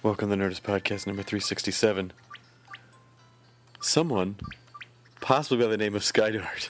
Welcome 0.00 0.30
to 0.30 0.36
the 0.36 0.40
Nerdist 0.40 0.62
Podcast 0.62 1.08
number 1.08 1.24
367. 1.24 2.12
Someone, 3.80 4.36
possibly 5.20 5.64
by 5.64 5.68
the 5.68 5.76
name 5.76 5.96
of 5.96 6.02
Skydart, 6.02 6.68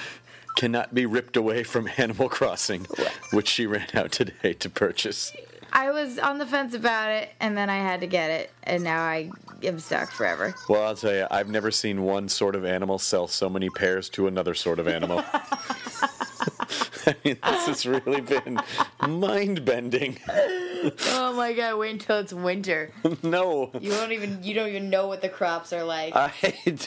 cannot 0.56 0.94
be 0.94 1.04
ripped 1.04 1.36
away 1.36 1.64
from 1.64 1.88
Animal 1.96 2.28
Crossing, 2.28 2.86
which 3.32 3.48
she 3.48 3.66
ran 3.66 3.88
out 3.94 4.12
today 4.12 4.52
to 4.52 4.70
purchase. 4.70 5.32
I 5.72 5.90
was 5.90 6.20
on 6.20 6.38
the 6.38 6.46
fence 6.46 6.72
about 6.72 7.10
it, 7.10 7.30
and 7.40 7.58
then 7.58 7.68
I 7.68 7.78
had 7.78 7.98
to 8.02 8.06
get 8.06 8.30
it, 8.30 8.52
and 8.62 8.84
now 8.84 9.02
I 9.02 9.32
am 9.64 9.80
stuck 9.80 10.12
forever. 10.12 10.54
Well, 10.68 10.84
I'll 10.84 10.94
tell 10.94 11.12
you, 11.12 11.26
I've 11.32 11.48
never 11.48 11.72
seen 11.72 12.02
one 12.02 12.28
sort 12.28 12.54
of 12.54 12.64
animal 12.64 13.00
sell 13.00 13.26
so 13.26 13.50
many 13.50 13.70
pairs 13.70 14.08
to 14.10 14.28
another 14.28 14.54
sort 14.54 14.78
of 14.78 14.86
animal. 14.86 15.24
I 17.06 17.16
mean, 17.24 17.38
this 17.42 17.66
has 17.66 17.86
really 17.86 18.20
been 18.20 18.60
mind 19.00 19.64
bending. 19.64 20.18
Oh 21.06 21.32
my 21.34 21.52
god! 21.52 21.78
Wait 21.78 21.92
until 21.92 22.18
it's 22.18 22.32
winter. 22.32 22.90
no, 23.22 23.70
You 23.80 23.90
don't 23.90 24.12
even 24.12 24.42
you 24.42 24.54
don't 24.54 24.68
even 24.68 24.90
know 24.90 25.06
what 25.06 25.20
the 25.20 25.28
crops 25.28 25.72
are 25.72 25.84
like. 25.84 26.14
I, 26.14 26.32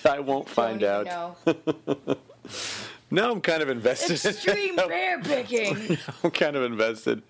I 0.06 0.20
won't 0.20 0.48
find 0.48 0.84
out. 0.84 1.38
even 1.46 1.64
know. 1.86 2.18
No, 3.14 3.30
I'm 3.30 3.42
kind 3.42 3.62
of 3.62 3.70
invested. 3.70 4.24
Extreme 4.24 4.76
bear 4.88 5.20
picking. 5.20 5.98
I'm 6.24 6.32
kind 6.32 6.56
of 6.56 6.64
invested. 6.64 7.22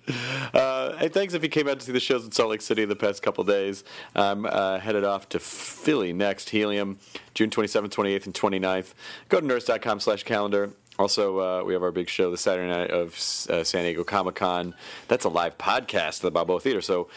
Uh, 0.53 0.95
hey, 0.97 1.09
thanks 1.09 1.34
if 1.34 1.41
you 1.41 1.49
came 1.49 1.67
out 1.67 1.79
to 1.79 1.85
see 1.87 1.91
the 1.91 1.99
shows 1.99 2.23
in 2.23 2.31
Salt 2.31 2.51
Lake 2.51 2.62
City 2.62 2.85
the 2.85 2.95
past 2.95 3.23
couple 3.23 3.43
days. 3.43 3.84
I'm 4.15 4.45
uh, 4.45 4.77
headed 4.77 5.03
off 5.03 5.27
to 5.29 5.39
Philly 5.39 6.13
next, 6.13 6.51
Helium, 6.51 6.99
June 7.34 7.49
27th, 7.49 7.89
28th, 7.89 8.25
and 8.27 8.35
29th. 8.35 8.93
Go 9.29 9.39
to 9.39 9.45
nurse.com 9.48 9.99
slash 10.01 10.21
calendar. 10.23 10.71
Also, 11.02 11.40
uh, 11.40 11.64
we 11.64 11.73
have 11.73 11.82
our 11.82 11.91
big 11.91 12.08
show 12.08 12.30
the 12.30 12.38
Saturday 12.38 12.70
night 12.70 12.91
of 12.91 13.16
uh, 13.50 13.64
San 13.64 13.86
Diego 13.86 14.04
Comic 14.04 14.36
Con. 14.36 14.76
That's 15.08 15.26
a 15.26 15.30
live 15.30 15.58
podcast 15.58 16.18
at 16.18 16.22
the 16.22 16.30
Balboa 16.30 16.60
Theater, 16.60 16.80
so 16.80 17.08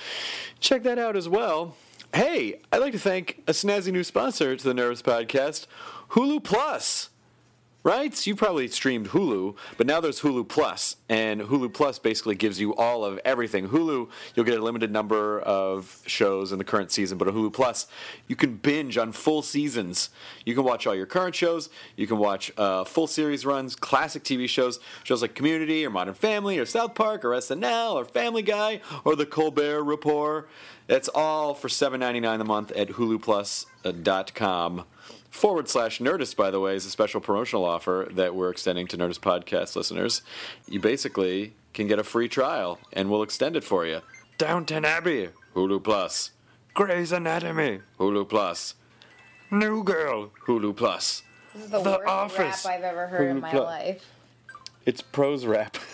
check 0.59 0.85
that 0.85 0.99
out 0.99 1.17
as 1.17 1.29
well. 1.29 1.77
Hey, 2.15 2.63
I'd 2.73 2.79
like 2.79 2.93
to 2.93 2.99
thank 2.99 3.43
a 3.47 3.53
snazzy 3.53 3.93
new 3.93 4.03
sponsor 4.03 4.57
to 4.57 4.65
the 4.65 4.73
Nerdist 4.73 5.03
Podcast, 5.03 5.67
Hulu 6.13 6.43
Plus 6.43 7.11
right? 7.85 8.27
You 8.27 8.35
probably 8.35 8.67
streamed 8.69 9.11
Hulu, 9.11 9.57
but 9.77 9.87
now 9.87 10.01
there's 10.01 10.23
Hulu 10.23 10.49
Plus, 10.49 10.97
and 11.11 11.43
Hulu 11.43 11.73
Plus 11.75 11.99
basically 11.99 12.35
gives 12.35 12.59
you 12.59 12.75
all 12.75 13.05
of 13.05 13.21
everything. 13.27 13.69
Hulu, 13.69 14.09
you'll 14.35 14.47
get 14.47 14.59
a 14.59 14.63
limited 14.63 14.91
number 14.91 15.41
of 15.41 16.03
shows 16.07 16.51
in 16.51 16.57
the 16.59 16.65
current 16.65 16.91
season, 16.91 17.19
but 17.19 17.29
on 17.29 17.35
Hulu 17.35 17.53
Plus, 17.53 17.87
you 18.27 18.37
can 18.37 18.57
binge 18.57 18.97
on 18.97 19.13
full 19.13 19.43
seasons. 19.43 20.09
You 20.47 20.55
can 20.55 20.65
watch 20.65 20.87
all 20.87 20.95
your 20.95 21.05
current 21.05 21.35
shows. 21.35 21.69
You 21.95 22.07
can 22.07 22.17
watch 22.17 22.51
uh, 22.57 22.85
full 22.85 23.07
series 23.07 23.45
runs, 23.45 23.77
classic 23.77 24.25
TV 24.25 24.49
shows, 24.49 24.81
shows 25.03 25.21
like 25.21 25.35
Community 25.35 25.85
or 25.85 25.91
Modern 25.91 26.15
Family 26.15 26.59
or 26.59 26.65
South 26.65 26.95
Park 26.95 27.23
or 27.23 27.33
SNL 27.33 27.95
or 27.95 28.07
Family 28.07 28.43
Guy 28.43 28.81
or 29.05 29.15
The 29.15 29.27
Colbert 29.27 29.83
Report. 29.83 30.49
It's 30.89 31.11
all 31.15 31.53
for 31.55 31.69
$7.99 31.69 32.41
a 32.41 32.45
month 32.45 32.73
at 32.73 32.89
HuluPlus.com 32.89 34.85
forward 35.35 35.69
slash 35.69 35.99
Nerdist, 35.99 36.37
by 36.37 36.51
the 36.51 36.61
way, 36.61 36.77
is 36.77 36.87
a 36.87 36.91
special 36.91 37.21
promotional 37.21 37.65
offer 37.65 38.09
that 38.13 38.35
we're 38.35 38.51
extending 38.51 38.87
to 38.87 38.97
Nerdist 38.97 39.21
podcast 39.21 39.75
listeners. 39.77 40.23
You 40.69 40.79
basically 40.81 41.55
can 41.73 41.89
get 41.89 41.99
a 41.99 42.05
free 42.05 42.29
trial, 42.29 42.79
and 42.93 43.11
we'll 43.11 43.23
extend 43.25 43.57
it 43.57 43.65
for 43.65 43.85
you. 43.85 44.01
Downton 44.39 44.85
Abbey, 44.85 45.31
Hulu 45.55 45.83
Plus. 45.83 46.31
Grey's 46.73 47.11
Anatomy, 47.13 47.81
Hulu 47.99 48.29
Plus. 48.29 48.75
New 49.51 49.83
Girl, 49.83 50.31
Hulu 50.47 50.75
Plus. 50.77 51.23
This 51.53 51.65
is 51.65 51.71
the, 51.71 51.83
The 51.83 51.91
worst 51.91 52.09
Office. 52.09 52.65
rap 52.65 52.75
I've 52.75 52.85
ever 52.85 53.07
heard 53.09 53.31
in 53.31 53.41
my 53.41 53.51
Plus. 53.51 53.65
life. 53.65 54.05
It's 54.87 55.03
prose 55.03 55.45
rap. 55.47 55.77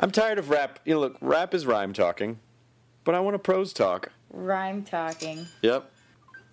I'm 0.00 0.10
tired 0.10 0.38
of 0.38 0.50
rap. 0.50 0.78
You 0.84 0.94
know, 0.94 1.00
look, 1.00 1.16
rap 1.20 1.54
is 1.54 1.66
rhyme 1.66 1.92
talking, 1.92 2.38
but 3.04 3.14
I 3.14 3.20
want 3.20 3.36
a 3.36 3.38
prose 3.38 3.72
talk. 3.72 4.10
Rhyme 4.30 4.82
talking. 4.82 5.46
Yep. 5.62 5.90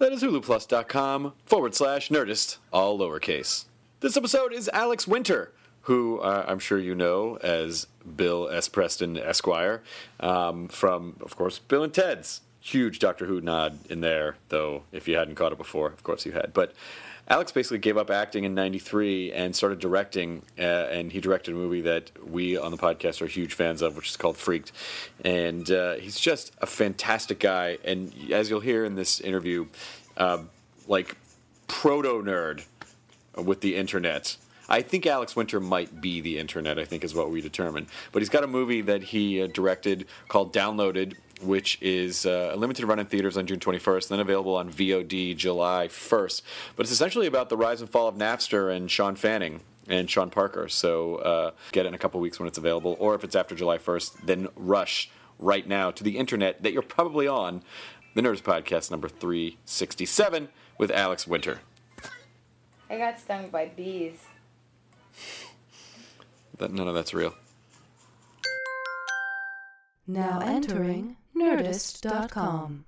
That 0.02 0.14
is 0.14 0.24
huluplus.com 0.24 1.34
forward 1.46 1.76
slash 1.76 2.10
nerdist, 2.10 2.58
all 2.74 2.98
lowercase. 2.98 3.66
This 4.00 4.18
episode 4.18 4.52
is 4.52 4.68
Alex 4.74 5.08
Winter, 5.08 5.52
who 5.82 6.18
uh, 6.22 6.44
I'm 6.48 6.58
sure 6.58 6.80
you 6.80 6.96
know 6.96 7.38
as 7.44 7.86
Bill 8.16 8.50
S. 8.50 8.68
Preston 8.68 9.16
Esquire, 9.16 9.84
um, 10.20 10.70
from, 10.70 11.18
of 11.22 11.36
course, 11.36 11.60
Bill 11.60 11.84
and 11.84 11.94
Ted's. 11.94 12.42
Huge 12.62 13.00
Doctor 13.00 13.26
Who 13.26 13.42
nod 13.42 13.80
in 13.90 14.02
there, 14.02 14.36
though, 14.50 14.84
if 14.92 15.08
you 15.08 15.18
hadn't 15.18 15.36
caught 15.36 15.52
it 15.52 15.58
before, 15.58 15.88
of 15.88 16.04
course 16.04 16.26
you 16.26 16.32
had. 16.32 16.54
But 16.54 16.74
Alex 17.28 17.52
basically 17.52 17.80
gave 17.80 17.98
up 17.98 18.12
acting 18.12 18.44
in 18.44 18.54
93 18.54 19.32
and 19.32 19.56
started 19.56 19.80
directing, 19.80 20.44
uh, 20.60 20.62
and 20.62 21.12
he 21.12 21.20
directed 21.20 21.56
a 21.56 21.58
movie 21.58 21.82
that 21.82 22.12
we 22.24 22.58
on 22.58 22.72
the 22.72 22.78
podcast 22.78 23.22
are 23.22 23.26
huge 23.26 23.56
fans 23.56 23.82
of, 23.82 23.96
which 23.96 24.10
is 24.10 24.18
called 24.18 24.38
Freaked. 24.38 24.72
And 25.26 25.70
uh, 25.72 25.96
he's 25.96 26.20
just 26.20 26.54
a 26.60 26.68
fantastic 26.68 27.40
guy. 27.40 27.80
And 27.84 28.14
as 28.32 28.50
you'll 28.50 28.60
hear 28.60 28.86
in 28.86 28.96
this 28.96 29.20
interview, 29.20 29.66
uh, 30.18 30.44
like 30.88 31.18
proto 31.68 32.22
nerd 32.22 32.66
with 33.36 33.62
the 33.62 33.76
internet. 33.76 34.38
I 34.68 34.82
think 34.82 35.06
Alex 35.06 35.36
Winter 35.36 35.60
might 35.60 36.00
be 36.00 36.22
the 36.22 36.38
internet, 36.38 36.78
I 36.78 36.86
think 36.86 37.04
is 37.04 37.14
what 37.14 37.30
we 37.30 37.42
determined. 37.42 37.88
But 38.12 38.22
he's 38.22 38.30
got 38.30 38.44
a 38.44 38.48
movie 38.48 38.82
that 38.82 39.04
he 39.04 39.42
uh, 39.42 39.48
directed 39.48 40.06
called 40.28 40.54
Downloaded, 40.54 41.16
which 41.42 41.78
is 41.82 42.26
uh, 42.26 42.52
a 42.54 42.58
limited 42.58 42.86
run 42.86 43.00
in 43.00 43.06
theaters 43.06 43.38
on 43.38 43.46
June 43.46 43.60
21st, 43.60 44.10
then 44.10 44.20
available 44.20 44.56
on 44.56 44.72
VOD 44.72 45.36
July 45.36 45.88
1st. 45.88 46.42
But 46.76 46.86
it's 46.86 46.92
essentially 46.94 47.28
about 47.28 47.50
the 47.50 47.58
rise 47.58 47.82
and 47.82 47.90
fall 47.90 48.08
of 48.08 48.16
Napster 48.16 48.76
and 48.76 48.90
Shawn 48.90 49.16
Fanning 49.16 49.62
and 49.88 50.10
Sean 50.10 50.30
Parker. 50.30 50.68
So 50.68 51.16
uh, 51.16 51.52
get 51.72 51.86
it 51.86 51.90
in 51.90 51.94
a 51.94 51.98
couple 51.98 52.20
weeks 52.20 52.40
when 52.40 52.48
it's 52.48 52.58
available, 52.58 52.96
or 53.00 53.16
if 53.16 53.24
it's 53.24 53.36
after 53.36 53.56
July 53.56 53.78
1st, 53.78 54.26
then 54.26 54.48
rush 54.56 55.10
right 55.40 55.68
now 55.68 55.92
to 55.92 56.04
the 56.04 56.18
internet 56.18 56.64
that 56.64 56.72
you're 56.72 56.82
probably 56.82 57.28
on, 57.28 57.64
the 58.14 58.22
Nerdist 58.22 58.44
Podcast 58.44 58.92
number 58.92 59.10
367 59.10 60.50
with 60.78 60.92
Alex 60.92 61.28
Winter. 61.28 61.60
I 62.90 62.98
got 62.98 63.20
stung 63.20 63.50
by 63.50 63.68
bees. 63.68 64.26
That, 66.58 66.74
none 66.74 66.88
of 66.88 66.94
that's 66.94 67.14
real. 67.14 67.34
Now 70.06 70.42
entering 70.42 71.16
Nerdist.com. 71.36 72.86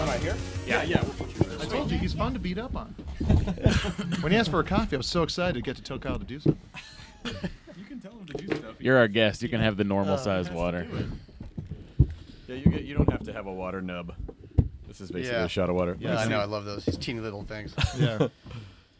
Am 0.00 0.08
I 0.08 0.18
here? 0.18 0.36
Yeah, 0.66 0.82
yeah. 0.82 1.04
I 1.60 1.64
told 1.66 1.90
you 1.90 1.98
he's 1.98 2.12
fun 2.12 2.32
to 2.32 2.38
beat 2.38 2.58
up 2.58 2.76
on. 2.76 2.95
When 4.26 4.32
he 4.32 4.38
asked 4.40 4.50
for 4.50 4.58
a 4.58 4.64
coffee, 4.64 4.96
I 4.96 4.98
was 4.98 5.06
so 5.06 5.22
excited 5.22 5.54
to 5.54 5.60
get 5.62 5.76
to 5.76 5.82
tell 5.82 6.00
Kyle 6.00 6.18
to 6.18 6.24
do 6.24 6.40
something. 6.40 6.60
You 7.24 7.84
can 7.84 8.00
tell 8.00 8.10
him 8.10 8.26
to 8.26 8.32
do 8.32 8.56
stuff. 8.56 8.74
You're 8.80 8.96
our 8.96 9.06
guest. 9.06 9.40
You 9.40 9.48
can 9.48 9.60
have 9.60 9.76
the 9.76 9.84
normal 9.84 10.18
size 10.18 10.50
water. 10.50 10.84
Yeah, 12.48 12.56
you 12.56 12.64
get. 12.68 12.82
You 12.82 12.96
don't 12.96 13.08
have 13.12 13.22
to 13.22 13.32
have 13.32 13.46
a 13.46 13.52
water 13.52 13.80
nub. 13.80 14.14
This 14.88 15.00
is 15.00 15.12
basically 15.12 15.38
Yeah. 15.38 15.44
a 15.44 15.48
shot 15.48 15.70
of 15.70 15.76
water. 15.76 15.96
Yeah, 16.00 16.16
I 16.18 16.26
know. 16.26 16.40
I 16.40 16.44
love 16.46 16.64
those. 16.64 16.84
These 16.86 16.96
teeny 16.96 17.20
little 17.20 17.44
things. 17.44 17.72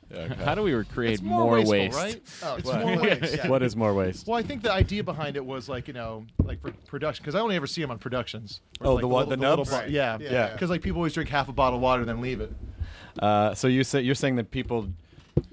Yeah. 0.08 0.32
How 0.44 0.54
do 0.54 0.62
we 0.62 0.72
recreate 0.72 1.14
It's 1.14 1.22
more, 1.22 1.40
more, 1.40 1.54
wasteful, 1.56 1.78
waste? 1.80 1.96
right? 1.96 2.22
Oh, 2.44 2.54
it's 2.54 2.64
what? 2.64 2.80
more 2.86 2.96
waste. 3.02 3.36
yeah. 3.38 3.48
What 3.48 3.64
is 3.64 3.74
more 3.74 3.92
waste? 3.92 4.28
Well, 4.28 4.38
I 4.38 4.42
think 4.44 4.62
the 4.62 4.70
idea 4.72 5.02
behind 5.02 5.34
it 5.34 5.44
was 5.44 5.68
like 5.68 5.88
you 5.88 5.94
know, 5.94 6.24
like 6.44 6.62
for 6.62 6.70
production, 6.86 7.24
because 7.24 7.34
I 7.34 7.40
only 7.40 7.56
ever 7.56 7.66
see 7.66 7.80
them 7.80 7.90
on 7.90 7.98
productions. 7.98 8.60
Oh, 8.80 8.92
it's 8.92 9.00
the 9.00 9.06
like 9.08 9.12
what- 9.12 9.28
little- 9.28 9.30
the 9.30 9.56
nubs? 9.56 9.70
bo- 9.70 9.76
Right. 9.78 9.90
Yeah, 9.90 10.16
Yeah, 10.20 10.24
yeah. 10.24 10.32
yeah. 10.32 10.52
Because 10.52 10.70
like 10.70 10.82
people 10.82 10.98
always 11.00 11.12
drink 11.14 11.28
half 11.28 11.48
a 11.48 11.52
bottle 11.52 11.78
of 11.78 11.82
water 11.82 12.02
and 12.02 12.08
then 12.08 12.20
leave 12.20 12.40
it. 12.40 12.52
Uh, 13.18 13.52
so 13.56 13.66
you 13.66 13.82
say 13.82 14.00
you're 14.02 14.14
saying 14.14 14.36
that 14.36 14.52
people 14.52 14.86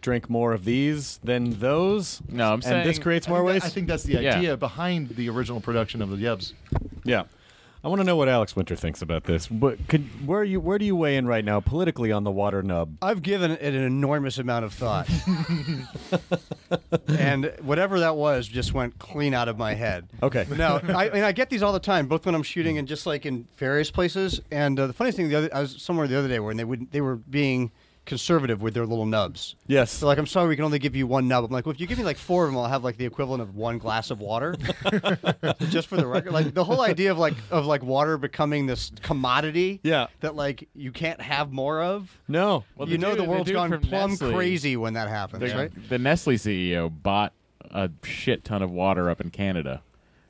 drink 0.01 0.29
more 0.29 0.53
of 0.53 0.65
these 0.65 1.19
than 1.23 1.59
those? 1.59 2.21
No, 2.29 2.47
I'm 2.47 2.53
and 2.55 2.63
saying 2.63 2.87
this 2.87 2.99
creates 2.99 3.27
I 3.27 3.31
more 3.31 3.39
think 3.39 3.47
that- 3.47 3.53
waste. 3.53 3.65
I 3.65 3.69
think 3.69 3.87
that's 3.87 4.03
the 4.03 4.21
Yeah. 4.21 4.37
idea 4.37 4.57
behind 4.57 5.09
the 5.09 5.29
original 5.29 5.61
production 5.61 6.01
of 6.01 6.09
the 6.09 6.17
Yebs. 6.17 6.53
Yeah. 7.03 7.23
I 7.85 7.89
want 7.89 7.99
to 7.99 8.05
know 8.05 8.15
what 8.15 8.29
Alex 8.29 8.55
Winter 8.55 8.77
thinks 8.77 9.01
about 9.01 9.25
this. 9.25 9.45
But 9.47 9.89
could, 9.89 10.25
where 10.25 10.39
are 10.39 10.43
you? 10.45 10.61
Where 10.61 10.77
do 10.77 10.85
you 10.85 10.95
weigh 10.95 11.17
in 11.17 11.27
right 11.27 11.43
now 11.43 11.59
politically 11.59 12.13
on 12.13 12.23
the 12.23 12.31
water 12.31 12.63
nub? 12.63 12.95
I've 13.01 13.21
given 13.21 13.51
it 13.51 13.61
an 13.61 13.75
enormous 13.75 14.37
amount 14.37 14.63
of 14.63 14.71
thought. 14.73 15.09
and 17.09 17.53
whatever 17.61 17.99
that 17.99 18.15
was 18.15 18.47
just 18.47 18.73
went 18.73 18.97
clean 18.99 19.33
out 19.33 19.47
of 19.49 19.57
my 19.57 19.73
head. 19.73 20.07
Okay. 20.21 20.45
No, 20.55 20.79
I, 20.95 21.07
and 21.09 21.25
I 21.25 21.33
get 21.33 21.49
these 21.49 21.61
all 21.61 21.73
the 21.73 21.79
time, 21.79 22.07
both 22.07 22.25
when 22.25 22.35
I'm 22.35 22.43
shooting 22.43 22.77
and 22.77 22.87
just 22.87 23.05
like 23.05 23.25
in 23.25 23.47
various 23.57 23.91
places. 23.91 24.39
And 24.51 24.79
uh, 24.79 24.87
the 24.87 24.93
funny 24.93 25.11
thing, 25.11 25.27
the 25.27 25.35
other, 25.35 25.49
I 25.53 25.59
was 25.61 25.81
somewhere 25.81 26.07
the 26.07 26.17
other 26.17 26.27
day 26.29 26.39
where 26.39 26.53
they 26.53 26.63
would 26.63 26.91
they 26.91 27.01
were 27.01 27.17
being 27.17 27.71
conservative 28.05 28.61
with 28.61 28.73
their 28.73 28.85
little 28.85 29.05
nubs. 29.05 29.55
Yes. 29.67 29.91
So 29.91 30.07
like, 30.07 30.17
I'm 30.17 30.27
sorry, 30.27 30.49
we 30.49 30.55
can 30.55 30.65
only 30.65 30.79
give 30.79 30.95
you 30.95 31.07
one 31.07 31.27
nub. 31.27 31.43
I'm 31.45 31.51
like, 31.51 31.65
well, 31.65 31.73
if 31.73 31.79
you 31.79 31.87
give 31.87 31.97
me 31.97 32.03
like 32.03 32.17
four 32.17 32.43
of 32.45 32.51
them, 32.51 32.59
I'll 32.59 32.67
have 32.67 32.83
like 32.83 32.97
the 32.97 33.05
equivalent 33.05 33.41
of 33.41 33.55
one 33.55 33.77
glass 33.77 34.11
of 34.11 34.19
water. 34.19 34.55
Just 35.69 35.87
for 35.87 35.95
the 35.97 36.05
record, 36.05 36.33
like 36.33 36.53
the 36.53 36.63
whole 36.63 36.81
idea 36.81 37.11
of 37.11 37.17
like 37.17 37.35
of 37.51 37.65
like 37.65 37.83
water 37.83 38.17
becoming 38.17 38.65
this 38.65 38.91
commodity. 39.01 39.79
Yeah. 39.83 40.07
That 40.19 40.35
like 40.35 40.67
you 40.75 40.91
can't 40.91 41.21
have 41.21 41.51
more 41.51 41.81
of. 41.81 42.19
no. 42.27 42.63
Well, 42.75 42.89
you 42.89 42.97
know 42.97 43.11
dude- 43.11 43.19
the 43.19 43.29
world's 43.29 43.51
gone 43.51 43.69
from 43.69 43.81
plumb 43.81 44.11
Nestle- 44.11 44.33
crazy 44.33 44.75
when 44.77 44.93
that 44.93 45.07
happens, 45.09 45.39
The, 45.51 45.57
right? 45.57 45.89
the 45.89 45.97
Nestle 45.99 46.33
CEO 46.33 46.91
bought 47.01 47.33
a 47.71 47.89
shit 48.03 48.43
ton 48.43 48.61
of 48.61 48.69
water 48.71 49.09
up 49.09 49.21
in 49.21 49.29
Canada, 49.29 49.81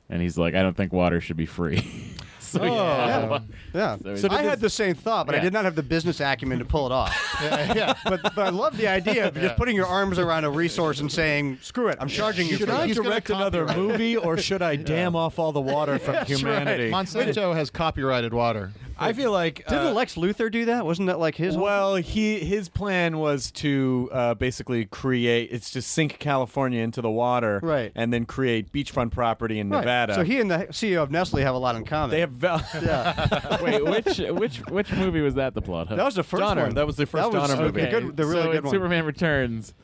and 0.08 0.22
he's 0.22 0.38
like, 0.38 0.54
I 0.54 0.62
don't 0.62 0.76
think 0.76 0.92
water 0.92 1.20
should 1.20 1.36
be 1.36 1.46
free. 1.46 1.84
so 2.52 2.64
yeah, 2.64 3.28
oh. 3.30 3.40
Yeah. 3.74 3.96
So 4.02 4.16
So 4.16 4.28
I 4.30 4.42
had 4.42 4.60
the 4.60 4.70
same 4.70 4.94
thought, 4.94 5.26
but 5.26 5.34
I 5.34 5.38
did 5.38 5.52
not 5.52 5.64
have 5.64 5.74
the 5.74 5.82
business 5.82 6.20
acumen 6.20 6.58
to 6.58 6.64
pull 6.64 6.86
it 6.86 6.92
off. 6.92 7.14
yeah. 7.42 7.94
But, 8.04 8.22
but 8.22 8.38
I 8.38 8.50
love 8.50 8.76
the 8.76 8.86
idea 8.88 9.28
of 9.28 9.34
just 9.34 9.56
putting 9.56 9.74
your 9.76 9.86
arms 9.86 10.18
around 10.18 10.44
a 10.44 10.50
resource 10.50 11.00
and 11.00 11.10
saying, 11.10 11.58
"Screw 11.62 11.88
it, 11.88 11.98
I'm 12.00 12.08
charging 12.08 12.46
you." 12.46 12.56
Should 12.56 12.68
for 12.68 12.74
I 12.74 12.86
this." 12.86 12.96
He's 12.96 13.04
direct 13.04 13.30
another 13.30 13.66
movie, 13.66 14.16
or 14.16 14.36
should 14.36 14.62
I 14.62 14.76
dam 14.76 15.16
off 15.16 15.38
all 15.38 15.52
the 15.52 15.60
water 15.60 15.98
from 15.98 16.24
humanity? 16.26 16.90
Monsanto 16.90 17.54
has 17.54 17.70
copyrighted 17.70 18.32
water. 18.32 18.72
I 18.98 19.12
feel 19.12 19.32
like 19.32 19.56
Didn't 19.66 19.88
uh, 19.88 19.92
Lex 19.92 20.14
Luthor 20.14 20.50
do 20.50 20.66
that? 20.66 20.86
Wasn't 20.86 21.06
that 21.08 21.18
like 21.18 21.34
his? 21.34 21.54
whole- 21.54 21.64
Well, 21.64 21.94
he 21.96 22.38
his 22.40 22.68
plan 22.68 23.18
was 23.18 23.50
to 23.52 24.08
uh, 24.12 24.34
basically 24.34 24.84
create. 24.86 25.50
It's 25.52 25.70
to 25.72 25.82
sink 25.82 26.18
California 26.18 26.80
into 26.82 27.00
the 27.02 27.10
water, 27.10 27.60
Right. 27.62 27.92
and 27.94 28.12
then 28.12 28.24
create 28.26 28.72
beachfront 28.72 29.10
property 29.12 29.58
in 29.58 29.68
Right. 29.70 29.80
Nevada. 29.80 30.14
So 30.14 30.22
he 30.24 30.40
and 30.40 30.50
the 30.50 30.66
CEO 30.70 31.02
of 31.02 31.10
Nestle 31.10 31.40
have 31.42 31.54
a 31.54 31.58
lot 31.58 31.76
in 31.76 31.84
common. 31.84 32.10
they 32.10 32.20
have. 32.20 32.30
Val- 32.30 32.64
yeah. 32.82 33.60
Wait, 33.62 33.84
which 33.84 34.18
which 34.18 34.58
which 34.70 34.92
movie 34.92 35.20
was 35.20 35.34
that? 35.34 35.54
The 35.54 35.62
plot 35.62 35.90
of? 35.90 35.96
That 35.96 36.04
was 36.04 36.14
the 36.14 36.22
first 36.22 36.40
Donner. 36.40 36.62
one. 36.62 36.74
That 36.74 36.86
was 36.86 36.96
the 36.96 37.06
first 37.06 37.30
That 37.30 37.40
was 37.40 37.48
Donner 37.50 37.62
movie. 37.62 37.80
The, 37.82 37.86
good, 37.88 38.16
the 38.16 38.26
really 38.26 38.42
so 38.44 38.52
good 38.52 38.64
one. 38.64 38.72
Superman 38.72 39.04
Returns, 39.04 39.74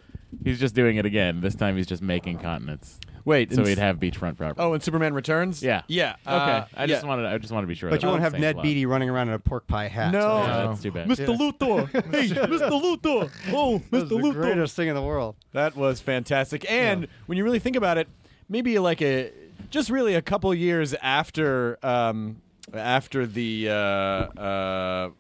he's 0.45 0.59
just 0.61 0.75
doing 0.75 0.97
it 0.97 1.07
again. 1.07 1.41
This 1.41 1.55
time 1.55 1.77
he's 1.77 1.87
just 1.87 2.03
making 2.03 2.39
continents. 2.39 2.99
Wait, 3.25 3.52
So 3.52 3.62
in 3.62 3.69
he'd 3.69 3.78
have 3.78 3.99
beachfront 3.99 4.37
property. 4.37 4.61
Oh, 4.61 4.72
and 4.75 4.82
Superman 4.82 5.14
Returns. 5.14 5.62
yeah, 5.62 5.82
yeah. 5.88 6.17
Okay, 6.26 6.34
uh, 6.34 6.64
I 6.76 6.87
just 6.87 7.02
yeah. 7.02 7.08
wanted 7.08 7.26
I 7.26 7.38
just 7.38 7.52
wanted 7.52 7.67
to 7.67 7.69
be 7.69 7.75
sure. 7.75 7.90
but 7.90 8.02
you 8.02 8.08
won't 8.08 8.22
have 8.22 8.38
Ned. 8.38 8.61
Beatty 8.62 8.87
running 8.87 9.11
around 9.11 9.28
in 9.28 9.34
a 9.34 9.38
pork 9.38 9.67
pie 9.67 9.88
hat. 9.88 10.12
No. 10.12 10.38
Yeah, 10.43 10.67
that's 10.67 10.82
too 10.82 10.90
bad. 10.93 11.08
Mr. 11.08 11.37
Luthor. 11.37 11.88
Hey, 12.11 12.28
Mr. 12.28 12.70
Luthor. 12.70 13.31
Oh, 13.52 13.78
That's 13.90 14.05
Mr. 14.05 14.08
the 14.08 14.17
Luthor. 14.17 14.34
greatest 14.34 14.76
thing 14.76 14.88
in 14.88 14.94
the 14.94 15.02
world. 15.02 15.37
That 15.52 15.76
was 15.76 16.00
fantastic. 16.00 16.70
And 16.70 17.08
when 17.26 17.38
you 17.38 17.44
really 17.44 17.58
think 17.58 17.76
about 17.76 17.99
it, 17.99 18.08
maybe 18.49 18.78
like 18.78 19.00
a 19.02 19.31
just 19.70 19.90
really 19.90 20.14
a 20.14 20.23
couple 20.23 20.52
years 20.55 20.94
after 20.94 21.78
um 21.84 22.40
after 22.75 23.26
the 23.26 23.69
uh 23.69 23.73
uh 23.75 25.11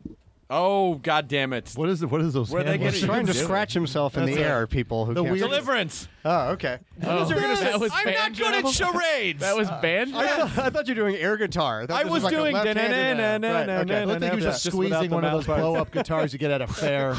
oh 0.50 0.94
god 0.96 1.28
damn 1.28 1.52
it. 1.52 1.72
What 1.74 1.88
is 1.88 2.02
it? 2.02 2.10
What 2.10 2.20
is 2.20 2.32
those? 2.32 2.50
Where 2.50 2.62
they 2.64 2.70
hand 2.70 2.82
get 2.82 2.94
He's 2.94 3.04
trying 3.04 3.26
to 3.26 3.34
scratch 3.34 3.72
himself 3.72 4.16
in 4.16 4.26
That's 4.26 4.36
the 4.36 4.44
air. 4.44 4.66
People 4.66 5.06
who 5.06 5.14
the 5.14 5.22
can't. 5.22 5.32
weird- 5.32 5.44
Deliverance. 5.48 6.08
Oh, 6.22 6.50
okay. 6.50 6.78
Oh, 7.02 7.24
that 7.24 7.80
was 7.80 7.90
I'm 7.94 8.12
not 8.12 8.36
good 8.36 8.64
at 8.64 8.68
charades. 8.68 9.40
That 9.40 9.56
was 9.56 9.70
banjo. 9.80 10.18
I, 10.18 10.26
thought, 10.26 10.58
I 10.58 10.70
thought 10.70 10.86
you 10.86 10.94
were 10.94 11.00
doing 11.00 11.16
air 11.16 11.38
guitar. 11.38 11.86
thought 11.86 11.98
I 11.98 12.02
this 12.04 12.12
was 12.12 12.22
like 12.24 12.34
doing 12.34 12.52
da-na-na-na-na-na-na-na. 12.52 13.80
I 13.80 14.04
don't 14.04 14.20
think 14.20 14.32
he 14.32 14.36
was 14.36 14.44
just 14.44 14.64
Just 14.64 14.76
squeezing 14.76 15.10
one 15.10 15.24
of 15.24 15.32
those 15.32 15.46
blow-up 15.46 15.90
guitars 15.92 16.34
you 16.34 16.38
get 16.38 16.50
at 16.50 16.60
a 16.60 16.66
fair. 16.66 17.16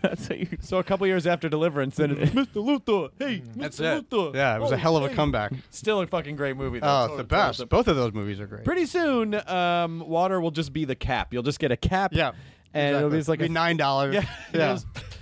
That's 0.00 0.28
how 0.28 0.34
you. 0.34 0.46
So 0.60 0.78
a 0.78 0.84
couple 0.84 1.06
years 1.08 1.26
after 1.26 1.48
Deliverance, 1.48 1.96
then 1.96 2.12
it's 2.12 2.30
Mr. 2.30 2.64
Luthor. 2.64 3.10
Hey, 3.18 3.42
That's 3.56 3.80
Mr. 3.80 3.98
it. 3.98 4.10
Luthor. 4.10 4.34
Yeah, 4.34 4.56
it 4.56 4.60
was 4.60 4.70
a 4.70 4.76
hell 4.76 4.96
of 4.96 5.04
a 5.04 5.08
hey. 5.08 5.14
comeback. 5.14 5.52
Still 5.70 6.00
a 6.00 6.06
fucking 6.06 6.36
great 6.36 6.56
movie. 6.56 6.78
Though. 6.78 6.86
Oh, 6.88 7.04
it's 7.06 7.16
the 7.16 7.24
best. 7.24 7.68
Both 7.68 7.88
of 7.88 7.96
those 7.96 8.12
movies 8.12 8.38
are 8.38 8.46
great. 8.46 8.64
Pretty 8.64 8.86
soon, 8.86 9.34
um, 9.48 10.00
water 10.06 10.40
will 10.40 10.52
just 10.52 10.72
be 10.72 10.84
the 10.84 10.94
cap. 10.94 11.32
You'll 11.32 11.42
just 11.42 11.58
get 11.58 11.72
a 11.72 11.76
cap. 11.76 12.12
Yeah. 12.14 12.32
and 12.74 12.96
it'll 12.96 13.10
be 13.10 13.16
just 13.16 13.28
like 13.28 13.40
Be 13.40 13.48
nine 13.48 13.76
dollars. 13.76 14.14
Yeah, 14.14 14.24
yeah. 14.54 14.78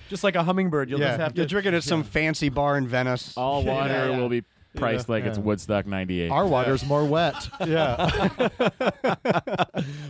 Just, 0.08 0.10
just 0.10 0.24
like 0.24 0.34
a 0.36 0.42
hummingbird. 0.42 0.90
You'll 0.90 1.00
yeah. 1.00 1.08
just 1.08 1.20
have 1.20 1.36
You're 1.36 1.46
to 1.46 1.50
drinking 1.50 1.74
at 1.74 1.82
some 1.84 2.02
fancy 2.04 2.48
bar 2.48 2.76
in 2.78 2.86
Venice. 2.88 3.36
All 3.36 3.62
water 3.62 3.88
Yeah, 3.92 4.08
yeah. 4.10 4.18
will 4.18 4.28
be 4.28 4.42
priced 4.76 5.08
like 5.08 5.24
it's 5.24 5.38
Woodstock 5.38 5.86
'98. 5.86 6.30
Our 6.30 6.46
water's 6.46 6.84
more 6.86 7.04
wet. 7.04 7.48
yeah. 7.66 8.48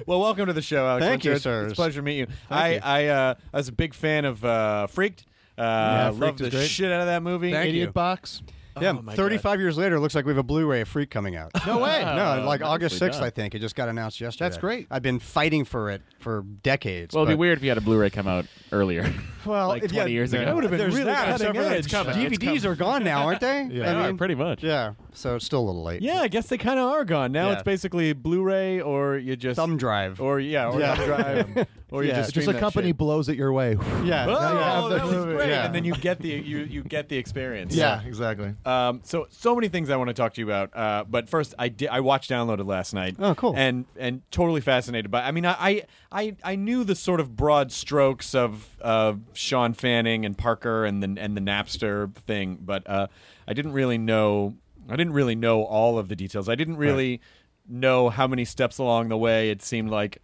Well, 0.07 0.21
welcome 0.21 0.47
to 0.47 0.53
the 0.55 0.63
show, 0.63 0.87
Alex. 0.87 1.05
Thank 1.05 1.25
you, 1.25 1.33
Winter. 1.33 1.37
It's- 1.37 1.43
sirs. 1.43 1.71
It's 1.73 1.79
a 1.79 1.83
pleasure 1.83 2.01
to 2.01 2.03
meet 2.05 2.19
you. 2.19 2.27
I 2.49 2.75
you. 2.75 2.81
I, 2.83 3.07
uh, 3.09 3.35
I 3.53 3.57
was 3.59 3.69
a 3.69 3.73
big 3.73 3.93
fan 3.93 4.25
of 4.25 4.43
uh, 4.45 4.87
Freaked. 4.87 5.27
Uh, 5.59 6.09
Freaked 6.13 6.21
loved 6.21 6.41
is 6.41 6.51
the 6.51 6.57
great. 6.57 6.69
shit 6.71 6.91
out 6.91 7.01
of 7.01 7.07
that 7.09 7.23
movie. 7.23 7.53
Thank 7.53 7.69
Idiot 7.71 7.89
you. 7.89 7.93
box. 7.93 8.43
Oh 8.79 8.83
yeah. 8.83 8.95
Oh, 8.99 9.03
my 9.03 9.15
35 9.15 9.61
years 9.61 9.77
later, 9.79 9.97
it 9.97 10.01
looks 10.01 10.15
like 10.15 10.25
we 10.25 10.31
have 10.31 10.39
a 10.39 10.43
Blu-ray 10.43 10.81
of 10.81 10.89
Freak 10.89 11.11
coming 11.11 11.37
out. 11.37 11.51
No 11.67 11.79
way. 11.79 12.03
no, 12.17 12.45
like 12.47 12.63
August 12.63 13.01
6th, 13.01 13.13
done. 13.13 13.25
I 13.25 13.31
think. 13.31 13.55
It 13.55 13.59
just 13.61 13.75
got 13.77 13.89
announced 13.89 14.21
yesterday. 14.21 14.45
That's 14.47 14.59
great. 14.59 14.87
I've 14.91 15.03
been 15.03 15.19
fighting 15.19 15.65
for 15.65 15.91
it 15.91 16.03
for 16.21 16.43
decades. 16.63 17.15
well, 17.15 17.25
it'd 17.25 17.37
be 17.37 17.39
weird 17.39 17.59
if 17.59 17.63
you 17.65 17.71
had 17.71 17.79
a 17.79 17.83
Blu-ray 17.83 18.11
come 18.11 18.27
out 18.29 18.47
earlier. 18.73 19.13
Well, 19.47 19.69
like 19.69 19.89
20 19.89 20.11
you- 20.11 20.15
years 20.19 20.35
ago. 20.35 20.45
That 20.45 20.55
would 20.55 20.65
have 20.65 20.71
been 20.71 20.79
There's 20.79 20.93
really 20.93 21.07
that, 21.07 21.27
cutting 21.41 21.47
except 21.47 21.71
edge. 21.71 21.79
it's 21.79 21.87
coming. 21.89 22.19
It's 22.33 22.39
DVDs 22.39 22.65
are 22.67 22.75
gone 22.75 23.03
now, 23.03 23.25
aren't 23.25 23.41
they? 23.41 23.67
Yeah. 23.71 23.99
I 23.99 24.07
mean, 24.09 24.19
pretty 24.19 24.35
much. 24.35 24.63
Yeah, 24.63 24.93
so 25.19 25.37
it's 25.37 25.45
still 25.45 25.61
a 25.61 25.67
little 25.67 25.83
late. 25.83 26.03
Yeah, 26.03 26.21
I 26.21 26.29
guess 26.29 26.47
they 26.49 26.59
kind 26.59 26.79
of 26.79 26.87
are 26.91 27.05
gone 27.05 27.33
now. 27.33 27.49
Yeah. 27.49 27.55
It's 27.55 27.63
basically 27.63 28.13
Blu-ray, 28.13 28.81
or 28.81 29.17
you 29.19 29.37
just 29.37 29.57
Thumb 29.57 29.77
drive. 29.77 30.21
or 30.21 30.41
yeah, 30.41 30.69
or 30.71 30.79
Yeah. 30.81 30.95
thumb 30.95 31.07
drive, 31.07 31.67
or 31.91 32.05
you 32.05 32.11
just 32.11 32.33
Just 32.35 32.45
stream 32.45 32.49
a 32.51 32.53
that 32.53 32.61
company 32.61 32.89
shit. 32.89 32.99
blows 32.99 33.29
it 33.29 33.37
your 33.37 33.53
way. 33.53 33.73
yeah. 34.05 34.27
Oh, 34.27 34.33
Now 34.33 34.53
you 34.53 34.59
have 34.59 34.83
the 34.85 34.89
that 34.97 35.05
was 35.05 35.25
great. 35.25 35.49
Yeah. 35.49 35.67
And 35.67 35.75
then 35.75 35.85
you 35.85 35.93
get 35.95 36.21
the 36.21 36.29
you 36.29 36.59
you 36.59 36.83
get 36.83 37.09
the 37.09 37.17
experience. 37.17 37.75
Yeah, 37.75 38.03
exactly. 38.03 38.55
Um, 38.65 39.01
so 39.05 39.27
so 39.31 39.55
many 39.55 39.69
things 39.69 39.91
I 39.91 39.97
want 39.97 40.09
to 40.09 40.15
talk 40.15 40.35
to 40.35 40.41
you 40.41 40.47
about. 40.47 40.77
Uh, 40.77 41.05
but 41.09 41.29
first, 41.29 41.55
I 41.59 41.69
did 41.69 41.89
I 41.89 42.01
watched 42.01 42.31
downloaded 42.31 42.67
last 42.67 42.95
night. 42.95 43.17
Oh, 43.19 43.35
cool. 43.35 43.55
And 43.57 43.87
and 43.99 44.23
totally 44.31 44.61
fascinated 44.61 45.11
by. 45.11 45.23
I 45.23 45.31
mean, 45.33 45.47
I 45.47 45.83
I 46.13 46.37
I 46.45 46.57
knew 46.57 46.85
the 46.85 46.95
sort 46.95 47.21
of 47.21 47.37
broad 47.37 47.73
strokes 47.73 48.35
of 48.35 48.77
of 48.81 49.21
Shawn 49.33 49.73
Fanning 49.75 50.25
and 50.25 50.37
Parker 50.39 50.85
and 50.85 51.03
the 51.03 51.21
and 51.21 51.37
the 51.37 51.41
Napster 51.41 52.15
thing, 52.15 52.59
but 52.61 52.89
uh, 52.89 53.07
I 53.47 53.53
didn't 53.55 53.73
really 53.73 53.99
know. 53.99 54.55
I 54.89 54.97
didn't 54.97 55.13
really 55.13 55.35
know 55.35 55.63
all 55.65 55.99
of 55.99 56.09
the 56.09 56.17
details. 56.17 56.49
I 56.49 56.55
didn't 56.55 56.77
really 56.77 57.21
know 57.69 58.09
how 58.09 58.27
many 58.27 58.45
steps 58.45 58.79
along 58.79 59.09
the 59.11 59.19
way 59.19 59.51
it 59.51 59.63
seemed 59.63 59.91
like. 59.91 60.19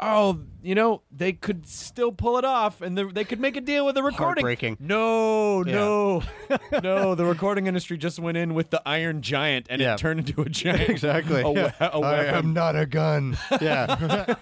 Oh, 0.00 0.38
you 0.62 0.76
know, 0.76 1.02
they 1.10 1.32
could 1.32 1.66
still 1.66 2.12
pull 2.12 2.38
it 2.38 2.44
off, 2.44 2.80
and 2.80 2.96
the, 2.96 3.06
they 3.06 3.24
could 3.24 3.40
make 3.40 3.56
a 3.56 3.60
deal 3.60 3.84
with 3.84 3.96
the 3.96 4.02
recording. 4.04 4.42
Heartbreaking. 4.44 4.76
No, 4.78 5.64
Yeah. 5.66 5.72
no, 5.72 6.22
no. 6.84 7.14
The 7.16 7.24
recording 7.24 7.66
industry 7.66 7.98
just 7.98 8.20
went 8.20 8.36
in 8.36 8.54
with 8.54 8.70
the 8.70 8.80
Iron 8.86 9.22
Giant, 9.22 9.66
and 9.68 9.82
Yeah. 9.82 9.94
it 9.94 9.98
turned 9.98 10.20
into 10.20 10.40
a 10.42 10.48
giant. 10.48 10.88
Exactly. 10.88 11.40
A, 11.44 11.52
Yeah. 11.52 11.72
a 11.80 11.86
I 11.96 11.98
weapon. 11.98 12.34
am 12.36 12.52
not 12.52 12.76
a 12.76 12.86
gun. 12.86 13.36
Yeah. 13.60 14.36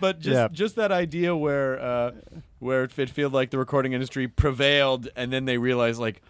but 0.00 0.20
just 0.20 0.52
just 0.52 0.76
that 0.76 0.92
idea 0.92 1.36
where 1.36 1.78
uh, 1.80 2.12
where 2.60 2.84
it 2.84 2.98
it 2.98 3.10
felt 3.10 3.32
like 3.34 3.50
the 3.50 3.58
recording 3.58 3.92
industry 3.92 4.26
prevailed, 4.28 5.08
and 5.16 5.32
then 5.32 5.44
they 5.44 5.58
realized 5.58 6.00
like, 6.00 6.22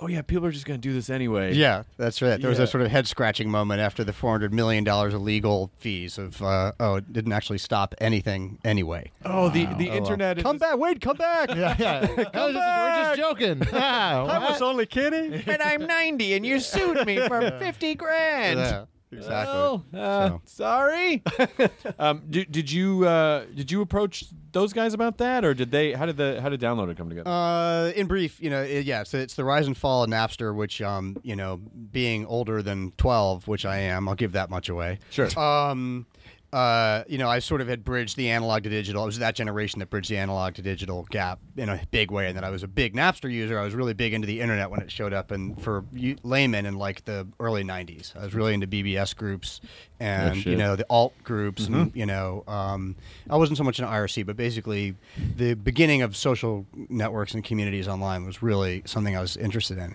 oh 0.00 0.06
yeah, 0.06 0.22
people 0.22 0.46
are 0.46 0.50
just 0.52 0.64
going 0.66 0.80
to 0.80 0.88
do 0.88 0.94
this 0.94 1.10
anyway. 1.10 1.54
yeah, 1.54 1.82
that's 1.96 2.22
right. 2.22 2.40
There 2.40 2.48
was 2.50 2.58
Yeah. 2.58 2.64
a 2.64 2.68
sort 2.68 2.82
of 2.82 2.90
head 2.90 3.06
scratching 3.08 3.50
moment 3.50 3.80
after 3.80 4.04
the 4.04 4.12
$400 4.12 4.52
million 4.52 4.86
of 4.88 5.14
legal 5.22 5.70
fees 5.78 6.18
of, 6.18 6.40
uh, 6.42 6.72
oh, 6.78 6.96
it 6.96 7.12
didn't 7.12 7.32
actually 7.32 7.58
stop 7.58 7.94
anything 8.00 8.58
anyway. 8.64 9.10
Oh, 9.24 9.48
the 9.48 9.64
the 9.66 9.88
Oh, 9.88 9.92
well. 9.92 9.96
internet. 9.98 10.38
is 10.38 10.42
Come 10.44 10.58
just- 10.58 10.70
back. 10.70 10.78
Wait, 10.78 11.00
come 11.00 11.16
back. 11.16 11.48
Yeah, 11.50 11.74
yeah. 11.78 12.00
I 12.34 12.44
was 12.46 12.54
just, 12.54 12.78
we're 12.78 13.04
just 13.04 13.18
joking. 13.18 13.62
I 13.74 14.38
was 14.50 14.62
only 14.62 14.86
kidding. 14.86 15.32
And 15.48 15.62
I'm 15.62 15.86
90, 15.86 16.34
and 16.34 16.46
you 16.46 16.60
sued 16.60 17.04
me 17.06 17.16
for 17.26 17.40
50 17.58 17.94
grand. 17.96 18.58
Yeah, 18.60 18.84
exactly. 19.12 19.54
Well, 19.54 19.84
uh, 19.94 20.28
So. 20.28 20.40
sorry. 20.44 21.22
um, 21.98 22.22
did, 22.28 22.50
did 22.50 22.70
you 22.70 23.06
uh, 23.06 23.44
did 23.54 23.70
you 23.70 23.80
approach 23.80 24.24
those 24.52 24.72
guys 24.72 24.94
about 24.94 25.18
that, 25.18 25.44
or 25.44 25.54
did 25.54 25.70
they? 25.70 25.92
How 25.92 26.06
did 26.06 26.16
the 26.16 26.40
how 26.40 26.48
did 26.48 26.60
Downloaded 26.60 26.96
come 26.96 27.08
together? 27.08 27.28
Uh, 27.28 27.90
in 27.90 28.06
brief, 28.06 28.40
you 28.40 28.50
know, 28.50 28.62
it, 28.62 28.84
yeah, 28.86 29.02
so 29.02 29.18
it's 29.18 29.34
the 29.34 29.44
rise 29.44 29.66
and 29.66 29.76
fall 29.76 30.02
of 30.04 30.10
Napster, 30.10 30.54
which, 30.54 30.80
um, 30.82 31.16
you 31.22 31.36
know, 31.36 31.56
being 31.56 32.26
older 32.26 32.62
than 32.62 32.92
12, 32.98 33.46
which 33.48 33.64
I 33.64 33.78
am, 33.78 34.08
I'll 34.08 34.14
give 34.14 34.32
that 34.32 34.50
much 34.50 34.68
away. 34.68 34.98
Sure. 35.10 35.28
Um, 35.38 36.06
uh, 36.52 37.04
you 37.06 37.18
know, 37.18 37.28
I 37.28 37.40
sort 37.40 37.60
of 37.60 37.68
had 37.68 37.84
bridged 37.84 38.16
the 38.16 38.30
analog 38.30 38.62
to 38.62 38.70
digital. 38.70 39.02
It 39.02 39.06
was 39.06 39.18
that 39.18 39.34
generation 39.34 39.80
that 39.80 39.90
bridged 39.90 40.08
the 40.08 40.16
analog 40.16 40.54
to 40.54 40.62
digital 40.62 41.06
gap 41.10 41.40
in 41.58 41.68
a 41.68 41.78
big 41.90 42.10
way. 42.10 42.28
And 42.28 42.36
then 42.36 42.42
I 42.42 42.48
was 42.48 42.62
a 42.62 42.68
big 42.68 42.94
Napster 42.94 43.30
user. 43.30 43.58
I 43.58 43.64
was 43.64 43.74
really 43.74 43.92
big 43.92 44.14
into 44.14 44.26
the 44.26 44.40
internet 44.40 44.70
when 44.70 44.80
it 44.80 44.90
showed 44.90 45.12
up, 45.12 45.30
and 45.30 45.60
for 45.62 45.84
laymen 46.22 46.64
in 46.64 46.76
like 46.76 47.04
the 47.04 47.26
early 47.38 47.64
'90s, 47.64 48.16
I 48.16 48.24
was 48.24 48.34
really 48.34 48.54
into 48.54 48.66
BBS 48.66 49.14
groups 49.14 49.60
and 50.00 50.38
shit. 50.38 50.46
you 50.52 50.56
know 50.56 50.74
the 50.74 50.86
alt 50.88 51.12
groups, 51.22 51.66
and 51.66 51.94
you 51.94 52.06
know, 52.06 52.44
um, 52.48 52.96
I 53.28 53.36
wasn't 53.36 53.58
so 53.58 53.64
much 53.64 53.78
an 53.78 53.84
IRC, 53.84 54.24
but 54.24 54.36
basically 54.36 54.94
the 55.36 55.52
beginning 55.52 56.00
of 56.00 56.16
social 56.16 56.64
networks 56.88 57.34
and 57.34 57.44
communities 57.44 57.88
online 57.88 58.24
was 58.24 58.42
really 58.42 58.82
something 58.86 59.14
I 59.14 59.20
was 59.20 59.36
interested 59.36 59.76
in. 59.76 59.94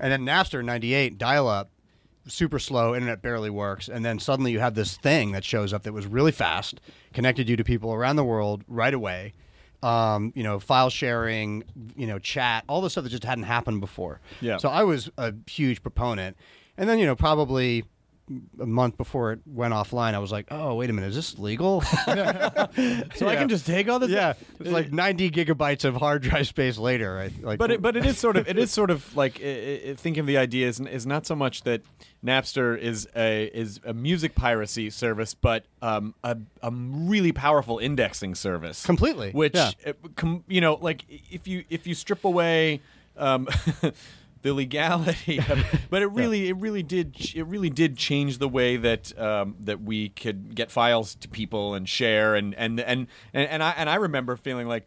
And 0.00 0.12
then 0.12 0.26
Napster 0.26 0.62
'98, 0.62 1.16
dial-up 1.16 1.70
super 2.26 2.58
slow, 2.58 2.94
internet 2.94 3.22
barely 3.22 3.50
works, 3.50 3.88
and 3.88 4.04
then 4.04 4.18
suddenly 4.18 4.52
you 4.52 4.60
have 4.60 4.74
this 4.74 4.96
thing 4.96 5.32
that 5.32 5.44
shows 5.44 5.72
up 5.72 5.82
that 5.84 5.92
was 5.92 6.06
really 6.06 6.32
fast, 6.32 6.80
connected 7.12 7.48
you 7.48 7.56
to 7.56 7.64
people 7.64 7.92
around 7.92 8.16
the 8.16 8.24
world 8.24 8.64
right 8.68 8.94
away. 8.94 9.34
Um, 9.82 10.32
you 10.34 10.42
know, 10.42 10.58
file 10.58 10.88
sharing, 10.88 11.62
you 11.94 12.06
know, 12.06 12.18
chat, 12.18 12.64
all 12.68 12.80
the 12.80 12.88
stuff 12.88 13.04
that 13.04 13.10
just 13.10 13.24
hadn't 13.24 13.44
happened 13.44 13.80
before. 13.80 14.18
Yeah. 14.40 14.56
So 14.56 14.70
I 14.70 14.82
was 14.82 15.10
a 15.18 15.34
huge 15.46 15.82
proponent, 15.82 16.38
and 16.78 16.88
then 16.88 16.98
you 16.98 17.04
know, 17.04 17.14
probably 17.14 17.84
a 18.60 18.66
month 18.66 18.96
before 18.96 19.32
it 19.32 19.40
went 19.46 19.74
offline, 19.74 20.14
I 20.14 20.18
was 20.18 20.32
like, 20.32 20.48
oh 20.50 20.74
wait 20.74 20.90
a 20.90 20.92
minute, 20.92 21.08
is 21.08 21.16
this 21.16 21.38
legal? 21.38 21.82
So 23.16 23.28
I 23.28 23.36
can 23.36 23.48
just 23.48 23.66
take 23.66 23.88
all 23.88 23.98
this. 23.98 24.10
yeah, 24.10 24.34
it's 24.58 24.70
like 24.70 24.92
90 24.92 25.30
gigabytes 25.30 25.84
of 25.84 25.96
hard 25.96 26.22
drive 26.22 26.46
space 26.46 26.78
later. 26.78 27.18
I, 27.18 27.30
like, 27.42 27.58
But 27.58 27.70
it, 27.70 27.82
but 27.82 27.96
it 27.96 28.04
is 28.04 28.18
sort 28.18 28.36
of 28.36 28.48
it 28.48 28.58
is 28.58 28.70
sort 28.80 28.90
of 28.90 29.14
like 29.16 29.40
i 29.42 29.90
i 29.90 29.94
thinking 29.96 30.20
of 30.20 30.26
the 30.26 30.38
idea 30.38 30.68
is, 30.68 30.80
is 30.80 31.06
not 31.06 31.26
so 31.26 31.34
much 31.34 31.62
that 31.62 31.82
Napster 32.24 32.78
is 32.78 33.06
a 33.14 33.44
is 33.54 33.80
a 33.84 33.92
music 33.92 34.34
piracy 34.34 34.88
service, 34.90 35.34
but 35.34 35.66
um, 35.82 36.14
a 36.24 36.36
a 36.62 36.70
really 36.72 37.32
powerful 37.32 37.78
indexing 37.78 38.34
service. 38.34 38.84
Completely, 38.84 39.30
Which 39.32 39.54
yeah. 39.54 39.72
uh, 39.86 39.92
com, 40.16 40.42
you 40.48 40.62
know, 40.62 40.78
like 40.80 41.04
if 41.08 41.46
you 41.46 41.64
if 41.68 41.86
you 41.86 41.94
strip 41.94 42.24
away. 42.24 42.80
Um, 43.16 43.46
The 44.44 44.52
legality, 44.52 45.38
of 45.38 45.50
it, 45.74 45.80
but 45.90 46.02
it 46.02 46.06
really, 46.12 46.48
it 46.48 46.56
really 46.58 46.82
did, 46.84 47.16
it 47.34 47.46
really 47.46 47.70
did 47.70 47.96
change 47.96 48.38
the 48.38 48.48
way 48.48 48.76
that 48.76 49.18
um, 49.18 49.56
that 49.60 49.82
we 49.82 50.10
could 50.10 50.54
get 50.54 50.70
files 50.70 51.16
to 51.16 51.28
people 51.28 51.74
and 51.74 51.88
share, 51.88 52.34
and 52.36 52.54
and 52.54 52.78
and 52.78 53.08
and, 53.32 53.48
and 53.48 53.62
I 53.62 53.70
and 53.72 53.90
I 53.90 53.96
remember 53.96 54.36
feeling 54.36 54.68
like, 54.68 54.86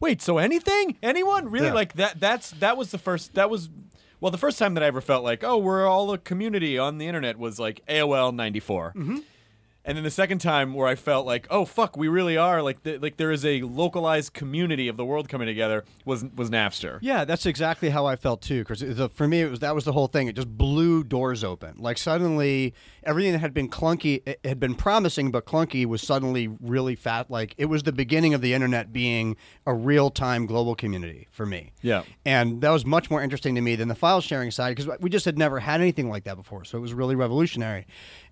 wait, 0.00 0.20
so 0.20 0.38
anything, 0.38 0.96
anyone, 1.02 1.48
really, 1.48 1.68
Yeah. 1.68 1.72
like 1.72 1.92
that? 1.94 2.20
That's 2.20 2.50
that 2.58 2.76
was 2.76 2.90
the 2.90 2.98
first. 2.98 3.34
That 3.34 3.48
was 3.48 3.70
well, 4.20 4.32
the 4.32 4.38
first 4.38 4.58
time 4.58 4.74
that 4.74 4.82
I 4.82 4.86
ever 4.86 5.00
felt 5.00 5.22
like, 5.22 5.44
oh, 5.44 5.56
we're 5.58 5.86
all 5.86 6.10
a 6.12 6.18
community 6.18 6.76
on 6.78 6.98
the 6.98 7.06
internet 7.06 7.38
was 7.38 7.58
like 7.60 7.82
AOL 7.86 8.34
'94. 8.34 8.92
Mm-hmm. 8.96 9.18
And 9.86 9.96
then 9.96 10.02
the 10.02 10.10
second 10.10 10.40
time 10.40 10.74
where 10.74 10.88
I 10.88 10.96
felt 10.96 11.26
like, 11.26 11.46
oh 11.48 11.64
fuck, 11.64 11.96
we 11.96 12.08
really 12.08 12.36
are 12.36 12.60
like 12.60 12.82
the, 12.82 12.98
like 12.98 13.16
there 13.18 13.30
is 13.30 13.44
a 13.44 13.62
localized 13.62 14.34
community 14.34 14.88
of 14.88 14.96
the 14.96 15.04
world 15.04 15.28
coming 15.28 15.46
together 15.46 15.84
was 16.04 16.24
was 16.34 16.50
Napster. 16.50 16.98
Yeah, 17.00 17.24
that's 17.24 17.46
exactly 17.46 17.90
how 17.90 18.04
I 18.04 18.16
felt 18.16 18.42
too. 18.42 18.64
Because 18.64 18.82
for 19.12 19.28
me, 19.28 19.42
it 19.42 19.50
was 19.50 19.60
that 19.60 19.76
was 19.76 19.84
the 19.84 19.92
whole 19.92 20.08
thing. 20.08 20.26
It 20.26 20.34
just 20.34 20.48
blew 20.58 21.04
doors 21.04 21.44
open. 21.44 21.76
Like 21.78 21.98
suddenly, 21.98 22.74
everything 23.04 23.30
that 23.32 23.38
had 23.38 23.54
been 23.54 23.68
clunky, 23.70 24.22
it 24.26 24.40
had 24.44 24.58
been 24.58 24.74
promising 24.74 25.30
but 25.30 25.46
clunky, 25.46 25.86
was 25.86 26.02
suddenly 26.02 26.48
really 26.60 26.96
fat. 26.96 27.30
Like 27.30 27.54
it 27.56 27.66
was 27.66 27.84
the 27.84 27.92
beginning 27.92 28.34
of 28.34 28.40
the 28.40 28.54
internet 28.54 28.92
being 28.92 29.36
a 29.66 29.72
real 29.72 30.10
time 30.10 30.46
global 30.46 30.74
community 30.74 31.28
for 31.30 31.46
me. 31.46 31.70
Yeah. 31.80 32.02
and 32.24 32.60
that 32.62 32.70
was 32.70 32.84
much 32.84 33.08
more 33.08 33.22
interesting 33.22 33.54
to 33.54 33.60
me 33.60 33.76
than 33.76 33.86
the 33.86 33.94
file 33.94 34.20
sharing 34.20 34.50
side 34.50 34.74
because 34.74 34.98
we 35.00 35.10
just 35.10 35.24
had 35.24 35.38
never 35.38 35.60
had 35.60 35.80
anything 35.80 36.08
like 36.08 36.24
that 36.24 36.34
before. 36.36 36.64
So 36.64 36.76
it 36.76 36.80
was 36.80 36.92
really 36.92 37.14
revolutionary. 37.14 37.86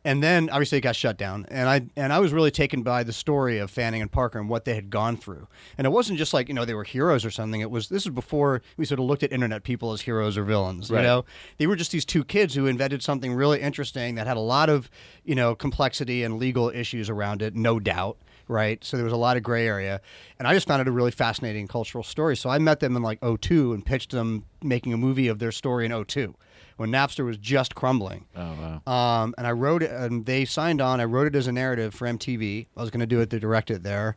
And 0.07 0.23
then 0.23 0.51
obviously 0.51 0.79
it 0.79 0.83
got 0.83 0.97
shut 0.97 1.17
down, 1.17 1.47
and 1.49 1.67
I 1.67 1.87
and 1.97 2.13
I 2.13 2.21
was 2.21 2.33
really 2.33 2.51
taken 2.51 2.83
by 2.83 3.05
the 3.05 3.13
story 3.13 3.59
of 3.59 3.71
Fanning 3.71 4.03
and 4.03 4.13
Parker 4.13 4.39
and 4.39 4.51
what 4.51 4.67
they 4.67 4.75
had 4.75 4.91
gone 4.91 5.17
through. 5.17 5.49
And 5.79 5.87
it 5.87 5.91
wasn't 5.91 6.19
just 6.19 6.35
like 6.35 6.49
you 6.49 6.55
know 6.55 6.67
they 6.67 6.75
were 6.75 6.85
heroes 6.85 7.25
or 7.25 7.31
something. 7.31 7.63
It 7.63 7.71
was 7.71 7.89
this 7.89 8.05
was 8.05 8.15
before 8.15 8.61
we 8.77 8.85
sort 8.85 9.01
of 9.01 9.07
looked 9.07 9.23
at 9.23 9.33
internet 9.33 9.63
people 9.63 9.93
as 9.93 10.03
heroes 10.03 10.37
or 10.37 10.45
villains. 10.45 10.91
You 10.91 10.97
know, 11.05 11.25
they 11.57 11.67
were 11.67 11.77
just 11.77 11.91
these 11.91 12.05
two 12.05 12.23
kids 12.23 12.55
who 12.55 12.67
invented 12.67 13.03
something 13.03 13.33
really 13.33 13.63
interesting 13.63 14.17
that 14.17 14.27
had 14.27 14.37
a 14.37 14.41
lot 14.41 14.69
of 14.69 14.91
you 15.25 15.35
know 15.35 15.55
complexity 15.55 16.23
and 16.23 16.39
legal 16.39 16.69
issues 16.69 17.09
around 17.09 17.41
it, 17.41 17.55
no 17.55 17.81
doubt. 17.81 18.19
Right, 18.47 18.85
so 18.85 18.99
there 18.99 19.05
was 19.05 19.13
a 19.15 19.17
lot 19.17 19.39
of 19.39 19.43
gray 19.43 19.67
area, 19.67 20.03
and 20.39 20.47
I 20.47 20.53
just 20.53 20.69
found 20.69 20.83
it 20.83 20.87
a 20.87 20.93
really 20.93 21.13
fascinating 21.13 21.67
cultural 21.67 22.05
story. 22.05 22.37
So 22.37 22.51
I 22.51 22.59
met 22.59 22.81
them 22.81 22.95
in 22.95 23.03
like 23.03 23.19
02 23.23 23.73
and 23.73 23.87
pitched 23.87 24.11
them 24.11 24.45
making 24.63 24.93
a 24.93 24.99
movie 24.99 25.29
of 25.29 25.39
their 25.39 25.51
story 25.51 25.87
in 25.87 26.05
02 26.05 26.35
when 26.77 26.91
Napster 26.91 27.25
was 27.25 27.37
just 27.37 27.75
crumbling. 27.75 28.27
Oh 28.37 28.81
wow. 28.87 28.93
Um, 28.93 29.35
and 29.39 29.47
I 29.47 29.53
wrote 29.53 29.83
it, 29.83 29.91
and 29.91 30.27
they 30.27 30.45
signed 30.45 30.81
on. 30.81 31.01
I 31.01 31.05
wrote 31.05 31.27
it 31.27 31.37
as 31.37 31.47
a 31.47 31.53
narrative 31.53 31.95
for 31.95 32.07
MTV. 32.07 32.67
I 32.77 32.81
was 32.81 32.91
going 32.91 33.01
to 33.01 33.07
do 33.07 33.21
it 33.21 33.31
to 33.31 33.41
direct 33.41 33.71
it 33.71 33.83
there, 33.83 34.17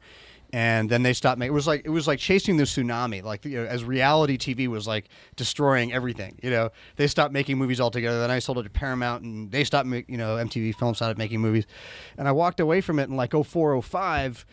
and 0.54 0.90
then 0.90 1.04
they 1.04 1.14
stopped 1.14 1.40
making. 1.40 1.54
It 1.54 1.56
was 1.56 1.68
like 1.68 1.82
it 1.86 1.90
was 1.90 2.08
like 2.08 2.20
chasing 2.20 2.58
the 2.58 2.64
tsunami. 2.64 3.24
Like 3.24 3.46
you 3.46 3.58
know, 3.58 3.66
as 3.66 3.84
reality 3.84 4.38
TV 4.38 4.68
was 4.68 4.88
like 4.88 5.10
destroying 5.36 5.94
everything. 5.94 6.40
You 6.42 6.50
know, 6.50 6.70
they 6.96 7.08
stopped 7.08 7.34
making 7.34 7.58
movies 7.58 7.80
altogether. 7.80 8.20
Then 8.20 8.32
I 8.32 8.40
sold 8.40 8.58
it 8.60 8.64
to 8.64 8.70
Paramount, 8.70 9.24
and 9.24 9.52
they 9.52 9.64
stopped. 9.64 9.88
Make, 9.88 10.10
you 10.10 10.18
know, 10.18 10.36
MTV 10.38 10.76
Films 10.76 10.98
started 10.98 11.18
making 11.18 11.42
movies, 11.42 11.66
and 12.18 12.28
I 12.28 12.32
walked 12.32 12.60
away 12.60 12.82
from 12.82 13.00
it 13.00 13.10
in 13.10 13.16
like 13.16 13.34
04, 13.34 13.82
05. 13.82 14.46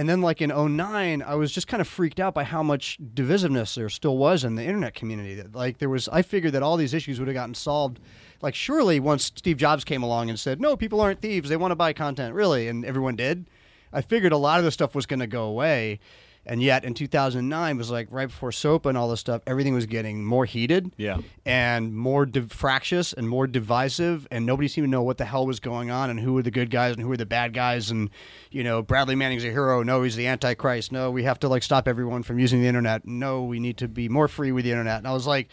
And 0.00 0.08
then, 0.08 0.22
like 0.22 0.40
in 0.40 0.48
09, 0.48 1.20
I 1.20 1.34
was 1.34 1.52
just 1.52 1.68
kind 1.68 1.82
of 1.82 1.86
freaked 1.86 2.20
out 2.20 2.32
by 2.32 2.42
how 2.42 2.62
much 2.62 2.96
divisiveness 3.14 3.74
there 3.74 3.90
still 3.90 4.16
was 4.16 4.44
in 4.44 4.54
the 4.54 4.64
internet 4.64 4.94
community. 4.94 5.34
That 5.34 5.54
like 5.54 5.76
there 5.76 5.90
was, 5.90 6.08
I 6.08 6.22
figured 6.22 6.54
that 6.54 6.62
all 6.62 6.78
these 6.78 6.94
issues 6.94 7.18
would 7.18 7.28
have 7.28 7.34
gotten 7.34 7.54
solved. 7.54 8.00
Like 8.40 8.54
surely 8.54 8.98
once 8.98 9.24
Steve 9.24 9.58
Jobs 9.58 9.84
came 9.84 10.02
along 10.02 10.30
and 10.30 10.40
said, 10.40 10.58
"No, 10.58 10.74
people 10.74 11.02
aren't 11.02 11.20
thieves; 11.20 11.50
they 11.50 11.56
want 11.58 11.72
to 11.72 11.76
buy 11.76 11.92
content." 11.92 12.34
Really, 12.34 12.66
and 12.66 12.82
everyone 12.82 13.14
did. 13.14 13.44
I 13.92 14.00
figured 14.00 14.32
a 14.32 14.38
lot 14.38 14.58
of 14.58 14.64
this 14.64 14.72
stuff 14.72 14.94
was 14.94 15.04
going 15.04 15.20
to 15.20 15.26
go 15.26 15.44
away, 15.44 16.00
and 16.46 16.62
yet 16.62 16.84
in 16.84 16.94
2009 16.94 17.76
was 17.76 17.90
like 17.90 18.08
right 18.10 18.28
before 18.28 18.50
SOPA 18.50 18.88
and 18.88 18.98
all 18.98 19.08
this 19.08 19.20
stuff. 19.20 19.42
Everything 19.46 19.74
was 19.74 19.86
getting 19.86 20.24
more 20.24 20.44
heated, 20.46 20.90
Yeah. 20.96 21.18
and 21.44 21.94
more 21.94 22.26
div- 22.26 22.50
fractious 22.50 23.12
and 23.12 23.28
more 23.28 23.46
divisive, 23.46 24.26
and 24.30 24.46
nobody 24.46 24.66
seemed 24.68 24.86
to 24.86 24.90
know 24.90 25.02
what 25.02 25.18
the 25.18 25.24
hell 25.26 25.46
was 25.46 25.60
going 25.60 25.90
on 25.90 26.10
and 26.10 26.18
who 26.20 26.32
were 26.32 26.42
the 26.42 26.50
good 26.50 26.70
guys 26.70 26.92
and 26.94 27.02
who 27.02 27.08
were 27.08 27.16
the 27.16 27.26
bad 27.26 27.52
guys. 27.52 27.90
And 27.90 28.10
you 28.50 28.64
know, 28.64 28.82
Bradley 28.82 29.14
Manning's 29.14 29.44
a 29.44 29.50
hero. 29.50 29.82
No, 29.82 30.02
he's 30.02 30.16
the 30.16 30.26
Antichrist. 30.26 30.92
No, 30.92 31.10
we 31.10 31.22
have 31.24 31.38
to 31.40 31.48
like 31.48 31.62
stop 31.62 31.86
everyone 31.86 32.22
from 32.22 32.38
using 32.38 32.60
the 32.62 32.66
internet. 32.68 33.06
No, 33.06 33.44
we 33.44 33.60
need 33.60 33.76
to 33.78 33.88
be 33.88 34.08
more 34.08 34.28
free 34.28 34.50
with 34.52 34.64
the 34.64 34.70
internet. 34.70 34.98
And 34.98 35.06
I 35.06 35.12
was 35.12 35.26
like, 35.26 35.48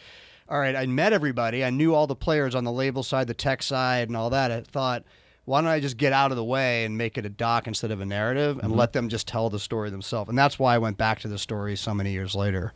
all 0.49 0.57
right, 0.57 0.75
I 0.75 0.85
met 0.85 1.11
everybody. 1.11 1.63
I 1.65 1.69
knew 1.69 1.93
all 1.93 2.07
the 2.07 2.15
players 2.15 2.55
on 2.55 2.63
the 2.63 2.71
label 2.71 3.03
side, 3.03 3.27
the 3.27 3.33
tech 3.33 3.61
side, 3.61 4.07
and 4.07 4.15
all 4.15 4.29
that. 4.29 4.51
I 4.51 4.61
thought. 4.61 5.03
Why 5.47 5.61
don't 5.61 5.69
I 5.69 5.79
just 5.79 5.95
get 5.95 6.11
out 6.11 6.31
of 6.31 6.35
the 6.35 6.43
way 6.43 6.83
and 6.83 6.97
make 6.97 7.17
it 7.17 7.25
a 7.25 7.29
doc 7.29 7.67
instead 7.67 7.89
of 7.89 8.01
a 8.01 8.05
narrative 8.05 8.59
and 8.61 8.75
let 8.75 8.91
them 8.91 9.07
just 9.07 9.29
tell 9.29 9.49
the 9.49 9.59
story 9.59 9.89
themselves? 9.89 10.27
And 10.27 10.37
that's 10.37 10.59
why 10.59 10.75
I 10.75 10.77
went 10.77 10.97
back 10.97 11.21
to 11.21 11.29
the 11.29 11.37
story 11.37 11.77
so 11.77 11.93
many 11.93 12.11
years 12.11 12.35
later. 12.35 12.73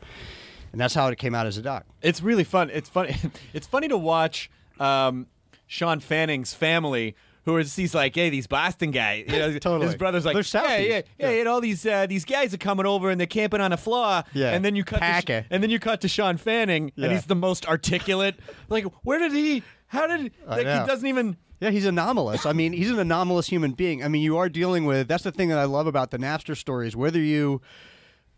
And 0.72 0.80
that's 0.80 0.94
how 0.94 1.10
it 1.10 1.18
came 1.18 1.36
out 1.36 1.46
as 1.46 1.58
a 1.58 1.62
doc. 1.62 1.86
It's 2.02 2.22
really 2.22 2.46
fun. 2.46 2.70
It's 2.70 2.88
funny. 2.88 3.18
It's 3.54 3.68
funny 3.68 3.90
to 3.90 3.98
watch 3.98 4.50
um, 4.80 5.28
Shawn 5.68 6.00
Fanning's 6.00 6.54
family. 6.54 7.18
Who 7.44 7.58
is 7.58 7.76
he's 7.76 7.94
like, 7.94 8.16
hey, 8.16 8.30
these 8.30 8.48
Boston 8.48 8.92
guys. 8.92 9.26
You 9.28 9.38
know, 9.38 9.52
Totally. 9.60 9.88
His 9.88 9.98
brother's 9.98 10.24
like, 10.24 10.38
yeah, 10.54 10.78
yeah, 10.78 10.78
yeah, 10.78 11.02
Yeah. 11.18 11.30
And 11.42 11.50
all 11.50 11.60
these 11.60 11.86
uh, 11.86 12.06
these 12.06 12.24
guys 12.24 12.54
are 12.54 12.58
coming 12.58 12.86
over 12.86 13.10
and 13.10 13.20
they're 13.20 13.28
camping 13.28 13.60
on 13.60 13.74
a 13.74 13.78
floor. 13.78 14.24
Yeah. 14.32 14.52
And 14.52 14.64
then 14.64 14.78
you 14.78 14.86
cut. 14.86 15.02
To, 15.26 15.44
and 15.50 15.62
then 15.62 15.72
you 15.72 15.80
cut 15.80 16.00
to 16.02 16.08
Shawn 16.08 16.38
Fanning, 16.38 16.94
and 16.96 17.12
he's 17.12 17.26
the 17.26 17.36
most 17.36 17.66
articulate. 17.66 18.36
like, 18.70 18.86
where 19.04 19.20
did 19.20 19.34
he? 19.34 19.62
How 19.88 20.08
did? 20.08 20.32
Like, 20.48 20.60
he 20.60 20.88
doesn't 20.88 21.08
even. 21.08 21.36
Yeah, 21.62 21.70
he's 21.70 21.86
anomalous. 21.86 22.48
I 22.48 22.54
mean, 22.54 22.74
he's 22.74 22.90
an 22.90 22.98
anomalous 22.98 23.48
human 23.48 23.74
being. 23.74 24.04
I 24.04 24.08
mean, 24.08 24.24
you 24.24 24.38
are 24.38 24.50
dealing 24.50 24.86
with 24.86 25.08
that's 25.08 25.24
the 25.24 25.32
thing 25.32 25.50
that 25.50 25.60
I 25.60 25.66
love 25.66 25.86
about 25.86 26.10
the 26.10 26.18
Napster 26.18 26.58
stories. 26.58 26.96
Whether 26.96 27.20
you, 27.20 27.62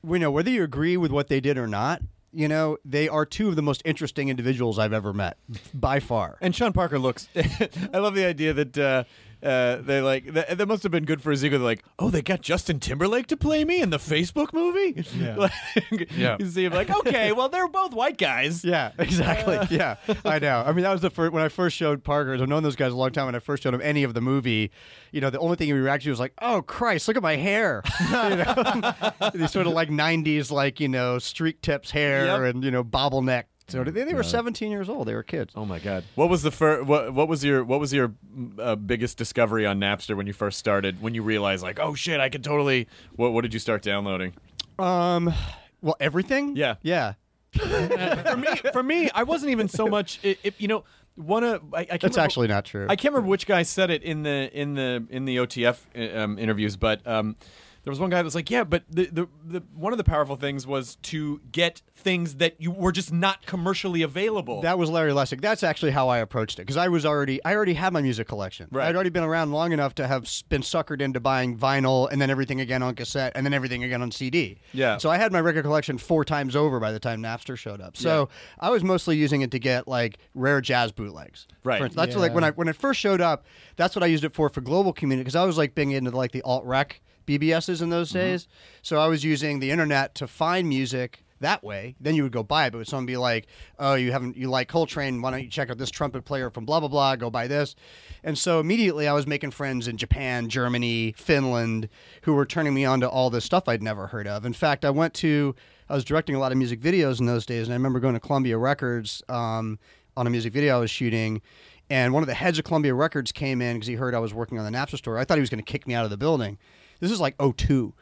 you 0.08 0.20
know, 0.20 0.30
whether 0.30 0.50
you 0.50 0.62
agree 0.62 0.98
with 0.98 1.10
what 1.10 1.30
they 1.30 1.40
did 1.40 1.58
or 1.58 1.66
not, 1.66 2.02
you 2.34 2.50
know, 2.50 2.78
they 2.84 3.08
are 3.08 3.26
two 3.26 3.48
of 3.48 3.56
the 3.56 3.62
most 3.62 3.82
interesting 3.86 4.28
individuals 4.28 4.78
I've 4.78 4.92
ever 4.92 5.14
met, 5.14 5.38
by 5.74 6.02
far. 6.02 6.38
And 6.42 6.54
Sean 6.54 6.74
Parker 6.74 7.00
looks. 7.00 7.30
I 7.36 7.98
love 7.98 8.14
the 8.14 8.26
idea 8.26 8.54
that 8.54 8.78
uh, 8.78 9.04
uh, 9.44 9.78
they 9.82 10.00
like 10.02 10.34
that, 10.34 10.58
that 10.58 10.68
must 10.68 10.84
have 10.84 10.92
been 10.92 11.06
good 11.06 11.22
for 11.22 11.32
ego. 11.34 11.50
They're 11.50 11.60
like, 11.60 11.84
oh, 12.00 12.10
they 12.10 12.22
got 12.22 12.42
Justin 12.42 12.80
Timberlake 12.80 13.28
to 13.28 13.38
play 13.38 13.66
me 13.66 13.82
in 13.82 13.90
the 13.90 13.98
Facebook 13.98 14.54
movie. 14.54 15.04
Yeah. 15.18 15.36
like, 15.92 16.12
Yeah. 16.12 16.38
You 16.40 16.48
see 16.48 16.66
him 16.66 16.74
like, 16.74 16.90
okay, 16.90 17.32
well, 17.34 17.50
they're 17.50 17.68
both 17.68 17.94
white 17.94 18.18
guys. 18.18 18.64
Yeah, 18.74 18.92
exactly. 18.98 19.60
yeah, 19.78 19.98
I 20.26 20.40
know. 20.40 20.64
I 20.66 20.72
mean, 20.72 20.84
that 20.84 20.92
was 20.94 21.02
the 21.02 21.10
first 21.10 21.34
when 21.34 21.44
I 21.44 21.50
first 21.50 21.76
showed 21.76 22.04
Parker. 22.04 22.34
I've 22.34 22.48
known 22.48 22.64
those 22.64 22.76
guys 22.76 22.92
a 22.94 22.96
long 22.96 23.12
time. 23.12 23.26
When 23.26 23.36
I 23.36 23.40
first 23.40 23.64
showed 23.64 23.74
him 23.74 23.82
any 23.82 24.04
of 24.04 24.14
the 24.14 24.22
movie, 24.22 24.72
you 25.12 25.22
know, 25.22 25.30
the 25.30 25.40
only 25.40 25.58
thing 25.58 25.68
he 25.68 25.74
reacted 25.74 26.06
to 26.06 26.10
was 26.12 26.20
like, 26.20 26.34
"Oh 26.42 26.62
Christ, 26.62 27.08
look 27.08 27.18
at 27.18 27.24
my 27.24 27.36
hair!" 27.36 27.84
you 28.02 28.10
know, 28.12 29.04
these 29.34 29.52
sort 29.52 29.68
of 29.68 29.74
like 29.74 29.90
'90s, 29.90 30.50
like 30.52 30.80
you 30.80 30.88
know, 30.88 31.20
streak 31.20 31.62
tips 31.62 31.92
hair 31.92 32.26
Yep. 32.26 32.56
and 32.56 32.64
you 32.64 32.72
know, 32.72 32.84
bobbleneck. 32.84 33.44
So 33.74 33.84
they, 33.84 34.04
they 34.04 34.14
were 34.14 34.22
17 34.22 34.70
years 34.70 34.88
old. 34.88 35.08
They 35.08 35.16
were 35.16 35.24
kids. 35.24 35.52
Oh 35.56 35.66
my 35.66 35.80
God! 35.80 36.04
What 36.14 36.30
was 36.30 36.44
the 36.44 36.52
fir- 36.52 36.84
what, 36.84 37.12
what 37.12 37.28
was 37.28 37.44
your 37.44 37.64
what 37.64 37.80
was 37.80 37.92
your 37.92 38.14
uh, 38.60 38.76
biggest 38.76 39.18
discovery 39.18 39.66
on 39.66 39.80
Napster 39.80 40.16
when 40.16 40.28
you 40.28 40.34
first 40.34 40.60
started? 40.60 41.02
When 41.02 41.16
you 41.16 41.24
realized 41.24 41.64
like, 41.64 41.80
oh 41.80 41.96
shit, 41.96 42.20
I 42.20 42.30
could 42.30 42.44
totally. 42.44 42.88
What 43.16 43.34
what 43.34 43.42
did 43.42 43.52
you 43.52 43.60
start 43.60 43.82
downloading? 43.82 44.34
Um, 44.78 45.34
well, 45.82 45.96
everything. 46.00 46.56
Yeah. 46.56 46.76
yeah. 46.84 47.14
for 47.54 48.38
me, 48.38 48.48
for 48.72 48.84
me, 48.84 49.10
I 49.10 49.24
wasn't 49.24 49.52
even 49.52 49.68
so 49.68 49.88
much. 49.88 50.20
It, 50.22 50.40
it, 50.44 50.54
you 50.60 50.68
know, 50.68 50.84
one 51.16 51.44
of 51.44 51.62
I, 51.74 51.80
I 51.80 51.86
can't 51.86 51.90
That's 51.90 52.04
remember- 52.04 52.22
actually 52.22 52.48
not 52.50 52.66
true. 52.66 52.86
I 52.88 52.96
can't 52.96 53.12
remember 53.12 53.30
which 53.30 53.48
guy 53.48 53.64
said 53.64 53.90
it 53.90 54.04
in 54.04 54.22
the 54.22 54.52
in 54.54 54.76
the 54.76 55.04
in 55.10 55.26
the 55.26 55.38
OTF 55.38 56.16
um, 56.16 56.38
interviews, 56.38 56.78
but 56.78 57.06
um, 57.08 57.36
there 57.84 57.92
was 57.92 58.00
one 58.00 58.10
guy 58.10 58.18
that 58.18 58.24
was 58.24 58.36
like, 58.36 58.50
"Yeah, 58.50 58.64
but 58.64 58.84
the, 58.90 59.06
the 59.08 59.28
the 59.46 59.64
one 59.76 59.92
of 59.92 59.98
the 59.98 60.04
powerful 60.06 60.38
things 60.38 60.66
was 60.66 60.96
to 61.04 61.42
get 61.52 61.82
things 61.96 62.36
that 62.36 62.56
you 62.60 62.72
were 62.72 62.94
just 62.94 63.12
not 63.12 63.46
commercially 63.46 64.02
available." 64.02 64.62
That 64.62 64.78
was 64.78 64.90
Larry 64.90 65.12
Lessig. 65.12 65.42
That's 65.42 65.64
actually 65.64 65.92
how 65.92 66.08
I 66.08 66.20
approached 66.20 66.60
it 66.60 66.64
because 66.64 66.78
I 66.78 66.88
was 66.88 67.06
already 67.06 67.44
I 67.44 67.54
already 67.54 67.74
had 67.74 67.92
my 67.92 68.02
music 68.02 68.28
collection. 68.28 68.70
Right. 68.72 68.88
I'd 68.88 68.96
already 68.96 69.10
been 69.10 69.24
around 69.24 69.52
long 69.52 69.74
enough 69.74 69.96
to 69.96 70.08
have 70.08 70.30
been 70.48 70.62
suckered 70.62 71.02
into 71.02 71.20
buying 71.20 71.58
vinyl 71.58 72.10
and 72.10 72.22
then 72.22 72.30
everything 72.30 72.62
again 72.62 72.82
on 72.82 72.96
cassette 72.96 73.34
and 73.36 73.46
then 73.46 73.54
everything 73.54 73.84
again 73.84 74.02
on 74.02 74.12
CD. 74.12 74.60
Yeah. 74.72 74.98
So 74.98 75.10
I 75.10 75.18
had 75.18 75.34
my 75.34 75.42
record 75.42 75.64
collection 75.64 75.98
four 75.98 76.24
times 76.24 76.56
over 76.56 76.80
by 76.80 76.94
the 76.94 77.00
time 77.00 77.22
Napster 77.22 77.58
showed 77.58 77.82
up. 77.82 77.98
So 77.98 78.30
I 78.60 78.70
was 78.70 78.84
mostly 78.84 79.18
using 79.18 79.42
it 79.42 79.52
to 79.52 79.60
get 79.60 79.90
like 79.90 80.20
rare 80.36 80.62
jazz 80.62 80.94
bootlegs. 80.94 81.48
Right. 81.66 81.80
For 81.80 81.86
instance, 81.86 82.08
that's 82.08 82.16
like 82.16 82.34
when 82.34 82.46
I 82.46 82.52
when 82.52 82.70
it 82.70 82.78
first 82.78 83.02
showed 83.02 83.20
up. 83.20 83.46
That's 83.76 83.96
what 83.96 84.04
I 84.04 84.06
used 84.06 84.24
it 84.24 84.34
for 84.34 84.48
for 84.50 84.62
global 84.62 84.94
community 84.94 85.24
because 85.24 85.36
I 85.36 85.44
was 85.44 85.58
like 85.58 85.76
being 85.76 85.92
into 85.92 86.12
like 86.12 86.32
the 86.32 86.44
alt 86.44 86.64
rec 86.64 87.02
BBSs 87.26 87.82
in 87.82 87.90
those 87.90 88.12
days. 88.12 88.48
So 88.82 89.00
I 89.00 89.08
was 89.08 89.24
using 89.24 89.60
the 89.60 89.72
internet 89.72 90.16
to 90.16 90.28
find 90.28 90.68
music 90.68 91.24
that 91.44 91.64
way, 91.64 91.96
then 92.00 92.16
you 92.16 92.24
would 92.24 92.32
go 92.32 92.42
buy 92.42 92.66
it. 92.66 92.72
But 92.72 92.80
would 92.80 92.88
someone 92.88 93.06
be 93.06 93.18
like, 93.18 93.48
"Oh, 93.78 93.94
you 93.94 94.12
haven't 94.12 94.36
you 94.36 94.50
like 94.50 94.68
Coltrane? 94.70 95.22
Why 95.22 95.32
don't 95.32 95.44
you 95.44 95.50
check 95.50 95.70
out 95.70 95.78
this 95.78 95.92
trumpet 95.92 96.26
player 96.26 96.50
from 96.50 96.66
blah 96.66 96.80
blah 96.80 96.90
blah? 96.90 97.16
Go 97.16 97.30
buy 97.30 97.48
this." 97.48 97.76
And 98.24 98.38
so 98.38 98.60
immediately 98.60 99.08
I 99.08 99.14
was 99.14 99.28
making 99.28 99.52
friends 99.52 99.88
in 99.88 99.98
Japan, 99.98 100.50
Germany, 100.50 101.14
Finland, 101.18 101.90
who 102.24 102.34
were 102.34 102.46
turning 102.46 102.74
me 102.74 102.86
on 102.86 103.02
to 103.02 103.10
all 103.10 103.30
this 103.30 103.46
stuff 103.46 103.68
I'd 103.68 103.84
never 103.84 104.08
heard 104.08 104.28
of. 104.28 104.46
In 104.46 104.54
fact, 104.54 104.86
I 104.86 104.90
went 104.90 105.14
to 105.16 105.54
I 105.90 105.96
was 105.96 106.06
directing 106.06 106.36
a 106.36 106.40
lot 106.40 106.52
of 106.52 106.58
music 106.58 106.80
videos 106.80 107.20
in 107.20 107.26
those 107.26 107.46
days, 107.46 107.68
and 107.68 107.74
I 107.74 107.76
remember 107.76 108.00
going 108.00 108.16
to 108.16 108.20
Columbia 108.20 108.58
Records 108.58 109.22
um, 109.30 109.78
on 110.18 110.26
a 110.26 110.30
music 110.30 110.54
video 110.54 110.78
I 110.78 110.80
was 110.80 110.92
shooting. 110.92 111.42
And 111.90 112.14
one 112.14 112.24
of 112.24 112.28
the 112.28 112.34
heads 112.34 112.58
of 112.58 112.64
Columbia 112.64 112.94
Records 112.94 113.34
came 113.34 113.62
in 113.62 113.76
because 113.76 113.88
he 113.88 113.96
heard 113.96 114.16
I 114.16 114.20
was 114.20 114.34
working 114.34 114.58
on 114.58 114.66
the 114.66 114.76
Napster 114.76 114.98
store. 114.98 115.18
I 115.18 115.26
thought 115.26 115.36
he 115.38 115.42
was 115.42 115.50
going 115.50 115.64
to 115.64 115.70
kick 115.70 115.86
me 115.86 115.94
out 115.94 116.06
of 116.06 116.10
the 116.10 116.18
building. 116.18 116.58
This 117.00 117.12
is 117.12 117.20
like 117.20 117.36
02. 117.38 117.94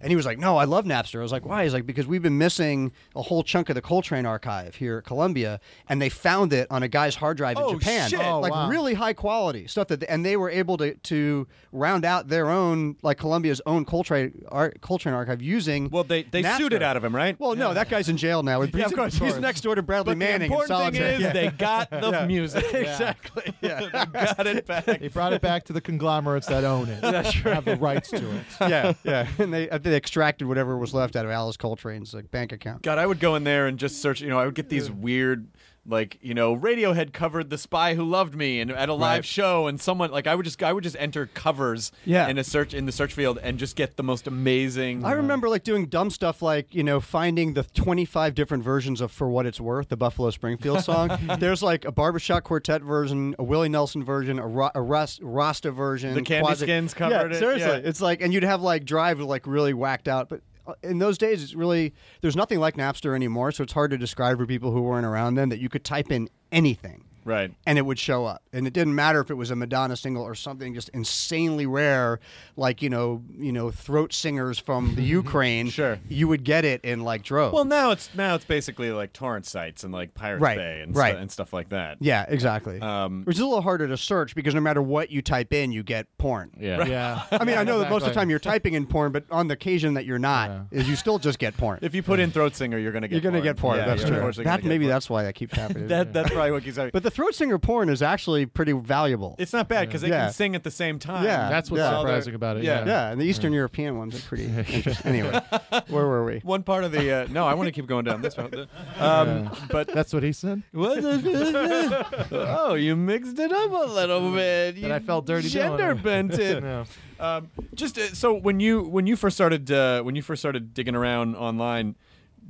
And 0.00 0.10
he 0.10 0.16
was 0.16 0.24
like, 0.26 0.38
"No, 0.38 0.56
I 0.56 0.64
love 0.64 0.84
Napster." 0.84 1.18
I 1.18 1.22
was 1.22 1.32
like, 1.32 1.44
"Why?" 1.44 1.64
He's 1.64 1.72
like, 1.74 1.86
"Because 1.86 2.06
we've 2.06 2.22
been 2.22 2.38
missing 2.38 2.92
a 3.16 3.22
whole 3.22 3.42
chunk 3.42 3.68
of 3.68 3.74
the 3.74 3.82
Coltrane 3.82 4.26
archive 4.26 4.76
here 4.76 4.98
at 4.98 5.04
Columbia, 5.04 5.60
and 5.88 6.00
they 6.00 6.08
found 6.08 6.52
it 6.52 6.66
on 6.70 6.82
a 6.82 6.88
guy's 6.88 7.16
hard 7.16 7.36
drive 7.36 7.56
Oh, 7.58 7.72
in 7.72 7.78
Japan, 7.80 8.08
shit. 8.10 8.20
Oh, 8.20 8.38
like 8.40 8.52
wow. 8.52 8.68
really 8.68 8.94
high 8.94 9.12
quality 9.12 9.66
stuff 9.66 9.88
that, 9.88 10.04
and 10.08 10.24
they 10.24 10.36
were 10.36 10.50
able 10.50 10.76
to 10.78 10.94
to 10.94 11.46
round 11.72 12.04
out 12.04 12.28
their 12.28 12.48
own, 12.48 12.96
like 13.02 13.18
Columbia's 13.18 13.60
own 13.66 13.84
Coltrane 13.84 14.44
ar- 14.50 14.72
Coltrane 14.80 15.14
archive 15.14 15.42
using. 15.42 15.88
Well, 15.90 16.04
they 16.04 16.22
they 16.22 16.42
Napster. 16.42 16.56
sued 16.58 16.72
it 16.74 16.82
out 16.82 16.96
of 16.96 17.02
him, 17.04 17.14
right? 17.14 17.38
Well, 17.40 17.56
no, 17.56 17.74
that 17.74 17.88
guy's 17.88 18.08
in 18.08 18.16
jail 18.16 18.42
now. 18.42 18.62
Yeah, 18.62 18.84
of 18.86 18.94
course. 18.94 19.14
He's 19.18 19.38
next 19.38 19.62
door 19.62 19.74
to 19.74 19.82
Bradley 19.82 20.14
but 20.14 20.18
the 20.20 20.24
Manning. 20.24 20.52
in 20.52 20.58
important 20.60 20.94
thing 20.94 21.02
is 21.02 21.20
Yeah. 21.20 21.32
they 21.32 21.48
got 21.50 21.90
the 21.90 22.24
music. 22.26 22.64
exactly. 22.72 23.54
Yeah. 23.60 23.80
they 23.80 23.88
got 23.90 24.46
it 24.46 24.66
back. 24.66 24.84
They 24.86 25.08
brought 25.08 25.32
it 25.32 25.42
back 25.42 25.64
to 25.64 25.72
the 25.72 25.80
conglomerates 25.80 26.46
that 26.46 26.62
own 26.64 26.88
it. 26.88 27.00
That's 27.00 27.34
right. 27.44 27.54
Have 27.54 27.64
the 27.64 27.76
rights 27.76 28.10
to 28.10 28.16
it. 28.36 28.42
yeah, 28.60 28.92
yeah. 29.04 29.26
And 29.38 29.52
they 29.52 29.68
they 29.88 29.96
extracted 29.96 30.48
whatever 30.48 30.76
was 30.76 30.94
left 30.94 31.16
out 31.16 31.24
of 31.24 31.30
Alice 31.30 31.56
Coltrane's 31.56 32.14
like, 32.14 32.30
bank 32.30 32.52
account. 32.52 32.82
God, 32.82 32.98
I 32.98 33.06
would 33.06 33.20
go 33.20 33.34
in 33.34 33.44
there 33.44 33.66
and 33.66 33.78
just 33.78 34.00
search. 34.00 34.20
You 34.20 34.28
know, 34.28 34.38
I 34.38 34.44
would 34.44 34.54
get 34.54 34.68
these 34.68 34.90
weird, 34.90 35.48
like 35.88 36.18
you 36.22 36.34
know, 36.34 36.56
Radiohead 36.56 37.12
covered 37.12 37.50
"The 37.50 37.58
Spy 37.58 37.94
Who 37.94 38.04
Loved 38.04 38.34
Me" 38.34 38.60
and 38.60 38.70
at 38.70 38.88
a 38.88 38.94
live 38.94 39.18
Right. 39.18 39.24
show, 39.24 39.66
and 39.66 39.80
someone 39.80 40.10
like 40.10 40.26
I 40.26 40.34
would 40.34 40.44
just 40.44 40.62
I 40.62 40.72
would 40.72 40.84
just 40.84 40.96
enter 40.98 41.26
covers 41.26 41.90
Yeah. 42.04 42.28
in 42.28 42.38
a 42.38 42.44
search 42.44 42.74
in 42.74 42.86
the 42.86 42.92
search 42.92 43.12
field 43.14 43.38
and 43.42 43.58
just 43.58 43.74
get 43.76 43.96
the 43.96 44.02
most 44.02 44.26
amazing. 44.26 45.04
I 45.04 45.12
remember 45.12 45.48
like 45.48 45.64
doing 45.64 45.86
dumb 45.86 46.10
stuff 46.10 46.42
like 46.42 46.74
you 46.74 46.82
know 46.84 47.00
finding 47.00 47.54
the 47.54 47.62
25 47.62 48.34
different 48.34 48.62
versions 48.64 49.00
of 49.00 49.10
"For 49.10 49.28
What 49.28 49.46
It's 49.46 49.60
Worth," 49.60 49.88
the 49.88 49.96
Buffalo 49.96 50.30
Springfield 50.30 50.82
song. 50.84 51.10
There's 51.38 51.62
like 51.62 51.84
a 51.84 51.92
barbershop 51.92 52.44
quartet 52.44 52.82
version, 52.82 53.34
a 53.38 53.44
Willie 53.44 53.68
Nelson 53.68 54.04
version, 54.04 54.38
a, 54.38 54.46
Ra- 54.46 54.70
a 54.74 54.82
Ras- 54.82 55.20
Rasta 55.22 55.70
version. 55.70 56.14
The 56.14 56.22
Candy 56.22 56.46
Quasi- 56.46 56.66
Skins 56.66 56.94
covered 56.94 57.14
it. 57.26 57.30
yeah, 57.32 57.36
it, 57.36 57.38
Seriously, 57.40 57.68
yeah. 57.82 57.88
it's 57.88 58.00
like 58.00 58.20
and 58.20 58.32
you'd 58.34 58.42
have 58.42 58.62
like 58.62 58.84
Drive 58.84 59.20
like 59.20 59.46
really 59.46 59.74
whacked 59.74 60.08
out, 60.08 60.28
but. 60.28 60.40
Uh, 60.68 60.74
In 60.82 60.98
those 60.98 61.18
days, 61.18 61.42
it's 61.42 61.54
really 61.54 61.94
there's 62.20 62.36
nothing 62.36 62.60
like 62.60 62.76
Napster 62.76 63.14
anymore, 63.14 63.50
so 63.50 63.64
it's 63.64 63.72
hard 63.72 63.90
to 63.90 63.98
describe 63.98 64.38
for 64.38 64.46
people 64.46 64.70
who 64.70 64.82
weren't 64.82 65.06
around 65.06 65.34
then 65.34 65.48
that 65.48 65.58
you 65.58 65.68
could 65.68 65.84
type 65.84 66.12
in 66.12 66.28
anything 66.52 67.04
right. 67.28 67.52
and 67.66 67.78
it 67.78 67.82
would 67.82 67.98
show 67.98 68.24
up. 68.24 68.42
And 68.52 68.66
it 68.66 68.72
didn't 68.72 68.94
matter 68.94 69.20
if 69.20 69.30
it 69.30 69.34
was 69.34 69.50
a 69.50 69.56
Madonna 69.56 69.96
single 69.96 70.22
or 70.22 70.34
something 70.34 70.74
just 70.74 70.88
insanely 70.90 71.66
rare, 71.66 72.18
like 72.56 72.82
you 72.82 72.90
know, 72.90 73.22
you 73.38 73.52
know, 73.52 73.70
throat 73.70 74.12
singers 74.12 74.58
from 74.58 74.94
the 74.94 75.02
Ukraine. 75.18 75.68
Sure. 75.70 75.98
you 76.08 76.26
would 76.28 76.44
get 76.44 76.64
it 76.64 76.84
in 76.84 77.04
like 77.04 77.22
droves. 77.22 77.52
Well, 77.54 77.64
now 77.64 77.90
it's 77.90 78.10
now 78.14 78.34
it's 78.34 78.44
basically 78.44 78.90
like 78.90 79.12
torrent 79.12 79.46
sites 79.46 79.84
and 79.84 79.92
like 79.92 80.14
Pirate 80.14 80.40
Right, 80.40 80.56
Bay 80.56 80.80
and, 80.80 80.96
right. 80.96 81.12
stu- 81.12 81.18
and 81.20 81.30
stuff 81.30 81.52
like 81.52 81.68
that. 81.70 81.98
yeah, 82.00 82.24
exactly. 82.28 82.80
Um, 82.80 83.22
Which 83.24 83.36
is 83.36 83.40
a 83.40 83.46
little 83.46 83.62
harder 83.62 83.86
to 83.88 83.96
search 83.96 84.34
because 84.34 84.54
no 84.54 84.60
matter 84.60 84.82
what 84.82 85.10
you 85.10 85.22
type 85.22 85.52
in, 85.52 85.70
you 85.72 85.82
get 85.82 86.06
porn. 86.18 86.50
Yeah. 86.58 86.84
Yeah. 86.86 87.22
I 87.30 87.44
mean, 87.44 87.58
I 87.58 87.64
know 87.64 87.78
that 87.80 87.90
most 87.90 88.02
of 88.02 88.08
the 88.08 88.14
time 88.14 88.30
you're 88.30 88.38
typing 88.38 88.74
in 88.74 88.86
porn, 88.86 89.12
but 89.12 89.24
on 89.30 89.48
the 89.48 89.54
occasion 89.54 89.94
that 89.94 90.04
you're 90.06 90.18
not, 90.18 90.50
is 90.70 90.88
you 90.88 90.96
still 90.96 91.18
just 91.18 91.38
get 91.38 91.56
porn. 91.56 91.78
If 91.82 91.94
you 91.94 92.02
put 92.02 92.18
in 92.20 92.30
throat 92.30 92.54
singer, 92.54 92.78
you're 92.78 92.92
gonna 92.92 93.08
get 93.08 93.22
you're 93.22 93.30
going 93.30 93.34
to 93.34 93.40
porn. 93.40 93.54
get 93.54 93.56
porn. 93.60 93.78
Yeah, 93.78 93.84
that's 93.86 94.00
you're 94.00 94.08
true. 94.08 94.16
unfortunately 94.18 94.44
That, 94.44 94.50
gonna 94.50 94.62
get 94.62 94.68
maybe 94.68 94.84
porn. 94.84 94.90
that's 94.90 95.10
why 95.10 95.22
that 95.24 95.34
keeps 95.34 95.54
happening. 95.56 95.86
that 95.88 96.12
that's 96.12 96.30
probably 96.30 96.52
what 96.52 96.64
keeps 96.64 96.76
happening. 96.76 96.90
but 96.92 97.02
the 97.02 97.10
throat 97.18 97.34
singer 97.34 97.58
porn 97.58 97.88
is 97.88 98.00
actually 98.00 98.46
pretty 98.46 98.70
valuable. 98.70 99.34
it's 99.40 99.52
not 99.52 99.66
bad 99.68 99.88
because 99.88 100.02
they 100.02 100.08
Yeah. 100.08 100.26
can 100.26 100.32
sing 100.32 100.54
at 100.54 100.62
the 100.62 100.70
same 100.70 101.00
time. 101.00 101.24
Yeah. 101.24 101.48
That's 101.48 101.68
what's 101.68 101.80
Yeah. 101.80 101.98
surprising 101.98 102.34
about 102.36 102.58
it. 102.58 102.62
Yeah. 102.62 102.80
Yeah. 102.80 102.86
yeah, 102.86 103.10
and 103.10 103.20
the 103.20 103.24
Eastern 103.24 103.52
European 103.52 103.98
ones 103.98 104.14
are 104.16 104.22
pretty 104.28 104.44
interesting. 104.76 104.94
Anyway, 105.04 105.40
where 105.88 106.06
were 106.06 106.24
we? 106.24 106.38
One 106.44 106.62
part 106.62 106.84
of 106.84 106.92
the 106.92 107.10
uh, 107.12 107.26
no, 107.28 107.44
I 107.44 107.54
want 107.54 107.66
to 107.66 107.72
keep 107.72 107.86
going 107.88 108.04
down 108.04 108.22
this 108.22 108.36
one. 108.36 108.52
Um, 109.00 109.50
but 109.70 109.88
That's 109.88 110.12
what 110.12 110.22
he 110.22 110.32
said. 110.32 110.62
What 110.72 111.02
the- 111.02 112.28
oh, 112.60 112.74
you 112.74 112.94
mixed 112.94 113.38
it 113.38 113.52
up 113.52 113.70
a 113.72 113.90
little 113.90 114.32
bit. 114.32 114.76
You 114.76 114.84
And 114.84 114.92
I 114.92 114.98
felt 115.00 115.26
dirty 115.26 115.48
doing 115.48 115.76
Gender 115.76 115.90
it. 115.92 116.02
bent 116.02 116.34
it. 116.38 116.62
Yeah. 116.62 116.84
um, 117.20 117.50
just 117.74 117.98
uh, 117.98 118.14
so 118.14 118.32
when 118.34 118.60
you 118.60 118.82
when 118.82 119.06
you 119.08 119.16
first 119.16 119.36
started 119.36 119.70
uh, 119.72 120.02
when 120.02 120.14
you 120.14 120.22
first 120.22 120.40
started 120.40 120.72
digging 120.74 120.94
around 120.94 121.34
online, 121.36 121.96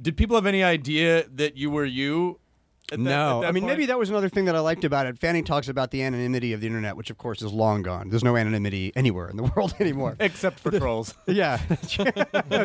did 0.00 0.16
people 0.16 0.36
have 0.36 0.46
any 0.46 0.62
idea 0.62 1.24
that 1.34 1.56
you 1.56 1.70
were 1.70 1.84
you? 1.86 2.38
At 2.92 2.98
that- 2.98 3.04
No, 3.04 3.42
I 3.44 3.52
mean 3.52 3.62
point? 3.62 3.72
maybe 3.74 3.86
that 3.86 3.98
was 3.98 4.10
another 4.10 4.28
thing 4.28 4.44
that 4.46 4.56
I 4.56 4.60
liked 4.60 4.84
about 4.84 5.06
it. 5.06 5.18
Fanning 5.18 5.44
talks 5.44 5.68
about 5.68 5.90
the 5.90 6.02
anonymity 6.02 6.52
of 6.52 6.60
the 6.60 6.66
internet, 6.66 6.96
which 6.96 7.10
of 7.10 7.18
course 7.18 7.42
is 7.42 7.52
long 7.52 7.82
gone. 7.82 8.08
There's 8.10 8.24
no 8.24 8.36
anonymity 8.36 8.92
anywhere 8.96 9.28
in 9.28 9.36
the 9.36 9.42
world 9.56 9.74
anymore. 9.80 10.16
except 10.20 10.60
for 10.60 10.70
trolls. 10.70 11.14
yeah, 11.26 11.60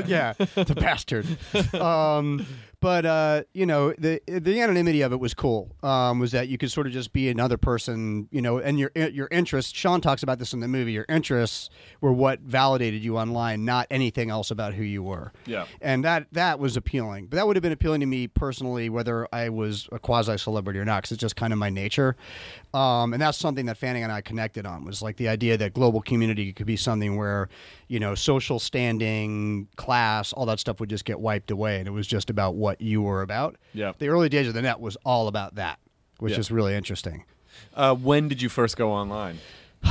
yeah, 0.05 0.33
the 0.33 0.75
bastard. 0.79 1.25
Um, 1.73 2.45
but 2.83 3.05
uh, 3.05 3.43
you 3.53 3.65
know, 3.65 3.93
the 3.97 4.21
the 4.27 4.59
anonymity 4.59 5.01
of 5.03 5.13
it 5.13 5.19
was 5.19 5.33
cool. 5.33 5.71
Um, 5.81 6.19
was 6.19 6.33
that 6.33 6.49
you 6.49 6.57
could 6.57 6.69
sort 6.69 6.85
of 6.85 6.91
just 6.91 7.13
be 7.13 7.29
another 7.29 7.57
person, 7.57 8.27
you 8.29 8.41
know, 8.41 8.57
and 8.57 8.77
your 8.77 8.91
your 8.93 9.29
interests. 9.31 9.71
Sean 9.73 10.01
talks 10.01 10.21
about 10.21 10.37
this 10.37 10.53
in 10.53 10.59
the 10.59 10.67
movie. 10.67 10.91
Your 10.91 11.05
interests 11.07 11.69
were 12.01 12.11
what 12.11 12.41
validated 12.41 13.01
you 13.01 13.17
online, 13.17 13.63
not 13.63 13.87
anything 13.89 14.29
else 14.29 14.51
about 14.51 14.73
who 14.73 14.83
you 14.83 15.01
were. 15.01 15.31
Yeah. 15.45 15.65
and 15.81 16.03
that 16.03 16.27
that 16.33 16.59
was 16.59 16.75
appealing. 16.75 17.27
But 17.27 17.37
that 17.37 17.47
would 17.47 17.55
have 17.55 17.63
been 17.63 17.71
appealing 17.71 18.01
to 18.01 18.05
me 18.05 18.27
personally, 18.27 18.89
whether 18.89 19.29
I 19.31 19.47
was 19.47 19.87
a 19.93 19.99
quasi 19.99 20.37
celebrity 20.37 20.79
or 20.79 20.85
not, 20.85 21.03
because 21.03 21.13
it's 21.13 21.21
just 21.21 21.37
kind 21.37 21.53
of 21.53 21.59
my 21.59 21.69
nature. 21.69 22.17
Um, 22.73 23.13
and 23.13 23.21
that's 23.21 23.37
something 23.37 23.67
that 23.67 23.77
Fanning 23.77 24.03
and 24.03 24.11
I 24.11 24.21
connected 24.21 24.65
on 24.65 24.83
was 24.83 25.01
like 25.01 25.17
the 25.17 25.27
idea 25.27 25.57
that 25.57 25.73
global 25.75 26.01
community 26.01 26.51
could 26.53 26.65
be 26.65 26.75
something 26.75 27.15
where, 27.17 27.49
you 27.87 27.99
know, 27.99 28.15
social 28.15 28.59
standing, 28.59 29.67
class, 29.75 30.33
all 30.33 30.45
that 30.47 30.59
stuff 30.59 30.79
would 30.79 30.89
just 30.89 31.05
get 31.05 31.19
wiped 31.19 31.51
away, 31.51 31.77
and 31.77 31.87
it 31.87 31.91
was 31.91 32.07
just 32.07 32.29
about 32.31 32.55
what 32.55 32.81
you 32.81 33.01
were 33.03 33.21
about. 33.21 33.57
Yeah. 33.73 33.93
the 33.99 34.07
early 34.07 34.27
days 34.29 34.47
of 34.47 34.53
the 34.55 34.61
net 34.63 34.79
was 34.79 34.97
all 35.05 35.27
about 35.27 35.55
that, 35.55 35.79
which 36.19 36.33
Yeah. 36.33 36.39
is 36.39 36.49
really 36.51 36.73
interesting. 36.73 37.25
Uh, 37.75 37.93
when 37.95 38.27
did 38.27 38.41
you 38.41 38.49
first 38.49 38.75
go 38.77 38.91
online? 38.91 39.37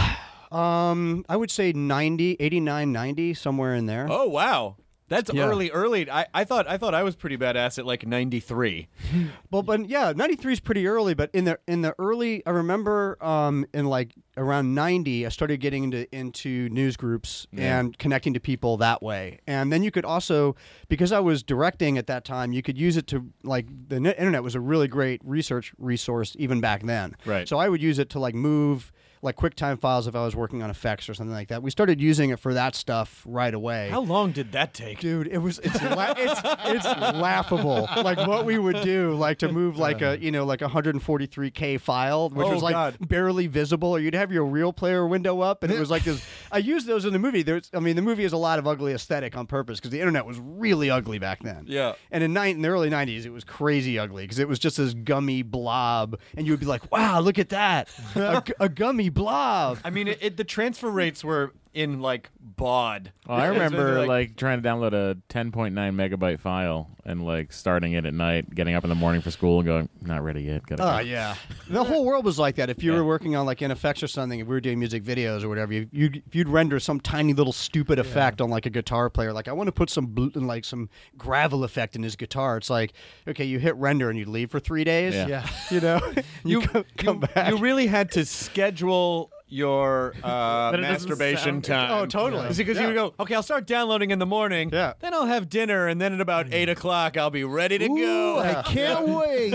Um, 0.53 1.25
I 1.31 1.37
would 1.37 1.51
say 1.51 1.73
90, 1.73 2.37
89, 2.39 2.93
90, 2.93 3.33
somewhere 3.33 3.75
in 3.75 3.87
there. 3.87 4.07
Oh 4.11 4.29
wow, 4.29 4.77
that's 5.09 5.33
Yeah. 5.33 5.45
early. 5.47 5.71
Early. 5.71 6.11
I, 6.11 6.27
I 6.33 6.45
thought 6.45 6.67
I 6.69 6.79
thought 6.79 6.95
I 6.95 7.03
was 7.03 7.17
pretty 7.17 7.37
badass 7.37 7.79
at 7.79 7.87
like 7.87 8.07
ninety 8.07 8.41
three. 8.41 8.89
Well, 9.51 9.63
but 9.63 9.87
yeah, 9.89 10.15
'93 10.17 10.55
is 10.55 10.61
pretty 10.61 10.87
early. 10.87 11.13
But 11.13 11.29
in 11.35 11.45
the 11.45 11.59
in 11.69 11.83
the 11.83 11.95
early, 11.99 12.45
I 12.47 12.51
remember 12.51 13.23
um, 13.23 13.67
in 13.75 13.85
like 13.85 14.15
around 14.39 14.75
'90, 14.75 15.27
I 15.27 15.29
started 15.29 15.59
getting 15.61 15.85
into 15.85 16.17
into 16.17 16.71
news 16.71 16.97
groups 16.97 17.47
and 17.55 17.97
connecting 17.99 18.33
to 18.33 18.41
people 18.41 18.79
that 18.79 19.03
way. 19.03 19.41
And 19.47 19.71
then 19.71 19.83
you 19.83 19.91
could 19.91 20.07
also, 20.07 20.57
because 20.89 21.13
I 21.13 21.21
was 21.21 21.43
directing 21.43 21.99
at 21.99 22.07
that 22.07 22.25
time, 22.25 22.53
you 22.53 22.63
could 22.63 22.79
use 22.79 22.97
it 22.97 23.07
to 23.09 23.31
like 23.45 23.67
the 23.89 23.97
internet 23.97 24.43
was 24.43 24.55
a 24.55 24.61
really 24.61 24.89
great 24.89 25.21
research 25.23 25.75
resource 25.77 26.35
even 26.39 26.61
back 26.63 26.85
then. 26.85 27.15
Right. 27.27 27.47
So 27.47 27.59
I 27.59 27.69
would 27.69 27.83
use 27.83 27.99
it 27.99 28.09
to 28.11 28.19
like 28.19 28.35
move 28.35 28.91
like 29.25 29.37
QuickTime 29.37 29.79
files 29.81 30.09
if 30.09 30.17
I 30.17 30.25
was 30.25 30.35
working 30.35 30.63
on 30.65 30.71
effects 30.71 31.09
or 31.09 31.15
something 31.15 31.33
like 31.35 31.49
that. 31.49 31.63
We 31.63 31.71
started 31.71 32.01
using 32.01 32.31
it 32.31 32.41
for 32.41 32.55
that 32.55 32.75
stuff 32.75 33.23
right 33.25 33.55
away. 33.55 33.89
How 33.89 34.01
long 34.01 34.33
did 34.33 34.51
that 34.53 34.75
take? 34.75 34.99
Dude, 34.99 35.29
it 35.29 35.39
was 35.39 35.61
it's 35.61 35.81
la- 35.81 36.15
it's 36.17 36.41
it's 36.67 36.85
laughable. 37.17 37.89
Like 38.03 38.19
what 38.27 38.45
we 38.45 38.59
would 38.59 38.81
do, 38.83 39.15
like 39.15 39.39
to 39.39 39.51
move 39.53 39.77
like 39.79 40.03
a 40.03 40.19
you 40.21 40.31
know 40.33 40.45
like 40.45 40.61
a 40.61 40.69
143k 40.69 41.81
file, 41.81 42.31
which 42.31 42.47
Oh, 42.47 42.53
was 42.55 42.63
like 42.63 42.75
God. 42.75 42.97
barely 43.09 43.47
visible, 43.47 43.91
or 43.91 43.99
you'd 44.01 44.15
have 44.15 44.33
your 44.33 44.45
real 44.45 44.73
player 44.73 45.07
window 45.07 45.41
up, 45.41 45.63
and 45.63 45.73
it 45.73 45.79
was 45.79 45.91
like 45.91 46.05
this. 46.05 46.25
I 46.51 46.59
used 46.59 46.87
those 46.87 47.05
in 47.05 47.13
the 47.13 47.19
movie. 47.19 47.43
There's, 47.43 47.71
I 47.73 47.79
mean, 47.81 47.97
the 47.97 48.03
movie 48.03 48.25
has 48.25 48.33
a 48.33 48.37
lot 48.37 48.59
of 48.59 48.67
ugly 48.67 48.93
aesthetic 48.93 49.37
on 49.37 49.47
purpose 49.47 49.79
because 49.79 49.91
the 49.91 50.01
internet 50.01 50.27
was 50.27 50.39
really 50.39 50.91
ugly 50.91 51.19
back 51.19 51.43
then. 51.43 51.65
Yeah. 51.69 51.95
And 52.11 52.23
in, 52.25 52.33
nine, 52.33 52.57
in 52.57 52.63
the 52.63 52.69
early 52.69 52.91
90s, 52.91 53.25
it 53.25 53.31
was 53.31 53.45
crazy 53.45 53.99
ugly 53.99 54.25
because 54.25 54.39
it 54.39 54.49
was 54.49 54.59
just 54.59 54.77
this 54.77 54.95
gummy 54.95 55.43
blob, 55.43 56.19
and 56.37 56.47
you 56.47 56.53
would 56.53 56.61
be 56.61 56.67
like, 56.67 56.91
"Wow, 56.91 57.21
look 57.21 57.39
at 57.39 57.51
that, 57.51 57.89
a, 58.15 58.43
a 58.61 58.69
gummy 58.69 59.09
blob." 59.13 59.79
I 59.85 59.91
mean, 59.91 60.09
it, 60.09 60.19
it, 60.21 60.37
the 60.37 60.45
transfer 60.45 60.91
rates 60.91 61.23
were 61.23 61.53
in 61.75 62.01
like 62.01 62.31
baud. 62.41 63.13
Oh, 63.29 63.35
I 63.35 63.47
remember 63.47 63.99
like- 64.01 64.09
like, 64.09 64.37
trying 64.37 64.61
to 64.63 64.69
download 64.69 64.93
a 64.93 65.17
10.9 65.29 65.73
megabyte 65.73 66.39
file 66.41 66.91
and 67.05 67.25
like 67.25 67.53
starting 67.53 67.93
it 67.93 68.05
at 68.05 68.13
night, 68.15 68.55
getting 68.55 68.75
up 68.75 68.85
in 68.85 68.91
the 68.91 68.95
morning 68.97 69.23
for 69.23 69.31
school 69.31 69.59
and 69.61 69.67
going, 69.67 69.89
not 70.03 70.23
ready 70.23 70.43
yet. 70.43 70.67
Gotta 70.67 70.83
Oh 70.83 70.87
go." 70.87 70.93
Ah, 70.93 70.99
yeah, 71.01 71.35
the 71.69 71.83
whole 71.83 72.05
world 72.05 72.25
was 72.25 72.39
like 72.39 72.57
that. 72.57 72.69
If 72.71 72.83
you 72.83 72.93
Yeah. 72.93 72.99
were 72.99 73.05
working 73.05 73.35
on 73.37 73.47
like 73.47 73.59
NFX 73.61 74.03
or 74.03 74.07
something, 74.07 74.39
if 74.41 74.47
we 74.47 74.55
were 74.55 74.61
doing 74.61 74.79
music 74.79 75.03
videos 75.03 75.43
or 75.45 75.49
whatever, 75.49 75.73
you, 75.73 75.89
you'd 75.93 76.23
you'd 76.33 76.49
render 76.49 76.79
some 76.79 77.01
tiny 77.01 77.33
little 77.33 77.53
stupid 77.53 77.99
effect 77.99 78.41
on 78.41 78.51
like 78.51 78.67
a 78.67 78.71
guitar 78.71 79.09
player. 79.09 79.33
Like 79.33 79.49
I 79.49 79.53
want 79.53 79.69
to 79.69 79.73
put 79.73 79.89
some 79.91 80.07
bl- 80.07 80.29
like 80.35 80.65
some 80.65 80.89
gravel 81.17 81.65
effect 81.65 81.97
in 81.97 82.03
his 82.03 82.17
guitar. 82.17 82.57
It's 82.59 82.71
like 82.71 82.93
okay, 83.27 83.45
you 83.45 83.59
hit 83.59 83.75
render 83.77 84.11
and 84.11 84.19
you 84.19 84.27
leave 84.27 84.51
for 84.51 84.61
three 84.61 84.85
days. 84.85 85.15
Yeah. 85.15 85.27
Yeah. 85.27 85.49
you 85.71 85.81
know, 85.81 86.01
you, 86.45 86.61
you 86.61 86.67
come, 86.67 86.85
come 86.99 87.21
you, 87.23 87.27
back. 87.29 87.51
you 87.51 87.59
really 87.59 87.87
had 87.87 88.11
to 88.13 88.25
schedule 88.27 89.31
your 89.53 90.15
uh, 90.23 90.23
But 90.71 90.81
it 90.81 90.83
doesn't 90.83 91.09
masturbation 91.11 91.63
sound- 91.63 91.65
time. 91.65 91.91
Oh, 91.93 92.07
totally. 92.07 92.49
Because 92.55 92.77
Yeah. 92.77 92.83
you 92.83 92.87
would 92.89 92.95
go, 92.97 93.15
okay, 93.21 93.35
I'll 93.35 93.43
start 93.43 93.67
downloading 93.67 94.11
in 94.11 94.19
the 94.19 94.27
morning. 94.27 94.71
Yeah. 94.73 94.95
Then 95.01 95.15
I'll 95.15 95.27
have 95.27 95.49
dinner, 95.49 95.87
and 95.89 96.01
then 96.01 96.13
at 96.15 96.21
about 96.21 96.53
eight 96.53 96.69
o'clock, 96.69 97.17
I'll 97.17 97.31
be 97.31 97.45
ready 97.45 97.79
to 97.79 97.89
go. 97.89 98.39
I 98.41 98.63
can't 98.63 99.09
wait. 99.09 99.55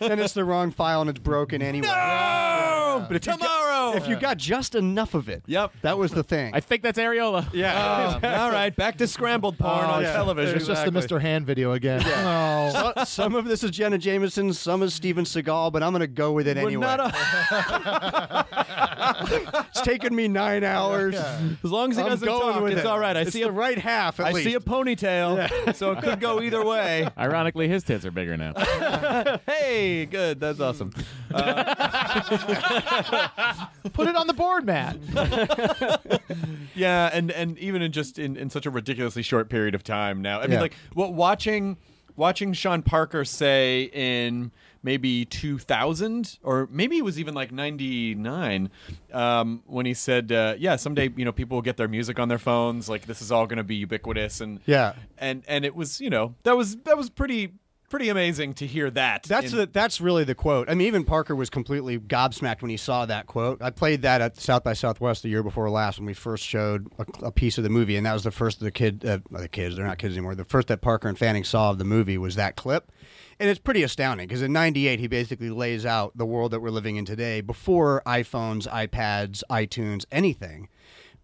and 0.00 0.20
it's 0.20 0.32
the 0.34 0.44
wrong 0.44 0.70
file 0.70 1.00
and 1.00 1.10
it's 1.10 1.18
broken 1.18 1.60
anyway. 1.62 1.88
No! 1.88 3.04
But 3.08 3.16
if 3.16 3.26
you 3.26 3.32
Tomorrow. 3.32 3.94
If 3.96 4.06
you 4.08 4.16
got 4.16 4.36
just 4.38 4.74
enough 4.74 5.14
of 5.14 5.28
it, 5.28 5.42
Yep. 5.46 5.72
that 5.82 5.98
was 5.98 6.12
the 6.12 6.22
thing. 6.22 6.54
I 6.54 6.60
think 6.60 6.82
that's 6.82 6.98
areola. 6.98 7.46
yeah. 7.52 7.72
Um, 8.22 8.24
all 8.24 8.50
right, 8.50 8.74
back 8.74 8.96
to 8.98 9.06
scrambled 9.06 9.58
porn 9.58 9.84
Oh, 9.84 9.90
on 9.94 10.02
yeah. 10.02 10.12
television. 10.12 10.56
It's 10.56 10.66
just 10.66 10.84
the 10.84 10.90
Mr. 10.90 11.20
Hand 11.20 11.46
video 11.46 11.72
again. 11.72 12.02
Oh. 12.04 12.92
So- 12.96 13.04
some 13.04 13.34
of 13.34 13.44
this 13.46 13.64
is 13.64 13.70
Jenna 13.70 13.98
Jameson, 13.98 14.52
some 14.52 14.82
is 14.82 14.94
Steven 14.94 15.24
Seagal, 15.24 15.72
but 15.72 15.82
I'm 15.82 15.92
going 15.92 16.00
to 16.00 16.06
go 16.06 16.32
with 16.32 16.46
it 16.46 16.56
We're 16.56 16.68
anyway. 16.68 16.86
not 16.86 17.00
a- 17.00 18.46
it's 19.32 19.80
taken 19.82 20.14
me 20.14 20.28
nine 20.28 20.64
hours. 20.64 21.14
as 21.14 21.56
long 21.64 21.90
as 21.90 21.96
he 21.96 22.02
I'm 22.02 22.08
doesn't 22.10 22.26
going 22.26 22.54
talk, 22.54 22.62
with 22.62 22.72
it's 22.72 22.80
it. 22.82 22.86
all 22.86 22.98
right. 22.98 23.16
I 23.16 23.20
It's 23.22 23.32
see 23.32 23.42
the 23.42 23.48
a 23.48 23.52
right 23.52 23.78
half. 23.78 24.20
At 24.20 24.26
I 24.26 24.32
least. 24.32 24.46
see 24.48 24.54
a 24.54 24.60
ponytail, 24.60 25.74
so 25.74 25.92
it 25.92 26.02
could 26.02 26.20
go 26.20 26.40
either 26.42 26.64
way. 26.64 27.08
Ironically, 27.18 27.68
his 27.68 27.82
tits 27.84 28.04
are 28.04 28.10
bigger 28.10 28.36
now. 28.36 28.52
Hey, 29.46 30.06
good. 30.06 30.40
That's 30.40 30.60
awesome. 30.60 30.92
Uh, 31.32 31.74
Put 33.92 34.08
it 34.08 34.16
on 34.16 34.26
the 34.26 34.34
board, 34.34 34.64
Matt. 34.66 34.96
Yeah, 36.74 37.10
and 37.12 37.30
and 37.30 37.58
even 37.58 37.82
in 37.82 37.92
just 37.92 38.18
in, 38.18 38.36
in 38.36 38.50
such 38.50 38.66
a 38.66 38.70
ridiculously 38.70 39.22
short 39.22 39.48
period 39.48 39.74
of 39.74 39.82
time 39.84 40.22
now. 40.22 40.38
I 40.40 40.42
mean, 40.42 40.52
Yeah. 40.52 40.60
like 40.60 40.74
what 40.94 41.12
watching 41.14 41.76
watching 42.16 42.52
Sean 42.52 42.82
Parker 42.82 43.24
say 43.24 43.90
in 43.92 44.50
maybe 44.84 45.24
2000 45.24 46.38
or 46.42 46.68
maybe 46.70 46.98
it 46.98 47.04
was 47.04 47.20
even 47.20 47.34
like 47.34 47.52
99 47.52 48.68
um, 49.12 49.62
when 49.66 49.86
he 49.86 49.94
said 49.94 50.32
uh, 50.32 50.54
yeah 50.58 50.74
someday 50.76 51.08
you 51.16 51.24
know 51.24 51.30
people 51.32 51.56
will 51.56 51.62
get 51.62 51.76
their 51.76 51.86
music 51.88 52.18
on 52.18 52.28
their 52.28 52.38
phones 52.38 52.88
like 52.88 53.06
this 53.06 53.22
is 53.22 53.30
all 53.30 53.46
going 53.46 53.58
to 53.58 53.62
be 53.64 53.76
ubiquitous 53.76 54.40
and 54.40 54.60
Yeah. 54.66 54.94
and 55.18 55.44
and 55.46 55.64
it 55.64 55.74
was 55.76 56.00
you 56.00 56.10
know 56.10 56.34
that 56.42 56.56
was 56.56 56.76
that 56.78 56.96
was 56.96 57.10
pretty 57.10 57.52
pretty 57.92 58.08
amazing 58.08 58.54
to 58.54 58.66
hear 58.66 58.90
that 58.90 59.22
That's 59.24 59.52
in- 59.52 59.58
the, 59.58 59.66
that's 59.66 60.00
really 60.00 60.24
the 60.24 60.34
quote. 60.34 60.70
I 60.70 60.74
mean, 60.74 60.86
even 60.86 61.04
Parker 61.04 61.36
was 61.36 61.50
completely 61.50 61.98
gobsmacked 61.98 62.62
when 62.62 62.70
he 62.70 62.78
saw 62.78 63.04
that 63.04 63.26
quote. 63.26 63.60
I 63.60 63.68
played 63.68 64.00
that 64.00 64.22
at 64.22 64.40
South 64.40 64.64
by 64.64 64.72
Southwest 64.72 65.22
the 65.22 65.28
year 65.28 65.42
before 65.42 65.68
last 65.68 65.98
when 65.98 66.06
we 66.06 66.14
first 66.14 66.42
showed 66.42 66.90
a, 66.98 67.26
a 67.26 67.30
piece 67.30 67.58
of 67.58 67.64
the 67.64 67.68
movie, 67.70 67.96
and 67.96 68.06
that 68.06 68.14
was 68.14 68.24
the 68.24 68.30
first 68.30 68.56
of 68.56 68.64
the 68.64 68.70
kid, 68.70 69.04
uh, 69.04 69.18
the 69.30 69.46
kids. 69.46 69.76
They're 69.76 69.84
not 69.84 69.98
kids 69.98 70.14
anymore. 70.14 70.34
The 70.34 70.46
first 70.46 70.68
that 70.68 70.80
Parker 70.80 71.06
and 71.06 71.18
Fanning 71.18 71.44
saw 71.44 71.68
of 71.68 71.76
the 71.76 71.84
movie 71.84 72.16
was 72.16 72.36
that 72.36 72.56
clip, 72.56 72.90
and 73.38 73.50
it's 73.50 73.60
pretty 73.60 73.82
astounding 73.82 74.26
because 74.26 74.40
in 74.40 74.54
'98 74.54 74.98
he 74.98 75.06
basically 75.06 75.50
lays 75.50 75.84
out 75.84 76.16
the 76.16 76.24
world 76.24 76.52
that 76.52 76.60
we're 76.60 76.70
living 76.70 76.96
in 76.96 77.04
today 77.04 77.42
before 77.42 78.00
iPhones, 78.06 78.66
iPads, 78.68 79.42
iTunes, 79.50 80.06
anything. 80.10 80.70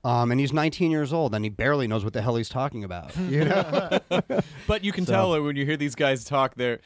Um, 0.05 0.31
and 0.31 0.41
he's 0.41 0.53
19 0.53 0.91
years 0.91 1.13
old, 1.13 1.35
and 1.35 1.45
he 1.45 1.49
barely 1.51 1.87
knows 1.89 2.05
what 2.05 2.13
the 2.13 2.23
hell 2.23 2.37
he's 2.37 2.49
talking 2.49 2.85
about. 2.85 3.17
You 3.17 3.45
know? 3.47 3.99
But 4.67 4.85
you 4.85 4.93
can 4.93 5.05
tell 5.05 5.43
when 5.43 5.57
you 5.57 5.65
hear 5.65 5.77
these 5.77 5.95
guys 5.95 6.25
talk. 6.25 6.55
They're 6.55 6.79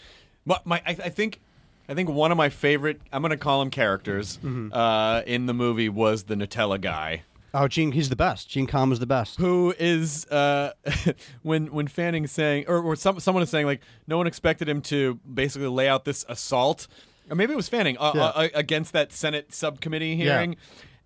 my, 0.45 0.59
my 0.65 0.77
I, 0.87 0.91
I 0.91 1.09
think 1.11 1.41
I 1.89 1.95
think 1.95 2.09
one 2.09 2.31
of 2.31 2.39
my 2.39 2.49
favorite. 2.49 3.01
I'm 3.13 3.21
going 3.23 3.31
to 3.31 3.37
call 3.37 3.61
him 3.61 3.71
characters 3.71 4.39
Mm-hmm. 4.39 4.73
uh, 4.73 5.21
in 5.27 5.47
the 5.47 5.55
movie 5.55 5.89
was 5.89 6.25
the 6.25 6.35
Gnutella 6.37 6.81
guy. 6.81 7.23
oh, 7.55 7.69
Gene, 7.69 7.93
he's 7.93 8.09
the 8.09 8.17
best. 8.17 8.49
Gene 8.49 8.67
Kan 8.67 8.91
is 8.93 8.99
the 8.99 9.07
best. 9.07 9.39
Who 9.39 9.75
is 9.79 10.27
uh, 10.29 10.73
when 11.43 11.67
when 11.67 11.87
Fanning's 11.89 12.33
saying 12.33 12.65
or, 12.69 12.79
or 12.81 12.97
some, 12.97 13.21
someone 13.21 13.43
is 13.43 13.51
saying 13.51 13.67
like 13.67 13.83
no 14.07 14.17
one 14.17 14.27
expected 14.27 14.69
him 14.69 14.81
to 14.83 15.19
basically 15.33 15.69
lay 15.69 15.89
out 15.89 16.05
this 16.07 16.25
assault 16.29 16.87
or 17.31 17.37
maybe 17.37 17.53
it 17.53 17.57
was 17.57 17.69
Fanning 17.69 17.97
uh, 17.99 18.13
Yeah. 18.15 18.23
uh, 18.25 18.49
against 18.55 18.93
that 18.95 19.13
Senate 19.13 19.53
subcommittee 19.53 20.15
Yeah. 20.15 20.39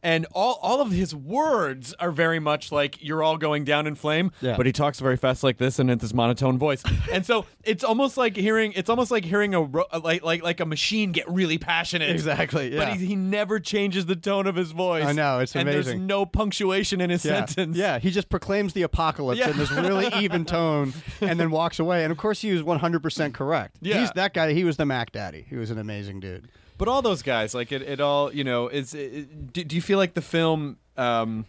And 0.02 0.26
all, 0.32 0.58
all 0.62 0.80
of 0.80 0.92
his 0.92 1.14
words 1.14 1.92
are 1.98 2.12
very 2.12 2.38
much 2.38 2.70
like 2.70 3.02
you're 3.02 3.22
all 3.22 3.36
going 3.38 3.64
down 3.64 3.86
in 3.86 3.94
flame, 3.96 4.30
Yeah. 4.40 4.56
but 4.56 4.64
he 4.66 4.72
talks 4.72 5.00
very 5.00 5.16
fast 5.16 5.42
like 5.42 5.58
this 5.58 5.78
and 5.78 5.90
in 5.90 5.98
this 5.98 6.14
monotone 6.14 6.58
voice. 6.58 6.82
and 7.12 7.26
so 7.26 7.44
it's 7.64 7.82
almost 7.82 8.16
like 8.16 8.36
hearing 8.36 8.72
it's 8.76 8.88
almost 8.88 9.10
like 9.10 9.24
hearing 9.24 9.54
a 9.54 9.62
ro- 9.62 9.86
like 10.04 10.22
like 10.22 10.42
like 10.42 10.60
a 10.60 10.66
machine 10.66 11.10
get 11.12 11.28
really 11.28 11.58
passionate. 11.58 12.10
Exactly, 12.10 12.72
yeah. 12.74 12.84
But 12.84 12.96
he, 12.98 13.06
he 13.06 13.16
never 13.16 13.58
changes 13.58 14.06
the 14.06 14.14
tone 14.16 14.46
of 14.46 14.54
his 14.54 14.70
voice. 14.72 15.04
I 15.04 15.12
know, 15.12 15.40
it's 15.40 15.56
and 15.56 15.68
there's 15.68 15.86
amazing. 15.88 16.06
no 16.06 16.24
punctuation 16.24 17.00
in 17.00 17.10
his 17.10 17.24
Yeah. 17.24 17.46
sentence. 17.46 17.76
Yeah, 17.76 17.98
he 17.98 18.10
just 18.10 18.28
proclaims 18.28 18.74
the 18.74 18.82
apocalypse 18.82 19.40
Yeah. 19.40 19.50
in 19.50 19.56
this 19.56 19.72
really 19.72 20.06
even 20.22 20.44
tone 20.44 20.92
and 21.20 21.40
then 21.40 21.50
walks 21.50 21.78
away. 21.80 22.04
And 22.04 22.12
of 22.12 22.18
course, 22.18 22.40
he 22.42 22.52
was 22.52 22.62
100% 22.62 23.34
correct. 23.34 23.76
Yeah. 23.80 24.00
He's 24.00 24.10
that 24.12 24.34
guy. 24.34 24.52
He 24.52 24.62
was 24.62 24.76
the 24.76 24.86
Mac 24.86 25.10
Daddy. 25.10 25.44
He 25.48 25.56
was 25.56 25.70
an 25.70 25.78
amazing 25.78 26.20
dude. 26.20 26.48
But 26.78 26.88
all 26.88 27.00
those 27.02 27.22
guys, 27.22 27.54
like 27.54 27.72
it, 27.72 27.82
it 27.82 28.00
all, 28.00 28.32
you 28.34 28.44
know, 28.44 28.68
is. 28.68 28.94
It, 28.94 29.52
do, 29.52 29.64
do 29.64 29.74
you 29.76 29.82
feel 29.82 29.98
like 29.98 30.14
the 30.14 30.22
film? 30.22 30.76
Um, 30.96 31.46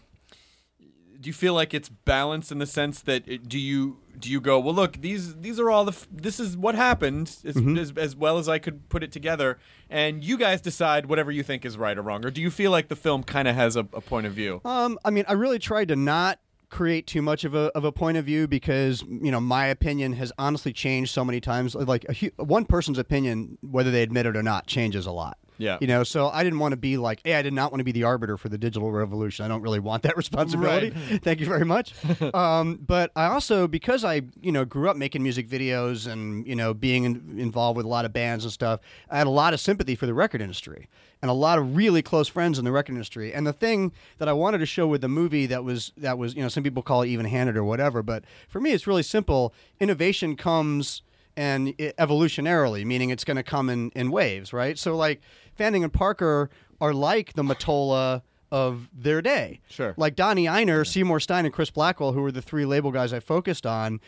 do 1.20 1.28
you 1.28 1.34
feel 1.34 1.54
like 1.56 1.74
it's 1.74 1.90
balanced 1.90 2.52
in 2.52 2.60
the 2.60 2.68
sense 2.68 3.02
that 3.02 3.28
it, 3.28 3.50
do 3.50 3.58
you 3.58 3.98
do 4.20 4.30
you 4.32 4.40
go 4.40 4.60
well? 4.60 4.74
Look, 4.74 5.02
these 5.02 5.36
these 5.36 5.60
are 5.60 5.70
all 5.70 5.84
the. 5.84 5.92
F- 5.92 6.08
this 6.12 6.40
is 6.40 6.56
what 6.56 6.76
happened 6.76 7.28
as, 7.44 7.56
Mm-hmm. 7.56 7.78
as, 7.78 7.92
as 7.98 8.16
well 8.16 8.38
as 8.38 8.48
I 8.48 8.60
could 8.60 8.88
put 8.90 9.04
it 9.04 9.12
together, 9.12 9.58
and 9.90 10.24
you 10.24 10.38
guys 10.38 10.62
decide 10.62 11.08
whatever 11.08 11.32
you 11.32 11.44
think 11.44 11.66
is 11.66 11.78
right 11.78 11.98
or 11.98 12.02
wrong, 12.04 12.24
or 12.26 12.30
do 12.32 12.42
you 12.42 12.52
feel 12.52 12.72
like 12.72 12.88
the 12.88 12.96
film 12.96 13.24
kind 13.24 13.48
of 13.48 13.56
has 13.56 13.76
a, 13.76 13.82
a 13.94 14.02
point 14.02 14.28
of 14.28 14.34
view? 14.34 14.62
Um, 14.64 14.98
I 15.04 15.10
mean, 15.10 15.26
I 15.28 15.34
really 15.34 15.60
tried 15.60 15.88
to 15.90 15.96
not 15.96 16.40
create 16.70 17.08
too 17.08 17.22
much 17.22 17.44
of 17.44 17.56
a 17.56 17.72
of 17.76 17.86
a 17.86 17.92
point 17.92 18.18
of 18.18 18.26
view 18.26 18.48
because 18.48 19.02
you 19.04 19.32
know 19.32 19.40
my 19.40 19.68
opinion 19.68 20.14
has 20.14 20.32
honestly 20.38 20.74
changed 20.74 21.14
so 21.14 21.24
many 21.24 21.40
times. 21.40 21.76
Like 21.76 22.06
a, 22.10 22.44
one 22.44 22.66
person's 22.66 22.98
opinion, 22.98 23.58
whether 23.62 23.92
they 23.92 24.02
admit 24.02 24.26
it 24.26 24.36
or 24.36 24.44
not, 24.44 24.68
changes 24.68 25.06
a 25.06 25.12
lot. 25.12 25.38
Yeah. 25.58 25.78
You 25.82 25.88
know, 25.88 26.04
so 26.04 26.30
I 26.30 26.44
didn't 26.44 26.60
want 26.60 26.74
to 26.74 26.78
be 26.78 26.98
like, 26.98 27.22
hey, 27.24 27.36
I 27.36 27.42
did 27.42 27.54
not 27.54 27.72
want 27.72 27.80
to 27.80 27.84
be 27.84 27.92
the 27.92 28.04
arbiter 28.04 28.38
for 28.38 28.50
the 28.50 28.58
digital 28.58 28.92
revolution. 28.92 29.46
I 29.46 29.48
don't 29.48 29.62
really 29.62 29.80
want 29.80 30.04
that 30.04 30.18
responsibility. 30.18 30.92
Thank 31.20 31.40
you 31.40 31.46
very 31.46 31.66
much. 31.66 31.94
um, 32.34 32.80
but 32.86 33.12
I 33.16 33.26
also, 33.26 33.68
because 33.68 34.04
I, 34.04 34.22
you 34.42 34.52
know, 34.52 34.66
grew 34.66 34.90
up 34.90 34.98
making 34.98 35.24
music 35.24 35.48
videos 35.48 36.12
and, 36.12 36.46
you 36.48 36.56
know, 36.56 36.74
being 36.74 37.04
in, 37.04 37.40
involved 37.40 37.78
with 37.78 37.86
a 37.86 37.90
lot 37.90 38.06
of 38.06 38.14
bands 38.14 38.44
and 38.44 38.54
stuff, 38.54 38.80
I 39.10 39.18
had 39.18 39.28
a 39.28 39.32
lot 39.32 39.54
of 39.54 39.60
sympathy 39.60 39.96
for 39.96 40.06
the 40.06 40.14
record 40.14 40.42
industry 40.42 40.88
and 41.22 41.32
a 41.32 41.34
lot 41.34 41.58
of 41.58 41.76
really 41.76 42.02
close 42.02 42.28
friends 42.28 42.60
in 42.60 42.66
the 42.66 42.72
record 42.72 42.94
industry. 42.94 43.34
And 43.34 43.48
the 43.48 43.54
thing 43.54 43.92
that 44.20 44.28
I 44.28 44.34
wanted 44.34 44.60
to 44.60 44.66
show 44.66 44.88
with 44.88 45.02
the 45.02 45.08
movie 45.08 45.48
that 45.48 45.64
was, 45.64 45.92
that 45.98 46.18
was, 46.18 46.36
you 46.36 46.42
know, 46.42 46.50
some 46.50 46.64
people 46.64 46.84
call 46.84 47.02
it 47.02 47.08
even 47.08 47.26
handed 47.26 47.58
or 47.58 47.64
whatever, 47.64 48.04
but 48.04 48.24
for 48.48 48.62
me, 48.62 48.72
it's 48.72 48.86
really 48.86 49.04
simple. 49.04 49.54
Innovation 49.80 50.36
comes 50.36 51.02
and 51.38 51.70
i- 51.80 51.94
evolutionarily, 51.98 52.84
meaning 52.86 53.10
it's 53.12 53.24
going 53.24 53.38
to 53.38 53.44
come 53.44 53.70
in, 53.70 53.92
in 53.96 54.12
waves, 54.12 54.52
right? 54.52 54.78
So, 54.78 54.98
like, 54.98 55.22
Fanning 55.56 55.84
and 55.84 55.94
Parker 55.94 56.50
are 56.82 56.94
like 56.94 57.34
the 57.34 57.44
Matola 57.44 58.22
of 58.52 58.90
their 58.94 59.22
day. 59.22 59.60
Sure. 59.70 59.94
Like 59.98 60.16
Donnie 60.16 60.46
Ienner, 60.46 60.86
Seymour 60.86 61.20
Stein, 61.20 61.46
and 61.46 61.54
Chris 61.54 61.70
Blackwell, 61.70 62.12
who 62.14 62.22
were 62.22 62.32
the 62.32 62.42
three 62.42 62.66
label 62.66 62.92
guys 62.92 63.14
I 63.14 63.20
focused 63.20 63.66
on, 63.66 64.00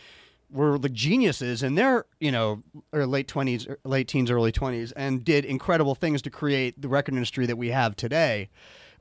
were 0.50 0.78
the 0.78 0.88
geniuses 0.88 1.62
in 1.62 1.74
their, 1.76 2.06
you 2.20 2.32
know, 2.32 2.62
or 2.92 3.06
late 3.06 3.28
20s, 3.28 3.72
late 3.84 4.08
teens, 4.08 4.30
early 4.30 4.50
20s, 4.50 4.92
and 4.96 5.24
did 5.24 5.44
incredible 5.44 5.94
things 5.94 6.22
to 6.22 6.30
create 6.30 6.80
the 6.80 6.88
record 6.88 7.14
industry 7.14 7.46
that 7.46 7.56
we 7.56 7.68
have 7.68 7.94
today. 7.96 8.48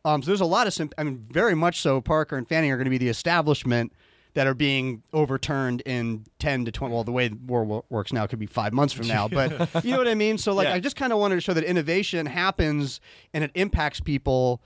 Um, 0.05 0.21
so 0.21 0.27
there's 0.27 0.41
a 0.41 0.45
lot 0.45 0.67
of, 0.67 0.73
sim- 0.73 0.91
I 0.97 1.03
mean, 1.03 1.25
very 1.31 1.55
much 1.55 1.81
so. 1.81 2.01
Parker 2.01 2.37
and 2.37 2.47
Fanning 2.47 2.71
are 2.71 2.77
going 2.77 2.85
to 2.85 2.91
be 2.91 2.97
the 2.99 3.09
establishment 3.09 3.91
that 4.35 4.45
are 4.47 4.53
being 4.53 5.01
overturned 5.11 5.81
in 5.81 6.23
10 6.39 6.65
to 6.65 6.71
20 6.71 6.93
well 6.93 7.03
the 7.03 7.11
way 7.11 7.27
the 7.29 7.35
world 7.47 7.83
works 7.89 8.13
now 8.13 8.27
could 8.27 8.39
be 8.39 8.45
five 8.45 8.73
months 8.73 8.93
from 8.93 9.07
now 9.07 9.27
but 9.27 9.51
you 9.83 9.91
know 9.91 9.97
what 9.97 10.07
i 10.07 10.15
mean? 10.15 10.37
So 10.37 10.53
like 10.53 10.67
Yeah. 10.67 10.75
i 10.75 10.79
just 10.79 10.95
kind 10.95 11.11
of 11.11 11.19
wanted 11.19 11.35
to 11.35 11.41
show 11.41 11.53
that 11.53 11.63
innovation 11.63 12.25
happens 12.25 12.99
and 13.33 13.43
it 13.43 13.51
impacts 13.55 13.99
people. 13.99 14.61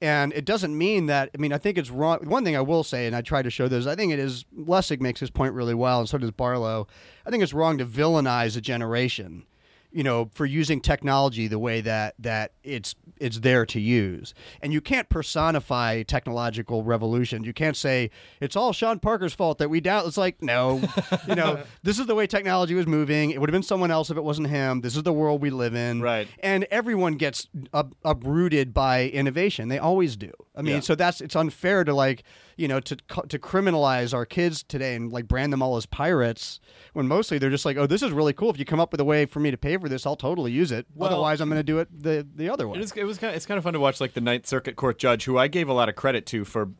And 0.00 0.32
it 0.34 0.44
doesn't 0.44 0.76
mean 0.76 1.06
that 1.06 1.30
i 1.34 1.38
mean 1.38 1.52
i 1.52 1.58
think 1.58 1.78
it's 1.78 1.90
wrong 1.90 2.18
one 2.28 2.44
thing 2.44 2.56
i 2.56 2.60
will 2.60 2.82
say 2.84 3.06
and 3.06 3.14
i 3.16 3.22
try 3.22 3.40
to 3.40 3.48
show 3.50 3.68
this 3.68 3.86
i 3.86 3.94
think 3.94 4.12
it 4.12 4.18
is 4.18 4.44
lessig 4.58 5.00
makes 5.00 5.20
his 5.20 5.30
point 5.30 5.54
really 5.54 5.72
well 5.74 6.00
and 6.00 6.08
so 6.08 6.18
does 6.18 6.30
barlow. 6.32 6.86
I 7.24 7.30
think 7.30 7.42
it's 7.42 7.54
wrong 7.54 7.78
to 7.78 7.86
villainize 7.86 8.56
a 8.56 8.60
generation 8.60 9.46
you 9.92 10.02
know, 10.02 10.28
for 10.34 10.44
using 10.44 10.80
technology 10.80 11.46
the 11.46 11.58
way 11.60 11.80
that 11.80 12.16
that 12.18 12.50
it's 12.64 12.96
it's 13.18 13.40
there 13.40 13.64
to 13.66 13.80
use. 13.80 14.34
And 14.60 14.72
you 14.72 14.80
can't 14.80 15.08
personify 15.08 16.02
technological 16.02 16.82
revolution. 16.82 17.44
You 17.44 17.52
can't 17.52 17.76
say 17.76 18.10
it's 18.40 18.56
all 18.56 18.72
Sean 18.72 18.98
Parker's 18.98 19.34
fault 19.34 19.58
that 19.58 19.70
we 19.70 19.80
doubt. 19.80 20.06
It's 20.06 20.16
like 20.16 20.42
no, 20.42 20.82
you 21.28 21.34
know, 21.34 21.62
this 21.82 21.98
is 21.98 22.06
the 22.06 22.14
way 22.14 22.26
technology 22.26 22.74
was 22.74 22.86
moving. 22.86 23.30
It 23.30 23.40
would 23.40 23.48
have 23.48 23.52
been 23.54 23.62
someone 23.62 23.90
else 23.90 24.10
if 24.10 24.16
it 24.16 24.24
wasn't 24.24 24.48
him. 24.48 24.80
This 24.80 24.96
is 24.96 25.02
the 25.02 25.12
world 25.12 25.40
we 25.42 25.50
live 25.50 25.74
in. 25.74 26.00
Right. 26.00 26.28
And 26.40 26.64
everyone 26.70 27.14
gets 27.14 27.48
up, 27.72 27.94
uprooted 28.04 28.72
by 28.74 29.08
innovation. 29.08 29.68
They 29.68 29.78
always 29.78 30.16
do. 30.16 30.32
I 30.56 30.62
mean, 30.62 30.76
Yeah. 30.76 30.80
so 30.80 30.94
that's 30.94 31.20
it's 31.20 31.36
unfair 31.36 31.84
to 31.84 31.94
like 31.94 32.24
you 32.56 32.68
know 32.68 32.80
to 32.80 32.96
to 33.28 33.38
criminalize 33.38 34.14
our 34.14 34.24
kids 34.26 34.62
today 34.62 34.94
and 34.94 35.12
like 35.12 35.26
brand 35.28 35.52
them 35.52 35.62
all 35.62 35.76
as 35.76 35.86
pirates 35.86 36.60
when 36.92 37.08
mostly 37.08 37.38
they're 37.38 37.50
just 37.50 37.64
like, 37.64 37.76
oh, 37.76 37.86
this 37.86 38.02
is 38.02 38.10
really 38.12 38.32
cool. 38.32 38.50
If 38.50 38.58
you 38.58 38.64
come 38.64 38.80
up 38.80 38.92
with 38.92 39.00
a 39.00 39.04
way 39.04 39.26
for 39.26 39.40
me 39.40 39.50
to 39.50 39.56
pay 39.56 39.76
for 39.76 39.88
this, 39.88 40.06
I'll 40.06 40.16
totally 40.16 40.52
use 40.52 40.70
it. 40.72 40.86
Well- 40.94 41.10
Otherwise, 41.10 41.40
I'm 41.40 41.48
going 41.48 41.58
to 41.58 41.62
do 41.64 41.78
it 41.78 41.88
the 41.92 42.26
the 42.34 42.48
other 42.48 42.68
way. 42.68 42.78
It, 42.78 42.84
is, 42.84 42.92
it 42.92 43.04
was 43.04 43.18
kind 43.18 43.30
of, 43.30 43.36
it's 43.36 43.46
kind 43.46 43.58
of 43.58 43.64
fun 43.64 43.72
to 43.74 43.80
watch 43.80 44.00
like 44.00 44.14
the 44.14 44.20
Ninth 44.20 44.46
Circuit 44.46 44.76
Court 44.76 44.98
judge, 44.98 45.24
who 45.24 45.36
I 45.38 45.48
gave 45.48 45.68
a 45.68 45.72
lot 45.72 45.88
of 45.88 45.96
credit 45.96 46.26
to 46.26 46.44
for 46.44 46.70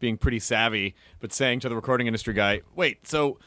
being 0.00 0.16
pretty 0.16 0.38
savvy, 0.38 0.94
but 1.20 1.32
saying 1.32 1.60
to 1.60 1.68
the 1.68 1.76
recording 1.76 2.06
industry 2.06 2.34
guy, 2.34 2.60
"Wait, 2.74 3.06
so 3.06 3.38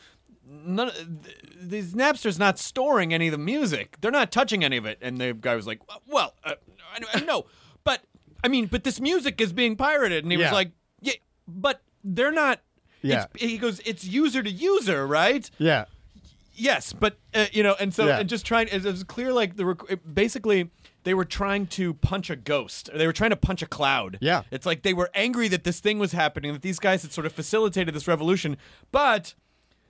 none 0.50 0.92
th- 0.92 1.38
these 1.60 1.94
Napster's 1.94 2.40
not 2.40 2.58
storing 2.58 3.14
any 3.14 3.28
of 3.28 3.32
the 3.32 3.38
music; 3.38 3.98
they're 4.02 4.12
not 4.12 4.32
touching 4.32 4.64
any 4.64 4.78
of 4.78 4.86
it." 4.86 4.98
And 5.02 5.18
the 5.20 5.34
guy 5.34 5.56
was 5.56 5.68
like, 5.68 5.80
"Well, 6.08 6.34
uh, 6.44 6.54
I- 6.94 7.18
I- 7.20 7.20
no, 7.22 7.46
but." 7.84 8.02
I 8.44 8.50
mean, 8.50 8.68
but 8.68 8.84
this 8.84 9.02
music 9.02 9.42
is 9.42 9.52
being 9.52 9.76
pirated, 9.76 10.24
and 10.24 10.32
he 10.32 10.38
Yeah. 10.38 10.46
was 10.46 10.52
like, 10.54 10.72
but 11.48 11.82
they're 12.04 12.32
not. 12.32 12.62
Yeah. 13.02 13.26
It's, 13.34 13.44
he 13.44 13.58
goes, 13.58 13.80
it's 13.86 14.04
user 14.04 14.42
to 14.44 14.50
user, 14.50 15.06
right? 15.08 15.50
Yeah. 15.58 15.86
Yes, 16.60 16.92
but 16.92 17.18
uh, 17.36 17.46
you 17.52 17.62
know, 17.62 17.76
and 17.80 17.94
so 17.94 18.08
Yeah. 18.08 18.20
and 18.20 18.28
just 18.28 18.46
trying. 18.46 18.68
It 18.70 18.84
was 18.84 19.04
clear, 19.04 19.32
like 19.32 19.58
the 19.58 19.66
rec- 19.66 20.00
basically 20.12 20.72
they 21.04 21.14
were 21.14 21.24
trying 21.26 21.68
to 21.68 21.94
punch 21.94 22.30
a 22.32 22.36
ghost. 22.36 22.90
Or 22.92 22.98
They 22.98 23.06
were 23.06 23.14
trying 23.14 23.30
to 23.30 23.36
punch 23.36 23.62
a 23.62 23.68
cloud. 23.68 24.18
Yeah. 24.22 24.42
it's 24.52 24.66
like 24.66 24.82
they 24.82 24.94
were 24.94 25.10
angry 25.14 25.48
that 25.50 25.64
this 25.64 25.80
thing 25.80 26.00
was 26.00 26.14
happening, 26.14 26.52
that 26.54 26.64
these 26.64 26.80
guys 26.80 27.04
had 27.04 27.12
sort 27.12 27.26
of 27.28 27.34
facilitated 27.34 27.94
this 27.94 28.08
revolution, 28.08 28.58
but 28.92 29.36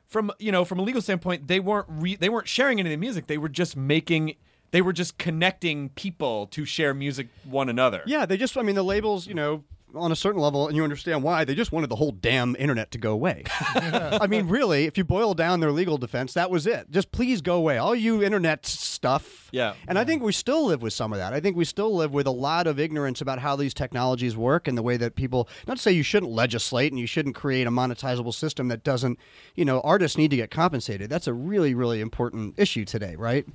from 0.08 0.32
you 0.40 0.52
know 0.52 0.66
from 0.66 0.80
a 0.80 0.82
legal 0.82 1.02
standpoint, 1.02 1.48
they 1.48 1.60
weren't 1.62 1.88
re- 1.90 2.16
they 2.18 2.28
weren't 2.30 2.48
sharing 2.50 2.80
any 2.82 2.90
of 2.90 2.92
the 2.92 2.98
music. 2.98 3.28
They 3.28 3.38
were 3.38 3.50
just 3.50 3.78
making. 3.78 4.36
They 4.72 4.82
were 4.82 4.92
just 4.94 5.18
connecting 5.18 5.90
people 5.90 6.48
to 6.48 6.66
share 6.66 6.94
music 6.94 7.28
one 7.46 7.70
another. 7.70 8.04
Yeah, 8.06 8.26
they 8.26 8.36
just, 8.36 8.58
I 8.58 8.64
mean, 8.64 8.76
the 8.76 8.84
labels, 8.84 9.26
you 9.26 9.34
know, 9.34 9.64
on 9.98 10.12
a 10.12 10.16
certain 10.16 10.42
level, 10.42 10.68
and 10.68 10.76
you 10.76 10.84
understand 10.84 11.24
why, 11.24 11.44
they 11.44 11.56
just 11.56 11.72
wanted 11.72 11.90
the 11.90 11.96
whole 11.96 12.12
damn 12.12 12.56
internet 12.58 12.92
to 12.92 12.98
go 12.98 13.12
away. 13.12 13.44
I 13.76 14.28
mean, 14.28 14.48
really, 14.48 14.86
if 14.86 14.98
you 14.98 15.04
boil 15.04 15.34
down 15.34 15.60
their 15.60 15.72
legal 15.72 15.98
defense, 15.98 16.34
that 16.34 16.50
was 16.50 16.68
it. 16.68 16.90
Just 16.92 17.12
please 17.12 17.42
go 17.42 17.56
away. 17.56 17.78
All 17.78 17.96
you 17.96 18.24
internet 18.24 18.66
stuff. 18.66 19.50
Yeah. 19.52 19.74
And 19.88 19.98
I 19.98 20.04
think 20.04 20.24
we 20.24 20.32
still 20.32 20.66
live 20.66 20.82
with 20.82 20.94
some 20.94 21.14
of 21.14 21.20
that. 21.20 21.34
I 21.34 21.40
think 21.40 21.56
we 21.58 21.66
still 21.66 21.96
live 21.96 22.14
with 22.14 22.28
a 22.28 22.32
lot 22.32 22.68
of 22.68 22.80
ignorance 22.80 23.22
about 23.22 23.40
how 23.40 23.56
these 23.56 23.74
technologies 23.74 24.36
work 24.36 24.68
and 24.68 24.78
the 24.78 24.84
way 24.84 24.98
that 24.98 25.16
people, 25.16 25.48
not 25.68 25.78
to 25.78 25.84
say 25.84 25.92
you 25.92 26.04
shouldn't 26.04 26.32
legislate 26.32 26.92
and 26.92 27.00
you 27.00 27.08
shouldn't 27.08 27.36
create 27.36 27.68
a 27.68 27.72
monetizable 27.72 28.34
system 28.34 28.68
that 28.68 28.84
doesn't, 28.84 29.20
you 29.56 29.66
know, 29.66 29.82
artists 29.82 30.18
need 30.18 30.32
to 30.32 30.38
get 30.38 30.52
compensated. 30.52 31.10
That's 31.10 31.28
a 31.28 31.34
really, 31.34 31.74
really 31.74 32.02
important 32.02 32.56
issue 32.58 32.86
today, 32.86 33.16
right? 33.16 33.46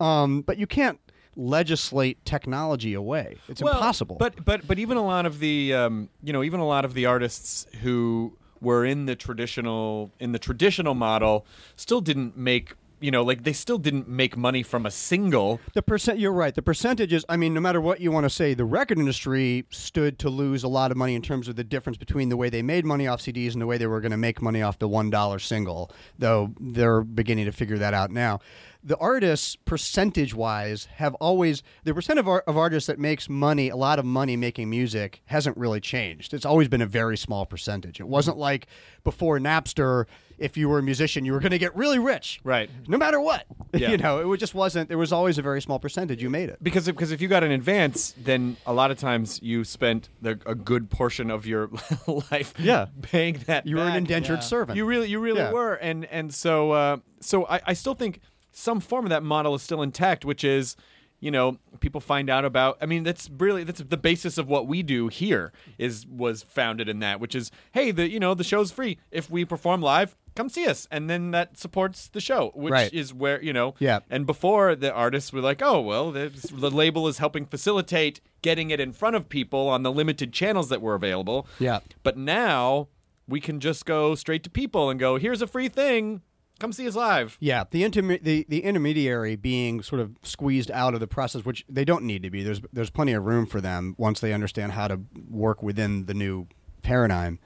Um, 0.00 0.42
but 0.42 0.58
you 0.58 0.66
can't 0.66 0.98
legislate 1.38 2.22
technology 2.24 2.92
away. 2.92 3.36
It's 3.48 3.62
Well, 3.62 3.74
impossible. 3.74 4.16
But 4.16 4.44
but 4.44 4.66
but 4.66 4.78
even 4.78 4.98
a 4.98 5.04
lot 5.04 5.24
of 5.24 5.38
the 5.38 5.72
um, 5.72 6.10
you 6.22 6.32
know 6.32 6.42
even 6.42 6.60
a 6.60 6.66
lot 6.66 6.84
of 6.84 6.92
the 6.92 7.06
artists 7.06 7.66
who 7.82 8.36
were 8.60 8.84
in 8.84 9.06
the 9.06 9.14
traditional 9.14 10.10
in 10.18 10.32
the 10.32 10.38
traditional 10.38 10.94
model 10.94 11.46
still 11.76 12.00
didn't 12.00 12.36
make 12.36 12.74
you 13.00 13.10
know 13.10 13.22
like 13.22 13.44
they 13.44 13.52
still 13.52 13.78
didn't 13.78 14.08
make 14.08 14.36
money 14.36 14.62
from 14.62 14.86
a 14.86 14.90
single. 14.90 15.60
The 15.74 15.82
percent, 15.82 16.18
you're 16.18 16.32
right. 16.32 16.54
The 16.54 16.62
percentages. 16.62 17.24
I 17.28 17.36
mean, 17.36 17.54
no 17.54 17.60
matter 17.60 17.80
what 17.80 18.00
you 18.00 18.12
want 18.12 18.24
to 18.24 18.30
say, 18.30 18.54
the 18.54 18.64
record 18.64 18.98
industry 18.98 19.64
stood 19.70 20.18
to 20.20 20.30
lose 20.30 20.64
a 20.64 20.68
lot 20.68 20.90
of 20.90 20.96
money 20.96 21.14
in 21.14 21.22
terms 21.22 21.48
of 21.48 21.56
the 21.56 21.64
difference 21.64 21.96
between 21.96 22.28
the 22.28 22.36
way 22.36 22.50
they 22.50 22.62
made 22.62 22.84
money 22.84 23.06
off 23.06 23.20
CDs 23.20 23.52
and 23.52 23.62
the 23.62 23.66
way 23.66 23.78
they 23.78 23.86
were 23.86 24.00
going 24.00 24.12
to 24.12 24.16
make 24.16 24.42
money 24.42 24.62
off 24.62 24.78
the 24.78 24.88
one 24.88 25.10
dollar 25.10 25.38
single. 25.38 25.90
Though 26.18 26.54
they're 26.60 27.02
beginning 27.02 27.46
to 27.46 27.52
figure 27.52 27.78
that 27.78 27.94
out 27.94 28.10
now. 28.10 28.40
The 28.84 28.96
artists, 28.98 29.56
percentage 29.56 30.34
wise, 30.34 30.86
have 30.94 31.14
always 31.16 31.64
the 31.82 31.92
percent 31.92 32.20
of, 32.20 32.28
art, 32.28 32.44
of 32.46 32.56
artists 32.56 32.86
that 32.86 32.98
makes 32.98 33.28
money, 33.28 33.70
a 33.70 33.76
lot 33.76 33.98
of 33.98 34.04
money 34.04 34.36
making 34.36 34.70
music, 34.70 35.20
hasn't 35.26 35.56
really 35.56 35.80
changed. 35.80 36.32
It's 36.32 36.46
always 36.46 36.68
been 36.68 36.80
a 36.80 36.86
very 36.86 37.16
small 37.16 37.44
percentage. 37.44 37.98
It 37.98 38.06
wasn't 38.06 38.38
like 38.38 38.68
before 39.02 39.38
Napster. 39.40 40.06
If 40.38 40.56
you 40.56 40.68
were 40.68 40.78
a 40.78 40.82
musician, 40.82 41.24
you 41.24 41.32
were 41.32 41.40
going 41.40 41.50
to 41.52 41.58
get 41.58 41.74
really 41.76 41.98
rich, 41.98 42.40
Right. 42.44 42.70
No 42.86 42.96
matter 42.96 43.20
what, 43.20 43.44
Yeah. 43.74 43.90
you 43.90 43.96
know, 43.98 44.32
it 44.32 44.36
just 44.38 44.54
wasn't. 44.54 44.88
There 44.88 44.96
was 44.98 45.12
always 45.12 45.36
a 45.38 45.42
very 45.42 45.60
small 45.60 45.78
percentage. 45.78 46.22
You 46.22 46.30
made 46.30 46.48
it. 46.48 46.58
Because 46.62 46.86
if, 46.88 46.94
because 46.94 47.10
if 47.12 47.20
you 47.20 47.28
got 47.28 47.42
an 47.44 47.50
advance, 47.50 48.14
then 48.16 48.56
a 48.66 48.72
lot 48.72 48.90
of 48.90 48.98
times 48.98 49.40
you 49.42 49.64
spent 49.64 50.08
the, 50.22 50.38
a 50.46 50.54
good 50.54 50.90
portion 50.90 51.30
of 51.30 51.44
your 51.46 51.70
life 52.30 52.54
Yeah. 52.58 52.86
paying 53.02 53.34
that. 53.46 53.66
You 53.66 53.76
were 53.76 53.82
an 53.82 53.88
back. 53.88 53.96
indentured 53.98 54.42
servant. 54.44 54.76
You 54.76 54.86
really, 54.86 55.08
you 55.08 55.18
really 55.18 55.40
Yeah. 55.40 55.52
were, 55.52 55.74
and 55.74 56.04
and 56.06 56.32
so 56.32 56.70
uh, 56.72 56.96
so 57.20 57.46
I, 57.46 57.60
I 57.66 57.72
still 57.74 57.94
think 57.94 58.20
some 58.52 58.80
form 58.80 59.04
of 59.04 59.10
that 59.10 59.22
model 59.22 59.54
is 59.54 59.62
still 59.62 59.82
intact, 59.82 60.24
which 60.24 60.42
is, 60.44 60.74
you 61.20 61.30
know, 61.30 61.58
people 61.80 62.00
find 62.00 62.30
out 62.30 62.44
about. 62.44 62.78
I 62.80 62.86
mean, 62.86 63.02
that's 63.02 63.28
really 63.38 63.64
that's 63.64 63.80
the 63.80 63.96
basis 63.96 64.38
of 64.38 64.48
what 64.48 64.66
we 64.68 64.82
do 64.84 65.08
here 65.08 65.52
is 65.78 66.06
was 66.06 66.42
founded 66.44 66.88
in 66.88 67.00
that, 67.00 67.18
which 67.20 67.34
is, 67.34 67.50
hey, 67.72 67.90
the 67.90 68.08
you 68.08 68.20
know 68.20 68.34
the 68.34 68.44
show's 68.44 68.70
free 68.70 68.98
if 69.10 69.28
we 69.28 69.44
perform 69.44 69.82
live. 69.82 70.16
Come 70.34 70.48
see 70.48 70.66
us, 70.66 70.86
and 70.90 71.08
then 71.10 71.30
that 71.32 71.58
supports 71.58 72.08
the 72.08 72.20
show, 72.20 72.52
which 72.54 72.72
Right. 72.72 72.92
is 72.92 73.12
where 73.12 73.42
you 73.42 73.52
know. 73.52 73.74
Yeah. 73.78 74.00
And 74.10 74.26
before 74.26 74.74
the 74.76 74.92
artists 74.92 75.32
were 75.32 75.40
like, 75.40 75.60
oh 75.62 75.80
well, 75.80 76.10
the, 76.12 76.30
the 76.52 76.70
label 76.70 77.08
is 77.08 77.18
helping 77.18 77.46
facilitate 77.46 78.20
getting 78.42 78.70
it 78.70 78.78
in 78.80 78.92
front 78.92 79.16
of 79.16 79.28
people 79.28 79.68
on 79.68 79.82
the 79.82 79.90
limited 79.92 80.32
channels 80.32 80.68
that 80.68 80.80
were 80.80 80.94
available. 80.94 81.46
Yeah. 81.58 81.80
But 82.02 82.16
now 82.16 82.88
we 83.26 83.40
can 83.40 83.58
just 83.60 83.84
go 83.84 84.14
straight 84.14 84.42
to 84.44 84.50
people 84.50 84.88
and 84.90 84.98
go, 85.00 85.16
here's 85.16 85.42
a 85.42 85.46
free 85.46 85.68
thing. 85.68 86.22
Come 86.60 86.72
see 86.72 86.88
us 86.88 86.96
live. 86.96 87.36
Yeah, 87.40 87.64
the, 87.70 87.82
interme- 87.84 88.20
the 88.22 88.44
the 88.48 88.64
intermediary 88.64 89.36
being 89.36 89.80
sort 89.82 90.00
of 90.00 90.16
squeezed 90.24 90.70
out 90.72 90.92
of 90.94 90.98
the 91.00 91.06
process, 91.06 91.44
which 91.44 91.64
they 91.68 91.84
don't 91.84 92.02
need 92.04 92.22
to 92.24 92.30
be. 92.30 92.42
There's 92.42 92.60
there's 92.72 92.90
plenty 92.90 93.12
of 93.12 93.24
room 93.24 93.46
for 93.46 93.60
them 93.60 93.94
once 93.96 94.18
they 94.20 94.32
understand 94.32 94.72
how 94.72 94.88
to 94.88 95.00
work 95.30 95.62
within 95.62 96.06
the 96.06 96.14
new 96.14 96.48
paradigm. 96.82 97.38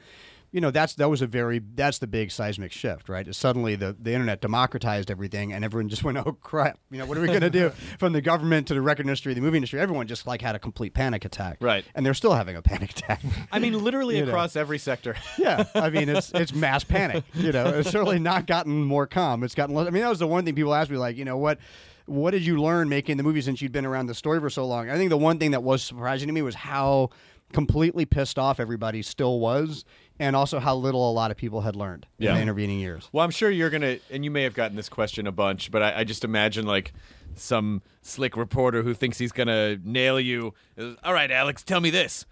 You 0.53 0.61
know, 0.61 0.71
that's 0.71 0.95
that 0.97 1.09
was 1.09 1.23
a 1.23 1.27
very 1.27 1.61
that's 1.75 1.99
the 1.99 2.07
big 2.07 2.31
seismic 2.31 2.73
shift, 2.73 3.09
right? 3.09 3.35
Suddenly 3.35 3.75
the, 3.75 3.97
the 3.99 4.13
internet 4.13 4.43
democratized 4.43 5.11
everything, 5.11 5.53
and 5.53 5.65
everyone 5.65 5.89
just 5.89 6.05
went, 6.05 6.19
"Oh 6.19 6.37
crap! 6.43 6.79
You 6.91 6.99
know, 6.99 7.07
what 7.07 7.17
are 7.17 7.23
we 7.23 7.27
going 7.29 7.41
to 7.41 7.49
do?" 7.51 7.71
From 7.99 8.13
the 8.13 8.21
government 8.21 8.69
to 8.69 8.75
the 8.75 8.83
record 8.83 9.07
industry, 9.07 9.33
the 9.33 9.41
movie 9.41 9.57
industry, 9.57 9.81
everyone 9.81 10.07
just 10.07 10.27
like 10.27 10.43
had 10.43 10.55
a 10.55 10.59
complete 10.59 10.93
panic 10.95 11.25
attack, 11.25 11.57
Right. 11.61 11.85
And 11.95 12.05
they're 12.05 12.13
still 12.15 12.35
having 12.35 12.55
a 12.55 12.63
panic 12.63 12.91
attack. 12.91 13.23
I 13.51 13.59
mean, 13.59 13.83
literally 13.83 14.17
You 14.19 14.27
know. 14.27 14.29
across 14.31 14.55
every 14.55 14.79
sector. 14.79 15.17
Yeah, 15.39 15.65
I 15.75 15.89
mean 15.89 16.09
it's 16.11 16.31
it's 16.35 16.53
mass 16.55 16.85
panic. 16.85 17.25
You 17.35 17.51
know, 17.53 17.67
it's 17.67 17.91
certainly 17.91 18.19
not 18.19 18.47
gotten 18.47 18.85
more 18.85 19.07
calm. 19.07 19.43
It's 19.45 19.55
gotten 19.55 19.75
less. 19.75 19.87
I 19.87 19.91
mean, 19.91 20.03
that 20.03 20.11
was 20.11 20.19
the 20.19 20.27
one 20.27 20.45
thing 20.45 20.55
people 20.55 20.75
asked 20.75 20.91
me, 20.91 20.99
like, 20.99 21.17
you 21.17 21.25
know, 21.25 21.39
what 21.39 21.59
what 22.05 22.33
did 22.33 22.45
you 22.45 22.61
learn 22.61 22.89
making 22.91 23.17
the 23.17 23.23
movie 23.23 23.41
since 23.41 23.63
you'd 23.63 23.73
been 23.73 23.87
around 23.87 24.07
the 24.07 24.15
story 24.15 24.39
for 24.41 24.51
so 24.51 24.67
long? 24.67 24.91
I 24.91 24.97
think 24.97 25.09
the 25.09 25.17
one 25.17 25.39
thing 25.39 25.53
that 25.53 25.63
was 25.63 25.83
surprising 25.83 26.27
to 26.29 26.35
me 26.35 26.43
was 26.43 26.55
how 26.57 27.09
completely 27.53 28.05
pissed 28.07 28.39
off 28.39 28.59
everybody 28.61 29.03
still 29.03 29.39
was, 29.39 29.85
and 30.23 30.37
also 30.37 30.61
how 30.61 30.77
little 30.77 31.11
a 31.11 31.13
lot 31.13 31.31
of 31.33 31.37
people 31.37 31.63
had 31.63 31.75
learned 31.75 32.07
in 32.19 32.27
Yeah. 32.27 32.35
the 32.35 32.41
intervening 32.41 32.79
years. 32.79 33.09
Well, 33.13 33.25
I'm 33.25 33.31
sure 33.33 33.51
you're 33.51 33.71
gonna, 33.71 33.99
and 34.11 34.25
you 34.25 34.31
may 34.31 34.45
have 34.45 34.55
gotten 34.55 34.77
this 34.77 34.89
question 34.89 35.27
a 35.27 35.33
bunch, 35.33 35.71
but 35.73 35.83
I, 35.83 36.01
I 36.01 36.05
just 36.05 36.25
imagine 36.25 36.65
like 36.65 36.93
some 37.35 37.83
slick 38.03 38.37
reporter 38.37 38.83
who 38.83 38.95
thinks 38.95 39.19
he's 39.19 39.33
gonna 39.33 39.77
nail 39.85 40.21
you. 40.21 40.55
All 41.03 41.13
right, 41.13 41.31
Alex, 41.31 41.63
tell 41.65 41.81
me 41.81 41.91
this: 41.91 42.25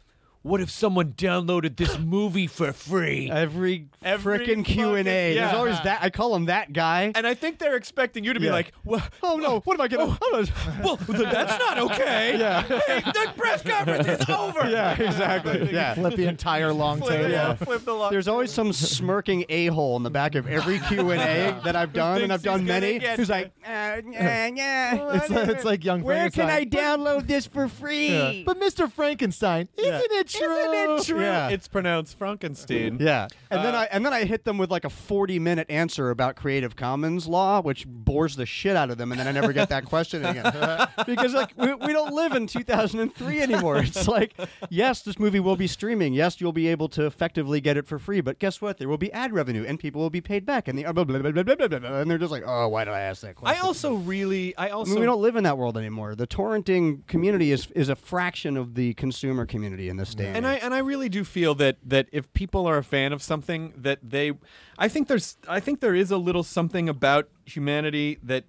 What 0.42 0.62
if 0.62 0.70
someone 0.70 1.12
downloaded 1.12 1.76
this 1.76 1.98
movie 1.98 2.46
for 2.46 2.72
free? 2.72 3.30
Every, 3.30 3.88
Every 4.02 4.38
frickin' 4.38 4.64
Q 4.64 4.94
and 4.94 5.06
A. 5.06 5.10
fucking- 5.10 5.36
yeah. 5.36 5.42
There's 5.44 5.54
always 5.58 5.80
that. 5.82 5.98
I 6.02 6.08
call 6.08 6.34
him 6.34 6.46
that 6.46 6.72
guy. 6.72 7.12
and 7.14 7.26
I 7.26 7.34
think 7.34 7.58
they're 7.58 7.76
expecting 7.76 8.24
you 8.24 8.32
to 8.32 8.40
be 8.40 8.46
Yeah. 8.46 8.52
like, 8.52 8.72
well, 8.84 9.02
oh 9.22 9.36
no! 9.36 9.60
What 9.60 9.74
am 9.74 9.82
I 9.82 9.88
getting? 9.88 10.06
well, 10.82 10.96
th- 10.96 11.18
that's 11.30 11.58
not 11.58 11.78
okay. 11.78 12.30
Yeah. 12.40 12.62
Hey, 12.62 13.00
the 13.00 13.32
press 13.36 13.62
conference 13.62 14.08
is 14.08 14.30
over. 14.30 14.60
yeah, 14.70 14.92
exactly. 14.98 15.70
Yeah. 15.72 15.92
Flip 15.94 16.14
the 16.14 16.24
entire 16.26 16.72
long 16.72 17.00
Flip, 17.00 17.20
tape. 17.20 17.30
yeah. 17.30 17.54
flip 17.54 17.84
the 17.84 17.92
long. 17.92 18.10
There's 18.10 18.28
always 18.28 18.50
some 18.50 18.72
smirking 18.72 19.44
a 19.50 19.66
hole 19.66 19.96
in 19.98 20.02
the 20.04 20.10
back 20.10 20.36
of 20.36 20.46
every 20.48 20.78
Q 20.78 21.10
and 21.10 21.20
A 21.20 21.60
that 21.64 21.76
I've 21.76 21.92
done, 21.92 22.22
and 22.22 22.32
I've 22.32 22.42
done 22.42 22.60
he's 22.60 22.68
gonna 22.68 22.80
many. 22.80 22.98
get 22.98 23.18
Who's 23.18 23.28
it. 23.28 23.32
like, 23.32 23.46
uh, 23.66 24.00
yeah, 24.10 24.46
yeah. 24.54 25.16
It's, 25.16 25.28
like- 25.28 25.48
it's 25.48 25.64
like 25.64 25.84
young 25.84 26.02
Where 26.02 26.30
can 26.30 26.44
I 26.48 26.64
Frankenstein. 26.64 26.98
download 26.98 27.26
this 27.26 27.46
for 27.46 27.68
free? 27.68 28.08
Yeah. 28.08 28.42
But 28.46 28.58
Mr. 28.58 28.90
Frankenstein, 28.90 29.68
isn't 29.76 30.12
it 30.12 30.29
true? 30.32 30.56
Isn't 30.56 30.98
it 30.98 31.04
true? 31.06 31.20
Yeah. 31.20 31.48
It's 31.48 31.68
pronounced 31.68 32.18
Frankenstein. 32.18 32.98
Yeah, 33.00 33.28
and 33.50 33.64
then 33.64 33.74
Uh, 33.74 33.78
I 33.80 33.84
and 33.92 34.04
then 34.04 34.12
I 34.12 34.24
hit 34.24 34.44
them 34.44 34.58
with 34.58 34.70
like 34.70 34.84
a 34.84 34.90
forty-minute 34.90 35.70
answer 35.70 36.10
about 36.10 36.36
Creative 36.36 36.74
Commons 36.76 37.26
law, 37.26 37.60
which 37.62 37.86
bores 37.86 38.36
the 38.36 38.46
shit 38.46 38.76
out 38.76 38.90
of 38.90 38.98
them, 38.98 39.12
and 39.12 39.20
then 39.20 39.28
I 39.28 39.32
never 39.32 39.52
get 39.52 39.68
that 39.70 39.84
question 39.84 40.24
again 40.24 40.52
because 41.06 41.34
like 41.34 41.52
we, 41.56 41.74
we 41.74 41.92
don't 41.92 42.12
live 42.14 42.32
in 42.32 42.46
2003 42.46 43.40
anymore. 43.40 43.78
It's 43.78 44.08
like, 44.08 44.34
yes, 44.70 45.02
this 45.02 45.18
movie 45.18 45.40
will 45.40 45.56
be 45.56 45.66
streaming. 45.66 46.12
Yes, 46.14 46.40
you'll 46.40 46.52
be 46.52 46.68
able 46.68 46.88
to 46.90 47.06
effectively 47.06 47.60
get 47.60 47.76
it 47.76 47.86
for 47.86 47.98
free, 47.98 48.20
but 48.20 48.38
guess 48.38 48.60
what? 48.60 48.78
There 48.78 48.88
will 48.88 48.98
be 48.98 49.12
ad 49.12 49.32
revenue, 49.32 49.64
and 49.66 49.78
people 49.78 50.00
will 50.00 50.10
be 50.10 50.20
paid 50.20 50.46
back, 50.46 50.68
and 50.68 50.78
the 50.78 50.84
blah, 50.84 50.92
blah, 51.04 51.18
blah, 51.18 51.30
blah, 51.32 51.42
blah, 51.42 51.54
blah, 51.54 51.68
blah, 51.68 51.78
blah. 51.78 52.00
and 52.00 52.10
they're 52.10 52.18
just 52.18 52.30
like, 52.32 52.44
oh, 52.46 52.68
why 52.68 52.84
did 52.84 52.94
I 52.94 53.00
ask 53.00 53.22
that 53.22 53.34
question? 53.36 53.56
I 53.56 53.60
also 53.66 53.94
really, 53.94 54.56
I 54.56 54.68
I 54.68 54.72
also, 54.72 54.92
mean, 54.92 55.00
we 55.00 55.06
don't 55.06 55.20
live 55.20 55.34
in 55.36 55.44
that 55.44 55.58
world 55.58 55.76
anymore. 55.76 56.14
The 56.14 56.26
torrenting 56.28 57.04
community 57.08 57.50
is 57.50 57.68
is 57.74 57.88
a 57.88 57.96
fraction 57.96 58.56
of 58.56 58.74
the 58.74 58.94
consumer 58.94 59.46
community 59.46 59.88
in 59.88 59.96
this 59.96 60.14
and 60.22 60.46
I 60.46 60.54
and 60.54 60.74
I 60.74 60.78
really 60.78 61.08
do 61.08 61.24
feel 61.24 61.54
that 61.56 61.76
that 61.84 62.08
if 62.12 62.32
people 62.32 62.66
are 62.66 62.78
a 62.78 62.84
fan 62.84 63.12
of 63.12 63.22
something, 63.22 63.72
that 63.76 63.98
they, 64.02 64.32
I 64.78 64.88
think 64.88 65.08
there's, 65.08 65.36
I 65.48 65.60
think 65.60 65.80
there 65.80 65.94
is 65.94 66.10
a 66.10 66.16
little 66.16 66.42
something 66.42 66.88
about 66.88 67.28
humanity 67.44 68.18
that 68.22 68.44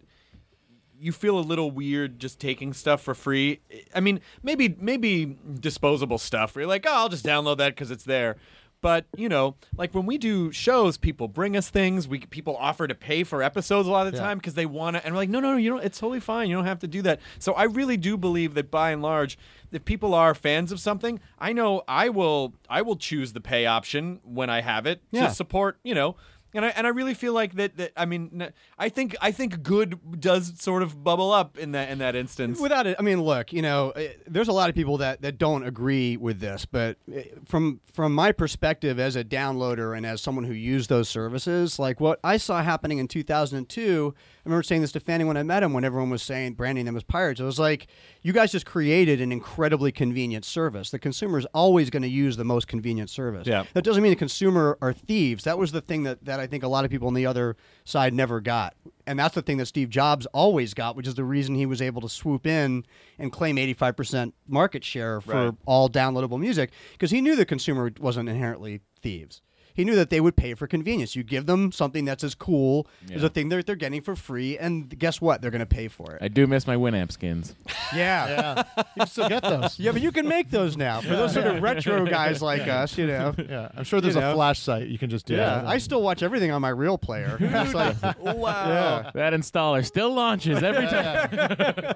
you 1.00 1.12
feel 1.12 1.40
a 1.40 1.42
little 1.42 1.72
weird 1.72 2.20
just 2.20 2.40
taking 2.40 2.74
stuff 2.74 3.02
for 3.02 3.16
free. 3.16 3.60
I 3.96 4.00
mean, 4.00 4.22
maybe 4.44 4.76
maybe 4.80 5.38
disposable 5.60 6.20
stuff. 6.20 6.56
Where 6.56 6.62
you're 6.62 6.70
like, 6.70 6.86
oh, 6.88 6.94
I'll 6.94 7.10
just 7.10 7.26
download 7.26 7.58
that 7.58 7.70
because 7.76 7.90
it's 7.90 8.04
there. 8.04 8.38
But 8.82 9.06
you 9.16 9.30
know, 9.30 9.56
like 9.78 9.94
when 9.94 10.06
we 10.06 10.18
do 10.18 10.52
shows, 10.52 10.98
people 10.98 11.28
bring 11.28 11.56
us 11.56 11.70
things. 11.70 12.08
We 12.08 12.20
people 12.20 12.58
offer 12.58 12.88
to 12.88 12.96
pay 12.96 13.24
for 13.24 13.44
episodes 13.44 13.88
a 13.88 13.92
lot 13.92 14.08
of 14.08 14.14
the 14.14 14.18
Yeah. 14.20 14.26
time 14.26 14.38
because 14.40 14.56
they 14.56 14.66
want 14.66 14.96
to, 14.98 15.06
and 15.06 15.14
we're 15.14 15.22
like, 15.22 15.30
no, 15.30 15.40
no, 15.40 15.52
no, 15.52 15.58
you 15.58 15.70
don't. 15.70 15.84
It's 15.84 16.00
totally 16.00 16.20
fine. 16.20 16.50
You 16.50 16.56
don't 16.56 16.66
have 16.66 16.80
to 16.80 16.88
do 16.88 17.02
that. 17.04 17.20
So 17.40 17.54
I 17.54 17.64
really 17.64 17.98
do 17.98 18.18
believe 18.18 18.56
that 18.56 18.72
by 18.72 18.92
and 18.92 19.02
large, 19.02 19.38
if 19.72 19.86
people 19.86 20.14
are 20.16 20.34
fans 20.36 20.72
of 20.72 20.80
something, 20.80 21.20
I 21.40 21.54
know 21.54 21.84
I 21.88 22.10
will. 22.10 22.54
I 22.70 22.82
will 22.82 22.96
choose 22.96 23.34
the 23.34 23.42
pay 23.42 23.66
option 23.66 24.20
when 24.24 24.50
I 24.50 24.62
have 24.62 24.86
it 24.86 25.02
Yeah. 25.12 25.28
to 25.28 25.34
support. 25.34 25.78
You 25.84 25.94
know. 25.96 26.16
And 26.54 26.66
I 26.66 26.70
and 26.70 26.86
I 26.86 26.90
really 26.90 27.14
feel 27.14 27.34
like 27.34 27.54
that. 27.56 27.78
that 27.78 27.92
I 27.96 28.06
mean, 28.06 28.42
n- 28.42 28.54
I 28.78 28.90
think 28.90 29.16
I 29.22 29.32
think 29.32 29.64
good 29.64 30.20
does 30.20 30.60
sort 30.62 30.84
of 30.84 31.04
bubble 31.04 31.32
up 31.32 31.58
in 31.58 31.72
that 31.72 31.90
in 31.90 32.00
that 32.00 32.16
instance. 32.16 32.60
Without 32.60 32.88
it, 32.88 32.96
I 33.00 33.02
mean, 33.02 33.22
look, 33.22 33.54
you 33.54 33.62
know, 33.62 33.92
eh, 33.92 34.10
there's 34.28 34.48
a 34.48 34.54
lot 34.54 34.70
of 34.70 34.76
people 34.76 34.98
that, 34.98 35.22
that 35.22 35.38
don't 35.38 35.64
agree 35.64 36.18
with 36.18 36.40
this, 36.40 36.66
but 36.66 36.98
eh, 37.14 37.24
from 37.46 37.80
from 37.94 38.14
my 38.14 38.32
perspective 38.32 39.00
as 39.00 39.16
a 39.16 39.24
downloader 39.24 39.96
and 39.96 40.06
as 40.06 40.22
someone 40.22 40.46
who 40.46 40.54
used 40.54 40.90
those 40.90 41.10
services, 41.10 41.80
like 41.80 42.00
what 42.00 42.20
I 42.24 42.38
saw 42.38 42.62
happening 42.62 42.98
in 42.98 43.08
2002, 43.08 44.14
I 44.16 44.50
remember 44.50 44.64
saying 44.64 44.82
this 44.82 44.92
to 44.94 45.00
Fanning 45.00 45.28
when 45.28 45.38
I 45.38 45.44
met 45.44 45.64
him 45.64 45.74
when 45.74 45.84
everyone 45.84 46.10
was 46.10 46.24
saying 46.24 46.54
branding 46.54 46.86
them 46.86 46.96
as 46.96 47.04
pirates. 47.04 47.40
It 47.40 47.44
was 47.44 47.60
like 47.60 47.88
you 48.22 48.34
guys 48.34 48.52
just 48.52 48.66
created 48.66 49.22
an 49.22 49.32
incredibly 49.32 49.92
convenient 49.92 50.46
service. 50.46 50.90
The 50.90 51.00
consumer 51.00 51.38
is 51.38 51.46
always 51.54 51.90
going 51.90 52.04
to 52.04 52.10
use 52.10 52.38
the 52.38 52.44
most 52.44 52.68
convenient 52.68 53.10
service. 53.10 53.48
Yeah. 53.48 53.66
That 53.74 53.84
doesn't 53.84 54.02
mean 54.02 54.12
the 54.12 54.16
consumer 54.18 54.78
are 54.82 54.94
thieves. 54.94 55.44
That 55.44 55.58
was 55.58 55.72
the 55.72 55.82
thing 55.82 56.04
that, 56.04 56.26
that 56.26 56.40
I 56.42 56.48
think 56.48 56.64
a 56.64 56.68
lot 56.68 56.84
of 56.86 56.92
people 56.92 57.08
on 57.08 57.14
the 57.14 57.26
other 57.26 57.56
side 57.86 58.14
never 58.14 58.42
got. 58.42 58.76
And 59.08 59.18
that's 59.20 59.36
the 59.36 59.42
thing 59.42 59.58
that 59.58 59.66
Steve 59.68 59.90
Jobs 59.90 60.26
always 60.28 60.74
got, 60.74 60.96
which 60.96 61.08
is 61.08 61.16
the 61.16 61.24
reason 61.24 61.56
he 61.56 61.66
was 61.66 61.82
able 61.82 62.02
to 62.02 62.10
swoop 62.10 62.46
in 62.48 62.86
and 63.20 63.32
claim 63.32 63.56
85% 63.58 64.34
market 64.48 64.84
share 64.84 65.22
for 65.22 65.32
Right. 65.46 65.54
all 65.66 65.90
downloadable 65.90 66.40
music 66.40 66.72
because 66.94 67.12
he 67.12 67.22
knew 67.22 67.36
the 67.36 67.46
consumer 67.46 67.92
wasn't 68.00 68.30
inherently 68.30 68.82
thieves. 69.02 69.42
He 69.74 69.86
knew 69.86 69.96
that 69.96 70.10
they 70.10 70.20
would 70.22 70.36
pay 70.36 70.54
for 70.54 70.68
convenience. 70.68 71.16
You 71.16 71.24
give 71.24 71.46
them 71.46 71.72
something 71.72 72.06
that's 72.06 72.24
as 72.24 72.36
cool 72.36 72.88
as 73.14 73.22
Yeah. 73.22 73.26
a 73.28 73.30
thing 73.30 73.50
that 73.50 73.66
they're 73.66 73.76
getting 73.76 74.02
for 74.02 74.16
free, 74.16 74.58
and 74.58 74.90
guess 75.00 75.22
what? 75.22 75.42
They're 75.42 75.52
going 75.52 75.60
to 75.60 75.66
pay 75.66 75.88
for 75.88 76.14
it. 76.16 76.22
I 76.22 76.28
do 76.28 76.46
miss 76.48 76.68
my 76.68 76.76
Winamp 76.76 77.12
skins. 77.12 77.56
yeah. 77.96 78.28
Yeah, 78.28 78.64
you 78.78 78.84
can 79.00 79.08
still 79.08 79.30
get 79.30 79.44
those. 79.44 79.80
Yeah, 79.80 79.92
but 79.92 80.02
you 80.02 80.12
can 80.12 80.28
make 80.28 80.50
those 80.50 80.78
now 80.78 81.02
for 81.02 81.10
those 81.16 81.34
sort 81.34 81.48
of 81.48 81.62
retro 81.62 82.06
guys 82.08 82.42
like 82.42 82.68
us, 82.68 82.98
you 82.98 83.08
know. 83.08 83.34
Yeah, 83.38 83.70
I'm 83.76 83.84
sure 83.84 84.02
there's 84.02 84.16
You 84.16 84.22
a 84.22 84.26
know. 84.26 84.34
flash 84.34 84.60
site 84.60 84.88
you 84.88 84.98
can 84.98 85.10
just 85.10 85.26
do. 85.26 85.36
Yeah, 85.36 85.56
that. 85.62 85.66
I 85.68 85.78
still 85.78 86.02
watch 86.02 86.22
everything 86.24 86.52
on 86.52 86.62
my 86.62 86.70
real 86.70 86.98
player. 86.98 87.38
It's 87.40 87.74
like, 87.74 87.96
wow. 88.20 88.68
yeah, 88.68 89.12
That 89.14 89.34
installer 89.34 89.86
still 89.86 90.14
launches 90.14 90.62
every 90.64 90.88
time. 90.88 91.96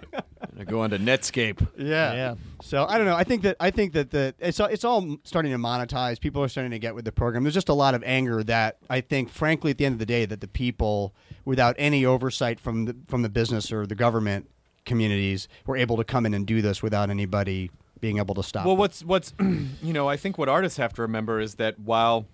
I 0.60 0.64
go 0.64 0.82
on 0.82 0.90
to 0.92 0.98
Netscape. 1.00 1.66
yeah, 1.78 2.14
Yeah. 2.14 2.36
So 2.62 2.86
I 2.88 2.98
don't 2.98 3.06
know. 3.06 3.16
I 3.16 3.24
think 3.24 3.42
that 3.44 3.58
I 3.60 3.72
think 3.72 3.94
that 3.94 4.10
the 4.12 4.34
it's 4.40 4.60
all- 4.60 4.68
it's 4.70 4.84
all 4.84 5.18
starting 5.24 5.52
to 5.52 5.58
monetize. 5.58 6.20
People 6.20 6.42
are 6.44 6.48
starting 6.48 6.72
to 6.72 6.80
get 6.80 6.96
with 6.96 7.06
the 7.06 7.12
program. 7.12 7.44
There's 7.44 7.54
just 7.54 7.70
a 7.70 7.74
lot 7.74 7.94
of 7.94 8.04
anger 8.06 8.44
that 8.44 8.78
I 8.90 9.02
think, 9.02 9.30
frankly, 9.30 9.72
at 9.72 9.78
the 9.78 9.86
end 9.86 9.94
of 9.94 10.00
the 10.00 10.06
day, 10.06 10.26
that 10.26 10.42
the 10.42 10.48
people, 10.48 11.14
without 11.44 11.76
any 11.78 12.06
oversight 12.06 12.60
from 12.60 12.86
the 12.86 12.96
from 13.08 13.22
the 13.22 13.30
business 13.30 13.72
or 13.72 13.86
the 13.86 13.96
government 13.96 14.50
communities, 14.86 15.48
were 15.66 15.76
able 15.78 15.98
to 15.98 16.04
come 16.04 16.26
in 16.26 16.34
and 16.34 16.46
do 16.48 16.62
this 16.62 16.82
without 16.82 17.10
anybody 17.10 17.70
being 18.00 18.18
able 18.18 18.36
to 18.36 18.44
stop. 18.44 18.66
Well, 18.66 18.76
them. 18.76 18.80
what's 18.80 19.04
what's 19.04 19.34
you 19.40 19.94
know, 19.94 20.08
I 20.08 20.16
think 20.18 20.38
what 20.38 20.48
artists 20.50 20.78
have 20.78 20.94
to 20.94 21.02
remember 21.02 21.40
is 21.40 21.56
that 21.56 21.78
while 21.80 22.26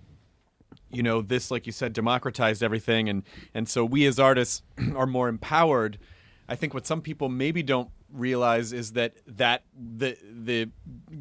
you 0.92 1.02
know 1.04 1.22
this, 1.22 1.50
like 1.52 1.66
you 1.66 1.72
said, 1.72 1.94
democratized 1.94 2.62
everything, 2.62 3.10
and 3.10 3.24
and 3.54 3.68
so 3.68 3.84
we 3.84 4.06
as 4.06 4.20
artists 4.20 4.62
are 4.96 5.08
more 5.08 5.28
empowered. 5.28 5.98
I 6.48 6.56
think 6.56 6.74
what 6.74 6.86
some 6.86 7.02
people 7.02 7.30
maybe 7.30 7.64
don't 7.64 7.90
realize 8.14 8.74
is 8.74 8.94
that 8.94 9.14
that 9.28 9.64
the 9.74 10.18
the 10.24 10.70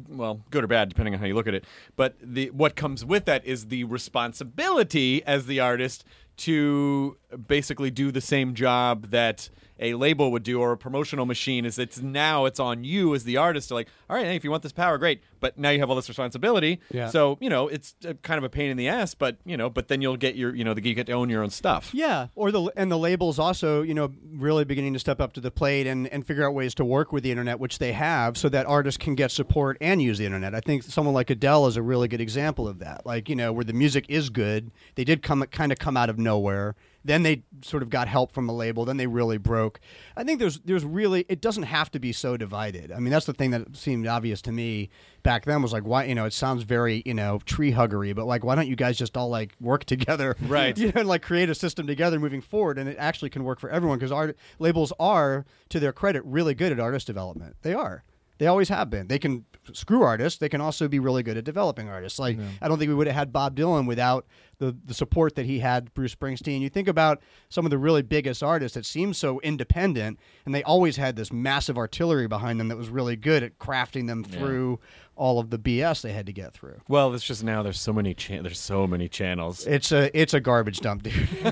well, 0.09 0.41
good 0.49 0.63
or 0.63 0.67
bad, 0.67 0.89
depending 0.89 1.13
on 1.13 1.19
how 1.19 1.25
you 1.25 1.35
look 1.35 1.47
at 1.47 1.53
it, 1.53 1.65
but 1.95 2.15
the 2.21 2.49
what 2.51 2.75
comes 2.75 3.03
with 3.05 3.25
that 3.25 3.45
is 3.45 3.67
the 3.67 3.83
responsibility 3.85 5.23
as 5.25 5.45
the 5.45 5.59
artist 5.59 6.05
to 6.37 7.17
basically 7.47 7.91
do 7.91 8.11
the 8.11 8.21
same 8.21 8.53
job 8.53 9.09
that 9.11 9.49
a 9.83 9.95
label 9.95 10.31
would 10.31 10.43
do 10.43 10.59
or 10.61 10.71
a 10.73 10.77
promotional 10.77 11.25
machine 11.25 11.65
is 11.65 11.79
it's 11.79 11.99
now 11.99 12.45
it's 12.45 12.59
on 12.59 12.83
you 12.83 13.15
as 13.15 13.23
the 13.23 13.35
artist 13.35 13.69
to 13.69 13.73
like 13.73 13.87
all 14.09 14.15
right 14.15 14.27
hey, 14.27 14.35
if 14.35 14.43
you 14.43 14.51
want 14.51 14.61
this 14.61 14.71
power 14.71 14.99
great 14.99 15.23
but 15.39 15.57
now 15.57 15.71
you 15.71 15.79
have 15.79 15.89
all 15.89 15.95
this 15.95 16.07
responsibility 16.07 16.79
Yeah. 16.91 17.07
so 17.07 17.37
you 17.41 17.49
know 17.49 17.67
it's 17.67 17.95
uh 18.07 18.13
kind 18.21 18.37
of 18.37 18.43
a 18.43 18.49
pain 18.49 18.69
in 18.69 18.77
the 18.77 18.87
ass 18.87 19.15
but 19.15 19.37
you 19.43 19.57
know 19.57 19.71
but 19.71 19.87
then 19.87 19.99
you'll 19.99 20.17
get 20.17 20.35
your 20.35 20.53
you 20.53 20.63
know 20.63 20.75
the, 20.75 20.87
you 20.87 20.93
get 20.93 21.07
to 21.07 21.13
own 21.13 21.29
your 21.29 21.41
own 21.41 21.49
stuff 21.49 21.89
Yeah, 21.93 22.27
or 22.35 22.51
the 22.51 22.71
and 22.75 22.91
the 22.91 22.97
labels 22.97 23.39
also, 23.39 23.81
you 23.81 23.95
know, 23.95 24.11
really 24.31 24.65
beginning 24.65 24.93
to 24.93 24.99
step 24.99 25.19
up 25.19 25.33
to 25.33 25.41
the 25.41 25.49
plate 25.51 25.87
and, 25.87 26.07
and 26.09 26.25
figure 26.27 26.45
out 26.47 26.53
ways 26.53 26.75
to 26.75 26.85
work 26.85 27.11
with 27.11 27.23
the 27.23 27.31
internet, 27.31 27.59
which 27.59 27.79
they 27.79 27.91
have, 27.93 28.37
so 28.37 28.49
that 28.49 28.65
artists 28.67 28.97
can 28.99 29.15
get 29.15 29.31
support 29.31 29.77
and 29.81 29.99
use 30.01 30.17
the 30.19 30.25
internet. 30.25 30.53
I 30.53 30.59
think 30.59 30.83
someone 30.83 31.13
like 31.15 31.29
Adele 31.31 31.65
is 31.67 31.75
a 31.77 31.81
really 31.81 32.07
good 32.07 32.21
example 32.21 32.67
of 32.67 32.79
that. 32.79 33.05
Like, 33.05 33.29
you 33.29 33.35
know, 33.35 33.51
where 33.51 33.65
the 33.65 33.73
music 33.73 34.05
is 34.09 34.29
good, 34.29 34.71
they 34.95 35.03
did 35.03 35.21
come 35.23 35.43
kind 35.51 35.71
of 35.71 35.79
come 35.79 35.97
out 35.97 36.09
of 36.09 36.17
nowhere. 36.19 36.75
Then 37.03 37.23
they 37.23 37.43
sort 37.63 37.81
of 37.81 37.89
got 37.89 38.07
help 38.07 38.31
from 38.31 38.47
a 38.47 38.53
label. 38.53 38.85
Then 38.85 38.97
they 38.97 39.07
really 39.07 39.37
broke. 39.37 39.79
I 40.15 40.23
think 40.23 40.39
there's 40.39 40.59
there's 40.59 40.85
really 40.85 41.25
it 41.29 41.41
doesn't 41.41 41.63
have 41.63 41.89
to 41.91 41.99
be 41.99 42.11
so 42.13 42.37
divided. 42.37 42.91
I 42.91 42.99
mean, 42.99 43.11
that's 43.11 43.25
the 43.25 43.33
thing 43.33 43.51
that 43.51 43.75
seemed 43.75 44.05
obvious 44.05 44.41
to 44.43 44.51
me 44.51 44.89
back 45.23 45.45
then 45.45 45.61
was 45.63 45.73
like, 45.73 45.83
why 45.83 46.03
you 46.03 46.13
know, 46.15 46.25
it 46.25 46.33
sounds 46.33 46.63
very 46.63 47.01
you 47.05 47.13
know 47.15 47.39
tree 47.45 47.71
huggery, 47.71 48.13
but 48.13 48.27
like, 48.27 48.43
why 48.43 48.53
don't 48.55 48.67
you 48.67 48.75
guys 48.75 48.97
just 48.97 49.17
all 49.17 49.29
like 49.29 49.53
work 49.59 49.83
together, 49.93 50.35
Right. 50.41 50.77
you 50.77 50.87
know, 50.87 50.93
and 51.01 51.07
like 51.07 51.23
create 51.23 51.49
a 51.49 51.55
system 51.55 51.87
together 51.87 52.19
moving 52.19 52.41
forward, 52.41 52.77
and 52.77 52.87
it 52.87 52.97
actually 52.99 53.29
can 53.31 53.43
work 53.43 53.59
for 53.59 53.69
everyone 53.71 53.97
because 53.97 54.11
art 54.11 54.37
labels 54.59 54.93
are, 54.99 55.45
to 55.69 55.79
their 55.79 55.93
credit, 55.93 56.21
really 56.25 56.53
good 56.53 56.71
at 56.71 56.79
artist 56.79 57.07
development. 57.07 57.55
They 57.63 57.73
are. 57.73 58.03
They 58.37 58.47
always 58.47 58.69
have 58.69 58.89
been. 58.89 59.07
They 59.07 59.19
can 59.19 59.45
screw 59.71 60.01
artists. 60.01 60.39
They 60.39 60.49
can 60.49 60.61
also 60.61 60.87
be 60.87 60.97
really 60.97 61.21
good 61.21 61.37
at 61.37 61.43
developing 61.43 61.89
artists. 61.89 62.17
Like 62.17 62.39
I 62.59 62.67
don't 62.67 62.79
think 62.79 62.89
we 62.89 62.95
would 62.95 63.05
have 63.05 63.15
had 63.15 63.31
Bob 63.31 63.55
Dylan 63.55 63.85
without 63.85 64.25
the 64.61 64.77
the 64.85 64.93
support 64.93 65.35
that 65.35 65.45
he 65.45 65.59
had 65.59 65.91
Bruce 65.93 66.13
Springsteen. 66.15 66.61
You 66.61 66.69
think 66.69 66.87
about 66.87 67.19
some 67.49 67.65
of 67.65 67.71
the 67.71 67.77
really 67.79 68.03
biggest 68.03 68.41
artists 68.43 68.75
that 68.75 68.85
seem 68.85 69.13
so 69.13 69.39
independent, 69.41 70.19
and 70.45 70.53
they 70.55 70.63
always 70.63 70.95
had 70.97 71.15
this 71.15 71.33
massive 71.33 71.77
artillery 71.77 72.27
behind 72.27 72.59
them 72.59 72.67
that 72.69 72.77
was 72.77 72.87
really 72.89 73.15
good 73.15 73.41
at 73.43 73.57
crafting 73.59 74.07
them 74.07 74.23
through 74.23 74.79
all 75.17 75.39
of 75.39 75.49
the 75.49 75.59
BS 75.59 76.01
they 76.01 76.13
had 76.13 76.25
to 76.25 76.31
get 76.33 76.53
through. 76.53 76.79
well 76.87 77.13
it's 77.13 77.23
just 77.23 77.43
now 77.43 77.61
there's 77.61 77.79
so 77.79 77.91
many 77.93 78.13
cha- 78.13 78.41
there's 78.41 78.59
so 78.59 78.87
many 78.87 79.07
channels 79.09 79.67
It's 79.67 79.91
a 79.91 80.09
it's 80.19 80.33
a 80.33 80.39
garbage 80.39 80.79
dump, 80.79 81.03
dude. 81.03 81.27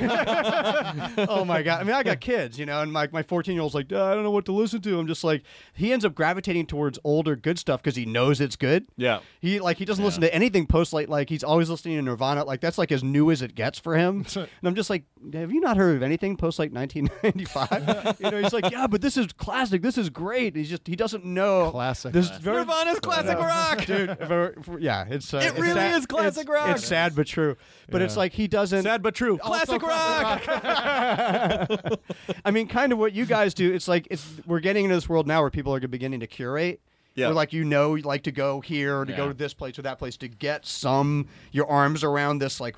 oh 1.28 1.44
my 1.46 1.62
god! 1.62 1.82
I 1.82 1.84
mean, 1.84 1.94
I 1.96 2.04
got 2.04 2.20
kids, 2.20 2.58
you 2.58 2.66
know, 2.66 2.82
and 2.82 2.92
my 2.92 3.08
my 3.12 3.24
fourteen 3.24 3.54
year 3.56 3.62
old's 3.62 3.76
like, 3.76 3.92
I 3.92 4.14
don't 4.14 4.24
know 4.24 4.32
what 4.32 4.46
to 4.46 4.52
listen 4.52 4.82
to. 4.82 5.00
I'm 5.00 5.08
just 5.08 5.24
like, 5.24 5.44
he 5.74 5.92
ends 5.92 6.06
up 6.06 6.16
gravitating 6.16 6.68
towards 6.68 7.00
older 7.04 7.36
good 7.36 7.60
stuff 7.60 7.82
because 7.84 7.96
he 7.96 8.06
knows 8.06 8.40
it's 8.42 8.56
good. 8.56 8.86
Yeah. 8.98 9.20
he 9.40 9.60
like 9.60 9.78
he 9.78 9.86
doesn't 9.86 10.04
listen 10.04 10.22
to 10.22 10.34
anything 10.34 10.66
post 10.66 10.94
like 10.94 11.08
like 11.10 11.30
he's 11.30 11.44
always 11.44 11.70
listening 11.70 11.98
to 11.98 12.02
Nirvana. 12.02 12.44
Like 12.46 12.62
that's 12.62 12.78
like 12.78 12.92
as 13.00 13.04
new 13.04 13.32
as 13.32 13.42
it 13.42 13.56
gets 13.56 13.80
for 13.80 13.96
him. 13.96 14.26
and 14.36 14.48
I'm 14.64 14.76
just 14.76 14.90
like, 14.90 15.04
have 15.34 15.52
you 15.52 15.60
not 15.62 15.78
heard 15.78 15.96
of 15.98 16.04
anything 16.04 16.38
post 16.38 16.60
like 16.60 16.72
1995? 16.72 18.20
you 18.20 18.32
know, 18.32 18.42
he's 18.42 18.54
like, 18.54 18.70
yeah, 18.72 18.88
but 18.88 19.02
this 19.02 19.18
is 19.18 19.32
classic. 19.34 19.82
This 19.82 19.98
is 19.98 20.10
great. 20.10 20.56
He's 20.56 20.70
just 20.70 20.86
he 20.88 20.96
doesn't 20.96 21.26
know 21.26 21.72
Classic. 21.72 22.12
This 22.14 22.30
is 22.30 22.38
very 22.38 22.58
Nirvana's 22.58 23.00
classic 23.02 23.38
rock 23.38 23.86
dude. 23.86 24.18
for- 24.28 24.56
for- 24.64 24.80
yeah, 24.80 25.06
it's 25.10 25.34
uh, 25.34 25.38
It 25.38 25.46
it's 25.52 25.60
really 25.60 25.74
sad- 25.74 25.98
is 25.98 26.06
classic 26.06 26.44
it's- 26.44 26.54
rock. 26.68 26.78
It's 26.78 26.86
sad 26.86 27.16
but 27.16 27.28
true. 27.28 27.56
But 27.90 28.02
it's 28.02 28.16
like 28.18 28.34
he 28.34 28.48
doesn't. 28.48 28.84
sad 28.84 29.02
but 29.02 29.16
true 29.16 29.38
classic 29.38 29.82
rock 29.82 30.44
I 32.46 32.52
mean, 32.52 32.68
kind 32.68 32.92
of 32.92 33.00
what 33.00 33.14
you 33.14 33.26
guys 33.26 33.54
do. 33.54 33.74
It's 33.74 33.88
like 33.88 34.08
it's 34.12 34.26
we're 34.46 34.60
getting 34.60 34.86
into 34.86 34.96
this 34.96 35.10
world 35.10 35.28
now 35.28 35.42
where 35.42 35.50
people 35.50 35.74
are 35.74 35.80
beginning 35.80 36.20
to 36.22 36.28
curate. 36.28 36.82
Yeah. 37.20 37.28
Where 37.28 37.36
like 37.36 37.54
you 37.54 37.64
know, 37.64 37.96
you 37.96 38.04
like 38.04 38.24
to 38.24 38.32
go 38.32 38.62
here, 38.62 39.06
to 39.06 39.14
go 39.14 39.28
to 39.28 39.34
this 39.34 39.54
place 39.54 39.78
or 39.78 39.84
that 39.84 40.00
place 40.00 40.18
to 40.18 40.28
get 40.28 40.66
some 40.66 41.28
your 41.52 41.68
arms 41.68 42.04
around 42.04 42.40
this 42.40 42.60
like 42.60 42.76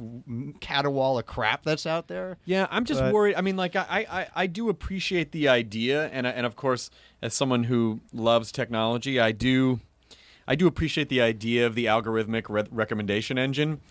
caterwaul 0.60 1.19
of 1.19 1.25
crap 1.25 1.63
that's 1.63 1.86
out 1.86 2.08
there. 2.08 2.38
Yeah, 2.45 2.67
I'm 2.71 2.86
just 2.86 2.99
But- 3.01 3.13
worried. 3.13 3.36
I 3.36 3.41
mean, 3.41 3.58
like, 3.58 3.75
I, 3.75 4.06
I, 4.10 4.27
I 4.36 4.47
do 4.47 4.69
appreciate 4.69 5.32
the 5.32 5.47
idea, 5.47 6.08
and 6.08 6.25
and 6.27 6.45
of 6.45 6.56
course, 6.56 6.89
as 7.21 7.34
someone 7.34 7.65
who 7.65 8.01
loves 8.13 8.51
technology, 8.51 9.19
I 9.19 9.32
do, 9.32 9.80
I 10.47 10.56
do 10.56 10.67
appreciate 10.67 11.10
the 11.10 11.21
idea 11.21 11.65
of 11.67 11.75
the 11.75 11.86
algorithmic 11.86 12.45
re- 12.49 12.63
recommendation 12.71 13.38
engine. 13.38 13.82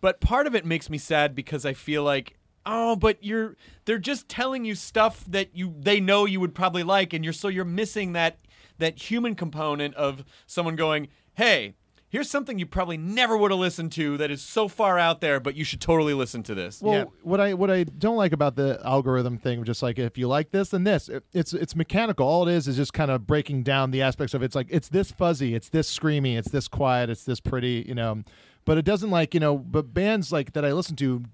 But 0.00 0.20
part 0.20 0.46
of 0.46 0.54
it 0.54 0.64
makes 0.64 0.88
me 0.88 0.96
sad 0.96 1.34
because 1.34 1.66
I 1.66 1.74
feel 1.74 2.02
like, 2.02 2.36
oh, 2.64 2.96
but 2.96 3.22
you're 3.22 3.56
they're 3.84 3.98
just 3.98 4.28
telling 4.28 4.64
you 4.64 4.74
stuff 4.74 5.24
that 5.28 5.50
you 5.54 5.74
they 5.78 6.00
know 6.00 6.24
you 6.24 6.40
would 6.40 6.54
probably 6.54 6.82
like, 6.82 7.12
and 7.12 7.22
you're 7.24 7.34
so 7.34 7.48
you're 7.48 7.64
missing 7.66 8.12
that 8.14 8.38
that 8.80 9.10
human 9.10 9.34
component 9.34 9.94
of 9.94 10.24
someone 10.46 10.76
going, 10.76 11.08
hey. 11.34 11.74
Here's 12.12 12.28
something 12.28 12.58
you 12.58 12.66
probably 12.66 12.96
never 12.96 13.36
would 13.36 13.52
have 13.52 13.60
listened 13.60 13.92
to 13.92 14.16
that 14.16 14.32
is 14.32 14.42
so 14.42 14.66
far 14.66 14.98
out 14.98 15.20
there, 15.20 15.38
but 15.38 15.54
you 15.54 15.62
should 15.62 15.80
totally 15.80 16.12
listen 16.12 16.42
to 16.42 16.56
this. 16.56 16.82
Well, 16.82 16.92
Yeah. 16.92 17.04
what 17.22 17.40
I 17.40 17.54
what 17.54 17.70
I 17.70 17.84
don't 17.84 18.16
like 18.16 18.32
about 18.32 18.56
the 18.56 18.80
algorithm 18.84 19.38
thing, 19.38 19.62
just 19.62 19.80
like 19.80 19.96
if 19.96 20.18
you 20.18 20.26
like 20.26 20.50
this 20.50 20.72
and 20.72 20.84
this, 20.84 21.08
it, 21.08 21.22
it's 21.32 21.52
it's 21.54 21.76
mechanical. 21.76 22.26
All 22.26 22.48
it 22.48 22.52
is 22.52 22.66
is 22.66 22.74
just 22.74 22.92
kind 22.92 23.12
of 23.12 23.28
breaking 23.28 23.62
down 23.62 23.92
the 23.92 24.02
aspects 24.02 24.34
of 24.34 24.42
it. 24.42 24.46
it's 24.46 24.56
like 24.56 24.66
it's 24.70 24.88
this 24.88 25.12
fuzzy, 25.12 25.54
it's 25.54 25.68
this 25.68 25.96
screamy, 25.96 26.36
it's 26.36 26.50
this 26.50 26.66
quiet, 26.66 27.10
it's 27.10 27.22
this 27.22 27.38
pretty, 27.38 27.84
you 27.86 27.94
know. 27.94 28.24
But 28.66 28.76
it 28.78 28.84
doesn't 28.84 29.10
like 29.10 29.32
you 29.34 29.40
know. 29.40 29.56
But 29.58 29.92
bands 29.94 30.30
like 30.32 30.52
that 30.52 30.64
I 30.64 30.72
listen 30.72 30.94
to 30.96 31.24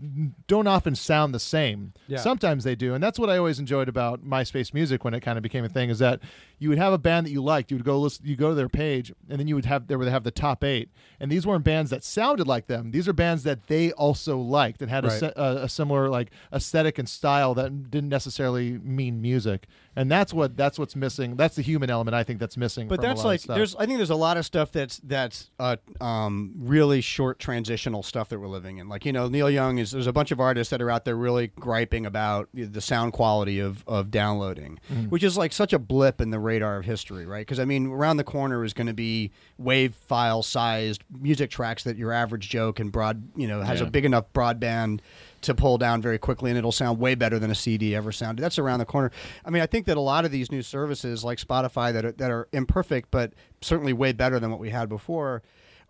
don't 0.47 0.67
often 0.67 0.95
sound 0.95 1.35
the 1.35 1.41
same. 1.41 1.93
Yeah. 2.07 2.19
Sometimes 2.19 2.65
they 2.65 2.75
do, 2.77 2.95
and 2.95 3.03
that's 3.03 3.19
what 3.19 3.29
I 3.29 3.37
always 3.37 3.59
enjoyed 3.59 3.89
about 3.89 4.25
MySpace 4.25 4.73
music 4.73 5.05
when 5.05 5.13
it 5.13 5.21
kind 5.21 5.37
of 5.37 5.43
became 5.43 5.65
a 5.65 5.69
thing. 5.69 5.91
Is 5.91 5.99
that 5.99 6.21
you 6.59 6.69
would 6.71 6.79
have 6.79 6.93
a 6.93 6.99
band 6.99 7.27
that 7.27 7.31
you 7.33 7.43
liked, 7.43 7.71
you 7.71 7.77
would 7.77 7.85
go 7.85 7.99
listen, 7.99 8.25
you 8.27 8.37
go 8.37 8.51
to 8.51 8.55
their 8.55 8.69
page, 8.69 9.13
and 9.29 9.39
then 9.41 9.49
you 9.49 9.55
would 9.57 9.65
have 9.67 9.89
they 9.89 9.97
would 9.97 10.09
have 10.09 10.23
the 10.25 10.31
top 10.31 10.63
eight, 10.65 10.89
and 11.21 11.31
these 11.31 11.47
weren't 11.47 11.65
bands 11.65 11.91
that 11.91 12.05
sounded 12.05 12.47
like 12.47 12.69
them. 12.69 12.93
These 12.93 13.09
are 13.09 13.13
bands 13.13 13.43
that 13.43 13.67
they 13.67 13.93
also 13.93 14.39
liked 14.39 14.81
and 14.81 14.91
had 14.91 15.05
Right. 15.05 15.13
se- 15.21 15.33
a, 15.37 15.57
a 15.65 15.69
similar 15.69 16.09
like 16.09 16.31
aesthetic 16.53 16.99
and 16.99 17.09
style 17.09 17.55
that 17.55 17.91
didn't 17.91 18.09
necessarily 18.09 18.79
mean 18.79 19.21
music, 19.21 19.67
and 19.97 20.11
that's 20.11 20.33
what 20.35 20.57
that's 20.57 20.79
what's 20.79 20.95
missing. 20.95 21.37
That's 21.37 21.57
the 21.57 21.63
human 21.63 21.91
element 21.91 22.15
I 22.15 22.23
think 22.23 22.39
that's 22.39 22.57
missing. 22.57 22.87
But 22.87 23.01
that's 23.01 23.25
like 23.25 23.43
there's 23.43 23.75
I 23.77 23.87
think 23.87 23.99
there's 23.99 24.11
a 24.11 24.15
lot 24.15 24.37
of 24.37 24.45
stuff 24.45 24.71
that's 24.71 24.99
that's 25.03 25.51
uh, 25.59 25.77
um, 26.01 26.53
really 26.59 27.01
short 27.01 27.39
transitional 27.39 28.03
stuff 28.03 28.29
that 28.29 28.39
we're 28.39 28.47
living 28.49 28.79
in. 28.79 28.89
Like 28.89 29.05
you 29.07 29.13
know, 29.13 29.29
Neil 29.29 29.51
Young 29.51 29.79
is 29.79 29.91
there's 29.93 30.07
a 30.07 30.13
bunch 30.13 30.31
of 30.31 30.39
artists 30.41 30.71
that 30.71 30.83
are 30.83 30.91
out 30.91 31.05
there 31.05 31.17
really 31.17 31.49
griping 31.49 32.07
about 32.07 32.49
the- 32.53 32.81
sound 32.81 33.15
quality 33.15 33.59
of 33.59 33.83
of 33.89 34.11
downloading, 34.11 34.79
which 35.09 35.25
is 35.25 35.37
like 35.39 35.53
such 35.53 35.73
a 35.73 35.79
blip 35.79 36.21
in 36.21 36.31
the 36.31 36.39
radar 36.39 36.77
of 36.79 36.85
history, 36.85 37.27
right? 37.27 37.41
Because 37.47 37.59
I 37.59 37.65
mean, 37.65 37.87
around 37.89 38.19
the 38.19 38.25
corner 38.25 38.65
is 38.65 38.73
going 38.75 38.87
to 38.87 38.95
be 38.95 39.33
wave 39.59 39.95
file 39.95 40.43
sized 40.43 41.03
music 41.19 41.51
tracks 41.51 41.85
that 41.85 41.97
your 41.97 42.13
average 42.13 42.49
Joe 42.49 42.73
can 42.73 42.91
broad 42.91 43.23
you 43.35 43.49
know 43.49 43.63
has 43.63 43.81
Yeah. 43.81 43.87
a 43.87 43.91
big 43.91 44.05
enough 44.05 44.27
broadband 44.35 45.01
to 45.47 45.55
pull 45.55 45.79
down 45.79 46.01
very 46.03 46.19
quickly 46.19 46.51
and 46.51 46.59
it'll 46.59 46.71
sound 46.73 46.99
way 46.99 47.15
better 47.15 47.39
than 47.39 47.51
a 47.51 47.55
CD 47.55 47.95
ever 47.95 48.13
sounded. 48.13 48.43
That's 48.43 48.59
around 48.59 48.79
the 48.79 48.85
corner. 48.85 49.11
I 49.45 49.51
mean, 49.51 49.63
I 49.63 49.67
think 49.67 49.87
that 49.87 49.97
a 49.97 50.01
lot 50.01 50.25
of 50.25 50.31
these 50.31 50.53
new 50.53 50.63
services 50.63 51.25
like 51.25 51.39
Spotify 51.39 51.93
that 51.93 52.05
are, 52.05 52.13
that 52.13 52.31
are 52.31 52.49
imperfect 52.53 53.11
but 53.11 53.33
certainly 53.61 53.93
way 53.93 54.13
better 54.13 54.39
than 54.39 54.51
what 54.51 54.61
we 54.61 54.71
had 54.71 54.89
before 54.89 55.43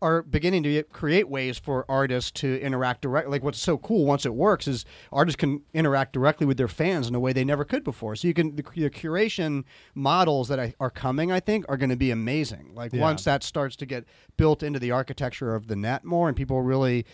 are 0.02 0.22
beginning 0.22 0.62
to 0.62 0.82
create 0.84 1.26
ways 1.26 1.57
for 1.57 1.86
artists 1.88 2.30
to 2.30 2.61
interact 2.61 3.00
directly. 3.00 3.30
like 3.30 3.42
what's 3.42 3.59
so 3.59 3.78
cool 3.78 4.04
once 4.04 4.26
it 4.26 4.34
works 4.34 4.68
is 4.68 4.84
artists 5.11 5.36
can 5.40 5.62
interact 5.72 6.12
directly 6.12 6.46
with 6.46 6.59
their 6.59 6.68
fans 6.68 7.09
in 7.09 7.14
a 7.14 7.18
way 7.18 7.32
they 7.32 7.44
never 7.44 7.64
could 7.64 7.82
before 7.82 8.14
so 8.14 8.28
you 8.28 8.34
can 8.34 8.54
the, 8.57 8.62
the 8.74 8.90
curation 8.90 9.64
models 9.94 10.48
that 10.48 10.74
are 10.78 10.90
coming 10.90 11.32
i 11.32 11.40
think 11.40 11.64
are 11.70 11.78
going 11.78 11.88
to 11.88 11.96
be 11.96 12.11
amazing 12.11 12.70
like 12.74 12.92
Yeah. 12.92 13.00
once 13.00 13.24
that 13.24 13.42
starts 13.42 13.74
to 13.76 13.86
get 13.86 14.04
built 14.36 14.62
into 14.62 14.78
the 14.78 14.90
architecture 14.90 15.54
of 15.54 15.66
the 15.66 15.76
net 15.76 16.04
more 16.04 16.28
and 16.28 16.36
people 16.36 16.61
really 16.61 17.07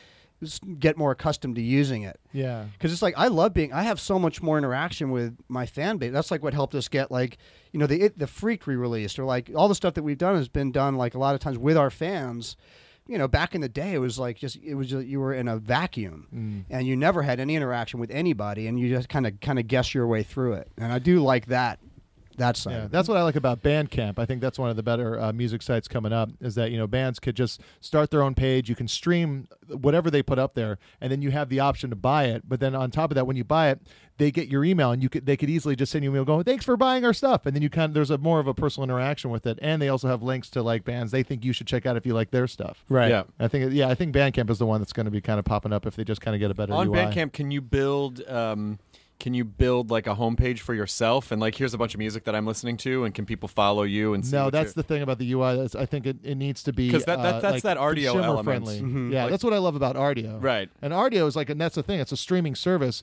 get 0.79 0.97
more 0.97 1.13
accustomed 1.13 1.57
to 1.57 1.63
using 1.63 2.03
it 2.03 2.19
Yeah. 2.33 2.65
because 2.73 2.93
it's 2.93 3.03
like 3.03 3.15
I 3.17 3.29
love 3.29 3.55
being. 3.55 3.73
I 3.73 3.83
have 3.83 4.01
so 4.01 4.19
much 4.19 4.43
more 4.43 4.59
interaction 4.59 5.11
with 5.11 5.37
my 5.49 5.67
fan 5.67 5.99
base. 5.99 6.13
That's 6.13 6.31
like 6.31 6.43
what 6.43 6.55
helped 6.55 6.75
us 6.75 6.89
get 6.89 7.11
like 7.11 7.39
you 7.73 7.79
know 7.81 7.87
the 7.87 8.01
it, 8.03 8.19
the 8.19 8.27
freak 8.27 8.67
re-released 8.67 9.19
or 9.19 9.25
like 9.25 9.51
all 9.55 9.69
the 9.69 9.75
stuff 9.75 9.95
that 9.95 10.03
we've 10.03 10.19
done 10.19 10.37
has 10.37 10.49
been 10.49 10.73
done 10.73 10.97
like 10.97 11.15
a 11.15 11.19
lot 11.19 11.35
of 11.35 11.41
times 11.41 11.59
with 11.59 11.77
our 11.77 11.91
fans. 11.91 12.57
You 13.09 13.19
know, 13.19 13.27
back 13.27 13.57
in 13.57 13.61
the 13.61 13.69
day, 13.69 13.95
it 13.95 13.99
was 13.99 14.17
like 14.19 14.37
just 14.39 14.57
it 14.63 14.75
was 14.75 14.89
just, 14.89 15.07
you 15.07 15.19
were 15.19 15.35
in 15.35 15.49
a 15.49 15.57
vacuum, 15.57 16.29
mm. 16.33 16.65
and 16.71 16.87
you 16.87 16.97
never 16.97 17.23
had 17.23 17.41
any 17.41 17.57
interaction 17.57 17.99
with 17.99 18.13
anybody, 18.13 18.69
and 18.69 18.79
you 18.79 18.89
just 18.89 19.09
kind 19.09 19.27
of 19.27 19.41
kind 19.41 19.59
of 19.59 19.67
guess 19.67 19.93
your 19.93 20.07
way 20.07 20.23
through 20.23 20.53
it. 20.55 20.69
And 20.79 20.93
I 20.93 21.01
do 21.01 21.19
like 21.21 21.47
that 21.47 21.81
that 22.37 22.57
side. 22.57 22.73
Yeah, 22.73 22.89
that's 22.91 23.09
what 23.09 23.17
I 23.17 23.23
like 23.23 23.37
about 23.37 23.63
Bandcamp. 23.63 24.19
I 24.19 24.25
think 24.27 24.41
that's 24.41 24.59
one 24.59 24.71
of 24.71 24.77
the 24.77 24.83
better 24.83 25.21
uh, 25.21 25.33
music 25.33 25.63
sites 25.63 25.89
coming 25.89 26.13
up. 26.13 26.31
Is 26.41 26.55
that 26.55 26.71
you 26.71 26.79
know 26.79 26.87
bands 26.87 27.19
could 27.19 27.37
just 27.37 27.61
start 27.81 28.11
their 28.11 28.23
own 28.23 28.35
page. 28.35 28.69
You 28.69 28.75
can 28.75 28.89
stream 28.89 29.49
whatever 29.69 30.11
they 30.11 30.23
put 30.23 30.39
up 30.39 30.55
there, 30.55 30.79
and 31.01 31.11
then 31.11 31.23
you 31.23 31.31
have 31.31 31.49
the 31.49 31.61
option 31.61 31.91
to 31.91 31.97
buy 31.97 32.25
it. 32.25 32.49
But 32.49 32.61
then 32.61 32.75
on 32.75 32.91
top 32.91 33.11
of 33.11 33.15
that, 33.17 33.27
when 33.27 33.37
you 33.37 33.45
buy 33.45 33.71
it, 33.71 33.81
they 34.19 34.31
get 34.31 34.49
your 34.49 34.65
email, 34.65 34.91
and 34.91 35.03
you 35.03 35.09
could 35.09 35.27
they 35.27 35.37
could 35.37 35.51
easily 35.51 35.75
just 35.75 35.93
send 35.93 36.05
you 36.05 36.11
an 36.11 36.17
email 36.17 36.25
going, 36.25 36.45
"Thanks 36.45 36.65
for 36.65 36.77
buying 36.77 37.05
our 37.05 37.13
stuff," 37.13 37.47
and 37.47 37.55
then 37.55 37.63
you 37.63 37.71
kind 37.71 37.91
of 37.91 37.95
there's 37.95 38.11
a 38.11 38.19
more 38.19 38.41
of 38.41 38.47
a 38.47 38.55
personal 38.55 38.85
interaction 38.85 39.31
with 39.31 39.47
it. 39.47 39.59
And 39.63 39.81
they 39.81 39.89
also 39.89 40.09
have 40.09 40.23
links 40.23 40.51
to 40.51 40.63
like 40.63 40.85
bands 40.85 41.13
they 41.13 41.23
think 41.23 41.45
you 41.45 41.53
should 41.53 41.67
check 41.67 41.87
out 41.87 41.97
if 41.97 42.07
you 42.07 42.15
like 42.15 42.31
their 42.31 42.47
stuff. 42.47 42.85
right. 42.89 43.11
Yeah. 43.11 43.25
I 43.39 43.49
think 43.49 43.73
yeah, 43.73 43.89
I 43.89 43.95
think 43.95 44.15
Bandcamp 44.15 44.51
is 44.51 44.59
the 44.59 44.67
one 44.67 44.81
that's 44.81 44.93
going 44.93 45.07
to 45.07 45.11
be 45.11 45.21
kind 45.21 45.39
of 45.39 45.45
popping 45.45 45.73
up 45.73 45.87
if 45.87 45.97
they 45.97 46.05
just 46.05 46.21
kind 46.21 46.35
of 46.35 46.41
get 46.41 46.51
a 46.51 46.55
better 46.55 46.73
on 46.73 46.89
UI. 46.89 46.99
Bandcamp, 46.99 47.33
can 47.33 47.51
you 47.51 47.61
build? 47.61 48.27
Um, 48.29 48.79
can 49.23 49.33
you 49.33 49.45
build 49.45 49.91
like 49.91 50.07
a 50.07 50.15
homepage 50.17 50.59
for 50.59 50.75
yourself 50.75 51.31
and 51.33 51.41
like 51.41 51.55
here's 51.55 51.73
a 51.73 51.79
bunch 51.79 51.95
of 51.95 51.99
music 51.99 52.25
that 52.25 52.35
I'm 52.35 52.45
listening 52.45 52.77
to 52.79 53.05
and 53.05 53.15
can 53.15 53.25
people 53.25 53.49
follow 53.49 53.85
you 53.85 54.13
and 54.15 54.27
see 54.27 54.37
No, 54.37 54.51
that's 54.51 54.75
the 54.75 54.83
thing 54.83 55.01
about 55.01 55.19
the 55.19 55.33
UI. 55.33 55.57
That's, 55.57 55.75
I 55.75 55.87
think 55.87 56.07
it, 56.07 56.17
it 56.25 56.35
needs 56.35 56.63
to 56.65 56.73
be 56.73 56.91
'Cause 56.91 57.05
that- 57.07 57.23
that- 57.23 57.35
uh, 57.37 57.41
that's 57.41 57.55
like 57.55 57.63
that 57.63 57.79
Rdio 57.79 58.17
element. 58.23 58.45
friendly. 58.45 58.81
Mhm. 58.83 59.13
Yeah, 59.13 59.23
Like- 59.23 59.31
that's 59.31 59.45
what 59.45 59.55
I 59.55 59.59
love 59.59 59.77
about 59.77 59.97
Rdio. 59.97 60.43
right. 60.43 60.69
And 60.83 60.93
Rdio 60.93 61.27
is 61.27 61.37
like, 61.37 61.49
and 61.49 61.59
that's 61.61 61.77
the 61.77 61.83
thing. 61.83 62.01
It's 62.01 62.13
a 62.13 62.17
streaming 62.17 62.55
service 62.55 63.03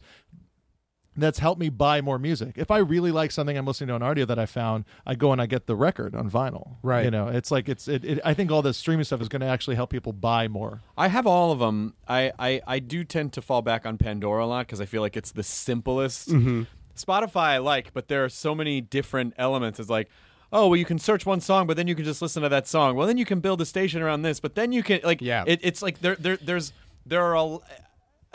that's 1.22 1.40
helped 1.40 1.60
me 1.60 1.70
buy 1.70 2.02
more 2.02 2.20
music. 2.20 2.54
If 2.58 2.72
I 2.72 2.78
really 2.78 3.12
like 3.12 3.32
something 3.32 3.58
I'm 3.58 3.66
listening 3.66 3.88
to 3.90 3.94
on 3.94 4.02
Rdio 4.02 4.28
that 4.28 4.40
I 4.40 4.46
found, 4.46 4.86
I 5.06 5.16
go 5.16 5.32
and 5.32 5.42
I 5.42 5.46
get 5.46 5.68
the 5.68 5.76
record 5.76 6.16
on 6.16 6.30
vinyl. 6.30 6.78
Right. 6.82 7.06
You 7.06 7.12
know, 7.12 7.28
it's 7.28 7.52
like 7.52 7.70
it's. 7.70 7.88
It, 7.88 8.06
it, 8.06 8.20
I 8.24 8.34
think 8.34 8.52
all 8.52 8.62
this 8.62 8.78
streaming 8.78 9.04
stuff 9.04 9.22
is 9.22 9.30
going 9.30 9.42
to 9.42 9.48
actually 9.48 9.76
help 9.76 9.90
people 9.90 10.14
buy 10.14 10.48
more. 10.48 10.82
I 10.98 11.08
have 11.08 11.28
all 11.28 11.52
of 11.52 11.60
them. 11.60 11.94
I, 12.08 12.32
I, 12.40 12.62
I 12.66 12.80
do 12.80 13.04
tend 13.04 13.34
to 13.34 13.42
fall 13.42 13.62
back 13.62 13.86
on 13.86 13.98
Pandora 13.98 14.46
a 14.46 14.48
lot 14.48 14.66
because 14.66 14.82
I 14.82 14.86
feel 14.86 15.02
like 15.02 15.18
it's 15.18 15.32
the 15.32 15.44
simplest. 15.44 16.30
Mm-hmm. 16.30 16.64
Spotify 16.96 17.38
I 17.38 17.58
like, 17.60 17.94
but 17.94 18.08
there 18.10 18.26
are 18.26 18.30
so 18.30 18.54
many 18.54 18.82
different 18.82 19.34
elements. 19.38 19.80
It's 19.80 19.90
like, 19.90 20.10
oh, 20.52 20.68
well, 20.68 20.78
you 20.78 20.86
can 20.86 21.00
search 21.00 21.26
one 21.26 21.40
song, 21.40 21.66
but 21.68 21.78
then 21.78 21.88
you 21.88 21.96
can 21.96 22.04
just 22.04 22.22
listen 22.22 22.44
to 22.44 22.50
that 22.50 22.68
song. 22.68 22.96
Well, 22.96 23.08
then 23.08 23.18
you 23.18 23.26
can 23.26 23.40
build 23.40 23.62
a 23.62 23.66
station 23.66 24.02
around 24.02 24.24
this, 24.24 24.40
but 24.40 24.56
then 24.56 24.72
you 24.72 24.84
can 24.84 25.00
like, 25.04 25.22
Yeah. 25.22 25.44
It, 25.48 25.60
it's 25.64 25.82
like 25.82 26.00
there, 26.00 26.16
there, 26.16 26.38
there's, 26.38 26.74
there 27.06 27.24
are 27.24 27.36
a. 27.36 27.60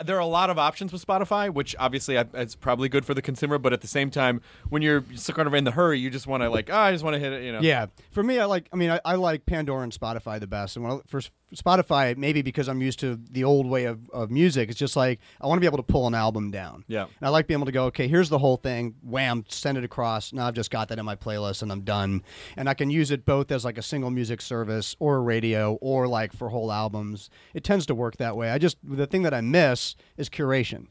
There 0.03 0.17
are 0.17 0.19
a 0.19 0.25
lot 0.25 0.49
of 0.49 0.59
options 0.59 0.91
with 0.91 1.05
Spotify, 1.05 1.53
which 1.53 1.75
obviously 1.79 2.15
it's 2.17 2.55
probably 2.55 2.89
good 2.89 3.05
for 3.05 3.13
the 3.13 3.21
consumer. 3.21 3.57
But 3.57 3.71
at 3.71 3.81
the 3.81 3.87
same 3.87 4.09
time, 4.11 4.41
when 4.69 4.81
you're 4.81 5.01
kind 5.01 5.47
of 5.47 5.53
in 5.53 5.63
the 5.63 5.71
hurry, 5.71 5.99
you 5.99 6.09
just 6.09 6.27
want 6.27 6.43
to 6.43 6.49
like, 6.49 6.69
oh, 6.69 6.75
I 6.75 6.91
just 6.91 7.03
want 7.03 7.13
to 7.13 7.19
hit 7.19 7.31
it. 7.31 7.43
You 7.43 7.53
know, 7.53 7.61
Yeah, 7.61 7.87
for 8.11 8.23
me, 8.23 8.39
I 8.39 8.45
like. 8.45 8.67
I 8.73 8.75
mean, 8.75 8.89
I, 8.91 8.99
I 9.05 9.15
like 9.15 9.45
Pandora 9.45 9.83
and 9.83 9.93
Spotify 9.93 10.39
the 10.39 10.47
best. 10.47 10.75
And 10.75 10.83
when 10.85 10.97
I, 10.97 10.99
for 11.07 11.19
S- 11.19 11.29
Spotify, 11.55 12.15
maybe 12.17 12.41
because 12.41 12.67
I'm 12.67 12.81
used 12.81 12.99
to 12.99 13.19
the 13.31 13.43
old 13.43 13.65
way 13.65 13.85
of, 13.85 14.09
of 14.11 14.29
music, 14.31 14.69
it's 14.69 14.79
just 14.79 14.95
like 14.95 15.19
I 15.41 15.47
want 15.47 15.57
to 15.57 15.61
be 15.61 15.65
able 15.67 15.77
to 15.77 15.83
pull 15.83 16.07
an 16.07 16.13
album 16.15 16.51
down. 16.51 16.83
Yeah. 16.87 17.03
and 17.03 17.11
I 17.23 17.29
like 17.29 17.47
being 17.47 17.59
able 17.59 17.65
to 17.65 17.71
go, 17.71 17.85
okay, 17.85 18.07
here's 18.07 18.29
the 18.29 18.37
whole 18.39 18.57
thing, 18.57 18.95
wham, 19.01 19.45
send 19.47 19.77
it 19.77 19.83
across. 19.83 20.33
Now 20.33 20.47
I've 20.47 20.53
just 20.53 20.71
got 20.71 20.89
that 20.89 20.99
in 20.99 21.05
my 21.05 21.15
playlist 21.15 21.61
and 21.61 21.71
I'm 21.71 21.81
done. 21.81 22.23
And 22.57 22.67
I 22.69 22.73
can 22.73 22.89
use 22.89 23.11
it 23.11 23.25
both 23.25 23.51
as 23.51 23.65
like 23.65 23.77
a 23.77 23.81
single 23.81 24.11
music 24.11 24.41
service 24.41 24.95
or 24.99 25.15
a 25.17 25.21
radio 25.21 25.75
or 25.81 26.07
like 26.07 26.33
for 26.33 26.49
whole 26.49 26.71
albums. 26.71 27.29
It 27.53 27.63
tends 27.63 27.85
to 27.87 27.95
work 27.95 28.17
that 28.17 28.35
way. 28.37 28.51
I 28.51 28.57
just 28.57 28.77
the 28.83 29.07
thing 29.07 29.23
that 29.23 29.33
I 29.33 29.41
miss 29.41 29.95
is 30.17 30.29
curation. 30.29 30.87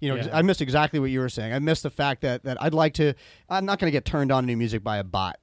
You 0.00 0.08
know, 0.08 0.16
Yeah. 0.16 0.30
I 0.32 0.42
missed 0.42 0.60
exactly 0.60 0.98
what 0.98 1.10
you 1.10 1.20
were 1.20 1.28
saying. 1.28 1.52
I 1.52 1.58
missed 1.60 1.84
the 1.84 1.90
fact 1.90 2.22
that 2.22 2.42
that 2.42 2.60
I'd 2.60 2.74
like 2.74 2.94
to. 2.94 3.14
I'm 3.48 3.64
not 3.64 3.78
going 3.78 3.86
to 3.86 3.92
get 3.92 4.04
turned 4.04 4.32
on 4.32 4.42
to 4.42 4.46
new 4.48 4.56
music 4.56 4.82
by 4.82 4.98
a 4.98 5.04
bot. 5.04 5.38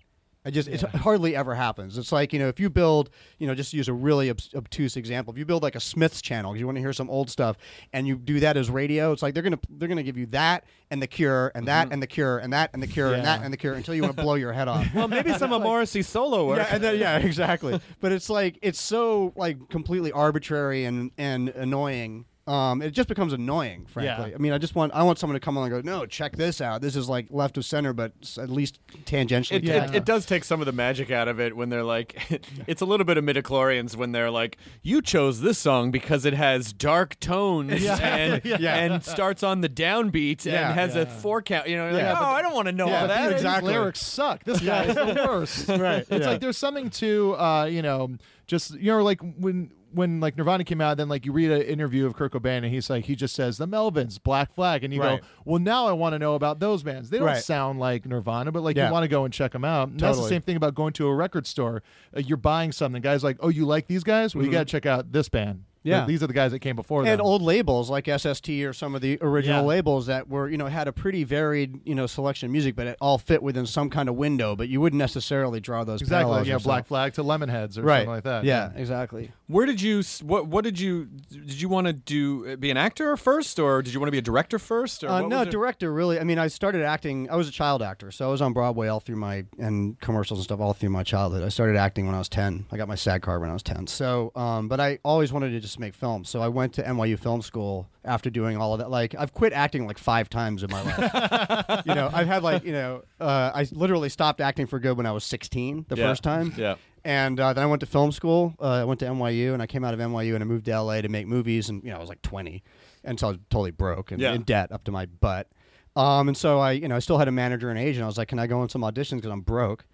I 0.45 0.51
just 0.51 0.69
it 0.69 0.81
hardly 0.81 1.35
ever 1.35 1.53
happens. 1.53 1.97
It's 1.97 2.13
like 2.13 2.31
you 2.31 2.39
know 2.39 2.47
if 2.47 2.59
you 2.59 2.69
build 2.69 3.09
you 3.39 3.47
know 3.47 3.53
just 3.53 3.71
to 3.71 3.77
use 3.77 3.89
a 3.89 3.93
really 3.93 4.29
obtuse 4.29 4.95
example. 4.95 5.33
If 5.33 5.37
you 5.37 5.45
build 5.45 5.63
like 5.63 5.75
a 5.75 5.81
Smiths 5.81 6.21
channel 6.21 6.55
you 6.55 6.65
want 6.65 6.77
to 6.77 6.81
hear 6.81 6.93
some 6.93 7.09
old 7.09 7.29
stuff 7.29 7.57
and 7.91 8.07
you 8.07 8.15
do 8.15 8.39
that 8.39 8.55
as 8.55 8.69
radio, 8.69 9.11
it's 9.11 9.21
like 9.21 9.33
they're 9.33 9.43
gonna 9.43 9.59
they're 9.69 9.89
gonna 9.89 10.03
give 10.03 10.17
you 10.17 10.27
that 10.27 10.63
and 10.91 11.01
the 11.01 11.07
Cure 11.07 11.51
and 11.55 11.67
that 11.67 11.85
mm-hmm. 11.85 11.93
and 11.93 12.03
the 12.03 12.07
Cure 12.07 12.37
and 12.37 12.53
that 12.53 12.69
and 12.73 12.81
the 12.81 12.87
Cure 12.87 13.13
and 13.13 13.25
that 13.25 13.41
and 13.43 13.51
the 13.51 13.57
Cure 13.57 13.73
until 13.73 13.93
you 13.93 14.01
want 14.01 14.15
to 14.15 14.23
blow 14.23 14.35
your 14.35 14.53
head 14.53 14.67
off. 14.67 14.87
Well, 14.99 15.07
maybe 15.07 15.33
some 15.33 15.53
of 15.53 15.61
Morrissey's 15.69 16.07
solo 16.07 16.47
work. 16.47 16.57
Yeah, 16.57 16.67
and 16.71 16.83
then, 16.83 16.99
yeah, 16.99 17.17
exactly. 17.19 17.79
but 17.99 18.11
it's 18.11 18.29
like 18.29 18.57
it's 18.61 18.81
so 18.81 19.33
like 19.35 19.69
completely 19.69 20.11
arbitrary 20.11 20.85
and 20.85 21.11
and 21.17 21.49
annoying. 21.49 22.25
Um, 22.49 22.81
it 22.81 22.91
just 22.91 23.07
becomes 23.07 23.31
annoying, 23.31 23.85
frankly. 23.85 24.29
Yeah. 24.31 24.35
I 24.35 24.39
mean, 24.39 24.53
I 24.53 24.57
just 24.57 24.73
want 24.73 24.91
I 24.95 25.03
want 25.03 25.19
someone 25.19 25.35
to 25.35 25.39
come 25.39 25.55
on 25.57 25.71
and 25.71 25.83
go, 25.83 25.87
no, 25.87 26.07
check 26.07 26.35
this 26.35 26.61
out. 26.61 26.81
This 26.81 26.95
is 26.95 27.07
like 27.07 27.27
left 27.29 27.57
of 27.57 27.65
center, 27.65 27.93
but 27.93 28.13
at 28.39 28.49
least 28.49 28.79
tangentially. 29.05 29.57
It, 29.57 29.63
Yeah. 29.65 29.85
it, 29.89 29.95
it 29.97 30.05
does 30.05 30.25
take 30.25 30.43
some 30.43 30.59
of 30.59 30.65
the 30.65 30.71
magic 30.71 31.11
out 31.11 31.27
of 31.27 31.39
it 31.39 31.55
when 31.55 31.69
they're 31.69 31.83
like, 31.83 32.19
it's 32.67 32.81
a 32.81 32.85
little 32.85 33.05
bit 33.05 33.17
of 33.19 33.23
midichlorians 33.23 33.95
when 33.95 34.13
they're 34.13 34.31
like, 34.31 34.57
you 34.81 35.01
chose 35.01 35.41
this 35.41 35.59
song 35.59 35.91
because 35.91 36.25
it 36.25 36.33
has 36.33 36.73
dark 36.73 37.19
tones 37.19 37.85
and 37.85 38.41
Yeah. 38.45 38.75
and 38.75 39.03
starts 39.03 39.43
on 39.43 39.61
the 39.61 39.69
downbeat 39.69 40.43
Yeah. 40.45 40.69
and 40.71 40.79
has 40.79 40.95
Yeah. 40.95 41.01
a 41.03 41.05
four 41.05 41.43
count. 41.43 41.67
You 41.69 41.77
know, 41.77 41.89
you're 41.89 41.99
Yeah, 41.99 42.13
like, 42.13 42.21
oh, 42.21 42.25
I 42.31 42.41
don't 42.41 42.55
want 42.55 42.65
to 42.65 42.71
know 42.71 42.87
yeah, 42.87 43.01
all 43.01 43.07
that. 43.09 43.25
these 43.27 43.35
Exactly. 43.35 43.73
lyrics 43.73 44.01
suck. 44.03 44.43
This 44.43 44.59
guy 44.59 44.85
is 44.85 44.95
the 44.95 45.23
worst. 45.27 45.67
right. 45.67 45.99
It's 45.99 46.09
yeah. 46.09 46.17
like 46.31 46.41
there's 46.41 46.57
something 46.57 46.89
to 46.89 47.35
uh, 47.37 47.65
you 47.65 47.83
know, 47.83 48.17
just 48.47 48.73
you 48.73 48.91
know, 48.91 49.03
like 49.03 49.21
when 49.37 49.69
when 49.91 50.19
like 50.19 50.37
Nirvana 50.37 50.63
came 50.63 50.81
out, 50.81 50.97
then 50.97 51.09
like 51.09 51.25
you 51.25 51.31
read 51.31 51.51
an 51.51 51.61
interview 51.63 52.05
of 52.05 52.15
Kurt 52.15 52.31
Cobain 52.33 52.57
and 52.57 52.67
he's 52.67 52.89
like 52.89 53.05
he 53.05 53.15
just 53.15 53.35
says 53.35 53.57
the 53.57 53.67
Melvins, 53.67 54.21
Black 54.21 54.53
Flag, 54.53 54.83
and 54.83 54.93
you 54.93 55.01
Right. 55.01 55.21
go, 55.21 55.27
well, 55.45 55.59
now 55.59 55.87
I 55.87 55.91
want 55.93 56.13
to 56.13 56.19
know 56.19 56.35
about 56.35 56.59
those 56.59 56.83
bands. 56.83 57.09
They 57.09 57.17
don't 57.17 57.27
Right. 57.27 57.43
sound 57.43 57.79
like 57.79 58.05
Nirvana, 58.05 58.51
but 58.51 58.61
like 58.63 58.75
Yeah. 58.77 58.87
you 58.87 58.93
want 58.93 59.03
to 59.03 59.07
go 59.07 59.25
and 59.25 59.33
check 59.33 59.51
them 59.53 59.65
out. 59.65 59.89
And 59.89 59.99
That's 59.99 60.17
the 60.17 60.27
same 60.27 60.41
thing 60.41 60.55
about 60.57 60.75
going 60.75 60.93
to 60.93 61.07
a 61.07 61.15
record 61.15 61.47
store. 61.47 61.81
Uh, 62.15 62.19
you're 62.19 62.37
buying 62.37 62.71
something, 62.71 63.01
guys 63.01 63.23
like, 63.23 63.37
oh, 63.39 63.49
you 63.49 63.65
like 63.65 63.87
these 63.87 64.03
guys? 64.03 64.35
Well, 64.35 64.45
you 64.45 64.51
got 64.51 64.59
to 64.59 64.65
check 64.71 64.85
out 64.85 65.11
this 65.11 65.29
band. 65.29 65.63
Yeah. 65.83 66.05
These 66.05 66.21
are 66.23 66.27
the 66.27 66.33
guys 66.33 66.51
that 66.51 66.59
came 66.59 66.75
before 66.75 67.01
them. 67.03 67.11
and 67.11 67.19
them. 67.19 67.25
old 67.25 67.41
labels 67.41 67.89
like 67.89 68.07
SST 68.07 68.49
or 68.65 68.73
some 68.73 68.95
of 68.95 69.01
the 69.01 69.17
original 69.21 69.61
Yeah. 69.61 69.67
labels 69.67 70.07
that 70.07 70.27
were 70.27 70.49
you 70.49 70.57
know 70.57 70.65
had 70.67 70.87
a 70.87 70.91
pretty 70.91 71.23
varied 71.23 71.79
you 71.85 71.95
know 71.95 72.05
selection 72.07 72.47
of 72.47 72.51
music, 72.51 72.75
but 72.75 72.87
it 72.87 72.97
all 72.99 73.17
fit 73.17 73.41
within 73.41 73.65
some 73.65 73.89
kind 73.89 74.09
of 74.09 74.15
window. 74.15 74.55
But 74.55 74.67
you 74.69 74.81
wouldn't 74.81 74.97
necessarily 74.99 75.59
draw 75.59 75.83
those 75.83 76.01
exactly. 76.01 76.23
parallels 76.25 76.47
Yeah, 76.47 76.53
yourself. 76.55 76.63
Black 76.65 76.85
Flag 76.87 77.13
to 77.13 77.23
Lemonheads 77.23 77.77
or 77.77 77.83
right 77.83 77.99
something 77.99 78.09
like 78.09 78.23
that. 78.23 78.43
Yeah, 78.43 78.71
exactly. 78.75 79.31
Where 79.47 79.65
did 79.65 79.81
you? 79.81 80.03
What 80.21 80.47
What 80.47 80.63
did 80.63 80.79
you? 80.79 81.05
Did 81.31 81.61
you 81.61 81.69
want 81.69 81.87
to 81.87 81.93
do? 81.93 82.57
Be 82.57 82.71
an 82.71 82.77
actor 82.77 83.15
first, 83.17 83.57
or 83.59 83.81
did 83.81 83.93
you 83.93 83.99
want 83.99 84.07
to 84.07 84.11
be 84.11 84.17
a 84.17 84.21
director 84.21 84.59
first? 84.59 85.03
Or 85.03 85.09
Uh, 85.09 85.21
no, 85.21 85.45
director. 85.45 85.91
Really, 85.93 86.19
I 86.19 86.23
mean, 86.23 86.37
I 86.39 86.47
started 86.47 86.83
acting. 86.83 87.29
I 87.29 87.35
was 87.35 87.47
a 87.47 87.51
child 87.51 87.81
actor, 87.81 88.11
so 88.11 88.27
I 88.27 88.31
was 88.31 88.41
on 88.41 88.53
Broadway 88.53 88.87
all 88.89 88.99
through 88.99 89.15
my 89.15 89.45
and 89.57 89.99
commercials 90.01 90.39
and 90.39 90.43
stuff 90.43 90.59
all 90.59 90.73
through 90.73 90.89
my 90.89 91.03
childhood. 91.03 91.43
I 91.43 91.49
started 91.49 91.77
acting 91.77 92.05
when 92.05 92.15
I 92.15 92.19
was 92.19 92.29
ten. 92.29 92.65
I 92.71 92.77
got 92.77 92.87
my 92.87 92.95
SAG 92.95 93.21
card 93.21 93.41
when 93.41 93.49
I 93.49 93.53
was 93.53 93.63
ten. 93.63 93.87
So, 93.87 94.31
um, 94.35 94.67
but 94.67 94.79
I 94.79 94.99
always 95.03 95.31
wanted 95.33 95.49
to 95.51 95.59
just 95.69 95.79
make 95.79 95.93
films. 95.93 96.29
So 96.29 96.41
I 96.41 96.47
went 96.47 96.73
to 96.73 96.83
NYU 96.83 97.17
Film 97.17 97.41
School 97.41 97.87
after 98.03 98.29
doing 98.29 98.57
all 98.57 98.73
of 98.73 98.79
that. 98.79 98.89
Like 98.89 99.15
I've 99.17 99.33
quit 99.33 99.53
acting 99.53 99.85
like 99.87 99.97
five 99.97 100.29
times 100.29 100.63
in 100.63 100.69
my 100.71 100.81
life. 100.81 101.81
you 101.85 101.95
know, 101.95 102.09
I've 102.13 102.27
had 102.27 102.43
like 102.43 102.63
you 102.63 102.73
know, 102.73 103.03
uh, 103.19 103.51
I 103.53 103.67
literally 103.71 104.09
stopped 104.09 104.41
acting 104.41 104.67
for 104.67 104.79
good 104.79 104.97
when 104.97 105.05
I 105.05 105.11
was 105.11 105.23
sixteen 105.23 105.85
the 105.87 105.95
Yeah. 105.95 106.07
first 106.07 106.23
time. 106.23 106.53
Yeah. 106.57 106.75
And 107.05 107.39
uh, 107.39 107.53
then 107.53 107.63
I 107.63 107.67
went 107.67 107.79
to 107.79 107.85
film 107.85 108.11
school. 108.11 108.53
Uh, 108.59 108.81
I 108.81 108.83
went 108.83 108.99
to 108.99 109.05
NYU, 109.05 109.53
and 109.53 109.61
I 109.61 109.67
came 109.67 109.85
out 109.85 109.93
of 109.93 110.01
NYU, 110.01 110.33
and 110.35 110.43
I 110.43 110.45
moved 110.45 110.65
to 110.65 110.81
LA 110.81 110.99
to 111.01 111.07
make 111.07 111.27
movies. 111.27 111.69
And 111.69 111.81
you 111.83 111.91
know, 111.91 111.95
I 111.95 111.99
was 111.99 112.09
like 112.09 112.21
20, 112.23 112.61
and 113.05 113.17
so 113.19 113.27
I 113.27 113.29
was 113.31 113.39
totally 113.49 113.71
broke 113.71 114.11
and 114.11 114.19
Yeah. 114.21 114.33
in 114.33 114.41
debt 114.41 114.71
up 114.71 114.83
to 114.83 114.91
my 114.91 115.05
butt. 115.05 115.47
Um, 115.95 116.27
and 116.27 116.35
so 116.37 116.59
I, 116.59 116.71
you 116.73 116.87
know, 116.87 116.95
I 116.95 116.99
still 116.99 117.17
had 117.17 117.27
a 117.27 117.31
manager 117.31 117.69
and 117.69 117.79
agent. 117.79 118.03
I 118.03 118.07
was 118.07 118.17
like, 118.17 118.27
"Can 118.27 118.37
I 118.39 118.47
go 118.47 118.59
on 118.59 118.69
some 118.69 118.81
auditions 118.81 119.17
because 119.17 119.31
I'm 119.31 119.41
broke?" 119.41 119.85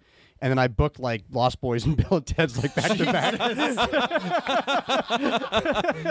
And 0.42 0.50
then 0.50 0.58
I 0.58 0.68
booked 0.68 1.00
like 1.00 1.24
Lost 1.30 1.60
Boys 1.60 1.86
and 1.86 1.96
Bill 2.08 2.18
and 2.18 2.26
Ted's 2.26 2.58
like 2.62 2.74
back 2.74 2.96
to 2.96 3.04
back. 3.06 3.38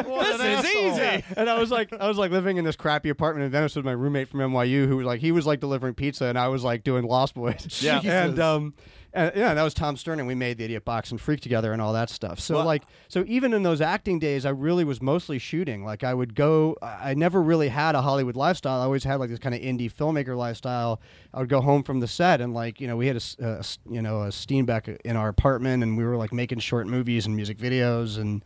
this 0.07 0.65
is 0.65 0.75
easy. 0.75 1.23
And 1.37 1.49
I 1.49 1.59
was 1.59 1.69
like, 1.71 1.93
I 1.93 2.07
was 2.07 2.17
like 2.17 2.31
living 2.31 2.57
in 2.57 2.65
this 2.65 2.75
crappy 2.75 3.09
apartment 3.09 3.45
in 3.45 3.51
Venice 3.51 3.75
with 3.75 3.85
my 3.85 3.91
roommate 3.91 4.29
from 4.29 4.39
NYU, 4.39 4.87
who 4.87 4.97
was 4.97 5.05
like, 5.05 5.19
he 5.19 5.31
was 5.31 5.45
like 5.45 5.59
delivering 5.59 5.93
pizza, 5.93 6.25
and 6.25 6.39
I 6.39 6.47
was 6.47 6.63
like 6.63 6.83
doing 6.83 7.05
Lost 7.05 7.35
Boys. 7.35 7.81
Yeah. 7.81 8.01
and 8.03 8.39
um, 8.39 8.73
and 9.15 9.31
yeah, 9.35 9.53
that 9.53 9.63
was 9.63 9.73
Tom 9.73 9.97
Stern, 9.97 10.19
and 10.19 10.27
we 10.27 10.35
made 10.35 10.57
the 10.57 10.65
Idiot 10.65 10.85
Box 10.85 11.09
and 11.11 11.19
Freak 11.19 11.41
together 11.41 11.71
and 11.73 11.81
all 11.81 11.93
that 11.93 12.09
stuff. 12.09 12.39
So 12.39 12.55
Well- 12.55 12.65
like, 12.65 12.83
so 13.07 13.23
even 13.27 13.53
in 13.53 13.63
those 13.63 13.81
acting 13.81 14.19
days, 14.19 14.45
I 14.45 14.49
really 14.49 14.83
was 14.83 15.01
mostly 15.01 15.39
shooting. 15.39 15.83
Like 15.85 16.03
I 16.03 16.13
would 16.13 16.35
go, 16.35 16.77
I 16.81 17.13
never 17.13 17.41
really 17.41 17.69
had 17.69 17.95
a 17.95 18.01
Hollywood 18.01 18.35
lifestyle. 18.35 18.81
I 18.81 18.83
always 18.83 19.03
had 19.03 19.15
like 19.15 19.29
this 19.29 19.39
kind 19.39 19.55
of 19.55 19.61
indie 19.61 19.91
filmmaker 19.91 20.37
lifestyle. 20.37 21.01
I 21.33 21.39
would 21.39 21.49
go 21.49 21.61
home 21.61 21.83
from 21.83 21.99
the 21.99 22.07
set, 22.07 22.41
and 22.41 22.53
like 22.53 22.79
you 22.81 22.87
know, 22.87 22.97
we 22.97 23.07
had 23.07 23.15
a, 23.17 23.45
a 23.45 23.63
you 23.89 24.01
know 24.01 24.21
a 24.23 24.27
Steenbeck 24.27 24.97
in 25.05 25.15
our 25.15 25.29
apartment, 25.29 25.81
and 25.83 25.97
we 25.97 26.03
were 26.03 26.17
like 26.17 26.33
making 26.33 26.59
short 26.59 26.87
movies 26.87 27.25
and 27.25 27.35
music 27.35 27.57
videos, 27.57 28.17
and 28.19 28.43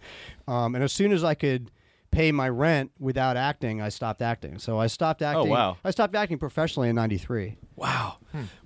um, 0.47 0.76
and 0.76 0.84
as 0.84 0.93
soon 0.93 1.11
as 1.11 1.24
I 1.24 1.34
could 1.34 1.72
pay 2.11 2.32
my 2.32 2.49
rent 2.49 2.91
without 2.99 3.38
acting, 3.38 3.82
I 3.82 3.89
stopped 3.89 4.22
acting. 4.24 4.57
So 4.57 4.80
I 4.80 4.88
stopped 4.88 5.22
acting. 5.22 5.47
Oh, 5.51 5.53
wow. 5.53 5.78
I 5.84 5.91
stopped 5.91 6.15
acting 6.15 6.38
professionally 6.39 6.89
in 6.89 6.95
'93. 6.95 7.55
Wow. 7.80 8.17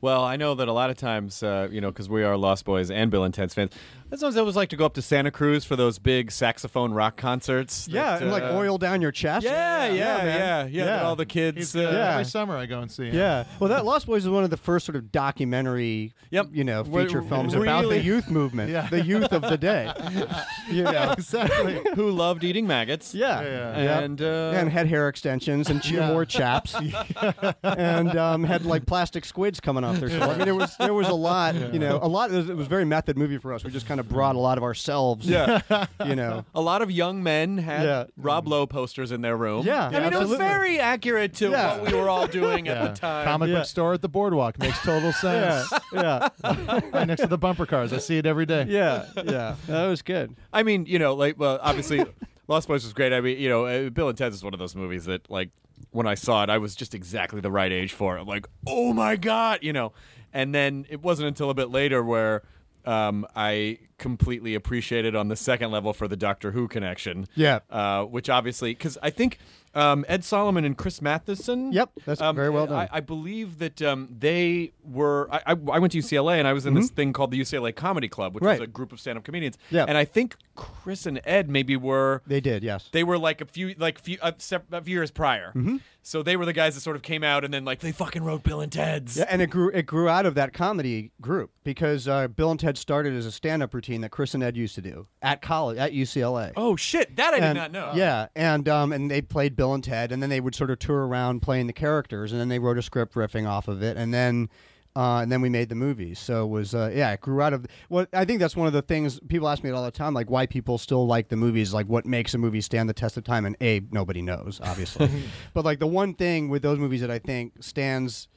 Well, 0.01 0.25
I 0.25 0.35
know 0.35 0.55
that 0.55 0.67
a 0.67 0.73
lot 0.73 0.89
of 0.89 0.97
times, 0.97 1.41
uh, 1.41 1.69
you 1.71 1.79
know, 1.79 1.89
because 1.89 2.09
we 2.09 2.23
are 2.23 2.35
Lost 2.35 2.65
Boys 2.65 2.91
and 2.91 3.09
Bill 3.09 3.23
and 3.23 3.33
Ted's 3.33 3.53
fans, 3.53 3.71
sometimes 4.09 4.35
I 4.35 4.41
always 4.41 4.57
like 4.57 4.67
to 4.69 4.75
go 4.75 4.85
up 4.85 4.93
to 4.95 5.01
Santa 5.01 5.31
Cruz 5.31 5.63
for 5.63 5.77
those 5.77 5.99
big 5.99 6.31
saxophone 6.31 6.91
rock 6.91 7.15
concerts. 7.15 7.87
Yeah, 7.87 8.03
that, 8.11 8.21
and 8.23 8.29
like 8.31 8.43
uh, 8.43 8.51
oil 8.57 8.77
down 8.77 9.01
your 9.01 9.13
chest. 9.13 9.45
Yeah, 9.45 9.85
yeah, 9.85 9.93
yeah, 9.93 10.17
man. 10.23 10.69
yeah. 10.73 10.85
yeah, 10.85 11.03
all 11.03 11.15
the 11.15 11.25
kids. 11.25 11.73
Uh. 11.73 11.79
Yeah. 11.79 12.11
Every 12.11 12.25
summer 12.25 12.57
I 12.57 12.65
go 12.65 12.81
and 12.81 12.91
see 12.91 13.05
him. 13.05 13.15
Yeah. 13.15 13.45
Well, 13.61 13.69
that 13.69 13.85
Lost 13.85 14.05
Boys 14.05 14.23
is 14.25 14.29
one 14.29 14.43
of 14.43 14.49
the 14.49 14.57
first 14.57 14.85
sort 14.85 14.97
of 14.97 15.13
documentary, 15.13 16.13
Yep. 16.31 16.47
you 16.51 16.65
know, 16.65 16.83
Re- 16.83 17.05
feature 17.05 17.21
re- 17.21 17.29
films 17.29 17.53
about 17.53 17.87
the 17.87 18.01
youth 18.01 18.29
movement, 18.29 18.69
Yeah. 18.69 18.89
the 18.89 19.01
youth 19.01 19.31
of 19.31 19.43
the 19.43 19.57
day. 19.57 19.93
you 20.69 20.83
know. 20.83 21.13
exactly. 21.13 21.81
who 21.95 22.11
loved 22.11 22.43
eating 22.43 22.67
maggots. 22.67 23.15
Yeah. 23.15 23.41
Yeah, 23.41 23.83
Yeah. 23.83 23.99
And, 23.99 24.21
uh, 24.21 24.51
and 24.55 24.69
had 24.69 24.87
hair 24.87 25.07
extensions 25.07 25.69
and 25.69 25.83
Yeah. 25.89 26.11
wore 26.11 26.25
chaps, 26.25 26.75
and 27.63 28.17
um, 28.17 28.43
had 28.43 28.65
like 28.65 28.85
plastic 28.85 29.02
squids 29.25 29.59
coming 29.59 29.83
off 29.83 29.99
their 29.99 30.09
shoulder. 30.09 30.25
I 30.25 30.35
mean, 30.37 30.45
there 30.45 30.55
was 30.55 30.75
there 30.79 30.93
was 30.93 31.07
a 31.07 31.13
lot, 31.13 31.55
you 31.73 31.79
know, 31.79 31.99
a 32.01 32.07
lot. 32.07 32.31
It 32.31 32.35
was, 32.37 32.49
it 32.49 32.55
was 32.55 32.65
a 32.67 32.69
very 32.69 32.85
method 32.85 33.17
movie 33.17 33.37
for 33.37 33.53
us. 33.53 33.63
We 33.63 33.71
just 33.71 33.85
kind 33.87 33.99
of 33.99 34.07
brought 34.09 34.35
a 34.35 34.39
lot 34.39 34.57
of 34.57 34.63
ourselves, 34.63 35.27
Yeah. 35.27 35.61
you 36.05 36.15
know. 36.15 36.45
A 36.55 36.61
lot 36.61 36.81
of 36.81 36.89
young 36.91 37.21
men 37.23 37.57
had 37.57 37.83
Yeah. 37.83 38.03
Rob 38.17 38.47
Lowe 38.47 38.65
posters 38.67 39.11
in 39.11 39.21
their 39.21 39.35
room. 39.37 39.65
Yeah, 39.65 39.87
I 39.87 39.99
mean, 39.99 40.13
it 40.13 40.19
was 40.19 40.37
very 40.37 40.79
accurate 40.79 41.33
to 41.35 41.49
Yeah. 41.49 41.77
what 41.79 41.91
we 41.91 41.97
were 41.97 42.09
all 42.09 42.27
doing 42.27 42.65
Yeah. 42.67 42.83
at 42.85 42.95
the 42.95 42.99
time. 43.01 43.25
Comic 43.25 43.49
Yeah. 43.49 43.55
book 43.59 43.65
store 43.65 43.93
at 43.93 44.01
the 44.01 44.09
boardwalk 44.09 44.59
makes 44.59 44.79
total 44.81 45.11
sense. 45.13 45.71
yeah, 45.93 46.29
right 46.43 47.07
next 47.07 47.21
to 47.21 47.27
the 47.27 47.37
bumper 47.37 47.65
cars. 47.65 47.91
I 47.93 47.97
see 47.97 48.17
it 48.17 48.25
every 48.25 48.45
day. 48.45 48.65
yeah, 48.69 49.05
yeah. 49.23 49.55
That 49.67 49.87
was 49.87 50.01
good. 50.01 50.35
I 50.51 50.63
mean, 50.63 50.85
you 50.85 50.99
know, 50.99 51.13
like, 51.15 51.39
well, 51.39 51.59
obviously, 51.61 52.05
Lost 52.47 52.67
Boys 52.67 52.83
was 52.83 52.93
great. 52.93 53.13
I 53.13 53.21
mean, 53.21 53.39
you 53.39 53.49
know, 53.49 53.65
uh, 53.65 53.89
Bill 53.89 54.09
and 54.09 54.17
Ted's 54.17 54.35
is 54.35 54.43
one 54.43 54.53
of 54.53 54.59
those 54.59 54.75
movies 54.75 55.05
that, 55.05 55.29
like, 55.31 55.49
when 55.91 56.07
I 56.07 56.15
saw 56.15 56.43
it, 56.43 56.49
I 56.49 56.57
was 56.57 56.75
just 56.75 56.93
exactly 56.95 57.41
the 57.41 57.51
right 57.51 57.71
age 57.71 57.93
for 57.93 58.17
it. 58.17 58.21
I'm 58.21 58.27
like, 58.27 58.47
oh 58.67 58.93
my 58.93 59.15
god, 59.15 59.59
you 59.61 59.73
know. 59.73 59.93
And 60.33 60.53
then 60.53 60.85
it 60.89 61.01
wasn't 61.01 61.27
until 61.27 61.49
a 61.49 61.53
bit 61.53 61.69
later 61.69 62.03
where 62.03 62.43
um, 62.85 63.25
I 63.35 63.79
completely 63.97 64.55
appreciated 64.55 65.15
on 65.15 65.27
the 65.27 65.35
second 65.35 65.71
level 65.71 65.93
for 65.93 66.07
the 66.07 66.17
Doctor 66.17 66.51
Who 66.51 66.67
connection. 66.67 67.27
Yeah. 67.35 67.59
uh, 67.69 68.03
which 68.03 68.29
obviously, 68.29 68.71
because 68.71 68.97
I 69.01 69.09
think 69.09 69.37
um, 69.75 70.05
Ed 70.07 70.23
Solomon 70.23 70.65
and 70.65 70.77
Chris 70.77 71.01
Matheson. 71.01 71.71
Yep, 71.73 71.91
that's 72.05 72.21
um, 72.21 72.35
very 72.35 72.49
well 72.49 72.67
done. 72.67 72.77
I, 72.91 72.97
I 72.97 72.99
believe 72.99 73.59
that 73.59 73.81
um, 73.81 74.07
they 74.17 74.71
were. 74.83 75.27
I, 75.31 75.37
I, 75.47 75.51
I 75.51 75.79
went 75.79 75.91
to 75.93 75.97
UCLA 75.99 76.37
and 76.39 76.47
I 76.47 76.53
was 76.53 76.65
in 76.65 76.73
this 76.73 76.89
thing 76.89 77.13
called 77.13 77.31
the 77.31 77.39
UCLA 77.39 77.75
Comedy 77.75 78.07
Club, 78.07 78.33
which 78.35 78.41
Mm-hmm. 78.43 78.47
Right. 78.49 78.59
was 78.59 78.67
a 78.67 78.71
group 78.71 78.91
of 78.91 78.99
stand-up 78.99 79.23
comedians. 79.23 79.57
Yeah. 79.71 79.85
and 79.87 79.97
I 79.97 80.05
think 80.05 80.35
Chris 80.55 81.05
and 81.05 81.21
Ed 81.25 81.49
maybe 81.49 81.75
were 81.75 82.21
They 82.27 82.41
did, 82.41 82.63
yes. 82.63 82.89
they 82.91 83.03
were 83.03 83.17
like 83.17 83.41
a 83.41 83.45
few 83.45 83.73
like 83.77 83.97
few 83.99 84.17
a, 84.21 84.33
a 84.71 84.81
few 84.81 84.93
years 84.93 85.11
prior. 85.11 85.49
Mm-hmm. 85.55 85.77
So 86.05 86.21
they 86.21 86.35
were 86.35 86.45
the 86.45 86.53
guys 86.53 86.75
that 86.75 86.81
sort 86.81 86.97
of 86.97 87.01
came 87.01 87.23
out 87.23 87.45
and 87.45 87.53
then 87.53 87.63
like 87.63 87.79
they 87.79 87.93
fucking 87.93 88.23
wrote 88.23 88.43
Bill 88.43 88.59
and 88.59 88.69
Ted's. 88.71 89.15
Yeah, 89.15 89.25
and 89.29 89.41
it 89.41 89.49
grew 89.49 89.69
it 89.69 89.85
grew 89.85 90.09
out 90.09 90.25
of 90.25 90.35
that 90.35 90.51
comedy 90.51 91.11
group 91.21 91.51
because 91.63 92.09
uh, 92.09 92.27
Bill 92.27 92.51
and 92.51 92.59
Ted 92.59 92.77
started 92.77 93.13
as 93.13 93.25
a 93.25 93.31
stand-up 93.31 93.73
routine 93.73 94.01
that 94.01 94.09
Chris 94.09 94.33
and 94.33 94.43
Ed 94.43 94.57
used 94.57 94.75
to 94.75 94.81
do 94.81 95.07
at 95.21 95.41
college 95.41 95.77
at 95.77 95.93
UCLA. 95.93 96.51
Oh 96.57 96.75
shit, 96.75 97.15
that 97.15 97.33
I 97.33 97.39
did 97.39 97.53
not 97.53 97.71
know. 97.71 97.93
Yeah, 97.95 98.27
and 98.35 98.67
um, 98.67 98.91
and 98.91 99.09
they 99.09 99.21
played 99.21 99.55
Bill 99.55 99.73
and 99.73 99.83
Ted, 99.83 100.11
and 100.11 100.21
then 100.21 100.29
they 100.29 100.41
would 100.41 100.55
sort 100.55 100.71
of 100.71 100.79
tour 100.79 101.07
around 101.07 101.41
playing 101.41 101.67
the 101.67 101.73
characters, 101.73 102.33
and 102.33 102.41
then 102.41 102.49
they 102.49 102.59
wrote 102.59 102.77
a 102.77 102.81
script 102.81 103.15
riffing 103.15 103.47
off 103.47 103.67
of 103.67 103.81
it, 103.81 103.95
and 103.97 104.13
then. 104.13 104.49
Uh, 104.95 105.21
and 105.21 105.31
then 105.31 105.41
we 105.41 105.49
made 105.49 105.69
the 105.69 105.75
movies, 105.75 106.19
so 106.19 106.45
it 106.45 106.49
was 106.49 106.75
uh, 106.75 106.91
yeah, 106.93 107.11
it 107.11 107.21
grew 107.21 107.41
out 107.41 107.51
of. 107.51 107.65
Well, 107.89 108.05
I 108.13 108.25
think 108.25 108.39
that's 108.39 108.55
one 108.55 108.67
of 108.67 108.73
the 108.73 108.83
things 108.83 109.19
people 109.27 109.49
ask 109.49 109.63
me 109.63 109.71
all 109.71 109.83
the 109.83 109.89
time, 109.89 110.13
like 110.13 110.29
why 110.29 110.45
people 110.45 110.77
still 110.77 111.07
like 111.07 111.29
the 111.29 111.35
movies, 111.35 111.73
like 111.73 111.87
what 111.87 112.05
makes 112.05 112.35
a 112.35 112.37
movie 112.37 112.61
stand 112.61 112.87
the 112.87 112.93
test 112.93 113.17
of 113.17 113.23
time. 113.23 113.45
And 113.45 113.57
a 113.59 113.81
nobody 113.91 114.21
knows, 114.21 114.61
obviously, 114.63 115.09
but 115.55 115.65
like 115.65 115.79
the 115.79 115.87
one 115.87 116.13
thing 116.13 116.47
with 116.47 116.61
those 116.61 116.77
movies 116.77 117.01
that 117.01 117.09
I 117.09 117.17
think 117.17 117.53
stands 117.63 118.27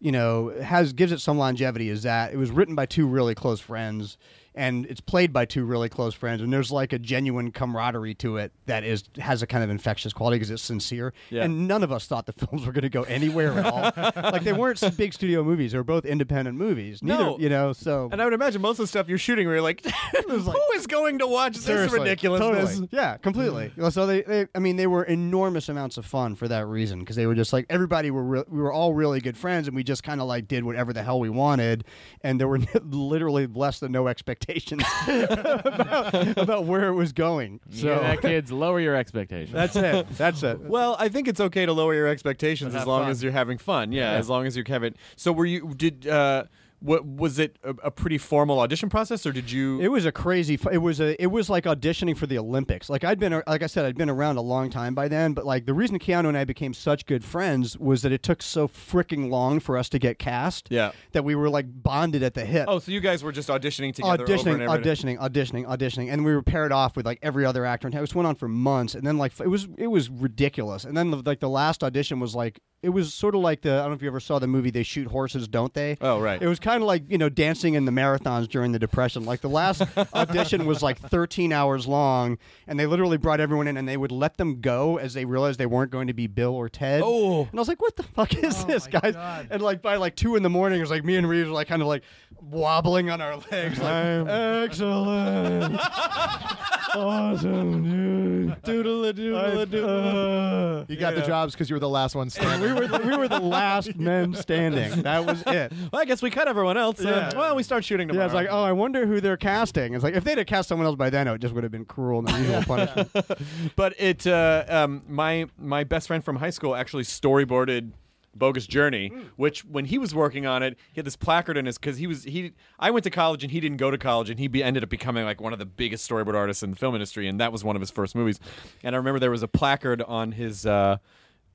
you 0.00 0.10
know 0.10 0.48
has 0.62 0.92
gives 0.92 1.12
it 1.12 1.20
some 1.20 1.38
longevity 1.38 1.90
is 1.90 2.02
that 2.02 2.32
it 2.32 2.36
was 2.36 2.50
written 2.50 2.74
by 2.74 2.86
two 2.86 3.06
really 3.06 3.34
close 3.34 3.60
friends 3.60 4.18
and 4.54 4.84
it's 4.86 5.00
played 5.00 5.32
by 5.32 5.44
two 5.44 5.64
really 5.64 5.88
close 5.88 6.12
friends 6.14 6.42
and 6.42 6.52
there's 6.52 6.72
like 6.72 6.92
a 6.92 6.98
genuine 6.98 7.52
camaraderie 7.52 8.14
to 8.14 8.36
it 8.36 8.52
that 8.66 8.82
is 8.82 9.04
has 9.18 9.42
a 9.42 9.46
kind 9.46 9.62
of 9.62 9.70
infectious 9.70 10.12
quality 10.12 10.36
because 10.36 10.50
it's 10.50 10.62
sincere 10.62 11.12
Yeah. 11.30 11.44
and 11.44 11.68
none 11.68 11.82
of 11.84 11.92
us 11.92 12.06
thought 12.06 12.26
the 12.26 12.32
films 12.46 12.66
were 12.66 12.72
going 12.72 12.82
to 12.82 12.88
go 12.88 13.02
anywhere 13.04 13.52
at 13.58 13.66
all 13.66 13.92
like 14.32 14.42
they 14.42 14.52
weren't 14.52 14.80
big 14.96 15.12
studio 15.12 15.44
movies 15.44 15.72
they 15.72 15.78
were 15.78 15.84
both 15.84 16.04
independent 16.04 16.58
movies 16.58 17.02
neither 17.02 17.22
No. 17.24 17.38
you 17.38 17.48
know 17.48 17.72
so 17.72 18.08
And 18.10 18.20
I 18.20 18.24
would 18.24 18.34
imagine 18.34 18.60
most 18.60 18.78
of 18.78 18.84
the 18.84 18.86
stuff 18.88 19.08
you're 19.08 19.18
shooting 19.18 19.46
where 19.46 19.56
you're 19.56 19.62
like, 19.62 19.84
who 20.28 20.56
is 20.74 20.86
going 20.86 21.18
to 21.20 21.26
watch 21.26 21.56
this 21.56 21.92
ridiculousness? 21.92 22.70
totally. 22.70 22.88
Yeah, 22.92 23.16
completely. 23.18 23.72
Mm. 23.76 23.92
So 23.92 24.06
they, 24.06 24.22
they, 24.22 24.46
I 24.54 24.58
mean, 24.58 24.76
they 24.76 24.86
were 24.86 25.04
enormous 25.04 25.68
amounts 25.68 25.96
of 25.96 26.04
fun 26.06 26.34
for 26.34 26.48
that 26.48 26.66
reason 26.66 26.98
because 27.00 27.16
they 27.16 27.26
were 27.26 27.34
just 27.34 27.52
like 27.52 27.66
everybody 27.70 28.10
were 28.10 28.24
re- 28.24 28.44
we 28.48 28.60
were 28.60 28.72
all 28.72 28.94
really 28.94 29.20
good 29.20 29.36
friends 29.36 29.68
and 29.68 29.76
we 29.76 29.84
just 29.84 30.02
kind 30.02 30.20
of 30.20 30.26
like 30.26 30.48
did 30.48 30.64
whatever 30.64 30.92
the 30.92 31.02
hell 31.02 31.20
we 31.20 31.28
wanted 31.30 31.84
and 32.22 32.40
there 32.40 32.48
were 32.48 32.58
literally 32.82 33.46
less 33.46 33.78
than 33.80 33.92
no 33.92 34.08
expectations 34.08 34.39
about, 35.08 36.38
about 36.38 36.64
where 36.64 36.88
it 36.88 36.94
was 36.94 37.12
going. 37.12 37.60
So 37.70 37.88
yeah, 37.88 37.98
that 38.00 38.20
kids, 38.22 38.50
lower 38.50 38.80
your 38.80 38.96
expectations. 38.96 39.52
that's 39.52 39.76
it. 39.76 40.08
That's 40.10 40.42
it. 40.42 40.60
Well, 40.60 40.96
I 40.98 41.08
think 41.08 41.28
it's 41.28 41.40
okay 41.40 41.66
to 41.66 41.72
lower 41.72 41.94
your 41.94 42.08
expectations 42.08 42.74
as 42.74 42.86
long 42.86 43.02
fun. 43.02 43.10
as 43.10 43.22
you're 43.22 43.32
having 43.32 43.58
fun. 43.58 43.92
Yeah, 43.92 44.12
as 44.12 44.28
long 44.28 44.46
as 44.46 44.56
you're 44.56 44.64
having. 44.66 44.94
So 45.16 45.32
were 45.32 45.46
you? 45.46 45.74
Did 45.74 46.06
uh, 46.06 46.44
what 46.80 47.06
was 47.06 47.38
it? 47.38 47.56
A, 47.62 47.70
a 47.84 47.90
pretty 47.90 48.18
formal 48.18 48.58
audition 48.60 48.88
process, 48.88 49.24
or 49.26 49.32
did 49.32 49.50
you? 49.50 49.80
It 49.80 49.88
was 49.88 50.04
a 50.06 50.12
crazy. 50.12 50.58
It 50.72 50.78
was 50.78 51.00
a. 51.00 51.20
It 51.22 51.26
was 51.28 51.48
like 51.48 51.64
auditioning 51.64 52.16
for 52.16 52.26
the 52.26 52.38
Olympics. 52.38 52.88
Like 52.90 53.04
I'd 53.04 53.18
been, 53.18 53.42
like 53.46 53.62
I 53.62 53.66
said, 53.66 53.84
I'd 53.84 53.96
been 53.96 54.10
around 54.10 54.36
a 54.36 54.40
long 54.42 54.70
time 54.70 54.94
by 54.94 55.08
then. 55.08 55.32
But 55.34 55.46
like 55.46 55.66
the 55.66 55.74
reason 55.74 55.98
Keanu 55.98 56.28
and 56.28 56.36
I 56.36 56.44
became 56.44 56.74
such 56.74 57.06
good 57.06 57.24
friends 57.24 57.78
was 57.78 58.02
that 58.02 58.12
it 58.12 58.22
took 58.22 58.42
so 58.42 58.66
freaking 58.68 59.30
long 59.30 59.60
for 59.60 59.76
us 59.78 59.88
to 59.90 59.98
get 59.98 60.18
cast. 60.18 60.68
Yeah. 60.70 60.92
That 61.12 61.24
we 61.24 61.34
were 61.34 61.50
like 61.50 61.66
bonded 61.68 62.22
at 62.22 62.34
the 62.34 62.44
hip. 62.44 62.66
oh, 62.68 62.78
so 62.78 62.92
you 62.92 63.00
guys 63.00 63.22
were 63.22 63.32
just 63.32 63.48
auditioning 63.48 63.94
together, 63.94 64.22
over 64.22 64.24
auditioning, 64.24 64.54
and 64.54 64.62
over 64.62 64.76
and- 64.76 64.84
auditioning, 64.84 65.18
auditioning, 65.18 65.66
auditioning, 65.66 66.12
and 66.12 66.24
we 66.24 66.34
were 66.34 66.42
paired 66.42 66.72
off 66.72 66.96
with 66.96 67.06
like 67.06 67.18
every 67.22 67.44
other 67.44 67.64
actor. 67.64 67.86
And 67.86 67.94
it 67.94 68.14
went 68.14 68.26
on 68.26 68.34
for 68.34 68.48
months, 68.48 68.94
and 68.94 69.06
then 69.06 69.18
like 69.18 69.38
it 69.40 69.48
was 69.48 69.68
it 69.76 69.88
was 69.88 70.08
ridiculous. 70.08 70.84
And 70.84 70.96
then 70.96 71.10
like 71.10 71.40
the 71.40 71.48
last 71.48 71.84
audition 71.84 72.20
was 72.20 72.34
like 72.34 72.60
it 72.82 72.88
was 72.90 73.12
sort 73.12 73.34
of 73.34 73.42
like 73.42 73.62
the 73.62 73.72
I 73.72 73.78
don't 73.80 73.88
know 73.90 73.94
if 73.94 74.02
you 74.02 74.08
ever 74.08 74.20
saw 74.20 74.38
the 74.38 74.46
movie 74.46 74.70
They 74.70 74.82
Shoot 74.82 75.08
Horses, 75.08 75.46
Don't 75.48 75.74
They? 75.74 75.98
Oh, 76.00 76.20
right. 76.20 76.40
It 76.40 76.46
was 76.46 76.58
kind 76.58 76.69
of 76.76 76.86
like 76.86 77.04
you 77.10 77.18
know 77.18 77.28
dancing 77.28 77.74
in 77.74 77.84
the 77.84 77.92
marathons 77.92 78.48
during 78.48 78.72
the 78.72 78.78
Depression. 78.78 79.24
Like 79.24 79.40
the 79.40 79.48
last 79.48 79.82
audition 80.14 80.66
was 80.66 80.82
like 80.82 80.98
13 80.98 81.52
hours 81.52 81.86
long, 81.86 82.38
and 82.66 82.78
they 82.78 82.86
literally 82.86 83.16
brought 83.16 83.40
everyone 83.40 83.66
in, 83.68 83.76
and 83.76 83.88
they 83.88 83.96
would 83.96 84.12
let 84.12 84.36
them 84.36 84.60
go 84.60 84.98
as 84.98 85.14
they 85.14 85.24
realized 85.24 85.58
they 85.58 85.66
weren't 85.66 85.90
going 85.90 86.06
to 86.06 86.12
be 86.14 86.26
Bill 86.26 86.54
or 86.54 86.68
Ted. 86.68 87.02
Oh. 87.04 87.42
and 87.50 87.54
I 87.54 87.60
was 87.60 87.68
like, 87.68 87.80
what 87.82 87.96
the 87.96 88.02
fuck 88.02 88.34
is 88.34 88.62
Oh 88.62 88.66
this, 88.66 88.86
guys? 88.86 89.14
God. 89.14 89.48
And 89.50 89.62
like 89.62 89.82
by 89.82 89.96
like 89.96 90.16
two 90.16 90.36
in 90.36 90.42
the 90.42 90.50
morning, 90.50 90.78
it 90.78 90.82
was 90.82 90.90
like 90.90 91.04
me 91.04 91.16
and 91.16 91.28
Reeves 91.28 91.48
were 91.48 91.54
like 91.54 91.68
kind 91.68 91.82
of 91.82 91.88
like 91.88 92.02
wobbling 92.40 93.10
on 93.10 93.20
our 93.20 93.36
legs, 93.50 93.78
like 93.78 94.28
excellent, 94.28 95.80
awesome, 96.94 97.84
dude. 97.84 98.62
Doodle 98.62 99.12
doodle 99.12 99.66
doodle. 99.66 100.86
You 100.88 100.96
got 100.96 101.14
the 101.14 101.22
jobs 101.22 101.54
because 101.54 101.70
you 101.70 101.76
were 101.76 101.80
the 101.80 101.88
last 101.88 102.14
one 102.14 102.30
standing. 102.30 102.60
we 102.74 102.80
were 102.80 102.86
the, 102.86 102.98
we 102.98 103.16
were 103.16 103.28
the 103.28 103.38
last 103.58 103.96
men 103.96 104.34
standing. 104.34 105.02
That 105.02 105.24
was 105.24 105.42
it. 105.46 105.72
Well, 105.92 106.02
I 106.02 106.04
guess 106.04 106.22
we 106.22 106.30
cut 106.30 106.46
everyone 106.48 106.76
else. 106.76 107.00
Uh, 107.04 107.08
Yeah. 107.32 107.38
well, 107.38 107.56
we 107.56 107.62
start 107.62 107.84
shooting 107.84 108.08
Yeah, 108.08 108.12
tomorrow. 108.12 108.26
it's 108.26 108.34
like, 108.34 108.48
oh, 108.50 108.62
I 108.62 108.72
wonder 108.72 109.06
who 109.06 109.20
they're 109.20 109.36
casting. 109.36 109.94
It's 109.94 110.04
like 110.04 110.14
if 110.14 110.24
they'd 110.24 110.38
have 110.38 110.46
cast 110.46 110.68
someone 110.68 110.86
else 110.86 110.96
by 110.96 111.10
then, 111.10 111.26
it 111.28 111.38
just 111.40 111.54
would 111.54 111.62
have 111.64 111.72
been 111.72 111.84
cruel 111.84 112.20
and 112.20 112.28
unusual 112.30 112.62
punishment. 112.62 113.10
But 113.76 113.94
it, 113.98 114.26
uh, 114.26 114.64
um, 114.68 115.02
my 115.08 115.46
my 115.58 115.84
best 115.84 116.06
friend 116.06 116.22
from 116.24 116.36
high 116.36 116.50
school 116.50 116.74
actually 116.76 117.04
storyboarded 117.04 117.92
Bogus 118.34 118.66
Journey, 118.66 119.08
which 119.36 119.64
when 119.64 119.86
he 119.86 119.98
was 119.98 120.14
working 120.14 120.46
on 120.46 120.62
it, 120.62 120.78
he 120.92 121.00
had 121.00 121.04
this 121.04 121.16
placard 121.16 121.56
in 121.56 121.66
his 121.66 121.78
because 121.78 121.98
he 121.98 122.06
was 122.06 122.24
he. 122.24 122.52
I 122.78 122.90
went 122.90 123.04
to 123.04 123.10
college 123.10 123.42
and 123.42 123.50
he 123.50 123.60
didn't 123.60 123.78
go 123.78 123.90
to 123.90 123.98
college, 123.98 124.30
and 124.30 124.38
he 124.38 124.48
be, 124.48 124.62
ended 124.62 124.82
up 124.82 124.88
becoming 124.88 125.24
like 125.24 125.40
one 125.40 125.52
of 125.52 125.58
the 125.58 125.66
biggest 125.66 126.08
storyboard 126.08 126.34
artists 126.34 126.62
in 126.62 126.70
the 126.70 126.76
film 126.76 126.94
industry, 126.94 127.26
and 127.28 127.40
that 127.40 127.52
was 127.52 127.64
one 127.64 127.76
of 127.76 127.80
his 127.80 127.90
first 127.90 128.14
movies. 128.14 128.38
And 128.82 128.94
I 128.94 128.98
remember 128.98 129.18
there 129.18 129.30
was 129.30 129.42
a 129.42 129.48
placard 129.48 130.02
on 130.02 130.32
his 130.32 130.64
uh, 130.64 130.98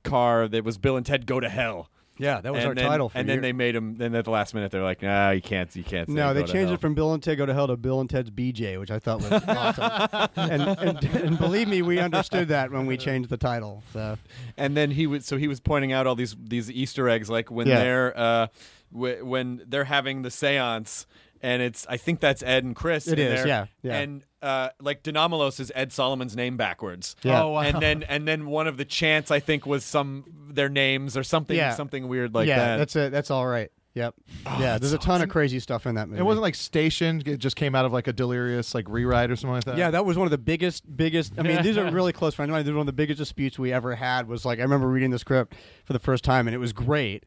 car 0.04 0.48
that 0.48 0.64
was 0.64 0.78
Bill 0.78 0.96
and 0.96 1.06
Ted 1.06 1.26
Go 1.26 1.40
to 1.40 1.48
Hell. 1.48 1.90
Yeah, 2.18 2.40
that 2.40 2.52
was 2.52 2.60
and 2.60 2.68
our 2.68 2.74
then, 2.74 2.86
title 2.88 3.08
for 3.08 3.18
and 3.18 3.28
then 3.28 3.40
they 3.42 3.52
made 3.52 3.74
him. 3.76 3.96
Then 3.96 4.14
at 4.14 4.24
the 4.24 4.30
last 4.30 4.54
minute, 4.54 4.70
they're 4.72 4.82
like, 4.82 5.02
"Nah, 5.02 5.30
you 5.30 5.42
can't. 5.42 5.74
You 5.76 5.84
can't." 5.84 6.08
Say 6.08 6.14
No, 6.14 6.32
they 6.34 6.40
changed 6.42 6.56
hell." 6.68 6.74
it 6.74 6.80
from 6.80 6.94
Bill 6.94 7.12
and 7.12 7.22
Ted 7.22 7.36
Go 7.38 7.46
to 7.46 7.52
Hell 7.54 7.66
to 7.66 7.76
Bill 7.76 8.00
and 8.00 8.08
Ted's 8.08 8.30
BJ, 8.30 8.78
which 8.80 8.90
I 8.90 8.98
thought 8.98 9.18
was 9.22 9.32
awesome. 9.48 10.28
and, 10.36 10.62
and, 10.62 11.04
and 11.04 11.38
believe 11.38 11.68
me, 11.68 11.82
we 11.82 11.98
understood 11.98 12.48
that 12.48 12.70
when 12.70 12.86
we 12.86 12.96
changed 12.96 13.28
the 13.28 13.36
title. 13.36 13.82
So 13.92 14.16
and 14.56 14.76
then 14.76 14.90
he 14.92 15.06
was 15.06 15.26
so 15.26 15.36
he 15.36 15.48
was 15.48 15.60
pointing 15.60 15.92
out 15.92 16.06
all 16.06 16.14
these 16.14 16.34
these 16.42 16.70
Easter 16.70 17.08
eggs, 17.08 17.28
like 17.28 17.50
when 17.50 17.66
Yeah. 17.66 17.78
they're 17.80 18.18
uh, 18.18 18.46
w- 18.92 19.24
when 19.24 19.62
they're 19.66 19.84
having 19.84 20.22
the 20.22 20.30
séance, 20.30 21.06
and 21.42 21.60
it's 21.62 21.86
I 21.88 21.96
think 21.96 22.20
that's 22.20 22.42
Ed 22.42 22.64
and 22.64 22.74
Chris. 22.74 23.08
It 23.08 23.18
in 23.18 23.26
is, 23.32 23.40
there, 23.40 23.46
yeah, 23.46 23.66
yeah. 23.82 23.98
And 23.98 24.24
uh, 24.46 24.70
like 24.80 25.02
De 25.02 25.12
Nomolos 25.12 25.58
is 25.60 25.72
Ed 25.74 25.92
Solomon's 25.92 26.36
name 26.36 26.56
backwards. 26.56 27.16
Yeah. 27.22 27.42
Oh, 27.42 27.50
wow. 27.50 27.60
And 27.60 27.82
then 27.82 28.02
and 28.04 28.26
then 28.26 28.46
one 28.46 28.66
of 28.66 28.76
the 28.76 28.84
chants 28.84 29.30
I 29.30 29.40
think 29.40 29.66
was 29.66 29.84
some 29.84 30.24
their 30.50 30.68
names 30.68 31.16
or 31.16 31.24
something 31.24 31.56
Yeah. 31.56 31.74
something 31.74 32.08
weird 32.08 32.34
like 32.34 32.46
yeah, 32.48 32.58
that. 32.58 32.74
Oh, 32.74 32.78
that's 32.78 32.96
it. 32.96 33.12
That's 33.12 33.30
all 33.30 33.46
right. 33.46 33.70
Yep. 33.94 34.14
yeah, 34.60 34.76
there's 34.76 34.92
a 34.92 34.98
ton 34.98 35.22
of 35.22 35.30
crazy 35.30 35.58
stuff 35.58 35.86
in 35.86 35.94
that 35.94 36.06
movie. 36.06 36.20
It 36.20 36.24
wasn't 36.24 36.42
like 36.42 36.54
stationed. 36.54 37.26
It 37.26 37.38
just 37.38 37.56
came 37.56 37.74
out 37.74 37.86
of 37.86 37.94
like 37.94 38.06
a 38.06 38.12
delirious 38.12 38.74
like 38.74 38.90
rewrite 38.90 39.30
or 39.30 39.36
something 39.36 39.54
like 39.54 39.64
that. 39.64 39.78
Yeah, 39.78 39.90
that 39.90 40.04
was 40.04 40.18
one 40.18 40.26
of 40.26 40.30
the 40.30 40.36
biggest, 40.36 40.84
biggest. 40.98 41.32
I 41.38 41.42
mean, 41.42 41.62
these 41.62 41.78
are 41.78 41.90
really 41.90 42.12
close 42.12 42.34
friends. 42.34 42.50
of 42.50 42.52
mine. 42.52 42.62
This 42.62 42.72
is 42.72 42.74
one 42.74 42.82
of 42.82 42.86
the 42.86 42.92
biggest 42.92 43.16
disputes 43.16 43.58
we 43.58 43.72
ever 43.72 43.94
had. 43.94 44.28
Was 44.28 44.44
like 44.44 44.58
I 44.58 44.62
remember 44.62 44.86
reading 44.86 45.12
the 45.12 45.18
script 45.18 45.54
for 45.86 45.94
the 45.94 45.98
first 45.98 46.24
time, 46.24 46.46
and 46.46 46.54
it 46.54 46.58
was 46.58 46.74
great. 46.74 47.24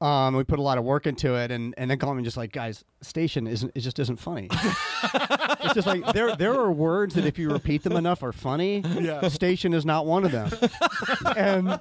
Um, 0.00 0.36
we 0.36 0.44
put 0.44 0.60
a 0.60 0.62
lot 0.62 0.78
of 0.78 0.84
work 0.84 1.06
into 1.06 1.34
it, 1.34 1.50
and 1.50 1.74
and 1.76 1.90
then 1.90 1.98
Coleman 1.98 2.22
just 2.22 2.36
like, 2.36 2.52
guys, 2.52 2.84
station 3.00 3.46
isn't 3.48 3.72
it 3.74 3.80
just 3.80 3.98
isn't 3.98 4.18
funny. 4.18 4.48
it's 4.52 5.74
just 5.74 5.86
like 5.88 6.12
there 6.12 6.36
there 6.36 6.54
are 6.54 6.70
words 6.70 7.14
that 7.14 7.24
if 7.24 7.36
you 7.36 7.50
repeat 7.50 7.82
them 7.82 7.94
enough 7.94 8.22
are 8.22 8.32
funny. 8.32 8.84
Yeah. 9.00 9.26
Station 9.28 9.74
is 9.74 9.84
not 9.84 10.06
one 10.06 10.24
of 10.24 10.30
them. 10.30 10.50
and 11.36 11.80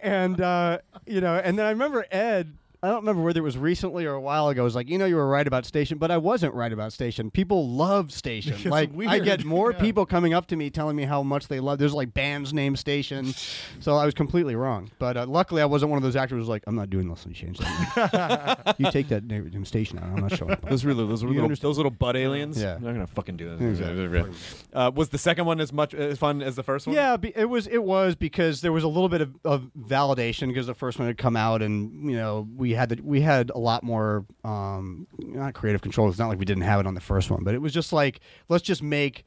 and 0.00 0.40
uh, 0.40 0.78
you 1.06 1.20
know, 1.20 1.36
and 1.36 1.58
then 1.58 1.66
I 1.66 1.70
remember 1.70 2.06
Ed. 2.10 2.56
I 2.80 2.86
don't 2.88 2.98
remember 2.98 3.22
whether 3.22 3.40
it 3.40 3.42
was 3.42 3.58
recently 3.58 4.06
or 4.06 4.12
a 4.12 4.20
while 4.20 4.48
ago. 4.48 4.60
It 4.60 4.64
was 4.64 4.76
like, 4.76 4.88
you 4.88 4.98
know, 4.98 5.04
you 5.06 5.16
were 5.16 5.26
right 5.28 5.46
about 5.46 5.66
Station, 5.66 5.98
but 5.98 6.12
I 6.12 6.16
wasn't 6.16 6.54
right 6.54 6.72
about 6.72 6.92
Station. 6.92 7.28
People 7.28 7.68
love 7.70 8.12
Station. 8.12 8.52
It's 8.54 8.64
like, 8.66 8.90
I 9.08 9.18
get 9.18 9.44
more 9.46 9.72
Yeah. 9.72 9.80
people 9.80 10.06
coming 10.06 10.32
up 10.32 10.46
to 10.48 10.56
me 10.56 10.70
telling 10.70 10.94
me 10.94 11.02
how 11.02 11.24
much 11.24 11.48
they 11.48 11.58
love. 11.58 11.78
There's 11.80 11.92
like 11.92 12.14
bands 12.14 12.52
named 12.54 12.78
Station, 12.78 13.34
so 13.80 13.96
I 13.96 14.04
was 14.04 14.14
completely 14.14 14.54
wrong. 14.54 14.90
But 15.00 15.16
uh, 15.16 15.26
luckily, 15.26 15.60
I 15.60 15.64
wasn't 15.64 15.90
one 15.90 15.96
of 15.96 16.04
those 16.04 16.14
actors 16.14 16.36
who 16.36 16.38
was 16.38 16.48
like, 16.48 16.62
I'm 16.68 16.76
not 16.76 16.88
doing 16.88 17.08
this. 17.08 17.26
You 17.26 17.34
change 17.34 17.58
that. 17.58 18.76
you 18.78 18.88
take 18.92 19.08
that 19.08 19.24
name 19.24 19.50
name 19.50 19.64
Station 19.64 19.98
out. 19.98 20.04
I'm 20.04 20.16
not 20.20 20.36
showing 20.36 20.52
up. 20.52 20.68
those 20.68 20.84
really 20.84 21.04
those 21.04 21.22
You 21.22 21.28
little 21.28 21.42
understand- 21.44 21.68
those 21.70 21.76
little 21.78 21.90
butt 21.90 22.16
aliens. 22.16 22.62
Yeah. 22.62 22.78
they're 22.80 22.92
gonna 22.92 23.08
fucking 23.08 23.36
do 23.36 23.56
this. 23.56 23.80
Exactly. 23.80 24.32
Uh, 24.72 24.92
was 24.94 25.08
the 25.08 25.18
second 25.18 25.46
one 25.46 25.60
as 25.60 25.72
much 25.72 25.94
as 25.94 26.16
fun 26.16 26.42
as 26.42 26.54
the 26.54 26.62
first 26.62 26.86
one? 26.86 26.94
Yeah, 26.94 27.16
be- 27.16 27.32
it 27.34 27.46
was. 27.48 27.66
It 27.66 27.82
was 27.82 28.14
because 28.14 28.60
there 28.60 28.70
was 28.72 28.84
a 28.84 28.88
little 28.88 29.08
bit 29.08 29.20
of, 29.22 29.34
of 29.44 29.70
validation 29.76 30.46
because 30.46 30.68
the 30.68 30.74
first 30.74 31.00
one 31.00 31.08
had 31.08 31.18
come 31.18 31.34
out, 31.34 31.60
and 31.60 32.08
you 32.08 32.16
know 32.16 32.46
we 32.56 32.67
had 32.72 32.88
the, 32.90 33.02
we 33.02 33.20
had 33.20 33.50
a 33.50 33.58
lot 33.58 33.82
more 33.82 34.24
um, 34.44 35.06
not 35.18 35.54
creative 35.54 35.82
control. 35.82 36.08
It's 36.08 36.18
not 36.18 36.28
like 36.28 36.38
we 36.38 36.44
didn't 36.44 36.64
have 36.64 36.80
it 36.80 36.86
on 36.86 36.94
the 36.94 37.00
first 37.00 37.30
one, 37.30 37.44
but 37.44 37.54
it 37.54 37.62
was 37.62 37.72
just 37.72 37.92
like 37.92 38.20
let's 38.48 38.64
just 38.64 38.82
make 38.82 39.24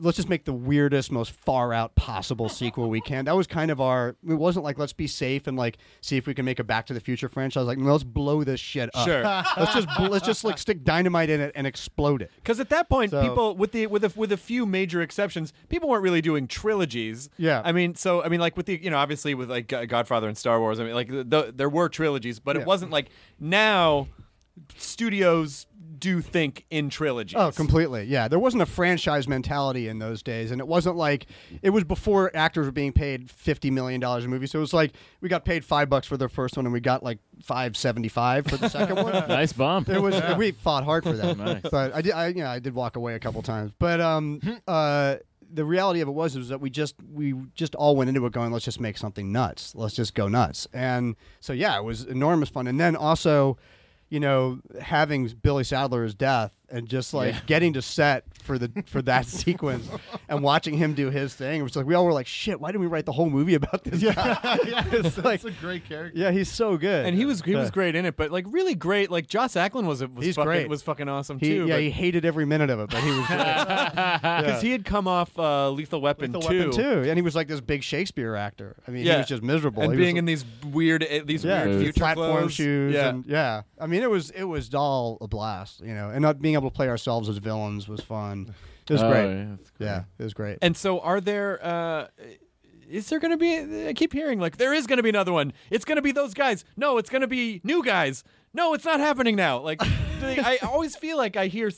let's 0.00 0.16
just 0.16 0.28
make 0.28 0.44
the 0.44 0.52
weirdest, 0.52 1.10
most 1.12 1.32
far 1.32 1.72
out 1.72 1.94
possible 1.94 2.48
sequel 2.48 2.88
we 2.90 3.00
can. 3.00 3.24
That 3.24 3.36
was 3.36 3.46
kind 3.46 3.70
of 3.70 3.80
our. 3.80 4.16
It 4.28 4.34
wasn't 4.34 4.64
like 4.64 4.78
let's 4.78 4.92
be 4.92 5.06
safe 5.06 5.46
and 5.46 5.56
like 5.56 5.78
see 6.00 6.16
if 6.16 6.26
we 6.26 6.34
can 6.34 6.44
make 6.44 6.58
a 6.58 6.64
Back 6.64 6.86
to 6.86 6.94
the 6.94 7.00
Future 7.00 7.28
franchise. 7.28 7.66
Like 7.66 7.78
no, 7.78 7.92
let's 7.92 8.04
blow 8.04 8.44
this 8.44 8.60
shit 8.60 8.90
up. 8.94 9.06
Sure. 9.06 9.22
let's 9.56 9.74
just 9.74 9.88
let's 10.00 10.26
just 10.26 10.44
like 10.44 10.58
stick 10.58 10.84
dynamite 10.84 11.30
in 11.30 11.40
it 11.40 11.52
and 11.54 11.66
explode 11.66 12.22
it. 12.22 12.30
Because 12.36 12.60
at 12.60 12.68
that 12.70 12.88
point, 12.88 13.10
So- 13.10 13.22
people 13.22 13.56
with 13.56 13.72
the 13.72 13.86
with 13.86 14.04
a, 14.04 14.12
with 14.16 14.32
a 14.32 14.36
few 14.36 14.66
major 14.66 15.02
exceptions, 15.02 15.52
people 15.68 15.88
weren't 15.88 16.02
really 16.02 16.22
doing 16.22 16.46
trilogies. 16.46 17.28
Yeah. 17.36 17.62
I 17.64 17.72
mean, 17.72 17.94
so 17.94 18.22
I 18.22 18.28
mean, 18.28 18.40
like 18.40 18.56
with 18.56 18.66
the 18.66 18.82
you 18.82 18.90
know, 18.90 18.98
obviously 18.98 19.34
with 19.34 19.50
like 19.50 19.68
Godfather 19.68 20.28
and 20.28 20.36
Star 20.38 20.60
Wars, 20.60 20.80
I 20.80 20.84
mean, 20.84 20.94
like 20.94 21.08
the, 21.08 21.24
the, 21.24 21.52
there 21.54 21.68
were 21.68 21.88
trilogies, 21.88 22.38
but 22.38 22.56
Yeah. 22.56 22.62
it 22.62 22.66
wasn't 22.66 22.90
like 22.92 23.08
now 23.40 24.08
studios 24.76 25.66
do 25.98 26.20
think 26.20 26.64
in 26.70 26.88
trilogies. 26.90 27.36
Oh, 27.38 27.50
completely. 27.50 28.04
Yeah, 28.04 28.28
there 28.28 28.38
wasn't 28.38 28.62
a 28.62 28.66
franchise 28.66 29.26
mentality 29.28 29.88
in 29.88 29.98
those 29.98 30.22
days, 30.22 30.50
and 30.50 30.60
it 30.60 30.66
wasn't 30.66 30.96
like 30.96 31.26
it 31.62 31.70
was 31.70 31.84
before 31.84 32.30
actors 32.34 32.66
were 32.66 32.72
being 32.72 32.92
paid 32.92 33.30
fifty 33.30 33.70
million 33.70 34.00
dollars 34.00 34.24
a 34.24 34.28
movie. 34.28 34.46
So 34.46 34.58
it 34.58 34.62
was 34.62 34.72
like 34.72 34.92
we 35.20 35.28
got 35.28 35.44
paid 35.44 35.64
five 35.64 35.88
bucks 35.88 36.06
for 36.06 36.16
the 36.16 36.28
first 36.28 36.56
one, 36.56 36.66
and 36.66 36.72
we 36.72 36.80
got 36.80 37.02
like 37.02 37.18
five 37.42 37.76
seventy 37.76 38.08
five 38.08 38.46
for 38.46 38.56
the 38.56 38.68
second 38.68 38.96
one. 38.96 39.12
nice 39.28 39.52
bump. 39.52 39.88
It 39.88 40.00
was 40.00 40.20
we 40.36 40.52
fought 40.52 40.84
hard 40.84 41.04
for 41.04 41.12
that, 41.12 41.36
Nice. 41.36 41.62
but 41.70 41.94
I 41.94 42.02
did. 42.02 42.12
I, 42.12 42.28
you 42.28 42.42
know, 42.42 42.46
I 42.48 42.58
did 42.58 42.74
walk 42.74 42.96
away 42.96 43.14
a 43.14 43.18
couple 43.18 43.42
times, 43.42 43.72
but 43.78 44.00
um, 44.00 44.40
uh, 44.68 45.16
the 45.54 45.64
reality 45.64 46.00
of 46.00 46.08
it 46.08 46.12
was 46.12 46.36
was 46.36 46.48
that 46.48 46.60
we 46.60 46.70
just 46.70 46.94
we 47.12 47.34
just 47.54 47.74
all 47.74 47.94
went 47.96 48.08
into 48.08 48.24
it 48.24 48.32
going, 48.32 48.52
let's 48.52 48.64
just 48.64 48.80
make 48.80 48.96
something 48.96 49.30
nuts. 49.32 49.74
Let's 49.74 49.94
just 49.94 50.14
go 50.14 50.28
nuts. 50.28 50.66
And 50.72 51.16
so 51.40 51.52
yeah, 51.52 51.76
it 51.76 51.84
was 51.84 52.04
enormous 52.04 52.48
fun. 52.48 52.66
And 52.66 52.80
then 52.80 52.96
also, 52.96 53.58
you 54.12 54.20
know, 54.20 54.60
having 54.78 55.26
Billy 55.28 55.64
Sadler's 55.64 56.14
death 56.14 56.52
and 56.72 56.88
just 56.88 57.14
like 57.14 57.34
Yeah. 57.34 57.40
getting 57.46 57.74
to 57.74 57.82
set 57.82 58.24
for 58.42 58.58
the 58.58 58.70
for 58.86 59.00
that 59.02 59.26
sequence 59.42 59.88
and 60.28 60.42
watching 60.42 60.76
him 60.76 60.94
do 60.94 61.10
his 61.10 61.34
thing. 61.34 61.60
It 61.60 61.62
was 61.62 61.76
like 61.76 61.86
we 61.86 61.94
all 61.94 62.04
were 62.04 62.12
like, 62.12 62.26
shit, 62.26 62.60
why 62.60 62.70
didn't 62.72 62.80
we 62.80 62.86
write 62.88 63.06
the 63.06 63.12
whole 63.12 63.30
movie 63.30 63.54
about 63.54 63.84
this 63.84 64.02
guy? 64.02 64.10
yeah, 64.66 64.84
it's, 64.92 65.16
like- 65.18 65.44
a 65.44 65.50
great 65.52 65.84
character. 65.88 66.18
yeah, 66.18 66.30
he's 66.32 66.50
so 66.50 66.76
good. 66.76 67.06
and 67.06 67.14
he 67.16 67.24
was 67.24 67.42
he 67.42 67.54
was 67.54 67.70
great 67.70 67.94
in 67.94 68.04
it, 68.06 68.16
but 68.16 68.30
like 68.32 68.46
really 68.48 68.74
great. 68.74 69.10
Like 69.10 69.28
Joss 69.28 69.54
Ackland 69.54 69.86
was 69.86 70.02
was 70.02 70.24
He's 70.24 70.34
fucking, 70.36 70.46
great. 70.48 70.68
was 70.68 70.82
fucking 70.82 71.08
awesome 71.08 71.38
He, 71.38 71.48
too. 71.50 71.66
yeah, 71.66 71.78
he 71.78 71.90
hated 71.90 72.24
every 72.24 72.44
minute 72.46 72.70
of 72.70 72.80
it, 72.80 72.90
but 72.90 73.02
he 73.02 73.10
was 73.10 73.26
because 73.28 74.62
he 74.62 74.70
had 74.72 74.84
come 74.84 75.06
off 75.06 75.36
uh, 75.38 75.70
Lethal 75.70 76.00
Weapon 76.00 76.32
the 76.32 76.40
too. 76.40 76.46
weapon 76.58 76.70
too, 76.72 77.08
and 77.08 77.16
he 77.18 77.22
was 77.22 77.34
like 77.34 77.48
this 77.48 77.60
big 77.60 77.82
Shakespeare 77.82 78.34
actor. 78.34 78.76
I 78.86 78.90
mean, 78.90 79.04
Yeah. 79.06 79.12
he 79.14 79.18
was 79.18 79.26
just 79.28 79.42
miserable. 79.42 79.82
and 79.82 79.92
He 79.92 79.98
being 79.98 80.14
was, 80.14 80.18
in 80.20 80.24
these 80.24 80.44
weird 80.70 81.02
uh, 81.04 81.20
these 81.24 81.44
yeah, 81.44 81.66
weird 81.66 81.80
future 81.82 82.00
platform 82.00 82.38
clothes. 82.38 82.52
shoes, 82.54 82.94
Yeah. 82.94 83.08
and 83.10 83.26
yeah. 83.26 83.62
I 83.80 83.86
mean, 83.86 84.02
it 84.02 84.10
was 84.10 84.30
it 84.30 84.44
was 84.44 84.72
all 84.74 85.18
a 85.20 85.28
blast, 85.28 85.80
you 85.80 85.94
know, 85.94 86.10
and 86.10 86.22
not 86.22 86.40
being 86.40 86.54
able 86.54 86.61
to 86.70 86.74
play 86.74 86.88
ourselves 86.88 87.28
as 87.28 87.38
villains 87.38 87.88
was 87.88 88.00
fun. 88.00 88.54
It 88.88 88.92
was 88.92 89.02
Oh, 89.02 89.10
great. 89.10 89.28
yeah, 89.28 89.44
that's 89.56 89.70
great. 89.70 89.86
Yeah, 89.86 90.02
it 90.18 90.22
was 90.24 90.34
great. 90.34 90.58
And 90.62 90.76
so, 90.76 91.00
are 91.00 91.20
there? 91.20 91.64
Uh, 91.64 92.06
is 92.90 93.08
there 93.08 93.20
going 93.20 93.30
to 93.30 93.36
be? 93.38 93.88
I 93.88 93.92
keep 93.94 94.12
hearing 94.12 94.38
like 94.40 94.56
there 94.58 94.74
is 94.74 94.86
going 94.86 94.96
to 94.98 95.02
be 95.02 95.08
another 95.08 95.32
one. 95.32 95.52
It's 95.70 95.84
going 95.84 95.96
to 95.96 96.02
be 96.02 96.12
those 96.12 96.34
guys. 96.34 96.64
No, 96.76 96.98
it's 96.98 97.08
going 97.08 97.22
to 97.22 97.26
be 97.28 97.60
new 97.64 97.82
guys. 97.84 98.24
No, 98.54 98.74
it's 98.74 98.84
not 98.84 99.00
happening 99.00 99.36
now. 99.36 99.60
Like 99.60 99.80
I 100.22 100.58
always 100.62 100.94
feel 100.94 101.16
like 101.16 101.36
I 101.36 101.46
hear 101.46 101.70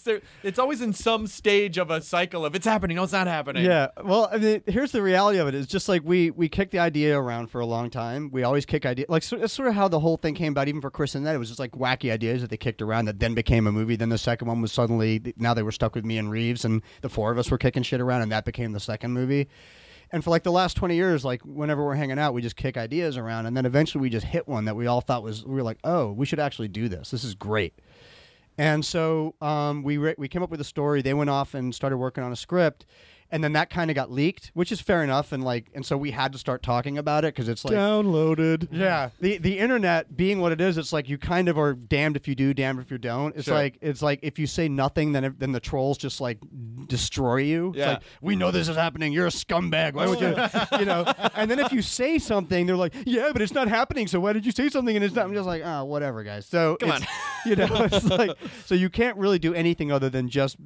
it's 0.43 0.59
always 0.59 0.81
in 0.83 0.93
some 0.93 1.27
stage 1.27 1.79
of 1.79 1.91
a 1.91 2.01
cycle 2.01 2.45
of 2.45 2.55
it's 2.55 2.67
happening. 2.67 2.97
No, 2.97 3.05
it's 3.05 3.13
not 3.13 3.27
happening. 3.27 3.65
Yeah, 3.65 3.89
well, 4.03 4.29
I 4.31 4.39
mean, 4.39 4.63
here's 4.67 4.93
the 4.93 5.03
reality 5.03 5.39
of 5.39 5.49
it. 5.49 5.55
It's 5.55 5.67
just 5.71 5.89
like 5.89 6.03
we 6.05 6.31
we 6.31 6.49
kicked 6.49 6.73
the 6.73 6.81
idea 6.81 7.19
around 7.19 7.49
for 7.49 7.61
a 7.61 7.67
long 7.67 7.91
time. 7.91 8.31
We 8.33 8.43
always 8.43 8.67
kick 8.67 8.85
idea 8.85 9.07
like 9.09 9.23
so, 9.23 9.37
that's 9.37 9.53
sort 9.53 9.69
of 9.69 9.75
how 9.75 9.89
the 9.89 10.01
whole 10.01 10.17
thing 10.17 10.35
came 10.35 10.53
about. 10.53 10.69
Even 10.69 10.81
for 10.81 10.91
Chris 10.91 11.15
and 11.15 11.25
that, 11.27 11.35
it 11.35 11.39
was 11.39 11.49
just 11.49 11.61
like 11.61 11.73
wacky 11.73 12.13
ideas 12.13 12.41
that 12.41 12.51
they 12.51 12.57
kicked 12.57 12.83
around 12.83 13.07
that 13.07 13.21
then 13.21 13.35
became 13.35 13.67
a 13.67 13.73
movie. 13.73 13.97
Then 13.97 14.09
the 14.09 14.19
second 14.19 14.49
one 14.49 14.61
was 14.61 14.73
suddenly 14.73 15.35
now 15.37 15.55
they 15.55 15.63
were 15.63 15.73
stuck 15.73 15.95
with 15.95 16.05
me 16.05 16.19
and 16.19 16.31
Reeves, 16.31 16.65
and 16.65 16.83
the 17.01 17.09
four 17.09 17.31
of 17.31 17.39
us 17.39 17.51
were 17.51 17.59
kicking 17.59 17.83
shit 17.83 18.01
around, 18.01 18.23
and 18.23 18.33
that 18.33 18.45
became 18.45 18.73
the 18.73 18.81
second 18.81 19.13
movie. 19.13 19.49
And 20.15 20.23
for 20.23 20.31
like 20.31 20.45
the 20.45 20.53
last 20.53 20.77
twenty 20.77 20.95
years, 20.95 21.25
like 21.25 21.43
whenever 21.43 21.85
we're 21.85 21.97
hanging 21.97 22.21
out, 22.21 22.35
we 22.35 22.41
just 22.41 22.55
kick 22.55 22.77
ideas 22.77 23.17
around, 23.17 23.47
and 23.47 23.57
then 23.57 23.67
eventually 23.67 24.01
we 24.01 24.09
just 24.09 24.25
hit 24.25 24.47
one 24.47 24.65
that 24.67 24.77
we 24.77 24.87
all 24.87 25.01
thought 25.01 25.25
was 25.25 25.45
we 25.45 25.57
were 25.57 25.65
like, 25.65 25.79
oh, 25.83 26.13
we 26.13 26.25
should 26.25 26.39
actually 26.39 26.69
do 26.69 26.89
this. 26.89 27.11
This 27.11 27.25
is 27.25 27.35
great. 27.35 27.75
And 28.57 28.85
so 28.85 29.35
um, 29.41 29.83
we 29.83 29.97
re- 29.97 30.15
we 30.17 30.29
came 30.29 30.45
up 30.45 30.51
with 30.51 30.61
a 30.61 30.65
story. 30.65 31.03
They 31.03 31.15
went 31.15 31.31
off 31.31 31.55
and 31.55 31.75
started 31.75 31.97
working 31.97 32.23
on 32.23 32.31
a 32.31 32.37
script, 32.37 32.87
and 33.31 33.43
then 33.43 33.53
that 33.55 33.71
kind 33.71 33.91
of 33.91 33.95
got 33.95 34.11
leaked, 34.11 34.51
which 34.55 34.71
is 34.71 34.81
fair 34.81 35.03
enough. 35.03 35.33
And 35.33 35.43
like, 35.43 35.71
and 35.75 35.85
so 35.85 35.97
we 35.97 36.11
had 36.13 36.33
to 36.33 36.39
start 36.39 36.63
talking 36.63 36.99
about 36.99 37.25
it 37.25 37.35
because 37.35 37.49
it's 37.49 37.65
like 37.65 37.75
downloaded. 37.75 38.69
yeah, 38.71 39.11
the 39.21 39.39
the 39.39 39.59
internet 39.59 40.17
being 40.17 40.41
what 40.41 40.53
it 40.53 40.61
is, 40.61 40.79
it's 40.79 40.93
like 40.93 41.09
you 41.09 41.19
kind 41.19 41.49
of 41.49 41.59
are 41.59 41.75
damned 41.75 42.17
if 42.17 42.29
you 42.29 42.35
do, 42.35 42.55
damned 42.55 42.79
if 42.81 42.91
you 42.91 42.99
don't. 42.99 43.35
It's 43.37 43.47
Sure. 43.47 43.55
like 43.55 43.79
it's 43.81 44.03
like 44.03 44.21
if 44.23 44.39
you 44.39 44.47
say 44.47 44.69
nothing, 44.69 45.13
then 45.13 45.35
then 45.39 45.53
the 45.53 45.61
trolls 45.61 45.99
just 45.99 46.21
like 46.21 46.39
destroy 46.87 47.37
you. 47.39 47.69
It's 47.71 47.79
Yeah. 47.79 47.89
like 47.91 48.03
we 48.21 48.37
know 48.37 48.51
this 48.51 48.69
is 48.69 48.77
happening. 48.77 49.13
You're 49.13 49.27
a 49.27 49.31
scumbag. 49.31 49.95
Why 49.95 50.07
would 50.07 50.21
you? 50.21 50.35
you 50.79 50.85
know. 50.85 51.05
And 51.35 51.51
then 51.51 51.59
if 51.59 51.73
you 51.73 51.83
say 51.83 52.19
something, 52.19 52.67
they're 52.67 52.77
like, 52.77 52.95
yeah, 53.05 53.31
but 53.33 53.43
it's 53.43 53.55
not 53.55 53.69
happening. 53.69 54.07
So 54.07 54.21
why 54.21 54.33
did 54.33 54.47
you 54.47 54.53
say 54.53 54.69
something? 54.69 54.95
And 54.95 55.05
it's 55.05 55.15
not. 55.15 55.25
I'm 55.27 55.35
just 55.35 55.47
like, 55.47 55.63
oh, 55.65 55.85
whatever, 55.85 56.23
guys. 56.23 56.47
So 56.47 56.77
Come 56.81 56.91
it's- 56.91 57.09
you 57.47 57.57
know, 57.57 57.67
it's 57.93 58.05
like 58.05 58.37
so 58.67 58.75
you 58.75 58.89
can't 58.91 59.17
really 59.17 59.39
do 59.39 59.55
anything 59.55 59.91
other 59.93 60.09
than 60.11 60.29
just 60.29 60.57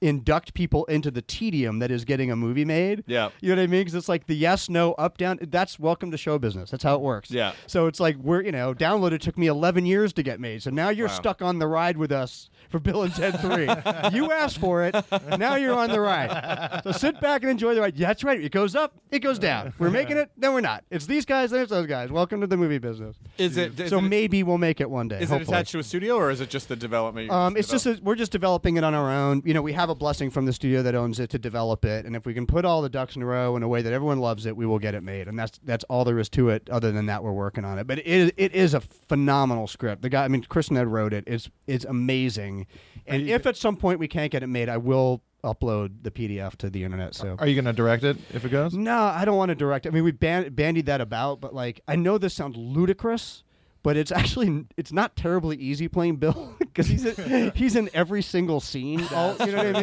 induct 0.00 0.54
people 0.54 0.84
into 0.86 1.10
the 1.10 1.22
tedium 1.22 1.78
that 1.80 1.90
is 1.90 2.04
getting 2.04 2.30
a 2.30 2.36
movie 2.36 2.64
made. 2.64 3.04
Yeah. 3.06 3.30
You 3.40 3.50
know 3.50 3.60
what 3.60 3.64
I 3.64 3.66
mean? 3.66 3.80
Because 3.82 3.94
it's 3.94 4.08
like 4.08 4.26
the 4.26 4.34
yes, 4.34 4.68
no, 4.68 4.92
up, 4.94 5.18
down. 5.18 5.38
That's 5.42 5.78
welcome 5.78 6.10
to 6.10 6.16
show 6.16 6.38
business. 6.38 6.70
That's 6.70 6.82
how 6.82 6.94
it 6.94 7.00
works. 7.00 7.30
Yeah. 7.30 7.52
So 7.66 7.86
it's 7.86 8.00
like 8.00 8.16
we're 8.16 8.42
you 8.42 8.52
know, 8.52 8.74
downloaded 8.74 9.20
took 9.20 9.36
me 9.36 9.46
11 9.48 9.86
years 9.86 10.12
to 10.14 10.22
get 10.22 10.40
made. 10.40 10.62
So 10.62 10.70
now 10.70 10.88
you're 10.88 11.08
Wow. 11.08 11.14
stuck 11.14 11.42
on 11.42 11.58
the 11.58 11.66
ride 11.66 11.96
with 11.96 12.12
us 12.12 12.48
for 12.70 12.78
Bill 12.78 13.02
and 13.02 13.14
Ted 13.14 13.38
3. 13.40 13.64
you 14.16 14.30
asked 14.32 14.58
for 14.58 14.84
it. 14.84 14.94
Now 15.38 15.56
you're 15.56 15.74
on 15.74 15.90
the 15.90 16.00
ride. 16.00 16.80
So 16.84 16.92
sit 16.92 17.20
back 17.20 17.42
and 17.42 17.50
enjoy 17.50 17.74
the 17.74 17.80
ride. 17.80 17.96
Yeah, 17.96 18.08
that's 18.08 18.24
right. 18.24 18.40
It 18.40 18.52
goes 18.52 18.74
up, 18.74 18.94
it 19.10 19.18
goes 19.18 19.38
down. 19.38 19.74
We're 19.78 19.90
making 19.90 20.16
it, 20.16 20.30
then 20.36 20.54
we're 20.54 20.60
not. 20.60 20.84
It's 20.90 21.06
these 21.06 21.24
guys, 21.26 21.50
then 21.50 21.60
it's 21.62 21.70
those 21.70 21.86
guys. 21.86 22.10
Welcome 22.10 22.40
to 22.40 22.46
the 22.46 22.56
movie 22.56 22.78
business. 22.78 23.16
Is 23.38 23.56
it? 23.56 23.78
Is 23.78 23.90
so 23.90 23.98
it, 23.98 24.02
maybe 24.02 24.42
we'll 24.42 24.58
make 24.58 24.80
it 24.80 24.88
one 24.88 25.08
day. 25.08 25.20
is 25.20 25.30
it 25.30 25.42
attached 25.42 25.72
to 25.72 25.78
a 25.78 25.82
studio 25.82 26.14
or 26.16 26.30
is 26.30 26.40
it 26.40 26.48
just 26.48 26.68
the 26.68 26.76
development? 26.76 27.30
Um, 27.30 27.56
it's 27.56 27.68
just 27.68 27.86
a, 27.86 28.00
we're 28.02 28.14
just 28.14 28.32
developing 28.32 28.76
it 28.76 28.84
on 28.84 28.94
our 28.94 29.10
own. 29.10 29.42
You 29.44 29.52
know, 29.54 29.62
we 29.62 29.72
have 29.74 29.89
have 29.90 29.96
a 29.96 29.98
blessing 29.98 30.30
from 30.30 30.46
the 30.46 30.52
studio 30.52 30.82
that 30.82 30.94
owns 30.94 31.18
it 31.20 31.30
to 31.30 31.38
develop 31.38 31.84
it, 31.84 32.06
and 32.06 32.14
if 32.14 32.24
we 32.24 32.32
can 32.32 32.46
put 32.46 32.64
all 32.64 32.80
the 32.80 32.88
ducks 32.88 33.16
in 33.16 33.22
a 33.22 33.26
row 33.26 33.56
in 33.56 33.62
a 33.62 33.68
way 33.68 33.82
that 33.82 33.92
everyone 33.92 34.18
loves 34.18 34.46
it, 34.46 34.56
we 34.56 34.64
will 34.66 34.78
get 34.78 34.94
it 34.94 35.02
made. 35.02 35.28
And 35.28 35.38
that's 35.38 35.58
that's 35.64 35.84
all 35.84 36.04
there 36.04 36.18
is 36.18 36.28
to 36.30 36.48
it. 36.50 36.68
Other 36.70 36.92
than 36.92 37.06
that, 37.06 37.22
we're 37.24 37.32
working 37.32 37.64
on 37.64 37.78
it. 37.78 37.86
But 37.86 37.98
it 37.98 38.06
is, 38.06 38.32
it 38.36 38.54
is 38.54 38.74
a 38.74 38.80
phenomenal 38.80 39.66
script. 39.66 40.02
The 40.02 40.08
guy, 40.08 40.24
I 40.24 40.28
mean, 40.28 40.44
Chris 40.44 40.70
Ned 40.70 40.86
wrote 40.86 41.12
it. 41.12 41.24
It's 41.26 41.50
it's 41.66 41.84
amazing. 41.84 42.66
And 43.06 43.28
if 43.28 43.46
at 43.46 43.56
some 43.56 43.76
point 43.76 43.98
we 43.98 44.06
can't 44.08 44.30
get 44.30 44.42
it 44.42 44.46
made, 44.46 44.68
I 44.68 44.76
will 44.76 45.22
upload 45.42 46.02
the 46.02 46.10
PDF 46.10 46.54
to 46.56 46.70
the 46.70 46.84
internet. 46.84 47.14
So 47.14 47.34
Are 47.38 47.46
you 47.46 47.54
going 47.54 47.64
to 47.64 47.72
direct 47.72 48.04
it 48.04 48.16
if 48.32 48.44
it 48.44 48.50
goes? 48.50 48.74
no, 48.74 48.96
I 49.04 49.24
don't 49.24 49.36
want 49.36 49.48
to 49.48 49.54
direct. 49.54 49.86
It. 49.86 49.88
I 49.88 49.92
mean, 49.92 50.04
we 50.04 50.12
ban- 50.12 50.52
bandied 50.52 50.86
that 50.86 51.00
about, 51.00 51.40
but 51.40 51.54
like, 51.54 51.80
I 51.88 51.96
know 51.96 52.18
this 52.18 52.34
sounds 52.34 52.56
ludicrous, 52.56 53.42
but 53.82 53.96
it's 53.96 54.12
actually 54.12 54.66
it's 54.76 54.92
not 54.92 55.16
terribly 55.16 55.56
easy 55.56 55.88
playing 55.88 56.16
Bill 56.16 56.54
because 56.58 56.86
he's 56.86 57.04
in, 57.04 57.52
he's 57.54 57.76
in 57.76 57.88
every 57.94 58.22
single 58.22 58.60
scene. 58.60 59.06
All, 59.14 59.36
you 59.40 59.52
know 59.52 59.64
what 59.72 59.76
I 59.76 59.80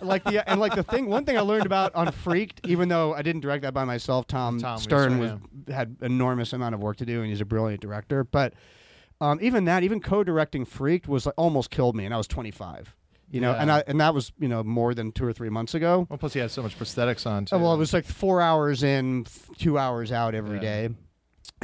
mean? 0.00 0.08
Like 0.08 0.24
the 0.24 0.48
and 0.48 0.60
like 0.60 0.74
the 0.74 0.82
thing. 0.82 1.06
One 1.06 1.24
thing 1.24 1.36
I 1.36 1.40
learned 1.40 1.66
about 1.66 1.94
on 1.94 2.10
Freaked, 2.12 2.60
even 2.66 2.88
though 2.88 3.14
I 3.14 3.22
didn't 3.22 3.40
direct 3.42 3.62
that 3.62 3.74
by 3.74 3.84
myself, 3.84 4.26
Tom, 4.26 4.58
Tom 4.60 4.78
Stern 4.78 5.18
was 5.18 5.32
had 5.68 5.96
enormous 6.02 6.52
amount 6.52 6.74
of 6.74 6.80
work 6.82 6.96
to 6.98 7.06
do, 7.06 7.20
and 7.20 7.28
he's 7.30 7.40
a 7.40 7.44
brilliant 7.44 7.80
director. 7.80 8.22
But 8.24 8.54
um, 9.20 9.38
even 9.42 9.64
that, 9.66 9.82
even 9.82 10.00
co-directing 10.00 10.64
Freaked 10.64 11.06
was 11.08 11.26
like, 11.26 11.34
almost 11.36 11.70
killed 11.70 11.94
me, 11.96 12.04
and 12.04 12.12
I 12.14 12.16
was 12.16 12.26
25. 12.26 12.94
You 13.30 13.40
know, 13.40 13.52
Yeah. 13.52 13.62
and 13.62 13.72
I 13.72 13.82
and 13.86 14.00
that 14.00 14.12
was 14.14 14.30
you 14.38 14.46
know 14.48 14.62
more 14.62 14.92
than 14.94 15.10
two 15.10 15.24
or 15.24 15.32
three 15.32 15.48
months 15.48 15.74
ago. 15.74 16.06
Well, 16.10 16.18
plus 16.18 16.34
he 16.34 16.40
had 16.40 16.50
so 16.50 16.62
much 16.62 16.78
prosthetics 16.78 17.26
on 17.26 17.46
too. 17.46 17.54
Oh, 17.56 17.58
well, 17.60 17.72
it 17.74 17.78
was 17.78 17.92
like 17.94 18.04
four 18.04 18.42
hours 18.42 18.82
in, 18.82 19.24
two 19.56 19.78
hours 19.78 20.12
out 20.12 20.34
every 20.34 20.56
Yeah. 20.56 20.60
day, 20.60 20.88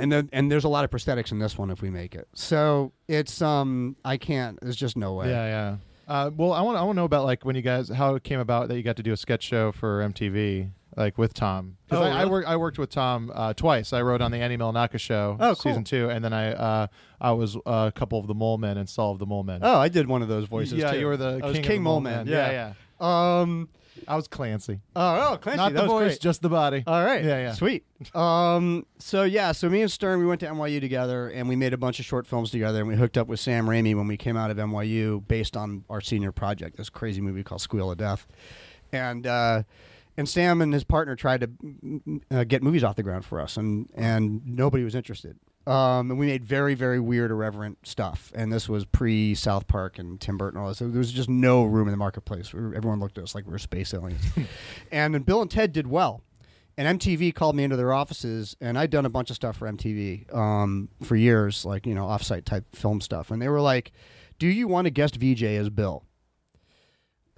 and 0.01 0.11
then 0.13 0.29
and 0.33 0.51
there's 0.51 0.65
a 0.65 0.69
lot 0.69 0.85
of 0.85 0.91
prosthetics 0.91 1.33
in 1.33 1.39
this 1.39 1.57
one 1.59 1.71
if 1.71 1.83
we 1.83 1.91
make 1.91 2.15
it. 2.15 2.29
So 2.35 2.93
it's 3.09 3.41
um 3.43 3.97
I 4.05 4.17
can't. 4.17 4.59
There's 4.61 4.77
just 4.77 4.97
no 4.97 5.15
way. 5.15 5.31
Yeah, 5.31 5.47
yeah. 5.47 5.77
Uh, 6.07 6.31
well, 6.35 6.53
I 6.55 6.63
want 6.63 6.79
I 6.79 6.83
want 6.83 6.97
to 6.97 7.01
know 7.01 7.05
about 7.05 7.25
like 7.25 7.45
when 7.45 7.55
you 7.57 7.63
guys 7.63 7.89
how 7.89 8.15
it 8.15 8.25
came 8.25 8.41
about 8.41 8.69
that 8.69 8.77
you 8.77 8.83
got 8.83 8.97
to 8.97 9.03
do 9.03 9.13
a 9.13 9.17
sketch 9.17 9.43
show 9.43 9.73
for 9.73 10.01
MTV 10.09 10.71
like 10.97 11.19
with 11.19 11.35
Tom. 11.35 11.77
'Cause 11.91 11.99
Oh, 11.99 12.03
I, 12.03 12.09
I 12.09 12.19
really? 12.21 12.31
worked 12.31 12.49
I 12.49 12.57
worked 12.57 12.79
with 12.79 12.91
Tom 12.91 13.31
uh, 13.35 13.53
twice. 13.53 13.93
I 13.93 14.01
wrote 14.03 14.21
on 14.23 14.31
the 14.31 14.39
Andy 14.39 14.57
Milonakis 14.57 15.01
show, 15.01 15.37
Oh, 15.39 15.49
cool. 15.49 15.55
season 15.57 15.85
two, 15.85 16.09
and 16.09 16.25
then 16.25 16.33
I 16.33 16.53
uh, 16.55 16.87
I 17.21 17.33
was 17.33 17.57
uh, 17.57 17.61
a 17.67 17.93
couple 17.93 18.19
of 18.19 18.27
the 18.27 18.35
Mole 18.35 18.57
Men 18.59 18.79
and 18.79 18.89
Saul 18.89 19.13
of 19.13 19.19
the 19.19 19.27
Mole 19.27 19.43
Men. 19.45 19.61
Oh, 19.63 19.79
I 19.79 19.89
did 19.91 20.09
one 20.09 20.23
of 20.23 20.29
those 20.29 20.47
voices. 20.47 20.79
yeah, 20.79 20.93
too. 20.93 20.99
you 21.01 21.07
were 21.07 21.17
the 21.19 21.41
I 21.43 21.47
was 21.47 21.55
king, 21.57 21.63
King 21.63 21.63
of 21.63 21.67
the 21.77 21.79
Mole 21.81 22.01
Man. 22.01 22.27
Man. 22.27 22.27
Yeah, 22.27 22.73
yeah. 23.01 23.41
Um. 23.43 23.69
I 24.07 24.17
was 24.17 24.29
Clancy, 24.29 24.81
Oh, 24.95 25.33
oh, 25.33 25.37
Clancy, 25.39 25.57
not 25.57 25.73
that 25.73 25.81
the 25.83 25.87
voice, 25.87 26.13
great. 26.13 26.21
just 26.21 26.43
the 26.43 26.49
body. 26.49 26.85
All 26.87 27.05
right. 27.05 27.25
Yeah, 27.25 27.39
yeah. 27.39 27.53
Sweet. 27.53 27.85
Um, 28.15 28.87
so 28.99 29.25
yeah, 29.25 29.53
so 29.53 29.69
me 29.69 29.83
and 29.83 29.91
Stern, 29.91 30.19
we 30.21 30.27
went 30.27 30.41
to 30.41 30.47
NYU 30.47 30.81
together, 30.81 31.29
and 31.31 31.49
we 31.49 31.57
made 31.57 31.73
a 31.73 31.77
bunch 31.77 31.99
of 31.99 32.05
short 32.05 32.27
films 32.27 32.51
together, 32.51 32.79
and 32.79 32.89
we 32.89 32.95
hooked 32.97 33.19
up 33.19 33.27
with 33.27 33.41
Sam 33.41 33.67
Raimi 33.67 33.95
when 33.95 34.07
we 34.07 34.17
came 34.17 34.37
out 34.37 34.51
of 34.51 34.57
NYU, 34.57 35.27
based 35.27 35.57
on 35.57 35.85
our 35.91 36.01
senior 36.01 36.31
project, 36.33 36.77
this 36.77 36.91
crazy 36.91 37.21
movie 37.21 37.43
called 37.43 37.61
Squeal 37.61 37.91
of 37.91 37.99
Death, 37.99 38.27
and 38.93 39.27
uh, 39.27 39.63
and 40.17 40.29
Sam 40.29 40.61
and 40.63 40.73
his 40.73 40.85
partner 40.85 41.17
tried 41.17 41.41
to 41.43 42.21
uh, 42.31 42.45
get 42.45 42.63
movies 42.63 42.85
off 42.85 42.97
the 42.97 43.03
ground 43.03 43.25
for 43.25 43.41
us, 43.41 43.57
and 43.57 43.89
and 43.95 44.47
nobody 44.47 44.85
was 44.85 44.95
interested. 44.95 45.37
Um, 45.69 46.11
and 46.11 46.19
we 46.19 46.27
made 46.27 46.45
very, 46.45 46.75
very 46.75 46.99
weird, 46.99 47.31
irreverent 47.31 47.87
stuff. 47.87 48.33
And 48.35 48.51
this 48.51 48.69
was 48.69 48.85
pre 48.87 49.35
South 49.35 49.67
Park 49.67 49.99
and 49.99 50.19
Tim 50.21 50.39
Burton 50.39 50.57
and 50.57 50.65
all 50.65 50.71
this. 50.71 50.79
There 50.79 50.89
was 50.89 51.13
just 51.13 51.29
no 51.29 51.65
room 51.65 51.89
in 51.89 51.93
the 51.93 51.99
marketplace. 51.99 52.55
We 52.55 52.61
were- 52.63 52.75
everyone 52.75 53.01
looked 53.01 53.19
at 53.19 53.25
us 53.25 53.35
like 53.35 53.45
we 53.45 53.53
were 53.53 53.59
space 53.59 53.93
aliens. 53.93 54.23
and 54.93 55.13
then 55.15 55.23
Bill 55.23 55.43
and 55.43 55.51
Ted 55.51 55.73
did 55.73 55.87
well. 55.87 56.23
And 56.79 57.01
MTV 57.01 57.35
called 57.35 57.57
me 57.57 57.65
into 57.65 57.75
their 57.77 57.93
offices, 57.93 58.57
and 58.61 58.79
I'd 58.79 58.91
done 58.91 59.05
a 59.05 59.11
bunch 59.11 59.31
of 59.31 59.37
stuff 59.37 59.57
for 59.57 59.67
MTV 59.71 60.33
um, 60.33 60.89
for 61.03 61.17
years, 61.17 61.65
like 61.65 61.87
you 61.87 61.95
know, 61.95 62.05
offsite 62.07 62.45
type 62.45 62.65
film 62.75 63.01
stuff. 63.01 63.33
And 63.33 63.43
they 63.43 63.49
were 63.49 63.61
like, 63.61 63.91
"Do 64.39 64.47
you 64.47 64.69
want 64.69 64.85
to 64.85 64.91
guest 64.91 65.17
VJ 65.17 65.43
as 65.43 65.71
Bill?" 65.71 66.05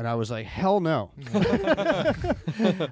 And 0.01 0.09
I 0.09 0.15
was 0.15 0.31
like, 0.31 0.47
"Hell 0.47 0.81
no! 0.81 1.11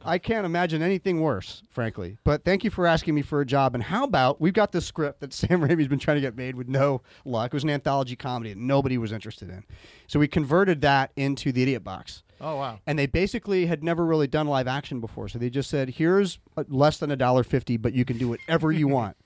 I 0.04 0.18
can't 0.22 0.44
imagine 0.44 0.82
anything 0.82 1.22
worse, 1.22 1.62
frankly." 1.70 2.18
But 2.22 2.44
thank 2.44 2.64
you 2.64 2.70
for 2.70 2.86
asking 2.86 3.14
me 3.14 3.22
for 3.22 3.40
a 3.40 3.46
job. 3.46 3.74
And 3.74 3.82
how 3.82 4.04
about 4.04 4.42
we've 4.42 4.52
got 4.52 4.72
this 4.72 4.84
script 4.84 5.20
that 5.20 5.32
Sam 5.38 5.62
Raimi's 5.62 5.88
been 5.88 5.98
trying 5.98 6.18
to 6.18 6.20
get 6.20 6.36
made 6.36 6.54
with 6.54 6.68
no 6.68 7.00
luck. 7.24 7.46
It 7.46 7.54
was 7.54 7.64
an 7.64 7.70
anthology 7.70 8.14
comedy 8.14 8.52
that 8.52 8.60
nobody 8.60 8.98
was 8.98 9.10
interested 9.10 9.48
in, 9.48 9.64
so 10.06 10.18
we 10.18 10.28
converted 10.28 10.82
that 10.82 11.12
into 11.16 11.50
the 11.50 11.62
Idiot 11.62 11.82
Box 11.82 12.24
Oh 12.42 12.56
wow. 12.56 12.78
and 12.86 12.98
they 12.98 13.06
basically 13.06 13.64
had 13.64 13.82
never 13.82 14.04
really 14.04 14.26
done 14.26 14.46
live 14.46 14.68
action 14.68 15.00
before. 15.00 15.28
So 15.30 15.38
they 15.38 15.48
just 15.48 15.70
said, 15.70 15.88
"Here's 15.88 16.38
uh, 16.58 16.64
less 16.68 16.98
than 16.98 17.10
a 17.10 17.16
dollar 17.16 17.42
fifty, 17.42 17.78
but 17.78 17.94
you 17.94 18.04
can 18.04 18.18
do 18.18 18.28
whatever 18.28 18.70
you 18.70 18.86
want." 18.98 19.16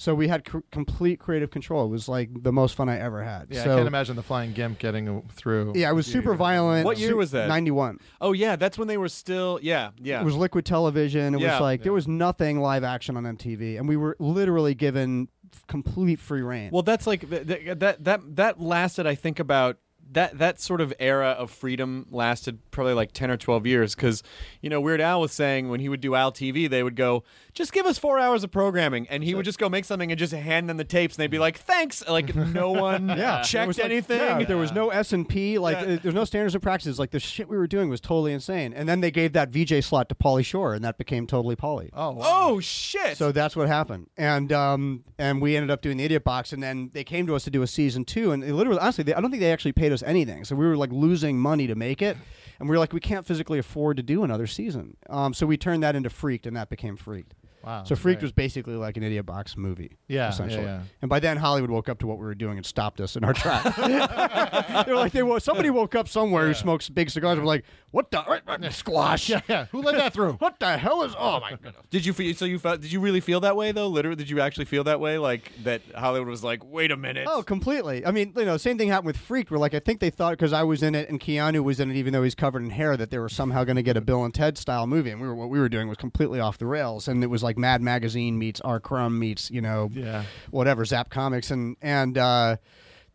So 0.00 0.14
we 0.14 0.28
had 0.28 0.44
cr- 0.44 0.58
complete 0.70 1.18
creative 1.18 1.50
control. 1.50 1.84
It 1.84 1.88
was 1.90 2.08
like 2.08 2.30
the 2.44 2.52
most 2.52 2.76
fun 2.76 2.88
I 2.88 3.00
ever 3.00 3.24
had. 3.24 3.48
Yeah, 3.50 3.64
so, 3.64 3.72
I 3.72 3.76
can't 3.78 3.88
imagine 3.88 4.14
the 4.14 4.22
flying 4.22 4.52
gimp 4.52 4.78
getting 4.78 5.08
uh, 5.08 5.22
through. 5.32 5.72
Yeah, 5.74 5.90
it 5.90 5.92
was 5.92 6.06
super 6.06 6.34
violent. 6.36 6.84
What 6.86 6.98
year 6.98 7.16
was 7.16 7.32
that? 7.32 7.48
Ninety-one. 7.48 7.98
Oh 8.20 8.32
yeah, 8.32 8.54
that's 8.54 8.78
when 8.78 8.86
they 8.86 8.96
were 8.96 9.08
still. 9.08 9.58
Yeah, 9.60 9.90
yeah. 9.98 10.20
It 10.20 10.24
was 10.24 10.36
liquid 10.36 10.64
television. 10.64 11.34
It 11.34 11.40
Yeah. 11.40 11.54
was 11.54 11.60
like 11.60 11.82
there 11.82 11.92
was 11.92 12.06
nothing 12.06 12.60
live 12.60 12.84
action 12.84 13.16
on 13.16 13.24
MTV, 13.24 13.76
and 13.76 13.88
we 13.88 13.96
were 13.96 14.16
literally 14.20 14.74
given 14.74 15.28
complete 15.66 16.20
free 16.20 16.42
reign. 16.42 16.70
Well, 16.72 16.82
that's 16.82 17.06
like 17.08 17.28
th- 17.28 17.48
th- 17.48 17.78
that 17.80 18.04
that 18.04 18.36
that 18.36 18.60
lasted. 18.60 19.04
I 19.04 19.16
think 19.16 19.40
about 19.40 19.78
that 20.12 20.38
that 20.38 20.60
sort 20.60 20.80
of 20.80 20.92
era 20.98 21.28
of 21.30 21.50
freedom 21.50 22.06
lasted 22.10 22.58
probably 22.70 22.94
like 22.94 23.12
ten 23.12 23.30
or 23.30 23.36
twelve 23.36 23.66
years. 23.66 23.94
Because 23.94 24.22
you 24.62 24.70
know, 24.70 24.80
Weird 24.80 25.00
Al 25.00 25.20
was 25.20 25.32
saying 25.32 25.68
when 25.68 25.80
he 25.80 25.88
would 25.88 26.00
do 26.00 26.14
Al 26.14 26.32
TV, 26.32 26.68
they 26.68 26.82
would 26.82 26.96
go, 26.96 27.24
"Just 27.52 27.72
give 27.72 27.84
us 27.86 27.98
four 27.98 28.18
hours 28.18 28.42
of 28.44 28.50
programming," 28.50 29.06
and 29.08 29.22
he 29.22 29.34
would 29.34 29.44
just 29.44 29.58
go 29.58 29.68
make 29.68 29.84
something 29.84 30.10
and 30.10 30.18
just 30.18 30.32
hand 30.32 30.68
them 30.68 30.76
the 30.76 30.84
tapes, 30.84 31.16
and 31.16 31.22
they'd 31.22 31.30
be 31.30 31.38
like, 31.38 31.58
"Thanks." 31.58 32.06
Like 32.08 32.34
no 32.36 32.70
one 32.72 33.08
yeah, 33.08 33.42
checked 33.42 33.68
was, 33.68 33.78
like- 33.78 33.84
anything. 33.86 34.18
yeah, 34.20 34.44
there 34.44 34.56
was 34.56 34.72
no 34.72 34.90
S 34.90 35.12
and 35.12 35.28
P. 35.28 35.58
Like 35.58 35.76
Yeah. 35.86 35.96
there's 36.02 36.14
no 36.14 36.24
standards 36.24 36.54
and 36.54 36.62
practices. 36.62 36.98
Like 36.98 37.10
the 37.10 37.20
shit 37.20 37.48
we 37.48 37.56
were 37.56 37.66
doing 37.66 37.88
was 37.88 38.00
totally 38.00 38.32
insane. 38.32 38.72
And 38.72 38.88
then 38.88 39.00
they 39.00 39.10
gave 39.10 39.32
that 39.34 39.50
VJ 39.50 39.82
slot 39.84 40.08
to 40.08 40.14
Pauly 40.14 40.44
Shore, 40.44 40.74
and 40.74 40.84
that 40.84 40.96
became 40.98 41.26
totally 41.26 41.56
Pauly 41.56 41.90
Oh 41.92 42.12
wow. 42.12 42.24
Oh 42.26 42.60
shit! 42.60 43.16
So 43.18 43.30
that's 43.32 43.54
what 43.56 43.68
happened, 43.68 44.06
and 44.16 44.52
um, 44.52 45.04
and 45.18 45.42
we 45.42 45.56
ended 45.56 45.70
up 45.70 45.82
doing 45.82 45.96
the 45.98 46.04
Idiot 46.04 46.24
Box, 46.24 46.52
and 46.52 46.62
then 46.62 46.90
they 46.94 47.04
came 47.04 47.26
to 47.26 47.34
us 47.34 47.44
to 47.44 47.50
do 47.50 47.62
a 47.62 47.66
season 47.66 48.04
two, 48.04 48.32
and 48.32 48.42
they 48.42 48.52
literally, 48.52 48.78
honestly, 48.80 49.04
they, 49.04 49.14
I 49.14 49.20
don't 49.20 49.30
think 49.30 49.40
they 49.40 49.52
actually 49.52 49.72
paid 49.72 49.92
us 49.92 49.97
anything, 50.02 50.44
so 50.44 50.56
we 50.56 50.66
were 50.66 50.76
like 50.76 50.92
losing 50.92 51.38
money 51.38 51.66
to 51.66 51.74
make 51.74 52.02
it, 52.02 52.16
and 52.58 52.68
we 52.68 52.74
were 52.74 52.78
like, 52.80 52.92
we 52.92 53.00
can't 53.00 53.26
physically 53.26 53.58
afford 53.58 53.96
to 53.96 54.02
do 54.02 54.24
another 54.24 54.46
season, 54.46 54.96
um, 55.08 55.34
so 55.34 55.46
we 55.46 55.56
turned 55.56 55.82
that 55.82 55.96
into 55.96 56.10
Freaked, 56.10 56.46
and 56.46 56.56
that 56.56 56.68
became 56.68 56.96
Freaked. 56.96 57.34
Wow. 57.64 57.82
So 57.84 57.96
Freaked 57.96 58.20
great. 58.20 58.26
was 58.26 58.32
basically 58.32 58.74
like 58.74 58.96
an 58.96 59.02
Idiot 59.02 59.26
Box 59.26 59.56
movie, 59.56 59.98
Yeah, 60.06 60.28
essentially. 60.28 60.62
yeah, 60.62 60.78
yeah. 60.78 60.82
And 61.02 61.08
by 61.08 61.18
then, 61.20 61.36
Hollywood 61.36 61.70
woke 61.70 61.88
up 61.88 61.98
to 62.00 62.06
what 62.06 62.18
we 62.18 62.24
were 62.24 62.34
doing 62.34 62.56
and 62.56 62.64
stopped 62.64 63.00
us 63.00 63.16
in 63.16 63.24
our 63.24 63.32
tracks. 63.34 63.76
they 64.86 64.92
were 64.92 64.96
like, 64.98 65.12
they 65.12 65.22
wo- 65.22 65.38
somebody 65.38 65.70
woke 65.70 65.94
up 65.94 66.08
somewhere 66.08 66.46
who 66.46 66.54
smokes 66.54 66.88
big 66.88 67.10
cigars 67.10 67.32
and 67.32 67.42
was 67.42 67.48
like, 67.48 67.64
what 67.90 68.10
the 68.10 68.70
squash? 68.70 69.28
Yeah, 69.30 69.40
yeah. 69.48 69.66
Who 69.72 69.82
let 69.82 69.96
that 69.96 70.12
through? 70.12 70.32
What 70.38 70.60
the 70.60 70.76
hell 70.78 71.02
is? 71.02 71.14
Oh 71.18 71.40
my 71.40 71.50
goodness. 71.50 71.74
Did 71.90 72.04
you 72.06 72.12
feel? 72.12 72.34
So 72.34 72.44
you 72.44 72.58
felt? 72.58 72.80
Did 72.80 72.92
you 72.92 73.00
really 73.00 73.20
feel 73.20 73.40
that 73.40 73.56
way 73.56 73.72
though? 73.72 73.88
Literally, 73.88 74.16
did 74.16 74.28
you 74.30 74.40
actually 74.40 74.66
feel 74.66 74.84
that 74.84 75.00
way? 75.00 75.18
Like 75.18 75.50
that 75.64 75.80
Hollywood 75.94 76.28
was 76.28 76.44
like, 76.44 76.62
"Wait 76.64 76.90
a 76.90 76.96
minute." 76.96 77.26
Oh, 77.28 77.42
completely. 77.42 78.04
I 78.06 78.10
mean, 78.10 78.32
you 78.36 78.44
know, 78.44 78.56
same 78.56 78.76
thing 78.78 78.88
happened 78.88 79.06
with 79.06 79.16
Freaked. 79.16 79.50
Where 79.50 79.58
like 79.58 79.74
I 79.74 79.80
think 79.80 80.00
they 80.00 80.10
thought 80.10 80.32
because 80.32 80.52
I 80.52 80.62
was 80.64 80.82
in 80.82 80.94
it 80.94 81.08
and 81.08 81.18
Keanu 81.18 81.62
was 81.64 81.80
in 81.80 81.90
it, 81.90 81.96
even 81.96 82.12
though 82.12 82.22
he's 82.22 82.34
covered 82.34 82.62
in 82.62 82.70
hair, 82.70 82.96
that 82.96 83.10
they 83.10 83.18
were 83.18 83.28
somehow 83.28 83.64
going 83.64 83.76
to 83.76 83.82
get 83.82 83.96
a 83.96 84.00
Bill 84.02 84.22
and 84.24 84.32
Ted 84.34 84.58
style 84.58 84.86
movie. 84.86 85.10
And 85.10 85.20
we 85.20 85.26
were 85.26 85.34
what 85.34 85.48
we 85.48 85.58
were 85.58 85.68
doing 85.70 85.88
was 85.88 85.96
completely 85.98 86.40
off 86.40 86.58
the 86.58 86.66
rails. 86.66 87.08
And 87.08 87.24
it 87.24 87.28
was 87.28 87.42
like 87.42 87.47
Mad 87.56 87.80
Magazine 87.80 88.38
meets 88.38 88.60
R. 88.60 88.80
Crumb 88.80 89.18
meets 89.18 89.50
you 89.50 89.60
know 89.60 89.88
Yeah. 89.94 90.24
whatever 90.50 90.84
Zap 90.84 91.08
Comics 91.08 91.50
and 91.52 91.76
and 91.80 92.18
uh, 92.18 92.56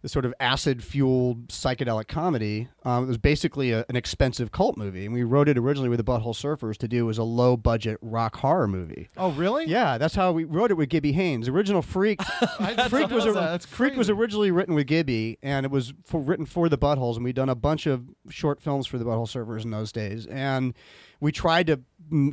the 0.01 0.09
sort 0.09 0.25
of 0.25 0.33
acid 0.41 0.83
fueled 0.83 1.47
psychedelic 1.47 2.09
comedy. 2.09 2.67
Um, 2.83 3.05
it 3.05 3.07
was 3.07 3.17
basically 3.17 3.71
a, 3.71 3.85
an 3.87 3.95
expensive 3.95 4.51
cult 4.51 4.75
movie, 4.75 5.05
and 5.05 5.13
we 5.13 5.23
wrote 5.23 5.47
it 5.47 5.57
originally 5.57 5.87
with 5.87 5.97
the 5.97 6.03
Butthole 6.03 6.35
Surfers 6.35 6.75
to 6.79 6.89
do 6.89 7.09
as 7.09 7.17
a 7.17 7.23
low 7.23 7.55
budget 7.55 7.99
rock 8.01 8.35
horror 8.35 8.67
movie. 8.67 9.07
Oh 9.15 9.31
really? 9.31 9.63
Yeah, 9.65 9.97
that's 9.97 10.13
how 10.15 10.33
we 10.33 10.43
wrote 10.43 10.71
it 10.71 10.73
with 10.73 10.89
Gibby 10.89 11.13
Haynes. 11.13 11.47
Original 11.47 11.81
Freak, 11.81 12.21
Freak 12.89 13.11
was 13.11 13.25
a, 13.25 13.59
Freak 13.59 13.95
was 13.95 14.09
originally 14.09 14.51
written 14.51 14.75
with 14.75 14.87
Gibby, 14.87 15.37
and 15.41 15.65
it 15.65 15.71
was 15.71 15.93
for, 16.03 16.19
written 16.19 16.45
for 16.45 16.67
the 16.67 16.77
Buttholes, 16.77 17.15
and 17.15 17.23
we'd 17.23 17.35
done 17.37 17.47
a 17.47 17.55
bunch 17.55 17.85
of 17.85 18.03
short 18.29 18.61
films 18.61 18.85
for 18.85 18.97
the 18.97 19.05
Butthole 19.05 19.25
Surfers 19.25 19.63
in 19.63 19.71
those 19.71 19.93
days, 19.93 20.25
and 20.27 20.73
we 21.21 21.31
tried 21.31 21.67
to 21.67 21.79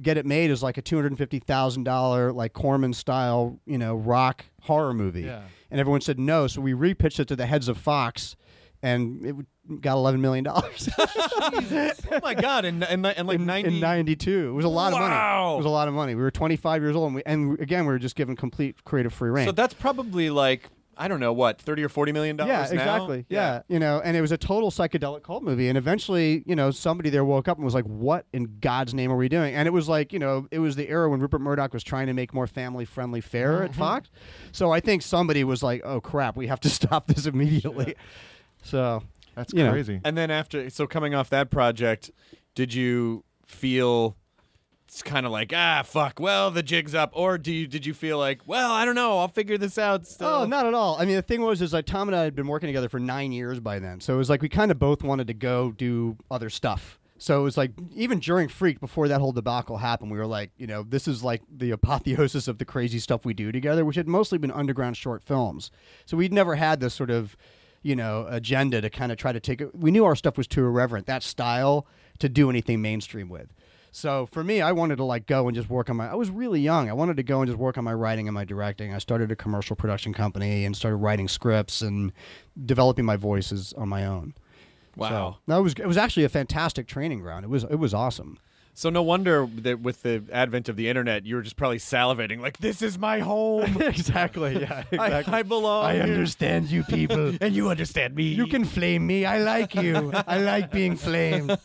get 0.03 0.17
it 0.17 0.27
made 0.27 0.51
as 0.51 0.63
like 0.63 0.77
a 0.79 0.83
two 0.83 0.97
hundred 0.97 1.13
and 1.13 1.19
fifty 1.19 1.39
thousand 1.39 1.85
dollar 1.85 2.33
like 2.33 2.53
Corman 2.53 2.93
style, 2.93 3.59
you 3.67 3.79
know, 3.79 3.95
rock 3.97 4.45
horror 4.63 4.93
movie, 4.95 5.23
Yeah. 5.23 5.43
and 5.71 5.81
everyone 5.81 6.01
said 6.01 6.19
no, 6.19 6.47
so 6.47 6.61
we 6.61 6.73
repitched 6.73 7.21
it 7.21 7.29
to 7.29 7.37
the 7.37 7.47
heads 7.47 7.69
of 7.69 7.79
Fox. 7.79 8.37
And 8.83 9.27
it 9.71 9.81
got 9.83 9.97
eleven 9.97 10.23
million 10.23 10.43
dollars 10.43 10.89
oh 10.99 12.21
my 12.23 12.33
god! 12.33 12.65
And 12.65 12.83
and, 12.83 13.05
and 13.05 13.29
like 13.29 13.35
in, 13.39 13.45
ninety. 13.45 13.75
in 13.75 13.81
'92. 13.81 14.49
It 14.49 14.53
was 14.53 14.65
a 14.65 14.69
lot 14.69 14.95
of 14.95 14.99
money. 14.99 15.55
It 15.55 15.57
was 15.59 15.67
a 15.67 15.71
lot 15.71 15.87
of 15.87 15.93
money. 15.93 16.15
We 16.15 16.23
were 16.23 16.31
25 16.31 16.81
years 16.83 16.97
old, 16.97 17.07
and, 17.09 17.15
we, 17.17 17.23
and 17.27 17.61
again, 17.61 17.85
we 17.85 17.93
were 17.93 17.99
just 17.99 18.17
given 18.17 18.37
complete 18.37 18.83
creative 18.85 19.13
free 19.13 19.29
reign. 19.29 19.45
So 19.47 19.53
that's 19.53 19.75
probably 19.75 20.31
like 20.31 20.71
I 21.01 21.09
don't 21.09 21.19
know 21.19 21.33
what 21.33 21.59
thirty 21.59 21.83
or 21.83 21.89
forty 21.89 22.13
million 22.13 22.37
dollars. 22.37 22.71
yeah, 22.71 22.77
now? 22.77 22.83
exactly. 22.83 23.25
Yeah. 23.31 23.63
you 23.69 23.79
know, 23.79 24.03
and 24.05 24.19
it 24.19 24.21
was 24.21 24.33
a 24.33 24.37
total 24.37 24.71
psychedelic 24.71 25.23
cult 25.23 25.43
movie. 25.43 25.69
And 25.69 25.79
eventually, 25.79 26.45
you 26.45 26.55
know, 26.55 26.71
somebody 26.71 27.09
there 27.09 27.25
woke 27.25 27.49
up 27.49 27.57
and 27.57 27.65
was 27.65 27.73
like, 27.73 27.87
"What 27.87 28.27
in 28.35 28.59
God's 28.61 28.93
name 28.93 29.11
are 29.11 29.17
we 29.17 29.31
doing?" 29.31 29.55
And 29.55 29.67
it 29.67 29.71
was 29.71 29.89
like, 29.89 30.13
you 30.13 30.19
know, 30.19 30.47
it 30.51 30.59
was 30.59 30.77
the 30.77 30.87
era 30.91 31.09
when 31.09 31.21
Rupert 31.21 31.41
Murdoch 31.41 31.73
was 31.73 31.83
trying 31.83 32.09
to 32.09 32.13
make 32.13 32.35
more 32.35 32.47
family-friendly 32.47 33.23
fare 33.23 33.63
at 33.63 33.71
mm-hmm. 33.71 33.79
Fox. 33.79 34.11
So 34.53 34.71
I 34.73 34.81
think 34.81 35.01
somebody 35.01 35.43
was 35.43 35.63
like, 35.63 35.81
"Oh 35.85 36.03
crap, 36.03 36.37
we 36.37 36.49
have 36.49 36.61
to 36.61 36.69
stop 36.79 37.07
this 37.07 37.25
immediately." 37.25 37.95
So 38.63 39.03
That's 39.35 39.55
you 39.55 39.65
know. 39.65 39.73
crazy. 39.73 40.03
And 40.05 40.19
then 40.19 40.31
after, 40.31 40.69
so 40.69 40.87
coming 40.87 41.15
off 41.15 41.31
that 41.31 41.51
project, 41.51 42.11
did 42.55 42.75
you 42.75 43.25
feel 43.47 44.17
it's 44.91 45.05
kind 45.05 45.25
of 45.25 45.31
like 45.31 45.53
ah 45.55 45.83
fuck, 45.85 46.19
well 46.19 46.51
the 46.51 46.65
jig's 46.65 46.97
up, 46.97 47.13
or 47.13 47.39
do 47.39 47.53
you 47.53 47.69
did 47.69 47.87
you 47.87 47.95
feel 47.95 48.19
like 48.19 48.41
well 48.47 48.73
I 48.73 48.85
don't 48.85 48.97
know 48.97 49.21
I'll 49.21 49.29
figure 49.29 49.57
this 49.57 49.79
out 49.79 50.05
still? 50.05 50.27
Oh, 50.27 50.47
not 50.47 50.67
at 50.67 50.75
all. 50.75 50.97
I 50.99 51.05
mean, 51.05 51.15
the 51.15 51.23
thing 51.23 51.43
was, 51.43 51.63
is 51.63 51.73
like 51.73 51.87
Tom 51.87 52.09
and 52.09 52.17
I 52.17 52.25
had 52.25 52.35
been 52.35 52.49
working 52.49 52.67
together 52.67 52.89
for 52.89 52.99
nine 52.99 53.31
years 53.31 53.61
by 53.61 53.79
then, 53.79 54.01
so 54.01 54.15
it 54.15 54.17
was 54.17 54.29
like 54.29 54.43
we 54.43 54.49
kind 54.49 54.73
of 54.73 54.81
both 54.81 55.05
wanted 55.05 55.29
to 55.29 55.35
go 55.35 55.71
do 55.71 56.17
other 56.29 56.51
stuff. 56.51 56.99
So 57.19 57.39
it 57.39 57.45
was 57.45 57.57
like 57.57 57.71
even 57.95 58.19
during 58.19 58.49
Freak, 58.49 58.81
before 58.81 59.07
that 59.07 59.21
whole 59.21 59.31
debacle 59.31 59.77
happened, 59.77 60.11
we 60.11 60.19
were 60.19 60.27
like, 60.27 60.51
you 60.57 60.67
know, 60.67 60.83
this 60.83 61.07
is 61.07 61.23
like 61.23 61.43
the 61.55 61.71
apotheosis 61.71 62.49
of 62.49 62.59
the 62.59 62.65
crazy 62.65 62.99
stuff 62.99 63.25
we 63.25 63.33
do 63.33 63.53
together, 63.53 63.85
which 63.85 63.97
had 63.97 64.09
mostly 64.09 64.39
been 64.39 64.51
underground 64.51 64.97
short 64.97 65.23
films. 65.23 65.71
So 66.05 66.17
we'd 66.17 66.33
never 66.33 66.57
had 66.57 66.81
this 66.81 66.95
sort 66.95 67.11
of, 67.11 67.37
you 67.83 67.95
know, 67.95 68.27
agenda 68.29 68.81
to 68.81 68.91
kind 68.91 69.13
of 69.13 69.19
try 69.19 69.31
to 69.31 69.41
take 69.41 69.61
it. 69.61 69.73
We 69.73 69.93
knew 69.93 70.05
our 70.05 70.17
stuff 70.17 70.37
was 70.37 70.49
too 70.49 70.65
irreverent, 70.65 71.07
that 71.07 71.23
style, 71.23 71.87
to 72.19 72.29
do 72.29 72.51
anything 72.51 72.83
mainstream 72.83 73.29
with. 73.29 73.53
So 73.93 74.27
for 74.27 74.45
me, 74.45 74.61
I 74.61 74.73
wanted 74.73 74.97
to 74.97 75.05
like 75.05 75.27
go 75.27 75.49
and 75.49 75.55
just 75.55 75.69
work 75.69 75.91
on 75.91 75.97
my. 75.97 76.09
I 76.09 76.15
was 76.15 76.31
really 76.31 76.61
young. 76.61 76.89
I 76.89 76.93
wanted 76.93 77.17
to 77.17 77.23
go 77.23 77.41
and 77.41 77.49
just 77.49 77.59
work 77.59 77.77
on 77.77 77.85
my 77.85 77.95
writing 77.95 78.29
and 78.29 78.35
my 78.35 78.45
directing. 78.45 78.95
I 78.95 78.99
started 78.99 79.33
a 79.33 79.37
commercial 79.37 79.75
production 79.75 80.13
company 80.13 80.65
and 80.65 80.77
started 80.77 80.97
writing 80.97 81.29
scripts 81.29 81.83
and 81.83 82.13
developing 82.65 83.05
my 83.05 83.17
voices 83.17 83.73
on 83.77 83.89
my 83.89 84.07
own. 84.07 84.35
wow. 84.97 85.09
So 85.09 85.37
that 85.49 85.57
was 85.59 85.75
it 85.75 85.87
was 85.87 85.97
actually 85.97 86.25
a 86.25 86.29
fantastic 86.29 86.87
training 86.87 87.21
ground. 87.21 87.45
It 87.45 87.49
was 87.49 87.65
it 87.65 87.77
was 87.79 87.93
awesome. 87.93 88.39
So 88.81 88.89
no 88.89 89.03
wonder 89.03 89.47
that 89.57 89.81
with 89.81 90.01
the 90.01 90.25
advent 90.33 90.71
of 90.71 90.77
the 90.77 90.89
internet, 90.89 91.27
you 91.27 91.35
were 91.37 91.43
just 91.43 91.57
probably 91.57 91.77
salivating 91.77 92.41
like 92.41 92.57
this 92.57 92.81
is 92.81 92.99
my 92.99 93.19
home. 93.19 93.77
exactly. 93.83 94.59
Yeah. 94.59 94.85
I, 94.99 95.23
I 95.27 95.43
belong. 95.43 95.93
here. 95.93 96.03
understand 96.03 96.71
you 96.71 96.83
people. 96.85 97.35
and 97.43 97.55
you 97.55 97.69
understand 97.69 98.15
me. 98.15 98.23
You 98.23 98.47
can 98.47 98.65
flame 98.65 99.07
me. 99.07 99.27
I 99.27 99.41
like 99.41 99.75
you. 99.75 100.11
I 100.27 100.39
like 100.39 100.71
being 100.71 100.97
flamed. 100.97 101.59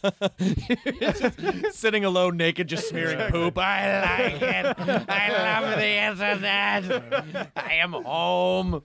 sitting 1.71 2.03
alone, 2.03 2.35
naked, 2.35 2.67
just 2.67 2.89
smearing 2.89 3.31
poop. 3.31 3.57
I 3.57 4.01
like 4.01 4.41
it. 4.41 4.65
I 5.07 5.29
love 5.31 5.79
the 5.79 5.87
internet. 5.87 7.49
I 7.55 7.75
am 7.75 7.93
home. 7.93 8.83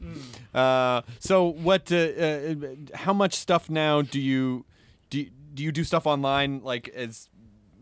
Uh, 0.54 1.02
so, 1.18 1.48
what? 1.48 1.90
Uh, 1.90 1.96
uh, 1.96 2.54
how 2.94 3.12
much 3.12 3.34
stuff 3.34 3.68
now 3.68 4.02
do 4.02 4.20
you 4.20 4.66
do? 5.10 5.26
Do 5.52 5.64
you 5.64 5.72
do 5.72 5.82
stuff 5.82 6.06
online 6.06 6.60
like 6.62 6.88
as? 6.90 7.28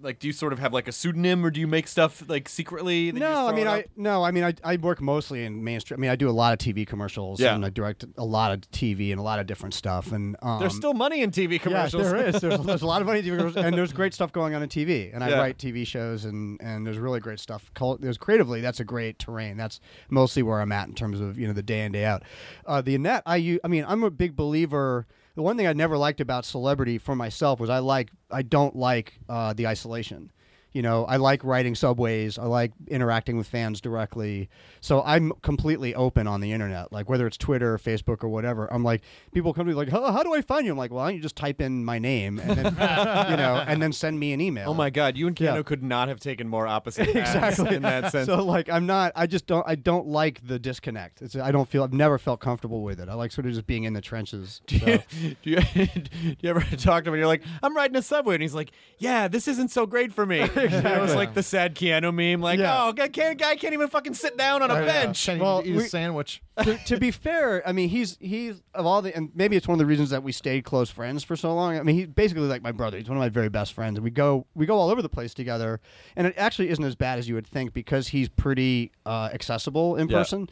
Like, 0.00 0.18
do 0.18 0.26
you 0.26 0.32
sort 0.32 0.52
of 0.52 0.58
have 0.58 0.72
like 0.72 0.86
a 0.88 0.92
pseudonym, 0.92 1.44
or 1.44 1.50
do 1.50 1.60
you 1.60 1.66
make 1.66 1.88
stuff 1.88 2.22
like 2.28 2.48
secretly? 2.48 3.10
That 3.10 3.18
you 3.18 3.20
just 3.26 3.32
No, 3.32 3.48
I 3.48 3.52
mean, 3.52 3.66
I 3.66 3.84
no, 3.96 4.22
I 4.22 4.30
mean, 4.30 4.44
I, 4.44 4.54
I 4.62 4.76
work 4.76 5.00
mostly 5.00 5.44
in 5.44 5.64
mainstream. 5.64 5.98
I 5.98 6.00
mean, 6.00 6.10
I 6.10 6.16
do 6.16 6.28
a 6.28 6.32
lot 6.32 6.52
of 6.52 6.58
TV 6.58 6.86
commercials, 6.86 7.40
Yeah. 7.40 7.54
and 7.54 7.64
I 7.64 7.70
direct 7.70 8.04
a 8.16 8.24
lot 8.24 8.52
of 8.52 8.60
TV 8.70 9.10
and 9.10 9.18
a 9.18 9.22
lot 9.22 9.38
of 9.40 9.46
different 9.46 9.74
stuff. 9.74 10.12
And 10.12 10.36
um, 10.42 10.60
There's 10.60 10.74
still 10.76 10.94
money 10.94 11.22
in 11.22 11.30
TV 11.30 11.60
commercials. 11.60 12.04
Yeah, 12.04 12.12
there 12.12 12.26
is. 12.28 12.40
There's, 12.40 12.60
there's 12.60 12.82
a 12.82 12.86
lot 12.86 13.00
of 13.00 13.06
money 13.06 13.20
in 13.20 13.24
TV 13.24 13.36
commercials, 13.38 13.64
and 13.64 13.76
there's 13.76 13.92
great 13.92 14.14
stuff 14.14 14.30
going 14.32 14.54
on 14.54 14.62
in 14.62 14.68
TV. 14.68 15.12
And 15.14 15.24
I 15.24 15.30
Yeah. 15.30 15.38
write 15.38 15.58
TV 15.58 15.86
shows, 15.86 16.24
and 16.24 16.60
and 16.62 16.86
there's 16.86 16.98
really 16.98 17.20
great 17.20 17.40
stuff. 17.40 17.70
There's 18.00 18.18
creatively, 18.18 18.60
that's 18.60 18.80
a 18.80 18.84
great 18.84 19.18
terrain. 19.18 19.56
That's 19.56 19.80
mostly 20.10 20.42
where 20.42 20.60
I'm 20.60 20.72
at 20.72 20.88
in 20.88 20.94
terms 20.94 21.20
of 21.20 21.38
you 21.38 21.46
know 21.46 21.52
the 21.52 21.62
day 21.62 21.84
in 21.84 21.92
day 21.92 22.04
out. 22.04 22.22
Uh, 22.66 22.80
the 22.80 22.96
net, 22.98 23.22
I 23.26 23.58
mean, 23.68 23.84
I'm 23.88 24.02
a 24.04 24.10
big 24.10 24.36
believer. 24.36 25.06
The 25.38 25.42
one 25.42 25.56
thing 25.56 25.68
I 25.68 25.72
never 25.72 25.96
liked 25.96 26.20
about 26.20 26.44
celebrity 26.44 26.98
for 26.98 27.14
myself 27.14 27.60
was 27.60 27.70
I 27.70 27.78
like 27.78 28.10
I 28.28 28.42
don't 28.42 28.74
like 28.74 29.20
uh, 29.28 29.52
the 29.52 29.68
isolation. 29.68 30.32
You 30.78 30.82
know, 30.82 31.06
I 31.06 31.16
like 31.16 31.42
writing 31.42 31.74
subways. 31.74 32.38
I 32.38 32.44
like 32.44 32.70
interacting 32.86 33.36
with 33.36 33.48
fans 33.48 33.80
directly. 33.80 34.48
So 34.80 35.02
I'm 35.04 35.32
completely 35.42 35.92
open 35.96 36.28
on 36.28 36.40
the 36.40 36.52
internet, 36.52 36.92
like 36.92 37.08
whether 37.08 37.26
it's 37.26 37.36
Twitter, 37.36 37.74
or 37.74 37.78
Facebook, 37.78 38.22
or 38.22 38.28
whatever. 38.28 38.72
I'm 38.72 38.84
like, 38.84 39.02
people 39.32 39.52
come 39.52 39.66
to 39.66 39.70
me 39.72 39.74
like, 39.74 39.88
how, 39.88 40.12
how 40.12 40.22
do 40.22 40.32
I 40.34 40.40
find 40.40 40.64
you? 40.64 40.70
I'm 40.70 40.78
like, 40.78 40.92
well, 40.92 40.98
why 41.02 41.08
don't 41.08 41.16
you 41.16 41.20
just 41.20 41.34
type 41.34 41.60
in 41.60 41.84
my 41.84 41.98
name 41.98 42.38
and 42.38 42.50
then, 42.56 42.64
you 42.66 43.36
know, 43.36 43.64
and 43.66 43.82
then 43.82 43.92
send 43.92 44.20
me 44.20 44.32
an 44.32 44.40
email. 44.40 44.70
Oh 44.70 44.74
my 44.74 44.88
God, 44.88 45.16
you 45.16 45.26
and 45.26 45.34
Keanu 45.34 45.56
Yeah. 45.56 45.62
could 45.64 45.82
not 45.82 46.06
have 46.06 46.20
taken 46.20 46.46
more 46.46 46.68
opposite 46.68 47.08
paths 47.12 47.34
exactly 47.58 47.74
in 47.74 47.82
that 47.82 48.12
sense. 48.12 48.26
So 48.26 48.44
like, 48.44 48.70
I'm 48.70 48.86
not. 48.86 49.10
I 49.16 49.26
just 49.26 49.48
don't. 49.48 49.66
I 49.66 49.74
don't 49.74 50.06
like 50.06 50.46
the 50.46 50.60
disconnect. 50.60 51.22
It's. 51.22 51.34
I 51.34 51.50
don't 51.50 51.68
feel. 51.68 51.82
I've 51.82 51.92
never 51.92 52.18
felt 52.18 52.38
comfortable 52.38 52.84
with 52.84 53.00
it. 53.00 53.08
I 53.08 53.14
like 53.14 53.32
sort 53.32 53.48
of 53.48 53.52
just 53.52 53.66
being 53.66 53.82
in 53.82 53.94
the 53.94 54.00
trenches. 54.00 54.60
do, 54.68 54.78
So- 54.78 54.86
you, 54.86 55.34
do, 55.42 55.50
you, 55.50 55.86
do 55.86 56.36
you 56.40 56.50
ever 56.50 56.60
talk 56.76 57.02
to 57.02 57.08
him 57.10 57.14
and 57.14 57.18
you're 57.18 57.26
like, 57.26 57.42
I'm 57.64 57.74
riding 57.76 57.96
a 57.96 58.02
subway, 58.02 58.36
and 58.36 58.42
he's 58.42 58.54
like, 58.54 58.70
Yeah, 58.98 59.26
this 59.26 59.48
isn't 59.48 59.72
so 59.72 59.84
great 59.84 60.12
for 60.12 60.24
me. 60.24 60.48
You 60.72 60.82
know, 60.82 61.04
it's 61.04 61.14
like 61.14 61.34
the 61.34 61.42
sad 61.42 61.74
Keanu 61.74 62.12
meme, 62.14 62.40
like, 62.40 62.58
Yeah. 62.58 62.84
Oh, 62.86 62.92
guy 62.92 63.08
can't, 63.08 63.38
guy 63.38 63.56
can't 63.56 63.74
even 63.74 63.88
fucking 63.88 64.14
sit 64.14 64.36
down 64.36 64.62
on 64.62 64.70
a 64.70 64.74
bench. 64.74 65.24
Can't 65.26 65.40
Well, 65.40 65.62
eat 65.64 65.74
we- 65.76 65.84
a 65.84 65.88
sandwich. 65.88 66.42
to, 66.64 66.76
to 66.86 66.96
be 66.98 67.12
fair, 67.12 67.62
I 67.68 67.70
mean, 67.70 67.88
he's 67.88 68.16
he's 68.20 68.60
of 68.74 68.84
all 68.84 69.00
the, 69.00 69.14
and 69.14 69.30
maybe 69.32 69.54
it's 69.56 69.68
one 69.68 69.76
of 69.76 69.78
the 69.78 69.86
reasons 69.86 70.10
that 70.10 70.24
we 70.24 70.32
stayed 70.32 70.64
close 70.64 70.90
friends 70.90 71.22
for 71.22 71.36
so 71.36 71.54
long. 71.54 71.78
I 71.78 71.82
mean, 71.84 71.94
he's 71.94 72.08
basically 72.08 72.48
like 72.48 72.62
my 72.62 72.72
brother. 72.72 72.98
He's 72.98 73.08
one 73.08 73.16
of 73.16 73.20
my 73.20 73.28
very 73.28 73.48
best 73.48 73.74
friends, 73.74 73.96
and 73.96 74.02
we 74.02 74.10
go 74.10 74.44
we 74.56 74.66
go 74.66 74.76
all 74.76 74.90
over 74.90 75.00
the 75.00 75.08
place 75.08 75.34
together. 75.34 75.80
And 76.16 76.26
it 76.26 76.34
actually 76.36 76.70
isn't 76.70 76.82
as 76.82 76.96
bad 76.96 77.20
as 77.20 77.28
you 77.28 77.36
would 77.36 77.46
think 77.46 77.72
because 77.74 78.08
he's 78.08 78.28
pretty 78.28 78.90
uh, 79.06 79.30
accessible 79.32 79.94
in 79.94 80.08
Yeah. 80.08 80.18
person. 80.18 80.48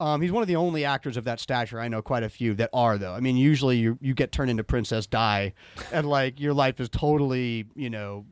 Um, 0.00 0.22
he's 0.22 0.32
one 0.32 0.40
of 0.40 0.48
the 0.48 0.56
only 0.56 0.86
actors 0.86 1.18
of 1.18 1.24
that 1.24 1.40
stature 1.40 1.78
I 1.78 1.88
know 1.88 2.00
quite 2.00 2.22
a 2.22 2.30
few 2.30 2.54
that 2.54 2.70
are 2.72 2.96
though. 2.96 3.12
I 3.12 3.20
mean, 3.20 3.36
usually 3.36 3.76
you 3.76 3.98
you 4.00 4.14
get 4.14 4.32
turned 4.32 4.50
into 4.50 4.64
Princess 4.64 5.06
Di, 5.06 5.52
and 5.92 6.08
like 6.08 6.40
your 6.40 6.54
life 6.54 6.80
is 6.80 6.88
totally 6.88 7.66
you 7.76 7.90
know 7.90 8.24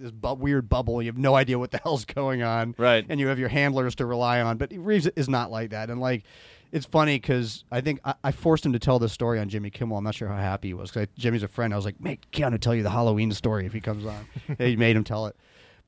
this 0.00 0.10
bu- 0.10 0.34
weird 0.34 0.68
bubble. 0.68 1.02
You 1.02 1.08
have 1.08 1.18
no 1.18 1.34
idea 1.34 1.58
what 1.58 1.70
the 1.70 1.78
hell's 1.84 2.04
going 2.04 2.42
on, 2.42 2.74
Right. 2.78 3.04
And 3.08 3.20
you 3.20 3.28
have 3.28 3.38
your 3.38 3.48
handlers 3.48 3.94
to 3.96 4.06
rely 4.06 4.40
on. 4.40 4.56
But 4.56 4.72
Reeves 4.74 5.06
is 5.06 5.28
not 5.28 5.50
like 5.50 5.70
that, 5.70 5.90
and 5.90 6.00
like. 6.00 6.24
It's 6.72 6.86
funny 6.86 7.16
because 7.16 7.64
I 7.72 7.80
think 7.80 7.98
I, 8.04 8.14
I 8.22 8.30
forced 8.30 8.64
him 8.64 8.74
to 8.74 8.78
tell 8.78 9.00
this 9.00 9.12
story 9.12 9.40
on 9.40 9.48
Jimmy 9.48 9.70
Kimmel. 9.70 9.98
I'm 9.98 10.04
not 10.04 10.14
sure 10.14 10.28
how 10.28 10.36
happy 10.36 10.68
he 10.68 10.74
was 10.74 10.92
because 10.92 11.08
Jimmy's 11.18 11.42
a 11.42 11.48
friend. 11.48 11.72
I 11.72 11.76
was 11.76 11.84
like, 11.84 12.00
"Make 12.00 12.30
Keanu 12.30 12.60
tell 12.60 12.76
you 12.76 12.84
the 12.84 12.90
Halloween 12.90 13.32
story 13.32 13.66
if 13.66 13.72
he 13.72 13.80
comes 13.80 14.06
on." 14.06 14.24
he 14.58 14.76
made 14.76 14.94
him 14.94 15.02
tell 15.02 15.26
it. 15.26 15.34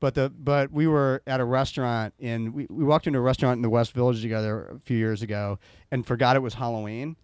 But 0.03 0.15
the 0.15 0.29
but 0.29 0.69
we 0.69 0.85
were 0.85 1.23
at 1.25 1.39
a 1.39 1.45
restaurant 1.45 2.13
in 2.19 2.51
we, 2.51 2.67
we 2.69 2.83
walked 2.83 3.07
into 3.07 3.19
a 3.19 3.21
restaurant 3.21 3.55
in 3.55 3.61
the 3.61 3.69
West 3.69 3.93
Village 3.93 4.21
together 4.21 4.73
a 4.75 4.79
few 4.81 4.97
years 4.97 5.21
ago 5.21 5.59
and 5.91 6.05
forgot 6.05 6.35
it 6.35 6.39
was 6.39 6.53
Halloween. 6.53 7.15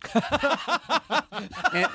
and, 1.73 1.89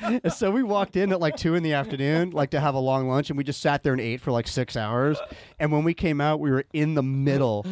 and 0.00 0.32
so 0.32 0.52
we 0.52 0.62
walked 0.62 0.94
in 0.94 1.10
at 1.10 1.18
like 1.18 1.34
two 1.34 1.56
in 1.56 1.64
the 1.64 1.72
afternoon, 1.72 2.30
like 2.30 2.50
to 2.50 2.60
have 2.60 2.76
a 2.76 2.78
long 2.78 3.08
lunch, 3.08 3.28
and 3.28 3.36
we 3.36 3.42
just 3.42 3.60
sat 3.60 3.82
there 3.82 3.92
and 3.92 4.00
ate 4.00 4.20
for 4.20 4.30
like 4.30 4.46
six 4.46 4.76
hours. 4.76 5.18
And 5.58 5.72
when 5.72 5.82
we 5.82 5.94
came 5.94 6.20
out, 6.20 6.38
we 6.38 6.52
were 6.52 6.64
in 6.72 6.94
the 6.94 7.02
middle, 7.02 7.66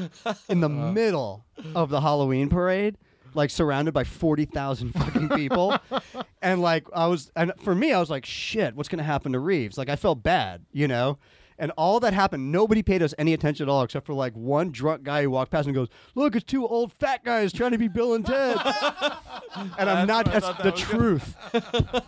in 0.49 0.59
the 0.59 0.69
uh-huh. 0.69 0.91
middle 0.91 1.45
of 1.77 1.91
the 1.91 2.01
Halloween 2.01 2.49
parade. 2.49 2.97
Like 3.37 3.51
surrounded 3.51 3.93
by 3.93 4.05
forty 4.05 4.47
thousand 4.47 4.93
fucking 4.93 5.29
people, 5.29 5.77
and 6.43 6.63
like 6.63 6.87
I 6.95 7.07
was, 7.07 7.31
and 7.37 7.53
for 7.61 7.75
me, 7.75 7.93
I 7.93 8.01
was 8.01 8.09
like, 8.09 8.25
"Shit, 8.25 8.75
what's 8.75 8.89
gonna 8.89 9.03
happen 9.03 9.33
to 9.33 9.39
Reeves?" 9.39 9.77
Like 9.77 9.91
I 9.91 9.97
felt 9.97 10.23
bad, 10.23 10.65
you 10.73 10.89
know. 10.89 11.19
And 11.59 11.71
all 11.79 12.01
that 12.01 12.13
happened, 12.13 12.53
nobody 12.53 12.83
paid 12.83 13.03
us 13.03 13.15
any 13.19 13.33
attention 13.33 13.69
at 13.69 13.73
all, 13.73 13.83
except 13.83 14.07
for 14.07 14.13
like 14.15 14.35
one 14.35 14.71
drunk 14.71 15.03
guy 15.03 15.23
who 15.23 15.31
walked 15.31 15.51
past 15.51 15.67
and 15.67 15.75
goes, 15.75 15.89
"Look, 16.15 16.35
it's 16.35 16.45
two 16.45 16.67
old 16.67 16.93
fat 16.95 17.25
guys 17.25 17.53
trying 17.53 17.73
to 17.73 17.79
be 17.79 17.89
Bill 17.89 18.15
and 18.15 18.25
Ted." 18.25 18.57
and 19.79 19.91
I'm 19.91 20.07
not. 20.07 20.27
That's 20.27 20.49
the 20.63 20.73
truth. 20.73 21.35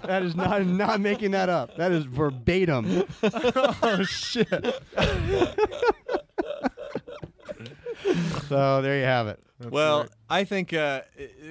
that 0.03 0.23
is 0.23 0.35
not. 0.35 0.49
I'm 0.49 0.77
not 0.79 1.01
making 1.01 1.33
that 1.33 1.51
up. 1.51 1.77
That 1.77 1.93
is 1.93 2.05
verbatim. 2.05 3.05
oh 3.23 4.03
shit. 4.05 4.49
so 8.49 8.83
there 8.83 8.99
you 8.99 9.05
have 9.05 9.29
it. 9.29 9.41
well, 9.71 10.07
I 10.31 10.45
think 10.45 10.73
uh, 10.73 11.03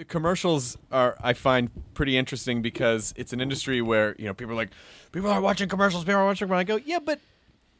commercials 0.07 0.77
are 0.91 1.17
I 1.21 1.33
find 1.33 1.69
pretty 1.93 2.17
interesting 2.17 2.61
because 2.61 3.13
it's 3.17 3.33
an 3.33 3.41
industry 3.41 3.81
where 3.81 4.15
you 4.17 4.25
know 4.25 4.33
people 4.33 4.53
are 4.53 4.57
like 4.57 4.69
people 5.11 5.29
are 5.29 5.41
watching 5.41 5.69
commercials, 5.69 6.03
people 6.03 6.19
are 6.21 6.25
watching. 6.25 6.47
But 6.47 6.55
I 6.55 6.63
go, 6.63 6.77
yeah, 6.77 6.99
but 6.99 7.19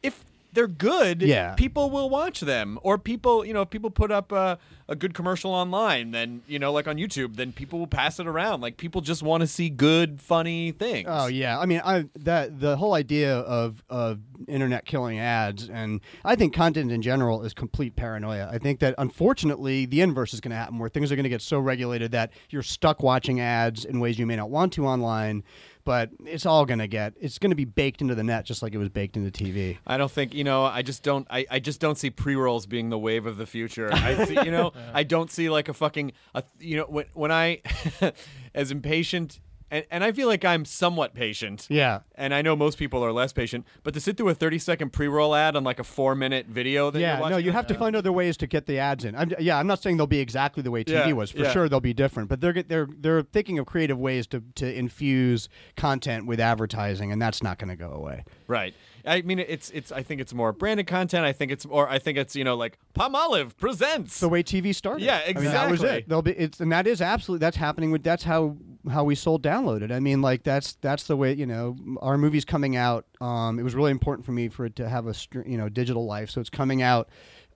if 0.02 0.24
they're 0.52 0.66
good, 0.68 1.22
Yeah. 1.22 1.54
people 1.54 1.90
will 1.90 2.08
watch 2.10 2.40
them. 2.40 2.78
Or 2.82 2.98
people, 2.98 3.44
you 3.44 3.52
know, 3.52 3.62
if 3.62 3.70
people 3.70 3.90
put 3.90 4.10
up 4.10 4.32
a, 4.32 4.58
a 4.88 4.96
good 4.96 5.12
commercial 5.14 5.52
online, 5.52 6.10
then 6.12 6.42
you 6.48 6.58
know, 6.58 6.72
like 6.72 6.88
on 6.88 6.96
YouTube, 6.96 7.36
then 7.36 7.52
people 7.52 7.78
will 7.78 7.86
pass 7.86 8.18
it 8.18 8.26
around. 8.26 8.60
Like 8.62 8.76
people 8.78 9.00
just 9.00 9.22
want 9.22 9.42
to 9.42 9.46
see 9.46 9.68
good, 9.68 10.20
funny 10.20 10.72
things. 10.72 11.06
Oh 11.10 11.26
yeah, 11.26 11.58
I 11.58 11.66
mean, 11.66 11.82
I 11.84 12.06
that 12.16 12.58
the 12.60 12.76
whole 12.76 12.94
idea 12.94 13.36
of 13.40 13.82
of 13.90 14.20
internet 14.46 14.86
killing 14.86 15.18
ads, 15.18 15.68
and 15.68 16.00
I 16.24 16.34
think 16.36 16.54
content 16.54 16.90
in 16.90 17.02
general 17.02 17.42
is 17.44 17.52
complete 17.52 17.94
paranoia. 17.96 18.48
I 18.50 18.58
think 18.58 18.80
that 18.80 18.94
unfortunately 18.96 19.84
the 19.84 20.00
inverse 20.00 20.32
is 20.32 20.40
going 20.40 20.50
to 20.50 20.56
happen, 20.56 20.78
where 20.78 20.88
things 20.88 21.12
are 21.12 21.16
going 21.16 21.24
to 21.24 21.28
get 21.30 21.42
so 21.42 21.58
regulated 21.58 22.12
that 22.12 22.32
you're 22.50 22.62
stuck 22.62 23.02
watching 23.02 23.40
ads 23.40 23.84
in 23.84 24.00
ways 24.00 24.18
you 24.18 24.26
may 24.26 24.36
not 24.36 24.48
want 24.48 24.72
to 24.74 24.86
online. 24.86 25.42
But 25.88 26.10
it's 26.26 26.44
all 26.44 26.66
going 26.66 26.80
to 26.80 26.86
get 26.86 27.14
it's 27.18 27.38
going 27.38 27.50
to 27.50 27.56
be 27.56 27.64
baked 27.64 28.02
into 28.02 28.14
the 28.14 28.22
net, 28.22 28.44
just 28.44 28.60
like 28.62 28.74
it 28.74 28.76
was 28.76 28.90
baked 28.90 29.16
into 29.16 29.30
TV. 29.30 29.78
I 29.86 29.96
don't 29.96 30.10
think 30.10 30.34
you 30.34 30.44
know. 30.44 30.64
I 30.64 30.82
just 30.82 31.02
don't. 31.02 31.26
I, 31.30 31.46
I 31.50 31.60
just 31.60 31.80
don't 31.80 31.96
see 31.96 32.10
pre 32.10 32.36
rolls 32.36 32.66
being 32.66 32.90
the 32.90 32.98
wave 32.98 33.24
of 33.24 33.38
the 33.38 33.46
future. 33.46 33.88
I 33.90 34.26
see, 34.26 34.34
you 34.34 34.50
know. 34.50 34.74
I 34.92 35.02
don't 35.02 35.30
see 35.30 35.48
like 35.48 35.70
a 35.70 35.72
fucking. 35.72 36.12
A, 36.34 36.42
you 36.60 36.76
know 36.76 36.84
when 36.84 37.06
when 37.14 37.32
I, 37.32 37.62
as 38.54 38.70
impatient 38.70 39.40
and, 39.70 39.84
and 39.90 40.04
I 40.04 40.12
feel 40.12 40.28
like 40.28 40.44
I'm 40.44 40.64
somewhat 40.64 41.14
patient. 41.14 41.66
Yeah. 41.68 42.00
And 42.14 42.34
I 42.34 42.42
know 42.42 42.56
most 42.56 42.78
people 42.78 43.04
are 43.04 43.12
less 43.12 43.32
patient, 43.32 43.66
but 43.82 43.94
to 43.94 44.00
sit 44.00 44.16
through 44.16 44.28
a 44.30 44.34
30 44.34 44.58
second 44.58 44.92
pre 44.92 45.08
roll 45.08 45.34
ad 45.34 45.56
on 45.56 45.64
like 45.64 45.78
a 45.78 45.84
four 45.84 46.14
minute 46.14 46.46
video 46.46 46.90
that 46.90 47.00
yeah, 47.00 47.20
watching. 47.20 47.32
no, 47.32 47.36
you 47.38 47.52
have 47.52 47.66
to 47.68 47.74
uh, 47.74 47.78
find 47.78 47.96
other 47.96 48.12
ways 48.12 48.36
to 48.38 48.46
get 48.46 48.66
the 48.66 48.78
ads 48.78 49.04
in. 49.04 49.14
I'm, 49.14 49.32
yeah, 49.38 49.58
I'm 49.58 49.66
not 49.66 49.82
saying 49.82 49.96
they'll 49.96 50.06
be 50.06 50.20
exactly 50.20 50.62
the 50.62 50.70
way 50.70 50.84
TV 50.84 51.08
Yeah, 51.08 51.12
was. 51.12 51.30
For 51.30 51.38
yeah. 51.42 51.52
sure, 51.52 51.68
they'll 51.68 51.80
be 51.80 51.94
different, 51.94 52.28
but 52.28 52.40
they're 52.40 52.62
they're 52.62 52.88
they're 52.98 53.22
thinking 53.22 53.58
of 53.58 53.66
creative 53.66 53.98
ways 53.98 54.26
to 54.28 54.42
to 54.56 54.72
infuse 54.78 55.48
content 55.76 56.26
with 56.26 56.40
advertising, 56.40 57.12
and 57.12 57.20
that's 57.20 57.42
not 57.42 57.58
going 57.58 57.68
to 57.68 57.76
go 57.76 57.90
away. 57.90 58.24
Right. 58.46 58.74
I 59.08 59.22
mean, 59.22 59.38
it's 59.38 59.70
it's. 59.70 59.90
I 59.90 60.02
think 60.02 60.20
it's 60.20 60.34
more 60.34 60.52
branded 60.52 60.86
content. 60.86 61.24
I 61.24 61.32
think 61.32 61.50
it's 61.50 61.64
or 61.66 61.88
I 61.88 61.98
think 61.98 62.18
it's 62.18 62.36
you 62.36 62.44
know 62.44 62.56
like 62.56 62.78
Palmolive 62.94 63.56
presents. 63.56 64.20
the 64.20 64.28
way 64.28 64.42
TV 64.42 64.74
started. 64.74 65.04
Yeah, 65.04 65.20
I 65.26 65.32
mean, 65.32 65.44
that 65.44 65.70
was 65.70 65.80
exactly. 65.80 65.98
it. 65.98 66.08
They'll 66.08 66.22
be 66.22 66.32
it's 66.32 66.60
and 66.60 66.70
that 66.72 66.86
is 66.86 67.00
absolutely 67.00 67.44
that's 67.44 67.56
happening 67.56 67.90
with 67.90 68.02
that's 68.02 68.22
how 68.22 68.56
how 68.90 69.04
we 69.04 69.14
sold 69.14 69.42
downloaded. 69.42 69.90
I 69.90 70.00
mean, 70.00 70.20
like 70.22 70.42
that's 70.42 70.74
that's 70.80 71.04
the 71.04 71.16
way 71.16 71.32
you 71.32 71.46
know 71.46 71.76
our 72.00 72.18
movies 72.18 72.44
coming 72.44 72.76
out. 72.76 73.06
Um, 73.20 73.58
it 73.58 73.62
was 73.62 73.74
really 73.74 73.90
important 73.90 74.26
for 74.26 74.32
me 74.32 74.48
for 74.48 74.66
it 74.66 74.76
to 74.76 74.88
have 74.88 75.06
a 75.06 75.14
you 75.46 75.56
know 75.56 75.68
digital 75.68 76.04
life, 76.04 76.30
so 76.30 76.40
it's 76.40 76.50
coming 76.50 76.82
out 76.82 77.08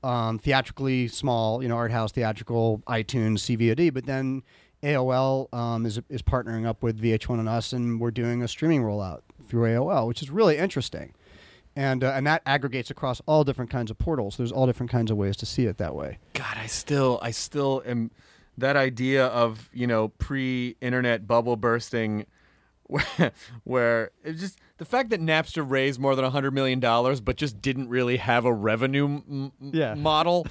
um, 0.02 0.38
theatrically 0.38 1.08
small, 1.08 1.62
you 1.62 1.68
know, 1.68 1.76
art 1.76 1.92
house 1.92 2.12
theatrical, 2.12 2.82
iTunes, 2.88 3.40
CVOD, 3.40 3.92
but 3.92 4.06
then. 4.06 4.42
AOL 4.82 5.46
um, 5.54 5.86
is 5.86 6.00
is 6.08 6.22
partnering 6.22 6.66
up 6.66 6.82
with 6.82 7.00
VH1 7.00 7.38
and 7.38 7.48
us, 7.48 7.72
and 7.72 8.00
we're 8.00 8.10
doing 8.10 8.42
a 8.42 8.48
streaming 8.48 8.82
rollout 8.82 9.20
through 9.46 9.68
AOL, 9.68 10.08
which 10.08 10.22
is 10.22 10.30
really 10.30 10.58
interesting, 10.58 11.14
and 11.76 12.04
uh, 12.04 12.12
and 12.14 12.26
that 12.26 12.42
aggregates 12.46 12.90
across 12.90 13.20
all 13.26 13.44
different 13.44 13.70
kinds 13.70 13.90
of 13.90 13.98
portals. 13.98 14.36
There's 14.36 14.52
all 14.52 14.66
different 14.66 14.90
kinds 14.90 15.10
of 15.10 15.16
ways 15.16 15.36
to 15.38 15.46
see 15.46 15.66
it 15.66 15.78
that 15.78 15.94
way. 15.94 16.18
God, 16.34 16.56
I 16.56 16.66
still, 16.66 17.18
I 17.22 17.30
still 17.30 17.82
am. 17.86 18.10
That 18.58 18.76
idea 18.76 19.26
of 19.28 19.70
you 19.72 19.86
know 19.86 20.08
pre-internet 20.08 21.26
bubble 21.26 21.56
bursting, 21.56 22.26
where, 22.86 23.32
where 23.64 24.10
it 24.24 24.34
just 24.34 24.58
the 24.76 24.84
fact 24.84 25.10
that 25.10 25.20
Napster 25.20 25.64
raised 25.68 25.98
more 25.98 26.14
than 26.14 26.24
hundred 26.26 26.52
million 26.52 26.78
dollars, 26.80 27.20
but 27.20 27.36
just 27.36 27.62
didn't 27.62 27.88
really 27.88 28.18
have 28.18 28.44
a 28.44 28.52
revenue 28.52 29.06
m- 29.06 29.52
Yeah. 29.60 29.94
model. 29.96 30.46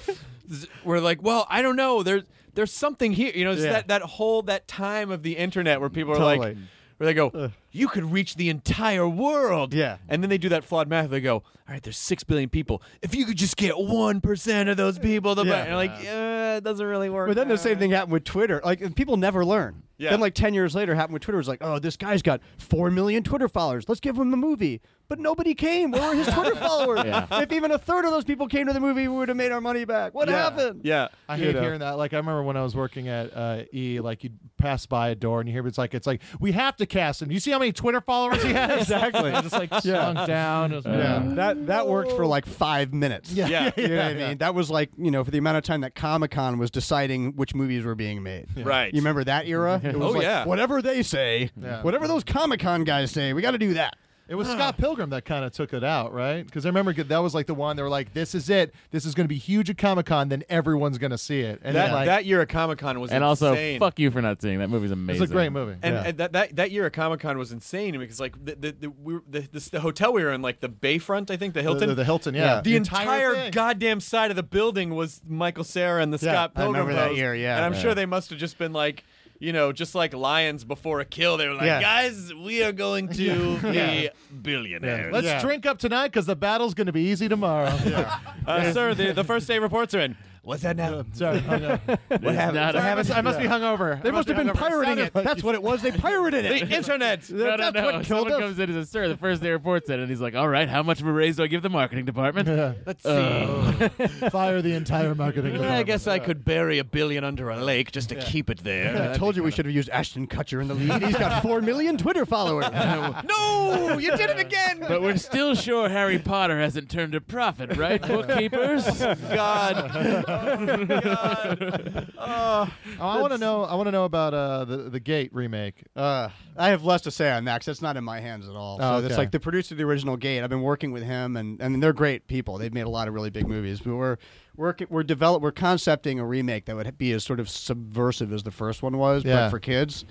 We're 0.84 1.00
like, 1.00 1.22
well, 1.22 1.46
I 1.48 1.62
don't 1.62 1.76
know. 1.76 2.02
There's 2.02 2.24
there's 2.54 2.72
something 2.72 3.12
here. 3.12 3.32
You 3.34 3.44
know, 3.44 3.52
it's 3.52 3.62
Yeah. 3.62 3.72
that 3.72 3.88
that 3.88 4.02
whole 4.02 4.42
that 4.42 4.66
time 4.66 5.10
of 5.12 5.22
the 5.22 5.36
internet 5.36 5.80
where 5.80 5.88
people 5.90 6.12
are 6.14 6.16
Totally. 6.18 6.38
like. 6.54 6.56
Where 7.02 7.06
they 7.08 7.14
go, 7.14 7.30
uh. 7.30 7.48
you 7.72 7.88
could 7.88 8.12
reach 8.12 8.36
the 8.36 8.48
entire 8.48 9.08
world. 9.08 9.74
Yeah. 9.74 9.96
And 10.08 10.22
then 10.22 10.30
they 10.30 10.38
do 10.38 10.48
that 10.50 10.62
flawed 10.62 10.86
math. 10.86 11.10
They 11.10 11.20
go, 11.20 11.34
all 11.34 11.44
right, 11.68 11.82
there's 11.82 11.98
six 11.98 12.22
billion 12.22 12.48
people. 12.48 12.80
If 13.02 13.12
you 13.12 13.26
could 13.26 13.36
just 13.36 13.56
get 13.56 13.76
one 13.76 14.20
percent 14.20 14.68
of 14.68 14.76
those 14.76 15.00
people, 15.00 15.34
to 15.34 15.42
buy-" 15.42 15.48
Yeah. 15.48 15.56
and 15.56 15.68
you're 15.68 15.76
like, 15.76 16.04
yeah, 16.04 16.56
it 16.58 16.62
doesn't 16.62 16.86
really 16.86 17.10
work. 17.10 17.26
But 17.26 17.34
then 17.34 17.48
the 17.48 17.58
same 17.58 17.80
thing 17.80 17.90
happened 17.90 18.12
with 18.12 18.22
Twitter. 18.22 18.60
Like 18.64 18.94
people 18.94 19.16
never 19.16 19.44
learn. 19.44 19.82
Yeah. 19.98 20.10
Then 20.10 20.20
like 20.20 20.34
ten 20.34 20.54
years 20.54 20.76
later, 20.76 20.94
happened 20.94 21.14
with 21.14 21.22
Twitter. 21.22 21.38
It 21.38 21.40
was 21.40 21.48
like, 21.48 21.58
oh, 21.60 21.80
this 21.80 21.96
guy's 21.96 22.22
got 22.22 22.40
four 22.56 22.88
million 22.88 23.24
Twitter 23.24 23.48
followers. 23.48 23.88
Let's 23.88 24.00
give 24.00 24.16
him 24.16 24.32
a 24.32 24.36
movie. 24.36 24.80
But 25.12 25.18
nobody 25.18 25.54
came. 25.54 25.90
Where 25.90 26.08
were 26.08 26.14
his 26.14 26.26
Twitter 26.26 26.54
followers? 26.56 27.02
Yeah. 27.04 27.26
If 27.42 27.52
even 27.52 27.70
a 27.70 27.76
third 27.76 28.06
of 28.06 28.12
those 28.12 28.24
people 28.24 28.48
came 28.48 28.66
to 28.68 28.72
the 28.72 28.80
movie, 28.80 29.08
we 29.08 29.14
would 29.18 29.28
have 29.28 29.36
made 29.36 29.52
our 29.52 29.60
money 29.60 29.84
back. 29.84 30.14
What 30.14 30.30
happened? 30.30 30.80
Yeah. 30.84 31.08
I 31.28 31.36
You 31.36 31.44
hate 31.44 31.54
know. 31.56 31.60
hearing 31.60 31.80
that. 31.80 31.98
Like 31.98 32.14
I 32.14 32.16
remember 32.16 32.42
when 32.42 32.56
I 32.56 32.62
was 32.62 32.74
working 32.74 33.08
at 33.08 33.36
uh, 33.36 33.64
E, 33.74 34.00
like 34.00 34.24
you'd 34.24 34.38
pass 34.56 34.86
by 34.86 35.10
a 35.10 35.14
door 35.14 35.40
and 35.40 35.48
you 35.50 35.52
hear 35.52 35.66
it's 35.66 35.76
like 35.76 35.92
it's 35.92 36.06
like 36.06 36.22
we 36.40 36.52
have 36.52 36.76
to 36.78 36.86
cast 36.86 37.20
him. 37.20 37.30
You 37.30 37.40
see 37.40 37.50
how 37.50 37.58
many 37.58 37.72
Twitter 37.72 38.00
followers 38.00 38.42
he 38.42 38.52
has? 38.54 38.80
Exactly. 38.80 39.32
just 39.32 39.52
like 39.52 39.68
shrunk 39.82 40.26
down. 40.26 40.72
It 40.72 40.76
was- 40.76 40.84
Yeah, 40.86 41.22
that 41.34 41.66
that 41.66 41.88
worked 41.88 42.12
for 42.12 42.24
like 42.24 42.46
five 42.46 42.94
minutes. 42.94 43.30
Yeah. 43.32 43.48
Yeah. 43.48 43.70
You 43.76 43.88
know 43.88 43.96
what 43.96 44.04
I 44.06 44.14
mean? 44.14 44.38
That 44.38 44.54
was 44.54 44.70
like, 44.70 44.88
you 44.96 45.10
know, 45.10 45.24
for 45.24 45.30
the 45.30 45.36
amount 45.36 45.58
of 45.58 45.64
time 45.64 45.82
that 45.82 45.94
Comic 45.94 46.30
Con 46.30 46.56
was 46.56 46.70
deciding 46.70 47.36
which 47.36 47.54
movies 47.54 47.84
were 47.84 47.94
being 47.94 48.22
made. 48.22 48.46
Right. 48.56 48.94
You 48.94 49.00
remember 49.02 49.24
that 49.24 49.46
era? 49.46 49.78
It 49.84 49.94
was 49.94 50.06
Oh, 50.08 50.12
like, 50.12 50.22
yeah. 50.22 50.46
Whatever 50.46 50.80
they 50.80 51.02
say, 51.02 51.50
Yeah. 51.60 51.82
whatever 51.82 52.08
those 52.08 52.24
Comic 52.24 52.60
Con 52.60 52.84
guys 52.84 53.10
say, 53.10 53.34
we 53.34 53.42
got 53.42 53.50
to 53.50 53.58
do 53.58 53.74
that. 53.74 53.96
It 54.32 54.36
was 54.36 54.48
Scott 54.48 54.78
Pilgrim 54.78 55.10
that 55.10 55.26
kind 55.26 55.44
of 55.44 55.52
took 55.52 55.74
it 55.74 55.84
out, 55.84 56.14
right? 56.14 56.42
Because 56.42 56.64
I 56.64 56.70
remember 56.70 56.94
that 56.94 57.18
was 57.18 57.34
like 57.34 57.44
the 57.46 57.52
one 57.52 57.76
they 57.76 57.82
were 57.82 57.90
like, 57.90 58.14
"This 58.14 58.34
is 58.34 58.48
it. 58.48 58.72
This 58.90 59.04
is 59.04 59.14
going 59.14 59.26
to 59.26 59.28
be 59.28 59.36
huge 59.36 59.68
at 59.68 59.76
Comic 59.76 60.06
Con. 60.06 60.30
Then 60.30 60.42
everyone's 60.48 60.96
going 60.96 61.10
to 61.10 61.18
see 61.18 61.40
it." 61.40 61.60
And 61.62 61.76
That 61.76 61.88
then, 61.88 61.94
like, 61.94 62.06
that 62.06 62.24
year 62.24 62.40
at 62.40 62.48
Comic 62.48 62.78
Con 62.78 62.98
was 62.98 63.10
And 63.10 63.22
also, 63.22 63.54
fuck 63.78 63.98
you 63.98 64.10
for 64.10 64.22
not 64.22 64.40
seeing 64.40 64.58
that 64.60 64.70
movie's 64.70 64.90
amazing. 64.90 65.22
it's 65.22 65.30
a 65.30 65.34
great 65.34 65.52
movie. 65.52 65.76
And, 65.82 65.94
Yeah. 65.94 66.02
and 66.06 66.16
that, 66.16 66.32
that 66.32 66.56
that 66.56 66.70
year 66.70 66.86
at 66.86 66.94
Comic 66.94 67.20
Con 67.20 67.36
was 67.36 67.52
insane 67.52 67.98
because 67.98 68.20
like 68.20 68.42
the 68.42 68.54
the 68.54 68.72
the, 68.72 68.90
we 68.90 69.14
were, 69.14 69.22
the, 69.28 69.40
the 69.52 69.68
the 69.72 69.80
hotel 69.80 70.14
we 70.14 70.24
were 70.24 70.32
in 70.32 70.40
like 70.40 70.60
the 70.60 70.70
Bayfront 70.70 71.30
I 71.30 71.36
think 71.36 71.52
the 71.52 71.60
Hilton 71.60 71.90
the, 71.90 71.94
the 71.94 72.04
Hilton, 72.04 72.34
yeah, 72.34 72.62
the, 72.62 72.74
entire, 72.74 73.34
thing. 73.34 73.50
goddamn 73.50 74.00
side 74.00 74.30
of 74.30 74.36
the 74.36 74.42
building 74.42 74.94
was 74.94 75.20
Michael 75.28 75.64
Cera 75.64 76.02
and 76.02 76.10
the 76.10 76.24
Yeah, 76.24 76.32
Scott 76.32 76.52
I 76.56 76.62
Pilgrim 76.62 76.86
remember 76.86 76.94
that 77.10 77.16
year, 77.16 77.34
yeah. 77.34 77.56
and 77.56 77.66
I'm 77.66 77.74
Yeah. 77.74 77.80
sure 77.80 77.94
they 77.94 78.06
must 78.06 78.30
have 78.30 78.38
just 78.38 78.56
been 78.56 78.72
like 78.72 79.04
you 79.42 79.52
know 79.52 79.72
just 79.72 79.94
like 79.94 80.14
lions 80.14 80.62
before 80.64 81.00
a 81.00 81.04
kill 81.04 81.36
they 81.36 81.48
were 81.48 81.54
like 81.54 81.66
Yeah. 81.66 81.80
guys 81.80 82.32
we 82.32 82.62
are 82.62 82.70
going 82.72 83.08
to 83.08 83.58
be 83.58 84.08
billionaires 84.40 85.12
Let's 85.12 85.26
Yeah. 85.26 85.40
drink 85.42 85.66
up 85.66 85.78
tonight 85.78 86.08
because 86.08 86.26
the 86.26 86.36
battle's 86.36 86.74
going 86.74 86.86
to 86.86 86.92
be 86.92 87.02
easy 87.02 87.28
tomorrow. 87.28 87.68
uh, 88.46 88.72
sir 88.72 88.94
the, 88.94 89.12
the 89.12 89.24
first 89.24 89.48
day 89.48 89.58
reports 89.58 89.94
are 89.94 90.00
in 90.00 90.16
what's 90.42 90.62
that 90.62 90.76
now 90.76 91.04
Sorry, 91.12 91.42
I 91.48 91.58
know. 91.58 91.78
What 92.08 92.34
happened? 92.34 92.58
I, 92.78 92.94
must, 92.94 93.10
I 93.10 93.20
must 93.20 93.38
be 93.38 93.44
hungover. 93.46 94.02
They 94.02 94.08
I 94.08 94.12
must 94.12 94.28
have 94.28 94.36
been 94.36 94.46
be 94.48 94.52
hungover. 94.52 94.58
pirating 94.58 94.96
Sounded 94.98 95.16
it. 95.18 95.24
That's 95.24 95.42
what 95.42 95.54
it 95.54 95.62
was. 95.62 95.82
They 95.82 95.90
pirated 95.92 96.44
it. 96.44 96.68
the 96.68 96.76
internet 96.76 97.28
No, 97.30 97.44
no, 97.44 97.56
That's 97.56 97.74
no. 97.74 97.84
what 97.84 97.92
killed 98.04 98.06
Someone 98.28 98.32
us. 98.32 98.38
comes 98.40 98.58
in 98.58 98.70
and 98.70 98.78
says, 98.84 98.90
"Sir, 98.90 99.08
the 99.08 99.16
first 99.16 99.42
day 99.42 99.50
report's 99.50 99.88
in," 99.88 100.00
and 100.00 100.08
he's 100.10 100.20
like, 100.20 100.34
"All 100.34 100.48
right, 100.48 100.68
how 100.68 100.82
much 100.82 101.00
of 101.00 101.06
a 101.06 101.12
raise 101.12 101.36
do 101.36 101.44
I 101.44 101.46
give 101.46 101.62
the 101.62 101.68
marketing 101.70 102.04
department?" 102.04 102.48
let's 102.86 103.02
see 103.02 103.08
uh, 103.10 103.88
Fire 104.30 104.62
the 104.62 104.74
entire 104.74 105.14
marketing. 105.14 105.52
Department. 105.52 105.54
I 105.72 105.82
department. 105.82 105.86
guess 105.86 106.06
I 106.06 106.18
could 106.18 106.44
bury 106.44 106.78
a 106.78 106.84
billion 106.84 107.24
under 107.24 107.50
a 107.50 107.56
lake 107.56 107.92
just 107.92 108.08
to 108.10 108.14
keep 108.16 108.50
it 108.50 108.62
there. 108.64 109.12
I 109.12 109.16
told 109.16 109.36
you 109.36 109.42
we 109.42 109.50
should 109.50 109.66
have 109.66 109.74
used 109.74 109.88
Ashton 109.90 110.26
Kutcher 110.26 110.60
in 110.60 110.68
the 110.68 110.74
lead. 110.74 111.02
He's 111.02 111.16
got 111.16 111.42
four 111.42 111.60
million 111.60 111.96
Twitter 111.96 112.26
followers. 112.26 112.66
no, 112.72 113.98
you 113.98 114.10
did 114.16 114.30
it 114.30 114.38
again. 114.38 114.80
But 114.86 115.02
we're 115.02 115.16
still 115.16 115.54
sure 115.54 115.88
Harry 115.88 116.18
Potter 116.18 116.58
hasn't 116.60 116.90
turned 116.90 117.14
a 117.14 117.20
profit, 117.20 117.76
right, 117.76 118.00
bookkeepers? 118.00 119.02
Oh, 119.02 119.14
God. 119.34 120.24
Oh, 122.24 122.70
I 123.00 123.20
want 123.20 123.32
to 123.32 123.38
know. 123.38 123.64
I 123.64 123.74
want 123.74 123.88
to 123.88 123.90
know 123.92 124.04
about 124.04 124.32
uh, 124.34 124.64
the 124.64 124.76
the 124.76 125.00
Gate 125.00 125.30
remake. 125.34 125.82
Uh, 125.96 126.28
I 126.56 126.68
have 126.68 126.84
less 126.84 127.00
to 127.02 127.10
say 127.10 127.30
on 127.32 127.44
that 127.46 127.60
'cause 127.60 127.66
that's 127.66 127.82
not 127.82 127.96
in 127.96 128.04
my 128.04 128.20
hands 128.20 128.48
at 128.48 128.54
all. 128.54 128.78
So 128.78 128.84
Oh, 128.84 128.96
it's 128.98 129.06
okay. 129.06 129.16
like 129.16 129.30
the 129.32 129.40
producer 129.40 129.74
of 129.74 129.78
the 129.78 129.84
original 129.84 130.16
Gate. 130.16 130.42
I've 130.42 130.50
been 130.50 130.62
working 130.62 130.92
with 130.92 131.02
him, 131.02 131.36
and, 131.36 131.60
and 131.60 131.82
they're 131.82 131.92
great 131.92 132.28
people. 132.28 132.58
They've 132.58 132.72
made 132.72 132.82
a 132.86 132.88
lot 132.90 133.08
of 133.08 133.14
really 133.14 133.30
big 133.30 133.48
movies. 133.48 133.80
But 133.80 133.96
we're 133.96 134.16
we're 134.56 134.74
we're 134.88 135.02
develop 135.02 135.42
we're 135.42 135.50
concepting 135.52 136.20
a 136.20 136.24
remake 136.26 136.66
that 136.66 136.76
would 136.76 136.96
be 136.98 137.12
as 137.12 137.24
sort 137.24 137.40
of 137.40 137.48
subversive 137.48 138.32
as 138.32 138.42
the 138.44 138.50
first 138.52 138.82
one 138.82 138.96
was, 138.98 139.24
Yeah. 139.24 139.36
but 139.46 139.50
for 139.50 139.58
kids. 139.58 140.04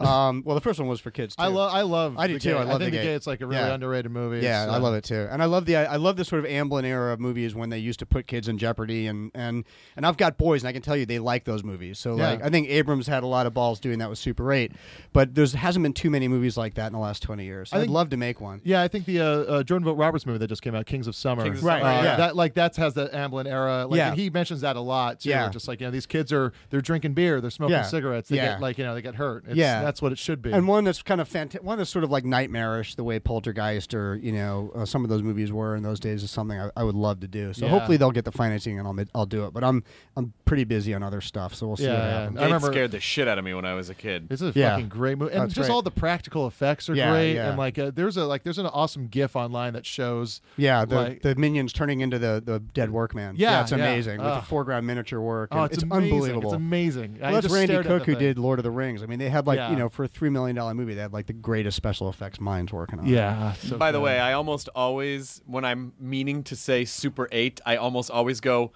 Um, 0.00 0.42
well, 0.44 0.54
the 0.54 0.60
first 0.60 0.78
one 0.78 0.88
was 0.88 1.00
for 1.00 1.10
kids. 1.10 1.34
Too. 1.36 1.42
I 1.42 1.46
love. 1.46 1.72
I 1.72 1.80
love. 1.82 2.16
I 2.18 2.26
do 2.26 2.38
too. 2.38 2.50
Gate. 2.50 2.56
I 2.56 2.64
love 2.64 2.78
think 2.80 2.90
The 2.92 2.98
the 2.98 3.02
Gate. 3.04 3.12
Gate's 3.14 3.26
like 3.26 3.40
a 3.40 3.46
really 3.46 3.58
Yeah. 3.60 3.72
underrated 3.74 4.10
movie. 4.12 4.40
Yeah, 4.44 4.64
It's, 4.64 4.72
I 4.72 4.76
love 4.78 4.94
it 4.94 5.04
too, 5.04 5.26
and 5.30 5.42
I 5.42 5.46
love 5.46 5.64
the 5.64 5.76
I 5.76 5.96
love 5.96 6.16
the 6.16 6.24
sort 6.24 6.44
of 6.44 6.50
Amblin 6.50 6.84
era 6.84 7.12
of 7.14 7.20
movies 7.20 7.54
when 7.54 7.70
they 7.70 7.78
used 7.78 7.98
to 8.00 8.06
put 8.06 8.26
kids 8.26 8.48
in 8.48 8.58
jeopardy, 8.58 9.06
and 9.06 9.30
and 9.34 9.64
and 9.96 10.04
I've 10.06 10.16
got 10.18 10.36
boys, 10.36 10.62
and 10.62 10.68
I 10.68 10.72
can 10.72 10.82
tell 10.82 10.96
you 10.96 11.06
they 11.06 11.18
like 11.18 11.44
those 11.44 11.64
movies. 11.64 11.98
So 11.98 12.16
Yeah. 12.16 12.30
like 12.30 12.44
I 12.44 12.50
think 12.50 12.68
Abrams 12.68 13.06
had 13.06 13.22
a 13.22 13.26
lot 13.26 13.46
of 13.46 13.54
balls 13.54 13.80
doing 13.80 13.98
that 14.00 14.10
with 14.10 14.18
Super 14.18 14.52
Eight, 14.52 14.72
but 15.14 15.34
there's 15.34 15.54
hasn't 15.54 15.82
been 15.82 15.92
too 15.94 16.10
many 16.10 16.28
movies 16.28 16.56
like 16.58 16.74
that 16.74 16.88
in 16.88 16.92
the 16.92 16.98
last 16.98 17.22
twenty 17.22 17.44
years. 17.44 17.70
I 17.72 17.80
I'd 17.80 17.88
love 17.88 18.10
to 18.10 18.16
make 18.18 18.40
one. 18.40 18.60
Yeah, 18.64 18.82
I 18.82 18.88
think 18.88 19.06
the 19.06 19.20
uh, 19.20 19.24
uh, 19.26 19.62
Jordan 19.62 19.84
Vogt 19.86 19.98
Roberts 19.98 20.26
movie 20.26 20.38
that 20.38 20.48
just 20.48 20.60
came 20.62 20.74
out, 20.74 20.84
Kings 20.86 21.06
of 21.06 21.14
Summer, 21.16 21.42
Kings 21.44 21.58
of 21.58 21.64
Right, 21.64 21.80
Summer, 21.80 21.92
uh, 21.94 22.02
yeah. 22.02 22.16
That 22.16 22.36
like 22.36 22.54
that 22.54 22.76
has 22.76 22.94
the 22.94 23.08
Amblin 23.08 23.46
era. 23.46 23.86
Like, 23.86 23.96
Yeah. 23.96 24.08
and 24.10 24.20
he 24.20 24.28
mentions 24.30 24.60
that 24.60 24.76
a 24.76 24.80
lot 24.80 25.20
too. 25.20 25.30
Yeah. 25.30 25.48
just 25.48 25.68
like 25.68 25.80
you 25.80 25.86
know, 25.86 25.90
these 25.90 26.06
kids 26.06 26.32
are 26.32 26.52
they're 26.70 26.82
drinking 26.82 27.14
beer, 27.14 27.40
they're 27.40 27.50
smoking 27.50 27.76
Yeah. 27.76 27.82
cigarettes, 27.82 28.28
they 28.28 28.36
Yeah. 28.36 28.52
get 28.52 28.60
like 28.60 28.76
you 28.78 28.84
know 28.84 28.94
they 28.94 29.00
get 29.02 29.14
hurt. 29.14 29.44
It's, 29.46 29.56
Yeah. 29.56 29.85
That's 29.86 30.02
what 30.02 30.10
it 30.12 30.18
should 30.18 30.42
be. 30.42 30.52
And 30.52 30.66
one 30.66 30.82
that's 30.84 31.00
kind 31.02 31.20
of 31.20 31.28
fantastic, 31.28 31.62
one 31.62 31.78
that's 31.78 31.90
sort 31.90 32.02
of 32.04 32.10
like 32.10 32.24
nightmarish, 32.24 32.96
the 32.96 33.04
way 33.04 33.18
Poltergeist 33.20 33.94
or 33.94 34.16
you 34.16 34.32
know 34.32 34.72
uh, 34.74 34.84
some 34.84 35.04
of 35.04 35.10
those 35.10 35.22
movies 35.22 35.52
were 35.52 35.76
in 35.76 35.82
those 35.82 36.00
days, 36.00 36.22
is 36.22 36.30
something 36.30 36.58
I, 36.58 36.70
I 36.76 36.82
would 36.82 36.94
love 36.96 37.20
to 37.20 37.28
do. 37.28 37.52
So 37.52 37.66
Yeah. 37.66 37.70
hopefully 37.70 37.96
they'll 37.96 38.10
get 38.10 38.24
the 38.24 38.32
financing 38.32 38.78
and 38.78 38.86
I'll 38.88 38.94
ma- 38.94 39.04
I'll 39.14 39.26
do 39.26 39.46
it. 39.46 39.54
But 39.54 39.62
I'm 39.64 39.84
I'm 40.16 40.32
pretty 40.44 40.64
busy 40.64 40.92
on 40.94 41.02
other 41.02 41.20
stuff, 41.20 41.54
so 41.54 41.66
we'll 41.68 41.76
see 41.76 41.84
Yeah, 41.84 41.92
what 41.92 41.98
yeah. 41.98 42.20
happens. 42.20 42.38
I 42.38 42.44
remember- 42.44 42.66
scared 42.72 42.90
the 42.90 43.00
shit 43.00 43.28
out 43.28 43.38
of 43.38 43.44
me 43.44 43.54
when 43.54 43.64
I 43.64 43.74
was 43.74 43.88
a 43.90 43.94
kid. 43.94 44.28
This 44.28 44.42
is 44.42 44.54
a 44.56 44.58
Yeah. 44.58 44.70
fucking 44.72 44.88
great 44.88 45.18
movie, 45.18 45.32
and 45.32 45.42
That's 45.42 45.54
just 45.54 45.68
great. 45.68 45.74
all 45.74 45.82
the 45.82 45.90
practical 45.90 46.46
effects 46.46 46.88
are 46.88 46.94
Yeah, 46.94 47.10
great. 47.12 47.34
yeah. 47.34 47.48
And 47.50 47.58
like, 47.58 47.78
uh, 47.78 47.90
there's 47.94 48.16
a 48.16 48.24
like, 48.26 48.42
there's 48.42 48.58
an 48.58 48.66
awesome 48.66 49.06
GIF 49.06 49.36
online 49.36 49.72
that 49.74 49.86
shows. 49.86 50.40
Yeah, 50.56 50.84
the, 50.84 50.94
like- 50.96 51.22
the 51.22 51.34
minions 51.36 51.72
turning 51.72 52.00
into 52.00 52.18
the, 52.18 52.42
the 52.44 52.60
dead 52.60 52.90
workman. 52.90 53.34
Yeah, 53.38 53.62
it's 53.62 53.70
yeah. 53.72 53.78
amazing 53.78 54.18
with 54.18 54.26
Ugh. 54.26 54.40
the 54.42 54.46
foreground 54.46 54.86
miniature 54.86 55.20
work. 55.20 55.48
Oh, 55.52 55.58
and 55.62 55.66
it's, 55.66 55.74
it's 55.74 55.82
amazing. 55.84 56.12
unbelievable. 56.12 56.50
It's 56.50 56.56
amazing. 56.56 57.18
I 57.22 57.32
Well, 57.32 57.40
that's 57.42 57.52
Randy 57.54 57.76
Cook 57.82 58.04
who 58.06 58.12
thing. 58.12 58.18
did 58.18 58.38
Lord 58.38 58.58
of 58.58 58.62
the 58.64 58.70
Rings. 58.70 59.02
I 59.02 59.06
mean, 59.06 59.18
they 59.18 59.28
had 59.28 59.46
like 59.46 59.58
Yeah. 59.58 59.70
You 59.76 59.82
know 59.82 59.88
for 59.88 60.04
a 60.04 60.08
three 60.08 60.30
million 60.30 60.56
dollar 60.56 60.74
movie, 60.74 60.94
they 60.94 61.00
had 61.02 61.12
like 61.12 61.26
the 61.26 61.32
greatest 61.32 61.76
special 61.76 62.08
effects 62.08 62.40
minds 62.40 62.72
working 62.72 62.98
on. 62.98 63.06
it. 63.06 63.10
Yeah. 63.10 63.52
so 63.54 63.76
By 63.78 63.92
the 63.92 63.98
good. 63.98 64.04
way, 64.04 64.18
I 64.20 64.32
almost 64.34 64.68
always, 64.74 65.42
when 65.46 65.64
I'm 65.64 65.92
meaning 66.00 66.42
to 66.44 66.56
say 66.56 66.84
Super 66.84 67.28
8, 67.32 67.60
I 67.66 67.76
almost 67.76 68.10
always 68.10 68.40
go, 68.40 68.72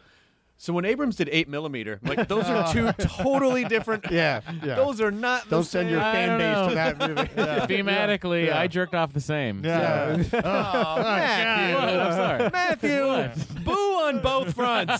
so 0.57 0.75
when 0.75 0.85
Abrams 0.85 1.17
did 1.17 1.31
8 1.33 1.49
millimeter, 1.49 2.01
like 2.03 2.29
those 2.29 2.45
are 2.45 2.71
two 2.71 2.93
totally 2.99 3.65
different. 3.65 4.05
yeah, 4.11 4.43
yeah. 4.63 4.75
Those 4.75 5.01
are 5.01 5.11
not. 5.11 5.45
the 5.45 5.51
Don't 5.57 5.65
send 5.65 5.89
your 5.89 6.01
same. 6.01 6.07
I 6.07 6.13
fan 6.13 6.29
don't 6.29 6.39
base 6.39 6.55
know. 6.55 6.69
to 6.69 6.75
that 6.75 6.99
movie. 7.09 7.75
Thematically, 7.83 8.47
Yeah. 8.47 8.59
I 8.61 8.67
jerked 8.67 8.95
off 8.95 9.15
the 9.15 9.21
same. 9.23 9.65
Yeah. 9.65 10.23
Oh, 10.35 10.39
oh, 10.45 11.03
Matthew. 11.03 11.99
I'm 11.99 12.13
sorry. 12.13 12.51
Matthew, 12.53 13.65
boo 13.65 13.73
on 13.73 14.21
both 14.21 14.55
fronts. 14.55 14.99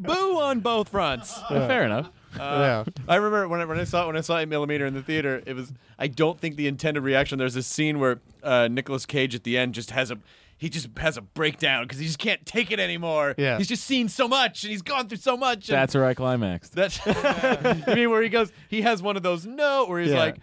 boo 0.00 0.38
on 0.38 0.60
both 0.60 0.88
fronts. 0.88 1.38
Fair 1.48 1.84
enough. 1.84 2.10
Yeah. 2.36 2.84
I 3.08 3.16
remember 3.16 3.48
when 3.48 3.60
I, 3.60 3.64
when 3.64 3.78
I 3.78 3.84
saw 3.84 4.06
when 4.06 4.16
I 4.16 4.20
saw 4.20 4.38
8 4.38 4.46
millimeter 4.48 4.86
in 4.86 4.94
the 4.94 5.02
theater, 5.02 5.42
it 5.46 5.54
was 5.54 5.72
I 5.98 6.06
don't 6.08 6.38
think 6.40 6.56
the 6.56 6.66
intended 6.66 7.02
reaction. 7.02 7.38
There's 7.38 7.54
this 7.54 7.66
scene 7.66 7.98
where 7.98 8.20
uh, 8.42 8.68
Nicolas 8.70 9.06
Cage 9.06 9.34
at 9.34 9.44
the 9.44 9.56
end 9.58 9.74
just 9.74 9.90
has 9.90 10.10
a 10.10 10.18
he 10.56 10.68
just 10.68 10.88
has 10.98 11.16
a 11.16 11.20
breakdown 11.22 11.82
because 11.84 11.98
he 11.98 12.06
just 12.06 12.20
can't 12.20 12.44
take 12.46 12.70
it 12.70 12.78
anymore. 12.78 13.34
Yeah. 13.36 13.58
he's 13.58 13.66
just 13.66 13.82
seen 13.84 14.08
so 14.08 14.28
much 14.28 14.62
and 14.62 14.70
he's 14.70 14.82
gone 14.82 15.08
through 15.08 15.18
so 15.18 15.36
much. 15.36 15.68
and- 15.68 15.76
That's 15.76 15.94
where 15.94 16.04
I 16.04 16.14
climaxed. 16.14 16.72
that's 16.74 17.04
you 17.88 17.94
mean 17.94 18.10
where 18.10 18.22
he 18.22 18.28
goes 18.28 18.52
he 18.68 18.82
has 18.82 19.02
one 19.02 19.16
of 19.16 19.22
those 19.24 19.44
no 19.44 19.86
where 19.86 20.00
he's 20.00 20.12
Yeah. 20.12 20.18
like 20.20 20.36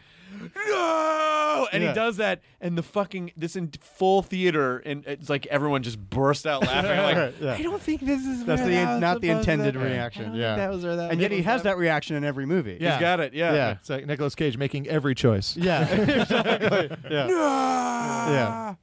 no 0.67 1.67
and 1.71 1.83
Yeah. 1.83 1.89
he 1.89 1.95
does 1.95 2.17
that 2.17 2.41
and 2.61 2.77
the 2.77 2.83
fucking 2.83 3.31
this 3.35 3.55
in 3.55 3.71
full 3.81 4.21
theater 4.21 4.77
and 4.79 5.05
it's 5.05 5.29
like 5.29 5.45
everyone 5.47 5.83
just 5.83 5.99
burst 5.99 6.45
out 6.47 6.61
laughing 6.63 6.91
I'm 6.91 7.15
like 7.15 7.35
Yeah. 7.41 7.53
I 7.53 7.61
don't 7.61 7.81
think 7.81 8.01
this 8.01 8.25
is 8.25 8.45
That's 8.45 8.61
where 8.61 8.69
the 8.69 8.75
that 8.75 8.91
was 8.93 9.01
not 9.01 9.21
the 9.21 9.27
supposed 9.29 9.45
to- 9.45 9.51
intended 9.53 9.77
I 9.81 9.83
reaction. 9.85 10.23
don't 10.25 10.35
Yeah. 10.35 10.55
think 10.55 10.57
that 10.57 10.71
was 10.75 10.83
where 10.85 10.95
that 10.97 11.11
and 11.11 11.21
yet 11.21 11.31
he 11.31 11.37
was 11.37 11.45
has 11.45 11.53
happening. 11.61 11.71
that 11.73 11.77
reaction 11.79 12.15
in 12.15 12.23
every 12.23 12.45
movie. 12.45 12.77
Yeah. 12.79 12.91
he's 12.93 13.01
got 13.01 13.19
it 13.19 13.33
yeah 13.33 13.53
Yeah. 13.53 13.71
It's 13.79 13.89
like 13.89 14.05
Nicolas 14.05 14.35
Cage 14.35 14.57
making 14.57 14.87
every 14.87 15.15
choice. 15.15 15.57
Yeah. 15.57 15.87
exactly. 15.93 16.97
Yeah. 17.09 17.27
Yeah. 17.27 18.75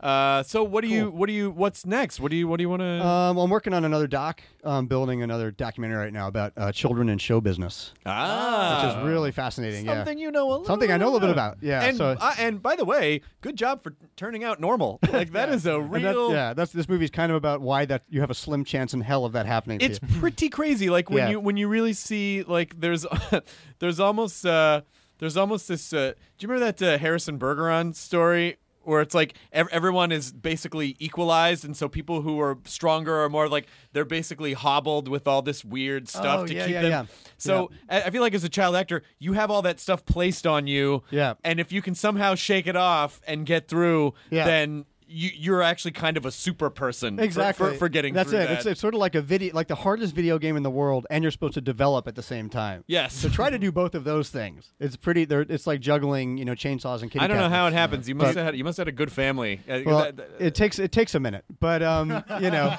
Uh, 0.00 0.44
so 0.44 0.62
what 0.62 0.82
do 0.82 0.88
you 0.88 1.10
what 1.10 1.26
do 1.26 1.32
you 1.32 1.50
what's 1.50 1.84
next? 1.84 2.20
What 2.20 2.30
do 2.30 2.36
you 2.36 2.46
what 2.46 2.58
do 2.58 2.62
you 2.62 2.68
want 2.68 2.82
to? 2.82 3.04
Um, 3.04 3.36
I'm 3.36 3.50
working 3.50 3.74
on 3.74 3.84
another 3.84 4.06
doc. 4.06 4.42
I'm 4.62 4.86
building 4.86 5.22
another 5.22 5.50
documentary 5.50 5.98
right 5.98 6.12
now 6.12 6.28
about 6.28 6.52
uh, 6.56 6.70
children 6.70 7.08
in 7.08 7.18
show 7.18 7.40
business, 7.40 7.92
ah, 8.06 8.80
which 8.84 8.96
is 8.96 9.08
really 9.10 9.32
fascinating. 9.32 9.86
yeah. 9.86 9.94
something 9.96 10.16
you 10.18 10.30
know 10.30 10.48
a 10.48 10.50
little 10.50 10.64
Something 10.66 10.92
I 10.92 10.98
know 10.98 11.06
a 11.08 11.10
little 11.12 11.20
bit 11.26 11.30
about. 11.30 11.58
Yeah. 11.60 11.82
and 11.82 11.96
so, 11.96 12.16
uh, 12.20 12.34
and 12.38 12.62
by 12.62 12.76
the 12.76 12.84
way, 12.84 13.22
good 13.40 13.56
job 13.56 13.82
for 13.82 13.94
turning 14.16 14.44
out 14.44 14.60
normal. 14.60 15.00
Like 15.12 15.32
that 15.32 15.48
is 15.48 15.66
a 15.66 15.80
and 15.80 15.92
that- 15.94 16.14
real. 16.14 16.30
yeah, 16.32 16.54
that's 16.54 16.70
this 16.70 16.88
movie's 16.88 17.10
kind 17.10 17.32
of 17.32 17.36
about 17.36 17.60
why 17.60 17.84
that 17.86 18.02
you 18.08 18.20
have 18.20 18.30
a 18.30 18.34
slim 18.34 18.62
chance 18.64 18.94
in 18.94 19.00
hell 19.00 19.24
of 19.24 19.32
that 19.32 19.46
happening. 19.46 19.80
to 19.80 19.84
It's 19.84 19.98
pretty 20.20 20.48
crazy. 20.58 20.90
Like 20.90 21.10
when 21.10 21.24
Yeah. 21.24 21.30
you 21.30 21.40
when 21.40 21.56
you 21.56 21.66
really 21.66 21.92
see 21.92 22.44
like 22.44 22.78
there's 22.78 23.04
there's 23.80 23.98
almost 23.98 24.46
uh 24.46 24.82
there's 25.18 25.36
almost 25.36 25.66
this. 25.66 25.92
Uh, 25.92 26.12
do 26.38 26.46
you 26.46 26.48
remember 26.52 26.70
that 26.72 26.94
uh, 26.94 26.98
Harrison 26.98 27.38
Bergeron 27.40 27.92
story? 27.96 28.58
Where 28.88 29.02
it's 29.02 29.14
like 29.14 29.34
ev- 29.52 29.68
everyone 29.70 30.12
is 30.12 30.32
basically 30.32 30.96
equalized, 30.98 31.62
and 31.64 31.76
so 31.76 31.88
people 31.88 32.22
who 32.22 32.40
are 32.40 32.56
stronger 32.64 33.22
are 33.22 33.28
more 33.28 33.46
like 33.46 33.66
they're 33.92 34.06
basically 34.06 34.54
hobbled 34.54 35.08
with 35.08 35.28
all 35.28 35.42
this 35.42 35.62
weird 35.62 36.08
stuff 36.08 36.40
Oh, 36.40 36.46
to 36.46 36.54
yeah, 36.54 36.64
keep 36.64 36.72
yeah, 36.72 36.82
them. 36.82 36.90
yeah. 36.90 37.04
So 37.36 37.70
I 37.90 38.02
I 38.02 38.10
feel 38.10 38.22
like 38.22 38.32
as 38.34 38.44
a 38.44 38.48
child 38.48 38.74
actor, 38.76 39.02
you 39.18 39.34
have 39.34 39.50
all 39.50 39.60
that 39.62 39.78
stuff 39.78 40.06
placed 40.06 40.46
on 40.46 40.66
you, 40.66 41.02
Yeah. 41.10 41.34
And 41.44 41.60
if 41.60 41.70
you 41.70 41.82
can 41.82 41.94
somehow 41.94 42.34
shake 42.34 42.66
it 42.66 42.76
off 42.76 43.20
and 43.26 43.44
get 43.44 43.68
through, 43.68 44.14
Yeah. 44.30 44.46
then 44.46 44.86
you, 45.08 45.30
you're 45.34 45.62
actually 45.62 45.92
kind 45.92 46.16
of 46.16 46.26
a 46.26 46.30
super 46.30 46.68
person 46.70 47.16
for- 47.16 47.24
exactly 47.24 47.70
for, 47.72 47.76
for, 47.78 47.88
getting 47.88 48.12
That's 48.14 48.30
through 48.30 48.40
it. 48.40 48.46
that. 48.48 48.56
It's, 48.58 48.66
it's 48.66 48.80
sort 48.80 48.94
of 48.94 49.00
like 49.00 49.14
a 49.14 49.22
video, 49.22 49.54
like 49.54 49.66
the 49.68 49.74
hardest 49.74 50.14
video 50.14 50.38
game 50.38 50.56
in 50.56 50.62
the 50.62 50.70
world, 50.70 51.06
and 51.10 51.24
you're 51.24 51.30
supposed 51.30 51.54
to 51.54 51.60
develop 51.60 52.06
at 52.06 52.14
the 52.14 52.22
same 52.22 52.48
time. 52.50 52.84
yes. 52.86 53.14
So 53.14 53.28
try 53.28 53.48
to 53.50 53.58
do 53.58 53.72
both 53.82 53.94
of 53.94 54.04
those 54.04 54.28
things. 54.28 54.72
It's 54.78 54.96
pretty. 54.96 55.24
They're, 55.24 55.40
it's 55.48 55.66
like 55.66 55.80
juggling, 55.80 56.36
you 56.36 56.44
know, 56.44 56.52
chainsaws 56.52 57.02
and 57.02 57.10
kitty 57.10 57.24
I 57.24 57.26
don't 57.26 57.38
know 57.38 57.48
how 57.48 57.66
it 57.66 57.72
happens. 57.72 58.08
You 58.08 58.14
must 58.14 58.34
But- 58.34 58.36
have 58.36 58.44
had 58.46 58.56
you 58.56 58.64
must 58.64 58.76
have 58.76 58.86
had 58.86 58.94
a 58.94 58.96
good 58.96 59.10
family. 59.12 59.60
Uh, 59.68 59.80
Well, 59.86 59.98
that- 60.04 60.16
that- 60.16 60.28
it 60.38 60.54
takes 60.54 60.78
it 60.78 60.92
takes 60.92 61.14
a 61.14 61.20
minute, 61.20 61.44
but 61.60 61.82
um, 61.82 62.22
you 62.40 62.50
know, 62.50 62.68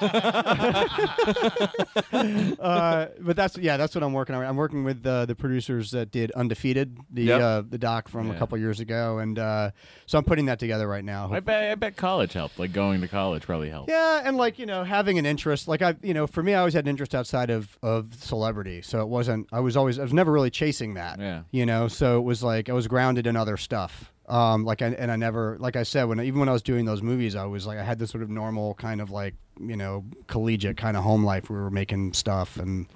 uh, 2.60 3.06
but 3.20 3.36
that's 3.36 3.56
yeah, 3.58 3.76
that's 3.76 3.94
what 3.94 4.02
I'm 4.04 4.12
working 4.12 4.34
on. 4.34 4.44
I'm 4.44 4.56
working 4.56 4.84
with 4.84 5.04
uh, 5.06 5.26
the 5.26 5.34
producers 5.34 5.90
that 5.92 6.10
did 6.10 6.30
Undefeated, 6.32 6.98
the 7.10 7.22
Yep. 7.24 7.40
uh, 7.40 7.62
the 7.68 7.78
doc 7.78 8.08
from 8.08 8.30
a 8.30 8.34
couple 8.38 8.56
years 8.58 8.80
ago, 8.80 9.18
and 9.18 9.38
uh, 9.38 9.70
so 10.06 10.18
I'm 10.18 10.24
putting 10.24 10.46
that 10.46 10.58
together 10.58 10.88
right 10.88 11.04
now. 11.04 11.30
I 11.32 11.40
bet, 11.40 11.70
I 11.70 11.74
bet 11.74 11.96
college 11.96 12.19
helped. 12.28 12.58
Like 12.58 12.72
going 12.72 13.00
to 13.00 13.08
college 13.08 13.42
probably 13.42 13.70
helped. 13.70 13.90
Yeah, 13.90 14.22
and 14.24 14.36
like 14.36 14.58
you 14.58 14.66
know, 14.66 14.84
having 14.84 15.18
an 15.18 15.26
interest, 15.26 15.68
like 15.68 15.82
I, 15.82 15.96
you 16.02 16.14
know, 16.14 16.26
for 16.26 16.42
me, 16.42 16.54
I 16.54 16.58
always 16.58 16.74
had 16.74 16.84
an 16.84 16.88
interest 16.88 17.14
outside 17.14 17.50
of 17.50 17.78
of 17.82 18.14
celebrity, 18.14 18.82
so 18.82 19.00
it 19.00 19.08
wasn't. 19.08 19.48
I 19.52 19.60
was 19.60 19.76
always, 19.76 19.98
I 19.98 20.02
was 20.02 20.12
never 20.12 20.32
really 20.32 20.50
chasing 20.50 20.94
that. 20.94 21.18
Yeah. 21.18 21.42
You 21.50 21.66
know, 21.66 21.88
so 21.88 22.18
it 22.18 22.22
was 22.22 22.42
like 22.42 22.68
I 22.68 22.72
was 22.72 22.86
grounded 22.86 23.26
in 23.26 23.36
other 23.36 23.56
stuff. 23.56 24.12
Um, 24.30 24.64
like 24.64 24.80
I, 24.80 24.86
and 24.88 25.10
I 25.10 25.16
never, 25.16 25.56
like 25.58 25.74
I 25.74 25.82
said, 25.82 26.04
when 26.04 26.20
even 26.20 26.38
when 26.38 26.48
I 26.48 26.52
was 26.52 26.62
doing 26.62 26.84
those 26.84 27.02
movies, 27.02 27.34
I 27.34 27.44
was 27.46 27.66
like, 27.66 27.78
I 27.78 27.82
had 27.82 27.98
this 27.98 28.10
sort 28.10 28.22
of 28.22 28.30
normal 28.30 28.74
kind 28.74 29.00
of 29.00 29.10
like, 29.10 29.34
you 29.60 29.76
know, 29.76 30.04
collegiate 30.28 30.76
kind 30.76 30.96
of 30.96 31.02
home 31.02 31.24
life. 31.24 31.50
We 31.50 31.56
were 31.56 31.70
making 31.70 32.12
stuff, 32.12 32.56
and 32.56 32.86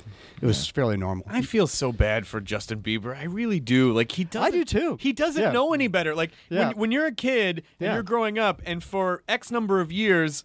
it 0.41 0.47
was 0.47 0.66
fairly 0.68 0.97
normal. 0.97 1.24
I 1.28 1.43
feel 1.43 1.66
so 1.66 1.91
bad 1.93 2.26
for 2.26 2.41
Justin 2.41 2.80
Bieber. 2.82 3.16
I 3.16 3.24
really 3.24 3.59
do. 3.61 3.93
Like 3.93 4.12
he 4.12 4.22
does. 4.24 4.45
I 4.45 4.51
do 4.51 4.64
too. 4.64 4.97
He 5.01 5.12
doesn't 5.12 5.43
Yeah. 5.43 5.51
know 5.53 5.74
any 5.74 5.89
better. 5.89 6.14
Like 6.14 6.30
Yeah. 6.51 6.68
when, 6.68 6.76
when 6.78 6.93
you're 6.93 7.07
a 7.07 7.12
kid 7.12 7.59
and 7.80 7.87
Yeah. 7.89 7.95
you're 7.95 8.03
growing 8.05 8.39
up, 8.39 8.62
and 8.64 8.82
for 8.82 9.22
X 9.28 9.51
number 9.51 9.80
of 9.80 9.91
years. 9.93 10.45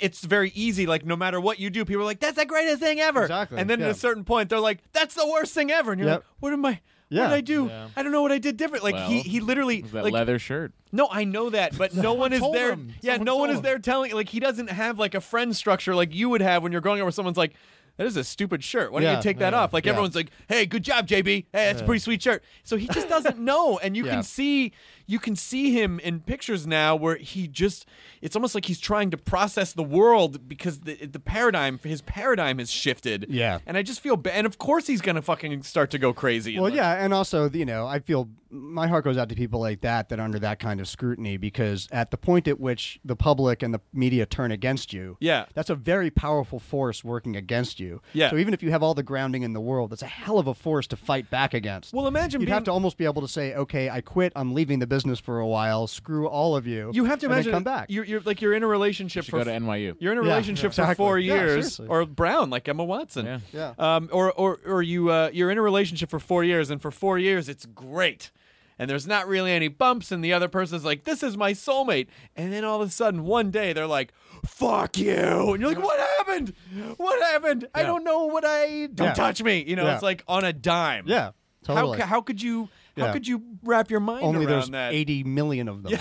It's 0.00 0.22
very 0.22 0.50
easy. 0.54 0.86
Like 0.86 1.06
no 1.06 1.16
matter 1.16 1.40
what 1.40 1.58
you 1.58 1.70
do, 1.70 1.82
people 1.86 2.02
are 2.02 2.04
like, 2.04 2.20
"That's 2.20 2.36
the 2.36 2.44
greatest 2.44 2.78
thing 2.80 3.00
ever." 3.00 3.22
Exactly, 3.22 3.58
And 3.58 3.70
then 3.70 3.80
at 3.80 3.90
a 3.90 3.94
certain 3.94 4.22
point, 4.22 4.50
they're 4.50 4.60
like, 4.60 4.80
"That's 4.92 5.14
the 5.14 5.26
worst 5.26 5.54
thing 5.54 5.70
ever." 5.70 5.92
And 5.92 5.98
you're 5.98 6.10
Yep. 6.10 6.18
like, 6.18 6.26
"What 6.40 6.52
am 6.52 6.66
I? 6.66 6.80
Yeah. 7.10 7.22
What 7.22 7.28
did 7.28 7.34
I 7.36 7.40
do? 7.40 7.66
Yeah. 7.66 7.88
I 7.96 8.02
don't 8.02 8.12
know 8.12 8.22
what 8.22 8.32
I 8.32 8.38
did 8.38 8.56
different." 8.56 8.84
Like 8.84 8.96
he 8.96 9.14
Well, 9.16 9.22
he 9.22 9.40
literally 9.40 9.80
that 9.82 10.04
like 10.04 10.12
leather 10.12 10.38
shirt. 10.38 10.72
No, 10.92 11.08
I 11.10 11.24
know 11.24 11.50
that, 11.50 11.76
but 11.76 11.94
no 11.94 12.12
one 12.14 12.32
is 12.32 12.40
told 12.40 12.54
there. 12.54 12.72
him. 12.72 12.92
Yeah, 13.02 13.14
Someone 13.14 13.24
no 13.26 13.36
one 13.36 13.48
told 13.48 13.50
is 13.50 13.56
him. 13.58 13.62
there 13.64 13.78
telling. 13.78 14.12
Like 14.14 14.28
he 14.28 14.40
doesn't 14.40 14.68
have 14.70 14.98
like 14.98 15.14
a 15.14 15.20
friend 15.20 15.54
structure 15.56 15.94
like 15.94 16.14
you 16.14 16.28
would 16.28 16.40
have 16.42 16.62
when 16.62 16.72
you're 16.72 16.80
growing 16.80 17.00
up, 17.00 17.04
where 17.04 17.12
someone's 17.12 17.36
like, 17.38 17.54
"That 17.96 18.06
is 18.06 18.16
a 18.16 18.24
stupid 18.24 18.62
shirt. 18.62 18.92
Why 18.92 19.00
don't 19.00 19.10
Yeah, 19.10 19.16
you 19.16 19.22
take 19.22 19.38
that 19.38 19.52
yeah, 19.52 19.60
off?" 19.60 19.72
Like 19.72 19.84
yeah. 19.86 19.92
everyone's 19.92 20.14
like, 20.14 20.30
"Hey, 20.48 20.66
good 20.66 20.82
job, 20.82 21.06
JB. 21.06 21.26
Hey, 21.26 21.44
that's 21.52 21.80
a 21.80 21.84
pretty 21.84 22.00
sweet 22.00 22.22
shirt." 22.22 22.42
So 22.64 22.76
he 22.76 22.86
just 22.88 23.08
doesn't 23.08 23.38
know, 23.50 23.78
and 23.78 23.96
you 23.96 24.04
Yeah. 24.04 24.12
can 24.16 24.22
see 24.22 24.72
you 25.10 25.18
can 25.18 25.34
see 25.34 25.72
him 25.72 25.98
in 26.00 26.20
pictures 26.20 26.66
now 26.66 26.94
where 26.94 27.16
he 27.16 27.48
just 27.48 27.86
it's 28.20 28.36
almost 28.36 28.54
like 28.54 28.66
he's 28.66 28.78
trying 28.78 29.10
to 29.10 29.16
process 29.16 29.72
the 29.72 29.82
world 29.82 30.46
because 30.48 30.80
the 30.80 30.94
the 31.06 31.18
paradigm 31.18 31.80
his 31.82 32.02
paradigm 32.02 32.58
has 32.58 32.70
shifted. 32.70 33.26
Yeah. 33.28 33.58
and 33.66 33.76
I 33.76 33.82
just 33.82 34.00
feel 34.00 34.16
bad. 34.16 34.34
And 34.34 34.46
of 34.46 34.58
course 34.58 34.86
he's 34.86 35.00
gonna 35.00 35.22
fucking 35.22 35.62
start 35.62 35.90
to 35.92 35.98
go 35.98 36.12
crazy. 36.12 36.54
Well, 36.56 36.64
like- 36.64 36.74
yeah, 36.74 37.02
and 37.02 37.12
also, 37.14 37.48
you 37.50 37.64
know, 37.64 37.86
I 37.86 37.98
feel 38.00 38.28
my 38.50 38.86
heart 38.86 39.04
goes 39.04 39.18
out 39.18 39.28
to 39.28 39.34
people 39.34 39.60
like 39.60 39.82
that 39.82 40.08
that 40.08 40.18
are 40.18 40.22
under 40.22 40.38
that 40.38 40.58
kind 40.58 40.80
of 40.80 40.88
scrutiny 40.88 41.36
because 41.36 41.86
at 41.92 42.10
the 42.10 42.16
point 42.16 42.48
at 42.48 42.58
which 42.58 42.98
the 43.04 43.14
public 43.16 43.62
and 43.62 43.74
the 43.74 43.80
media 43.92 44.24
turn 44.24 44.50
against 44.52 44.90
you, 44.92 45.16
Yeah. 45.20 45.44
that's 45.54 45.68
a 45.68 45.74
very 45.74 46.10
powerful 46.10 46.58
force 46.58 47.04
working 47.04 47.36
against 47.36 47.78
you. 47.78 48.00
Yeah. 48.14 48.30
So 48.30 48.36
even 48.38 48.54
if 48.54 48.62
you 48.62 48.70
have 48.70 48.82
all 48.82 48.94
the 48.94 49.02
grounding 49.02 49.42
in 49.42 49.52
the 49.52 49.60
world, 49.60 49.90
that's 49.90 50.00
a 50.02 50.06
hell 50.06 50.38
of 50.38 50.46
a 50.46 50.54
force 50.54 50.86
to 50.88 50.96
fight 50.96 51.28
back 51.30 51.52
against. 51.54 51.92
Well, 51.92 52.06
imagine 52.06 52.40
You'd 52.40 52.46
being 52.46 52.54
have 52.54 52.64
to 52.64 52.72
almost 52.72 52.96
be 52.96 53.04
able 53.04 53.20
to 53.22 53.28
say, 53.28 53.54
"Okay, 53.54 53.90
I 53.90 54.00
quit. 54.00 54.32
I'm 54.34 54.54
leaving 54.54 54.78
the 54.78 54.86
business 54.86 54.97
for 55.20 55.38
a 55.40 55.46
while. 55.46 55.86
Screw 55.86 56.26
all 56.26 56.56
of 56.56 56.66
you." 56.66 56.90
You 56.94 57.04
have 57.06 57.18
to 57.20 57.26
imagine 57.26 57.52
come 57.52 57.64
back. 57.64 57.86
You're, 57.90 58.04
you're 58.04 58.20
like 58.20 58.40
you're 58.42 58.54
in 58.54 58.62
a 58.62 58.66
relationship 58.66 59.24
Should 59.24 59.30
for 59.30 59.38
go 59.38 59.44
to 59.44 59.50
NYU. 59.50 59.96
You're 59.98 60.12
in 60.12 60.18
a 60.18 60.22
Yeah, 60.22 60.28
relationship 60.28 60.76
yeah, 60.76 60.86
for 60.88 60.94
four 60.94 61.18
exactly. 61.18 61.26
Yeah, 61.26 61.54
years, 61.54 61.80
or 61.80 62.04
Brown, 62.06 62.50
like 62.50 62.68
Emma 62.68 62.84
Watson. 62.84 63.26
Yeah. 63.26 63.38
Yeah. 63.52 63.72
Um, 63.78 64.08
or 64.12 64.32
or 64.32 64.58
or 64.66 64.82
you 64.82 65.10
uh, 65.10 65.30
you're 65.32 65.50
in 65.50 65.58
a 65.58 65.62
relationship 65.62 66.10
for 66.10 66.18
four 66.18 66.44
years, 66.44 66.70
and 66.70 66.80
for 66.82 66.90
four 66.90 67.18
years 67.18 67.48
it's 67.48 67.66
great, 67.66 68.30
and 68.78 68.88
there's 68.90 69.06
not 69.06 69.28
really 69.28 69.52
any 69.52 69.68
bumps, 69.68 70.10
and 70.12 70.24
the 70.24 70.32
other 70.32 70.48
person's 70.48 70.84
like, 70.84 71.04
"This 71.04 71.22
is 71.22 71.36
my 71.36 71.52
soulmate," 71.52 72.08
and 72.36 72.52
then 72.52 72.64
all 72.64 72.80
of 72.82 72.88
a 72.88 72.90
sudden 72.92 73.24
one 73.24 73.50
day 73.50 73.72
they're 73.72 73.86
like, 73.86 74.12
"Fuck 74.46 74.98
you," 74.98 75.12
and 75.52 75.60
you're 75.60 75.70
like, 75.74 75.82
"What 75.82 75.98
happened? 76.18 76.52
What 76.96 77.20
happened? 77.22 77.66
I 77.74 77.82
don't 77.82 78.04
know 78.04 78.26
what 78.26 78.44
I 78.44 78.86
don't 78.94 79.08
Yeah. 79.08 79.14
touch 79.14 79.42
me." 79.42 79.64
You 79.66 79.76
know, 79.76 79.84
Yeah. 79.84 79.94
it's 79.94 80.02
like 80.02 80.22
on 80.28 80.44
a 80.44 80.52
dime. 80.52 81.04
yeah, 81.06 81.30
totally. 81.64 81.98
How 82.00 82.06
how 82.06 82.20
could 82.20 82.40
you 82.42 82.68
how 82.98 83.06
Yeah. 83.06 83.12
could 83.12 83.26
you 83.26 83.42
wrap 83.62 83.90
your 83.90 84.00
mind 84.00 84.24
Only 84.24 84.44
around 84.44 84.48
there's 84.54 84.70
that? 84.70 84.92
80 84.92 85.24
million 85.24 85.68
of 85.68 85.82
them. 85.82 85.92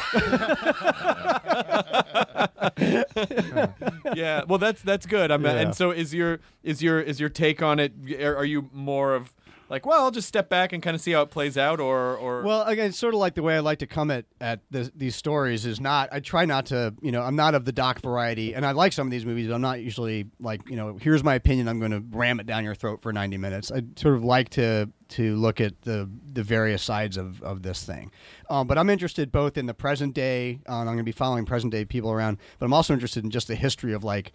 yeah 4.15 4.43
well 4.47 4.57
that's 4.59 4.81
that's 4.81 5.05
good 5.05 5.31
i'm 5.31 5.43
Yeah. 5.43 5.51
and 5.53 5.75
so 5.75 5.91
is 5.91 6.13
your 6.13 6.39
is 6.63 6.81
your 6.81 6.99
is 6.99 7.19
your 7.19 7.29
take 7.29 7.61
on 7.61 7.79
it 7.79 7.93
are, 8.21 8.35
are 8.37 8.45
you 8.45 8.69
more 8.73 9.13
of 9.15 9.33
like 9.69 9.85
well 9.85 10.03
i'll 10.03 10.11
just 10.11 10.27
step 10.27 10.49
back 10.49 10.73
and 10.73 10.81
kind 10.83 10.95
of 10.95 11.01
see 11.01 11.11
how 11.11 11.21
it 11.21 11.29
plays 11.29 11.57
out 11.57 11.79
or 11.79 12.15
or 12.17 12.43
Well, 12.43 12.63
again, 12.63 12.91
sort 12.91 13.13
of 13.13 13.19
like 13.19 13.35
the 13.35 13.43
way 13.43 13.55
I 13.55 13.59
like 13.59 13.79
to 13.79 13.87
come 13.87 14.11
at 14.11 14.25
at 14.39 14.61
this, 14.69 14.91
these 14.95 15.15
stories 15.15 15.65
is 15.65 15.79
not. 15.79 16.09
I 16.11 16.19
try 16.19 16.45
not 16.45 16.67
to, 16.67 16.93
you 17.01 17.11
know, 17.11 17.21
I'm 17.21 17.35
not 17.35 17.55
of 17.55 17.65
the 17.65 17.71
doc 17.71 18.01
variety, 18.01 18.53
and 18.53 18.65
I 18.65 18.71
like 18.71 18.93
some 18.93 19.07
of 19.07 19.11
these 19.11 19.25
movies. 19.25 19.47
But 19.47 19.55
I'm 19.55 19.61
not 19.61 19.81
usually 19.81 20.25
like, 20.39 20.61
you 20.69 20.75
know, 20.75 20.97
here's 21.01 21.23
my 21.23 21.35
opinion. 21.35 21.67
I'm 21.67 21.79
going 21.79 21.91
to 21.91 22.03
ram 22.11 22.39
it 22.39 22.45
down 22.45 22.63
your 22.63 22.75
throat 22.75 23.01
for 23.01 23.11
90 23.11 23.37
minutes. 23.37 23.71
I 23.71 23.81
sort 23.95 24.15
of 24.15 24.23
like 24.23 24.49
to 24.51 24.89
to 25.09 25.35
look 25.35 25.61
at 25.61 25.81
the 25.81 26.09
the 26.33 26.43
various 26.43 26.83
sides 26.83 27.17
of 27.17 27.41
of 27.41 27.63
this 27.63 27.83
thing. 27.83 28.11
Um, 28.49 28.67
but 28.67 28.77
I'm 28.77 28.89
interested 28.89 29.31
both 29.31 29.57
in 29.57 29.65
the 29.65 29.73
present 29.73 30.13
day. 30.13 30.59
Uh, 30.67 30.79
and 30.81 30.89
I'm 30.89 30.95
going 30.95 30.97
to 30.99 31.03
be 31.03 31.11
following 31.11 31.45
present 31.45 31.71
day 31.71 31.85
people 31.85 32.11
around, 32.11 32.37
but 32.59 32.65
I'm 32.65 32.73
also 32.73 32.93
interested 32.93 33.23
in 33.23 33.31
just 33.31 33.47
the 33.47 33.55
history 33.55 33.93
of 33.93 34.03
like 34.03 34.31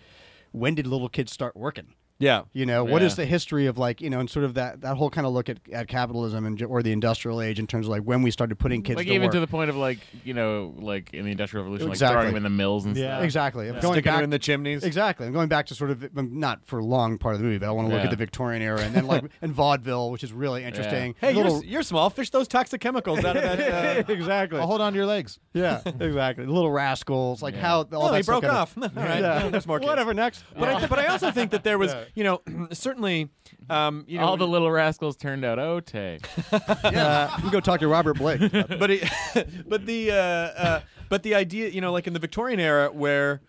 when 0.52 0.74
did 0.74 0.86
little 0.86 1.08
kids 1.08 1.32
start 1.32 1.56
working. 1.56 1.94
Yeah 2.22 2.42
You 2.52 2.66
know, 2.66 2.84
what 2.84 3.02
is 3.02 3.12
Yeah. 3.12 3.24
the 3.24 3.26
history 3.26 3.66
of 3.66 3.76
like, 3.78 4.00
you 4.00 4.08
know, 4.10 4.20
and 4.20 4.30
sort 4.30 4.44
of 4.44 4.54
that, 4.54 4.80
that 4.82 4.96
whole 4.96 5.10
kind 5.10 5.26
of 5.26 5.32
look 5.32 5.48
at, 5.48 5.58
at 5.72 5.88
capitalism 5.88 6.46
and 6.46 6.62
or 6.62 6.82
the 6.82 6.92
industrial 6.92 7.42
age 7.42 7.58
in 7.58 7.66
terms 7.66 7.86
of 7.86 7.90
like 7.90 8.02
when 8.02 8.22
we 8.22 8.30
started 8.30 8.58
putting 8.58 8.82
kids 8.82 8.96
like 8.96 9.06
to 9.08 9.12
even 9.12 9.26
work. 9.26 9.32
to 9.34 9.40
the 9.40 9.46
point 9.46 9.68
of 9.70 9.76
like 9.76 9.98
you 10.24 10.32
know 10.34 10.72
like 10.78 11.12
in 11.12 11.24
the 11.24 11.30
industrial 11.32 11.64
revolution 11.64 11.88
like 11.88 11.94
Exactly. 11.96 12.14
throwing 12.14 12.28
them 12.28 12.36
in 12.36 12.42
the 12.44 12.50
mills 12.50 12.84
and 12.86 12.96
Yeah. 12.96 13.16
stuff. 13.16 13.24
exactly. 13.24 13.66
I'm 13.68 13.80
going 13.80 13.94
sticking 13.94 14.10
back 14.10 14.16
them 14.18 14.24
in 14.24 14.30
the 14.30 14.38
chimneys 14.38 14.84
Exactly. 14.84 15.26
I'm 15.26 15.32
going 15.32 15.48
back 15.48 15.66
to 15.66 15.74
sort 15.74 15.90
of 15.90 16.04
um, 16.16 16.38
not 16.38 16.64
for 16.64 16.78
a 16.78 16.84
long 16.84 17.18
part 17.18 17.34
of 17.34 17.40
the 17.40 17.44
movie, 17.46 17.58
but 17.58 17.66
I 17.68 17.72
want 17.72 17.88
to 17.88 17.92
look 17.94 18.00
Yeah. 18.00 18.04
at 18.06 18.10
the 18.10 18.16
Victorian 18.16 18.62
era 18.62 18.80
and 18.80 18.94
then 18.94 19.06
like 19.06 19.24
and 19.42 19.52
vaudeville, 19.52 20.10
which 20.10 20.22
is 20.22 20.32
really 20.32 20.62
interesting. 20.64 21.14
hey 21.20 21.34
Little- 21.34 21.56
you're, 21.62 21.64
you're 21.72 21.82
small 21.82 22.08
fish 22.10 22.30
those 22.30 22.46
toxic 22.48 22.80
chemicals 22.80 23.24
out 23.24 23.36
of 23.36 23.42
that 23.42 24.08
uh, 24.08 24.12
exactly. 24.12 24.58
I'll 24.60 24.66
hold 24.66 24.80
on 24.80 24.92
to 24.92 24.96
your 24.96 25.06
legs. 25.06 25.38
yeah, 25.54 25.80
exactly. 26.00 26.46
Little 26.46 26.70
rascals, 26.70 27.42
like 27.42 27.54
Yeah. 27.54 27.60
how 27.62 27.76
all 27.78 27.86
oh 27.94 28.06
that 28.06 28.12
they 28.12 28.22
stuff 28.22 28.40
broke 28.40 28.42
kinda- 28.42 28.56
off 28.56 28.76
all 28.78 28.88
right 28.94 29.20
Yeah. 29.20 29.48
there's 29.48 29.66
more 29.66 29.78
kids. 29.80 29.88
Whatever. 29.88 30.14
Next. 30.14 30.44
but 30.58 30.68
I, 30.68 30.86
but 30.86 30.98
I 30.98 31.06
also 31.06 31.30
think 31.30 31.50
that 31.52 31.64
there 31.64 31.78
was 31.78 31.94
you 32.14 32.24
know, 32.24 32.42
certainly, 32.72 33.30
um, 33.70 34.04
you 34.06 34.18
know, 34.18 34.24
All 34.24 34.36
the 34.36 34.46
little 34.46 34.70
rascals 34.70 35.16
turned 35.16 35.44
out 35.44 35.58
okay. 35.58 36.18
yeah, 36.84 37.34
you 37.36 37.42
can 37.42 37.50
go 37.50 37.60
talk 37.60 37.80
to 37.80 37.88
Robert 37.88 38.18
Blake. 38.18 38.40
but 38.52 38.90
it, 38.90 39.08
but 39.68 39.86
the 39.86 40.10
uh, 40.10 40.14
uh, 40.14 40.80
but 41.08 41.22
the 41.22 41.34
idea, 41.34 41.68
you 41.68 41.80
know, 41.80 41.92
like 41.92 42.06
in 42.06 42.12
the 42.12 42.18
Victorian 42.18 42.60
era, 42.60 42.90
where 42.92 43.40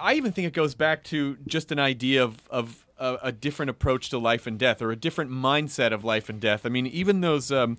I 0.00 0.14
even 0.14 0.32
think 0.32 0.46
it 0.46 0.52
goes 0.52 0.74
back 0.74 1.04
to 1.04 1.36
just 1.46 1.72
an 1.72 1.78
idea 1.78 2.22
of 2.22 2.38
of 2.50 2.86
a, 2.98 3.18
a 3.24 3.32
different 3.32 3.70
approach 3.70 4.10
to 4.10 4.18
life 4.18 4.46
and 4.46 4.58
death, 4.58 4.80
or 4.82 4.90
a 4.90 4.96
different 4.96 5.30
mindset 5.30 5.92
of 5.92 6.04
life 6.04 6.28
and 6.28 6.40
death. 6.40 6.64
I 6.64 6.68
mean, 6.68 6.86
even 6.86 7.20
those. 7.20 7.50
Um, 7.50 7.78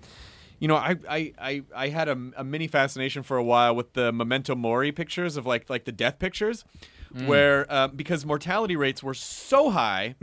you 0.60 0.68
know, 0.68 0.76
I, 0.76 0.96
I, 1.10 1.32
I, 1.38 1.62
I 1.74 1.88
had 1.88 2.08
a, 2.08 2.16
a 2.36 2.44
mini 2.44 2.68
fascination 2.68 3.24
for 3.24 3.36
a 3.36 3.42
while 3.42 3.74
with 3.74 3.92
the 3.94 4.12
memento 4.12 4.54
mori 4.54 4.92
pictures 4.92 5.36
of 5.36 5.44
like 5.44 5.68
like 5.68 5.84
the 5.84 5.92
death 5.92 6.18
pictures, 6.20 6.64
where 7.26 7.66
uh, 7.70 7.88
because 7.88 8.24
mortality 8.26 8.76
rates 8.76 9.02
were 9.02 9.14
so 9.14 9.70
high 9.70 10.14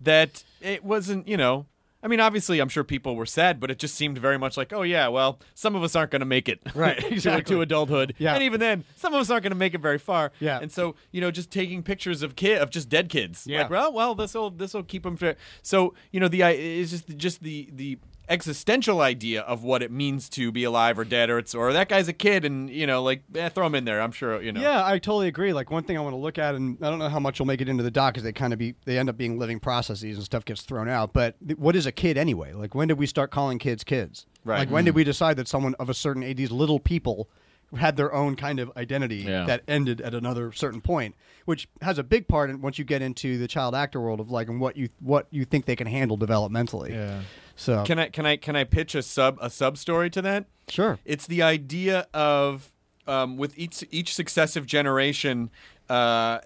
that 0.00 0.44
it 0.60 0.84
wasn't 0.84 1.28
you 1.28 1.36
know 1.36 1.66
I 2.04 2.08
mean, 2.08 2.18
obviously, 2.18 2.58
I'm 2.58 2.68
sure 2.68 2.82
people 2.82 3.14
were 3.14 3.26
sad, 3.26 3.60
but 3.60 3.70
it 3.70 3.78
just 3.78 3.94
seemed 3.94 4.18
very 4.18 4.36
much 4.36 4.56
like, 4.56 4.72
oh 4.72 4.82
yeah, 4.82 5.06
well, 5.06 5.38
some 5.54 5.76
of 5.76 5.84
us 5.84 5.94
aren't 5.94 6.10
going 6.10 6.18
to 6.18 6.26
make 6.26 6.48
it 6.48 6.58
Right, 6.74 6.98
to, 7.00 7.06
exactly. 7.12 7.54
to 7.54 7.62
adulthood, 7.62 8.14
Yeah. 8.18 8.34
and 8.34 8.42
even 8.42 8.58
then, 8.58 8.82
some 8.96 9.14
of 9.14 9.20
us 9.20 9.30
aren't 9.30 9.44
going 9.44 9.52
to 9.52 9.56
make 9.56 9.72
it 9.72 9.80
very 9.80 9.98
far. 9.98 10.32
Yeah. 10.40 10.58
and 10.60 10.72
so 10.72 10.96
you 11.12 11.20
know, 11.20 11.30
just 11.30 11.52
taking 11.52 11.80
pictures 11.84 12.22
of 12.24 12.34
kid 12.34 12.58
of 12.58 12.70
just 12.70 12.88
dead 12.88 13.08
kids, 13.08 13.46
Yeah. 13.46 13.60
like, 13.62 13.70
well, 13.70 13.92
well, 13.92 14.16
this 14.16 14.34
will 14.34 14.50
this 14.50 14.74
will 14.74 14.82
keep 14.82 15.04
them 15.04 15.16
fit. 15.16 15.38
So 15.62 15.94
you 16.10 16.18
know, 16.18 16.26
the 16.26 16.42
it's 16.42 16.90
just 16.90 17.06
just 17.16 17.40
the 17.44 17.68
the 17.72 17.98
existential 18.32 19.00
idea 19.00 19.42
of 19.42 19.62
what 19.62 19.82
it 19.82 19.90
means 19.90 20.28
to 20.30 20.50
be 20.50 20.64
alive 20.64 20.98
or 20.98 21.04
dead, 21.04 21.30
or 21.30 21.38
it's 21.38 21.54
or 21.54 21.72
that 21.72 21.88
guy's 21.88 22.08
a 22.08 22.12
kid, 22.12 22.44
and 22.44 22.68
you 22.70 22.86
know, 22.86 23.02
like 23.02 23.22
eh, 23.34 23.48
throw 23.50 23.66
him 23.66 23.74
in 23.74 23.84
there. 23.84 24.00
I'm 24.00 24.12
sure 24.12 24.40
you 24.42 24.52
know. 24.52 24.60
Yeah, 24.60 24.84
I 24.84 24.98
totally 24.98 25.28
agree. 25.28 25.52
Like 25.52 25.70
one 25.70 25.84
thing 25.84 25.96
I 25.96 26.00
want 26.00 26.14
to 26.14 26.18
look 26.18 26.38
at, 26.38 26.54
and 26.54 26.78
I 26.82 26.90
don't 26.90 26.98
know 26.98 27.08
how 27.08 27.20
much 27.20 27.38
will 27.38 27.46
make 27.46 27.60
it 27.60 27.68
into 27.68 27.82
the 27.82 27.90
doc, 27.90 28.14
because 28.14 28.24
they 28.24 28.32
kind 28.32 28.52
of 28.52 28.58
be 28.58 28.74
they 28.84 28.98
end 28.98 29.08
up 29.08 29.16
being 29.16 29.38
living 29.38 29.60
processes 29.60 30.16
and 30.16 30.24
stuff 30.24 30.44
gets 30.44 30.62
thrown 30.62 30.88
out. 30.88 31.12
But 31.12 31.36
th- 31.46 31.58
what 31.58 31.76
is 31.76 31.86
a 31.86 31.92
kid 31.92 32.16
anyway? 32.18 32.52
Like 32.52 32.74
when 32.74 32.88
did 32.88 32.98
we 32.98 33.06
start 33.06 33.30
calling 33.30 33.58
kids 33.58 33.84
kids? 33.84 34.26
Right. 34.44 34.60
Like 34.60 34.70
when 34.70 34.84
did 34.84 34.94
we 34.94 35.04
decide 35.04 35.36
that 35.36 35.46
someone 35.46 35.74
of 35.78 35.88
a 35.90 35.94
certain 35.94 36.22
age, 36.22 36.36
these 36.38 36.50
little 36.50 36.80
people, 36.80 37.28
had 37.76 37.96
their 37.96 38.12
own 38.12 38.36
kind 38.36 38.58
of 38.60 38.70
identity 38.76 39.16
Yeah. 39.18 39.44
that 39.46 39.62
ended 39.68 40.00
at 40.00 40.14
another 40.14 40.52
certain 40.52 40.80
point, 40.80 41.14
which 41.46 41.68
has 41.80 41.96
a 41.98 42.02
big 42.02 42.28
part 42.28 42.50
in 42.50 42.60
once 42.60 42.78
you 42.78 42.84
get 42.84 43.00
into 43.02 43.38
the 43.38 43.48
child 43.48 43.74
actor 43.74 44.00
world 44.00 44.20
of 44.20 44.30
like 44.30 44.48
and 44.48 44.60
what 44.60 44.76
you 44.76 44.88
what 45.00 45.26
you 45.30 45.44
think 45.44 45.64
they 45.66 45.76
can 45.76 45.86
handle 45.86 46.18
developmentally. 46.18 46.90
Yeah. 46.90 47.20
So 47.56 47.84
Can 47.84 47.98
I 47.98 48.08
can 48.08 48.26
I 48.26 48.36
can 48.36 48.56
I 48.56 48.64
pitch 48.64 48.94
a 48.94 49.02
sub 49.02 49.38
a 49.40 49.50
sub 49.50 49.76
story 49.78 50.10
to 50.10 50.22
that? 50.22 50.46
sure. 50.68 50.98
It's 51.04 51.26
the 51.26 51.42
idea 51.42 52.06
of 52.14 52.70
um, 53.06 53.36
with 53.36 53.58
each 53.58 53.84
each 53.90 54.14
successive 54.14 54.64
generation, 54.66 55.50
uh, 55.90 55.92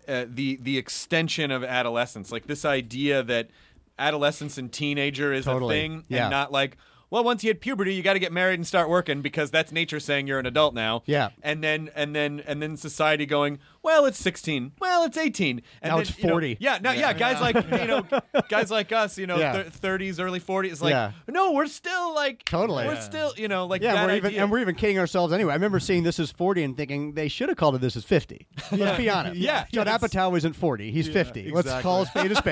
uh, 0.08 0.24
the 0.28 0.56
the 0.56 0.78
extension 0.78 1.50
of 1.50 1.62
adolescence, 1.64 2.32
like 2.32 2.46
this 2.46 2.64
idea 2.64 3.22
that 3.22 3.50
adolescence 3.98 4.58
and 4.58 4.72
teenager 4.72 5.32
is 5.32 5.44
Totally. 5.44 5.76
a 5.76 5.80
thing, 5.80 6.04
Yeah. 6.08 6.24
and 6.24 6.30
not 6.30 6.52
like. 6.52 6.76
Well, 7.08 7.22
once 7.22 7.44
you 7.44 7.50
hit 7.50 7.60
puberty, 7.60 7.94
you 7.94 8.02
got 8.02 8.14
to 8.14 8.18
get 8.18 8.32
married 8.32 8.54
and 8.58 8.66
start 8.66 8.88
working 8.88 9.22
because 9.22 9.52
that's 9.52 9.70
nature 9.70 10.00
saying 10.00 10.26
you're 10.26 10.40
an 10.40 10.44
adult 10.46 10.74
now. 10.74 11.04
Yeah. 11.06 11.28
and 11.40 11.62
then 11.62 11.88
and 11.94 12.16
then 12.16 12.42
and 12.44 12.60
then 12.60 12.76
society 12.76 13.26
going, 13.26 13.60
well, 13.86 14.04
it's 14.06 14.18
16, 14.18 14.72
well, 14.80 15.04
it's 15.04 15.16
18, 15.16 15.62
and 15.80 15.90
Now 15.90 15.96
then, 15.96 16.02
it's 16.02 16.18
you 16.18 16.24
know, 16.24 16.30
40. 16.32 16.56
yeah, 16.58 16.78
no, 16.82 16.90
yeah, 16.90 17.12
guys 17.12 17.40
like 17.40 17.54
you 17.54 17.86
know, 17.86 18.04
guys 18.48 18.68
like 18.70 18.90
us, 18.90 19.16
you 19.16 19.28
know, 19.28 19.36
Yeah. 19.38 19.62
thir- 19.70 19.98
30s, 19.98 20.18
early 20.20 20.40
40s, 20.40 20.82
like, 20.82 20.90
Yeah. 20.90 21.12
no, 21.28 21.52
we're 21.52 21.66
still 21.68 22.12
like, 22.12 22.44
Totally. 22.44 22.84
we're 22.84 22.94
Yeah. 22.94 23.00
still, 23.00 23.32
you 23.36 23.46
know, 23.46 23.66
like 23.66 23.82
Yeah, 23.82 23.94
that 23.94 24.06
we're 24.08 24.16
even, 24.16 24.26
idea. 24.30 24.42
and 24.42 24.50
we're 24.50 24.58
even 24.58 24.74
kidding 24.74 24.98
ourselves 24.98 25.32
anyway. 25.32 25.52
I 25.52 25.54
remember 25.54 25.78
seeing 25.78 26.02
this 26.02 26.18
as 26.18 26.32
40 26.32 26.64
and 26.64 26.76
thinking 26.76 27.12
they 27.14 27.28
should 27.28 27.48
have 27.48 27.56
called 27.56 27.76
it 27.76 27.80
this 27.80 27.94
as 27.96 28.04
50. 28.04 28.46
Let's 28.72 28.98
be 28.98 29.08
honest. 29.08 29.36
Yeah. 29.36 29.66
Judd 29.72 29.86
Yeah, 29.86 29.94
it's- 29.94 30.12
Apatow 30.14 30.36
isn't 30.36 30.54
40. 30.54 30.90
He's 30.90 31.08
50. 31.08 31.52
Let's 31.52 31.66
exactly. 31.66 31.82
call 31.82 32.02
a 32.02 32.06
spade 32.06 32.32
a 32.32 32.34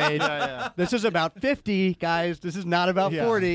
spade. 0.62 0.72
This 0.76 0.92
is 0.92 1.04
about 1.04 1.40
50, 1.40 1.94
guys. 1.94 2.38
This 2.38 2.54
is 2.54 2.64
not 2.64 2.88
about 2.88 3.10
Yeah. 3.12 3.24
40. 3.24 3.54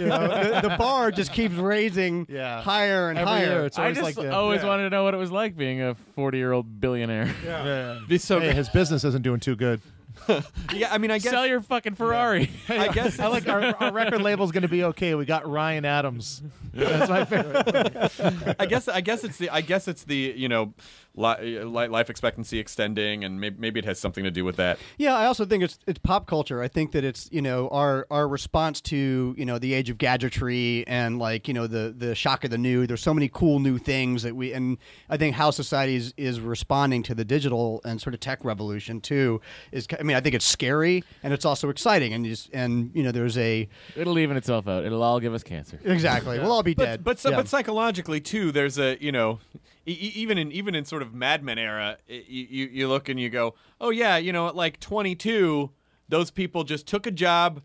you 0.00 0.06
know, 0.06 0.26
the, 0.26 0.68
the 0.68 0.76
bar 0.76 1.12
just 1.12 1.32
keeps 1.32 1.54
raising 1.54 2.26
Yeah. 2.28 2.60
higher 2.62 3.10
and 3.10 3.18
Every 3.18 3.30
higher. 3.30 3.46
year 3.46 3.66
it's 3.66 3.78
I 3.78 3.82
always 3.84 3.96
just 3.98 4.04
like 4.04 4.14
the, 4.26 4.34
always 4.34 4.62
yeah. 4.62 4.66
wanted 4.68 4.82
to 4.84 4.90
know 4.90 5.04
what 5.04 5.14
it 5.14 5.18
was 5.18 5.30
like 5.30 5.56
being 5.56 5.80
a 5.80 5.94
40 6.16 6.36
year 6.38 6.50
old 6.52 6.80
billionaire. 6.96 7.34
Yeah. 7.44 8.00
Be 8.08 8.18
so 8.18 8.40
Hey, 8.40 8.52
his 8.52 8.68
business 8.68 9.04
isn't 9.04 9.22
doing 9.22 9.40
too 9.40 9.56
good. 9.56 9.80
yeah, 10.74 10.88
I 10.90 10.96
mean, 10.96 11.10
I 11.10 11.18
guess 11.18 11.30
Sell 11.30 11.46
your 11.46 11.60
fucking 11.60 11.94
Ferrari. 11.94 12.50
I 12.70 12.88
guess 12.88 13.20
I 13.20 13.26
like 13.26 13.46
our, 13.48 13.62
our 13.76 13.92
record 13.92 14.22
label's 14.22 14.50
going 14.50 14.62
to 14.62 14.68
be 14.68 14.84
okay. 14.84 15.14
We 15.14 15.26
got 15.26 15.46
Ryan 15.46 15.84
Adams. 15.84 16.42
That's 16.74 17.10
my 17.10 17.26
favorite. 17.26 18.56
I 18.58 18.64
guess 18.64 18.88
I 18.88 19.02
guess 19.02 19.24
it's 19.24 19.36
the 19.36 19.50
I 19.50 19.60
guess 19.60 19.88
it's 19.88 20.04
the 20.04 20.16
you 20.34 20.48
know 20.48 20.72
li- 21.16 21.64
li- 21.64 21.88
life 21.88 22.08
expectancy 22.10 22.58
extending, 22.58 23.24
and 23.24 23.40
maybe, 23.40 23.56
maybe 23.58 23.78
it 23.80 23.84
has 23.86 23.98
something 23.98 24.22
to 24.24 24.30
do 24.30 24.44
with 24.44 24.56
that. 24.56 24.78
Yeah, 24.98 25.14
I 25.16 25.26
also 25.26 25.44
think 25.44 25.64
it's 25.64 25.78
it's 25.86 25.98
pop 25.98 26.26
culture. 26.26 26.62
I 26.62 26.68
think 26.68 26.92
that 26.92 27.02
it's 27.04 27.28
you 27.32 27.42
know 27.42 27.68
our 27.70 28.06
our 28.10 28.28
response 28.28 28.80
to 28.82 29.34
you 29.36 29.44
know 29.44 29.58
the 29.58 29.74
age 29.74 29.90
of 29.90 29.98
gadgetry 29.98 30.84
and 30.86 31.18
like 31.18 31.48
you 31.48 31.54
know 31.54 31.66
the 31.66 31.94
the 31.96 32.14
shock 32.14 32.44
of 32.44 32.50
the 32.50 32.58
new. 32.58 32.86
There's 32.86 33.02
so 33.02 33.14
many 33.14 33.28
cool 33.32 33.58
new 33.58 33.78
things 33.78 34.22
that 34.22 34.36
we 34.36 34.52
and 34.52 34.78
I 35.08 35.16
think 35.16 35.34
how 35.34 35.50
society 35.50 35.96
is, 35.96 36.14
is 36.16 36.40
responding 36.40 37.02
to 37.04 37.14
the 37.14 37.24
digital 37.24 37.80
and 37.84 38.00
sort 38.00 38.14
of 38.14 38.20
tech 38.20 38.44
revolution 38.44 39.00
too 39.00 39.40
is. 39.72 39.86
I 39.98 40.02
mean, 40.02 40.16
I 40.16 40.20
think 40.20 40.34
it's 40.34 40.46
scary 40.46 41.02
and 41.22 41.32
it's 41.32 41.44
also 41.44 41.68
exciting 41.70 42.12
and 42.12 42.24
just 42.26 42.50
and 42.52 42.90
you 42.94 43.02
know 43.02 43.12
there's 43.12 43.38
a 43.38 43.68
It'll 43.96 44.18
even 44.18 44.36
itself 44.36 44.68
out. 44.68 44.84
It'll 44.84 45.02
all 45.02 45.20
give 45.20 45.32
us 45.34 45.42
cancer. 45.42 45.80
exactly. 45.84 46.38
We'll 46.38 46.52
all 46.52 46.62
be 46.62 46.74
But 46.74 46.84
dead. 46.84 47.04
but 47.04 47.18
so, 47.18 47.30
Yeah. 47.30 47.36
but 47.36 47.48
psychologically 47.48 48.20
too, 48.20 48.52
there's 48.52 48.78
a 48.78 48.96
you 49.00 49.12
know. 49.12 49.38
Even 49.86 50.36
in 50.38 50.50
even 50.52 50.74
in 50.74 50.84
sort 50.84 51.02
of 51.02 51.14
Mad 51.14 51.42
Men 51.44 51.58
era, 51.58 51.96
y- 52.08 52.24
you 52.28 52.66
you 52.66 52.88
look 52.88 53.08
and 53.08 53.20
you 53.20 53.30
go, 53.30 53.54
oh 53.80 53.90
yeah, 53.90 54.16
you 54.16 54.32
know, 54.32 54.48
at 54.48 54.56
like 54.56 54.80
22, 54.80 55.70
those 56.08 56.30
people 56.32 56.64
just 56.64 56.86
took 56.88 57.06
a 57.06 57.10
job, 57.12 57.62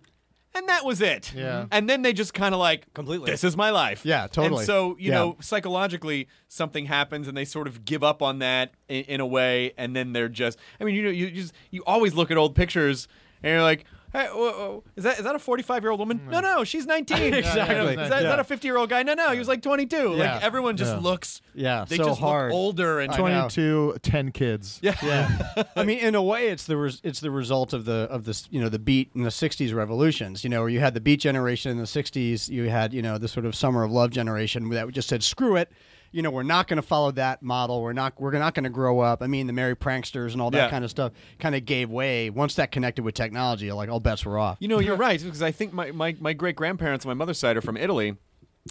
and 0.54 0.68
that 0.70 0.86
was 0.86 1.02
it. 1.02 1.34
Yeah. 1.36 1.44
Mm-hmm. 1.62 1.68
And 1.72 1.90
then 1.90 2.04
they 2.04 2.14
just 2.14 2.34
kind 2.36 2.54
of 2.54 2.60
like 2.60 2.94
Completely. 2.94 3.32
This 3.32 3.44
is 3.44 3.58
my 3.58 3.72
life. 3.72 4.06
Yeah, 4.06 4.28
totally. 4.28 4.60
And 4.60 4.66
so 4.68 4.96
you 5.00 5.10
Yeah. 5.12 5.16
know, 5.18 5.38
psychologically, 5.42 6.28
something 6.48 6.86
happens, 6.86 7.28
and 7.28 7.36
they 7.36 7.46
sort 7.46 7.68
of 7.68 7.86
give 7.86 8.04
up 8.04 8.22
on 8.22 8.38
that 8.40 8.74
in, 8.88 9.04
in 9.06 9.20
a 9.20 9.26
way, 9.26 9.74
and 9.78 9.96
then 9.96 10.14
they're 10.14 10.30
just. 10.30 10.60
I 10.80 10.84
mean, 10.84 10.94
you 10.94 11.02
know, 11.04 11.10
you 11.10 11.32
just 11.32 11.54
you 11.72 11.84
always 11.88 12.14
look 12.14 12.30
at 12.30 12.38
old 12.38 12.56
pictures, 12.56 13.08
and 13.42 13.52
you're 13.54 13.62
like. 13.64 13.86
Hey, 14.14 14.28
whoa, 14.28 14.52
whoa, 14.52 14.84
is 14.98 15.04
that 15.06 15.20
is 15.20 15.24
that 15.24 15.36
a 15.36 15.40
45 15.40 15.84
year 15.84 15.92
old 15.92 16.00
woman? 16.00 16.22
No, 16.30 16.42
no, 16.42 16.64
she's 16.64 16.86
19. 16.86 17.34
Exactly. 17.34 17.92
Is 17.92 17.96
that, 17.96 18.06
is 18.06 18.12
Yeah. 18.12 18.22
that 18.30 18.40
a 18.40 18.44
50 18.44 18.68
year 18.68 18.76
old 18.78 18.90
guy? 18.90 19.04
No, 19.04 19.14
no, 19.14 19.32
he 19.32 19.40
was 19.40 19.48
like 19.48 19.62
22. 19.62 19.96
Yeah. 20.18 20.34
Like 20.36 20.44
everyone 20.44 20.76
just 20.78 20.94
Yeah. 20.94 21.00
looks. 21.00 21.42
Yeah, 21.54 21.86
they 21.88 21.96
so 21.98 22.06
just 22.06 22.20
hard. 22.20 22.52
look 22.52 22.56
older 22.58 23.00
and 23.00 23.12
I 23.12 23.18
22, 23.18 23.98
10 24.02 24.32
kids. 24.32 24.80
yeah. 24.82 24.96
Yeah, 25.02 25.64
I 25.76 25.84
mean, 25.84 26.00
in 26.00 26.16
a 26.16 26.22
way, 26.22 26.48
it's 26.50 26.66
the 26.66 26.76
res- 26.78 27.00
it's 27.04 27.20
the 27.22 27.32
result 27.32 27.74
of 27.74 27.86
the 27.86 28.08
of 28.12 28.26
this 28.26 28.48
you 28.52 28.60
know 28.60 28.70
the 28.70 28.80
beat 28.80 29.12
in 29.16 29.24
the 29.24 29.30
'60s 29.30 29.74
revolutions. 29.74 30.44
You 30.44 30.50
know, 30.50 30.60
where 30.62 30.70
you 30.70 30.80
had 30.82 30.94
the 30.94 31.02
beat 31.02 31.20
generation 31.22 31.72
in 31.72 31.78
the 31.78 31.84
'60s, 31.84 32.50
you 32.50 32.70
had 32.70 32.94
you 32.94 33.02
know 33.02 33.18
the 33.18 33.28
sort 33.28 33.46
of 33.46 33.56
summer 33.56 33.84
of 33.84 33.92
love 33.92 34.12
generation 34.12 34.70
that 34.70 34.90
just 34.92 35.08
said 35.10 35.24
screw 35.24 35.56
it. 35.56 35.72
You 36.12 36.22
know, 36.22 36.30
we're 36.32 36.44
not 36.44 36.68
going 36.68 36.76
to 36.78 36.82
follow 36.82 37.12
that 37.12 37.42
model. 37.42 37.82
We're 37.82 37.94
not 37.94 38.20
we're 38.20 38.32
not 38.32 38.54
going 38.54 38.66
to 38.66 38.70
grow 38.70 39.00
up. 39.00 39.22
I 39.22 39.28
mean, 39.28 39.48
the 39.48 39.54
Merry 39.54 39.76
Pranksters 39.76 40.34
and 40.34 40.42
all 40.42 40.52
that 40.52 40.58
Yeah. 40.66 40.70
kind 40.70 40.84
of 40.84 40.92
stuff 40.92 41.14
kind 41.40 41.56
of 41.56 41.66
gave 41.66 41.90
way 41.90 42.30
once 42.30 42.56
that 42.56 42.72
connected 42.72 43.04
with 43.04 43.16
technology. 43.16 43.72
Like 43.72 43.90
all 43.90 44.00
bets 44.02 44.26
were 44.26 44.38
off. 44.38 44.58
You 44.60 44.68
know, 44.68 44.80
you're 44.80 44.98
right 44.98 45.22
because 45.22 45.42
I 45.42 45.52
think 45.52 45.72
my, 45.74 45.92
my, 45.92 46.16
my 46.20 46.34
great 46.34 46.56
grandparents 46.58 47.06
on 47.06 47.10
my 47.10 47.14
mother's 47.14 47.38
side 47.40 47.56
are 47.58 47.62
from 47.62 47.78
Italy. 47.78 48.18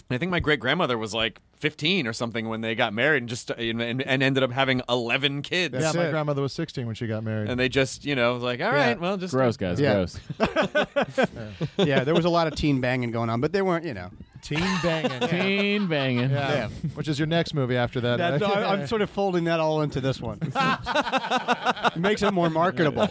I 0.09 0.17
think 0.17 0.31
my 0.31 0.39
great 0.39 0.61
grandmother 0.61 0.97
was 0.97 1.13
like 1.13 1.41
15 1.59 2.07
or 2.07 2.13
something 2.13 2.47
when 2.47 2.61
they 2.61 2.75
got 2.75 2.93
married 2.93 3.23
and 3.23 3.27
just 3.29 3.51
uh, 3.51 3.55
and, 3.55 3.81
and, 3.81 4.01
and 4.01 4.23
ended 4.23 4.41
up 4.41 4.51
having 4.51 4.81
11 4.87 5.41
kids. 5.41 5.73
yeah, 5.73 5.81
That's 5.81 5.95
my 5.97 6.05
it. 6.07 6.11
grandmother 6.11 6.41
was 6.41 6.53
16 6.53 6.85
when 6.85 6.95
she 6.95 7.07
got 7.07 7.23
married. 7.25 7.49
And 7.49 7.59
they 7.59 7.67
just, 7.67 8.05
you 8.05 8.15
know, 8.15 8.37
like, 8.37 8.61
all 8.61 8.71
Yeah. 8.71 8.87
right, 8.87 8.99
well, 9.01 9.17
just 9.17 9.33
Gross, 9.33 9.57
guys. 9.57 9.81
Yeah. 9.81 9.93
Gross. 9.95 10.17
yeah, 11.77 12.03
there 12.03 12.13
was 12.15 12.23
a 12.25 12.29
lot 12.29 12.47
of 12.47 12.55
teen 12.55 12.79
banging 12.81 13.11
going 13.11 13.29
on, 13.29 13.41
but 13.41 13.51
they 13.51 13.61
weren't. 13.61 13.85
You 13.85 13.93
know, 13.93 14.11
Teen 14.41 14.77
banging. 14.83 15.27
Teen 15.29 15.87
banging. 15.87 16.29
Yeah. 16.31 16.51
Yeah. 16.53 16.69
Which 16.95 17.07
is 17.07 17.19
your 17.19 17.27
next 17.27 17.53
movie 17.53 17.77
after 17.77 18.01
that. 18.01 18.17
that, 18.17 18.43
I, 18.43 18.73
I'm 18.73 18.87
sort 18.87 19.01
of 19.01 19.09
folding 19.09 19.43
that 19.45 19.59
all 19.59 19.81
into 19.81 20.01
this 20.01 20.19
one. 20.19 20.39
it 20.43 21.95
makes 21.97 22.21
it 22.21 22.31
more 22.33 22.49
marketable. 22.49 23.07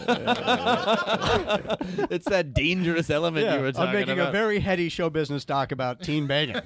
it's 2.09 2.25
that 2.29 2.53
dangerous 2.53 3.09
element 3.09 3.45
you 3.45 3.59
were 3.61 3.71
talking 3.71 3.83
about. 3.83 3.87
I'm 3.89 3.93
making 3.93 4.13
about. 4.19 4.29
a 4.29 4.31
very 4.31 4.59
heady 4.59 4.89
show 4.89 5.09
business 5.09 5.45
doc 5.45 5.71
about 5.71 6.01
teen 6.01 6.27
banging. 6.27 6.55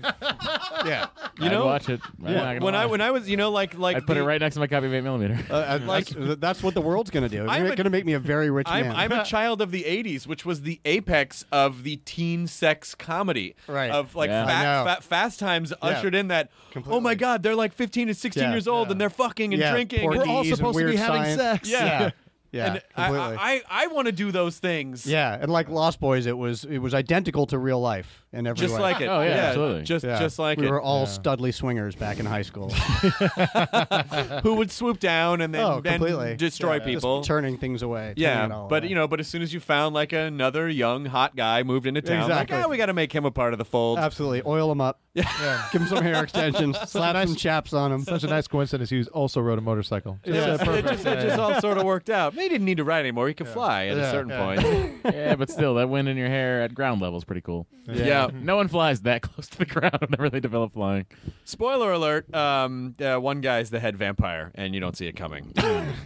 yeah, 0.86 1.08
You 1.40 1.50
know, 1.50 1.64
I'd 1.64 1.66
watch 1.66 1.90
it. 1.90 2.02
I'm 2.24 2.34
not 2.34 2.44
gonna 2.54 2.66
when 2.66 2.76
I 2.76 2.80
lie. 2.80 2.86
when 2.88 3.02
I 3.02 3.12
was, 3.12 3.30
you 3.30 3.38
know, 3.38 3.52
like 3.52 3.78
like 3.78 3.98
I'd 3.98 4.08
put 4.08 4.16
the- 4.16 4.22
it 4.22 4.26
right 4.26 4.40
next 4.42 4.56
to 4.56 4.60
my 4.60 4.68
copy 4.68 4.88
of 4.88 4.94
8 4.94 5.02
millimeter. 5.02 5.38
uh, 5.50 5.80
like 5.86 6.08
that's, 6.08 6.40
that's 6.40 6.64
what 6.64 6.74
the 6.74 6.82
world's 6.82 7.10
going 7.12 7.28
to 7.28 7.30
do. 7.30 7.48
I'm 7.48 7.64
It's 7.66 7.74
a- 7.74 7.76
going 7.76 7.86
to 7.86 7.90
make 7.90 8.06
me 8.06 8.14
a 8.14 8.20
very 8.20 8.50
rich 8.50 8.68
I'm, 8.70 8.88
man. 8.88 8.96
I'm 8.96 9.12
a 9.12 9.24
child 9.24 9.62
of 9.62 9.72
the 9.72 9.84
80s, 9.84 10.28
which 10.28 10.46
was 10.46 10.62
the 10.62 10.80
apex 10.86 11.46
of 11.52 11.84
the 11.84 11.98
teen 11.98 12.48
sex 12.48 12.96
comedy. 12.96 13.56
Right. 13.68 13.92
Of 13.92 14.16
like 14.16 14.30
Yeah. 14.30 14.46
Fa- 14.64 14.96
fa- 14.96 15.02
Fast 15.02 15.40
Times 15.40 15.74
ushered 15.82 16.16
in 16.16 16.28
that, 16.30 16.50
oh 16.88 17.00
my 17.00 17.16
God, 17.16 17.44
they're 17.44 17.56
like 17.56 17.74
15 17.74 18.10
and 18.10 18.18
16 18.18 18.44
Yeah. 18.44 18.52
years 18.52 18.68
old 18.68 18.88
Yeah. 18.88 18.92
and 18.94 19.02
they're 19.02 19.10
fucking 19.10 19.54
and 19.54 19.60
yeah, 19.62 19.72
drinking. 19.72 20.06
We're 20.10 20.26
all 20.26 20.44
supposed 20.44 20.78
to 20.78 20.86
be 20.86 20.96
having 20.96 21.24
science. 21.24 21.42
sex. 21.42 21.70
Yeah. 21.70 21.86
yeah. 22.02 22.10
Yeah, 22.52 22.80
I. 22.96 23.12
I, 23.12 23.62
I 23.70 23.88
want 23.88 24.06
to 24.06 24.14
do 24.14 24.32
those 24.32 24.60
things. 24.60 25.06
yeah, 25.06 25.38
and 25.42 25.52
like 25.52 25.68
Lost 25.68 26.00
Boys, 26.00 26.26
it 26.26 26.38
was 26.38 26.64
it 26.64 26.78
was 26.78 26.94
identical 26.94 27.46
to 27.48 27.58
real 27.58 27.82
life 27.82 28.24
in 28.36 28.46
every 28.48 28.60
Just 28.62 28.76
way. 28.76 28.82
like 28.82 29.02
it. 29.02 29.08
Oh, 29.08 29.22
yeah, 29.22 29.30
absolutely. 29.30 29.84
Just 29.84 30.06
Yeah. 30.06 30.20
just 30.20 30.38
like 30.40 30.60
we 30.60 30.68
it. 30.68 30.70
were 30.72 30.82
all 30.82 31.06
studly 31.06 31.54
swingers 31.54 31.96
back 31.96 32.20
in 32.20 32.26
high 32.26 32.42
school. 32.44 32.70
Who 34.44 34.56
would 34.56 34.72
swoop 34.72 35.00
down 35.00 35.42
and 35.42 35.54
then, 35.54 35.64
oh, 35.64 35.82
then 35.82 35.94
completely 36.00 36.36
destroy 36.36 36.76
Yeah, 36.76 36.84
people. 36.86 37.18
just 37.20 37.28
turning 37.28 37.58
things 37.58 37.82
away. 37.82 38.14
turning 38.18 38.24
yeah, 38.24 38.50
all 38.50 38.68
but 38.68 38.84
away. 38.84 38.90
you 38.90 38.96
know, 38.96 39.08
but 39.08 39.20
as 39.20 39.28
soon 39.28 39.42
as 39.42 39.54
you 39.54 39.60
found 39.60 39.94
like 39.96 40.14
another 40.14 40.68
young 40.70 41.06
hot 41.06 41.36
guy 41.36 41.64
moved 41.64 41.88
into 41.88 42.02
town, 42.02 42.24
Exactly. 42.24 42.58
like, 42.58 42.66
oh, 42.66 42.70
we 42.70 42.78
got 42.78 42.88
to 42.88 42.94
make 42.94 43.12
him 43.14 43.26
a 43.26 43.32
part 43.32 43.54
of 43.54 43.60
the 43.60 43.66
fold. 43.66 44.00
absolutely 44.00 44.42
oil 44.46 44.72
him 44.72 44.82
up. 44.82 45.00
Yeah, 45.14 45.70
give 45.72 45.82
him 45.82 45.88
some 45.88 46.04
hair 46.04 46.22
extensions, 46.24 46.78
slap 46.90 47.16
some 47.26 47.36
chaps 47.38 47.72
on 47.72 47.90
him. 47.92 48.04
Such 48.04 48.24
a 48.26 48.28
nice 48.28 48.48
coincidence. 48.48 48.90
He 48.90 49.04
also 49.06 49.40
rode 49.40 49.58
a 49.58 49.62
motorcycle. 49.62 50.20
Just, 50.26 50.36
Yeah, 50.36 50.52
uh, 50.52 50.56
it 50.56 50.60
perfect. 50.60 50.88
just, 50.90 51.06
it 51.06 51.22
just 51.22 51.40
all 51.40 51.62
sort 51.62 51.78
of 51.78 51.86
worked 51.86 52.10
out. 52.10 52.34
He 52.34 52.50
didn't 52.50 52.66
need 52.66 52.78
to 52.78 52.84
ride 52.84 53.00
anymore. 53.00 53.30
He 53.30 53.34
could 53.34 53.48
fly 53.48 53.86
at 53.86 53.98
a 53.98 54.02
Yeah, 54.02 54.12
certain 54.12 54.30
yeah. 54.32 54.46
point. 54.46 55.16
yeah, 55.16 55.36
but 55.36 55.50
still, 55.50 55.76
that 55.76 55.88
wind 55.88 56.10
in 56.10 56.18
your 56.18 56.28
hair 56.28 56.64
at 56.64 56.76
ground 56.76 57.02
level 57.02 57.18
is 57.18 57.24
pretty 57.24 57.40
cool. 57.42 57.66
yeah. 57.88 58.25
No 58.34 58.56
one 58.56 58.68
flies 58.68 59.02
that 59.02 59.22
close 59.24 59.48
to 59.50 59.58
the 59.58 59.66
ground 59.66 59.98
whenever 60.02 60.30
they 60.30 60.40
develop 60.40 60.74
flying. 60.74 61.06
Spoiler 61.44 61.92
alert: 61.92 62.34
um, 62.34 62.96
uh, 63.00 63.18
one 63.18 63.42
guy's 63.42 63.70
the 63.70 63.80
head 63.80 63.98
vampire, 63.98 64.52
and 64.56 64.74
you 64.74 64.80
don't 64.82 64.96
see 64.98 65.08
it 65.08 65.14
coming. 65.16 65.52
so, 65.60 65.62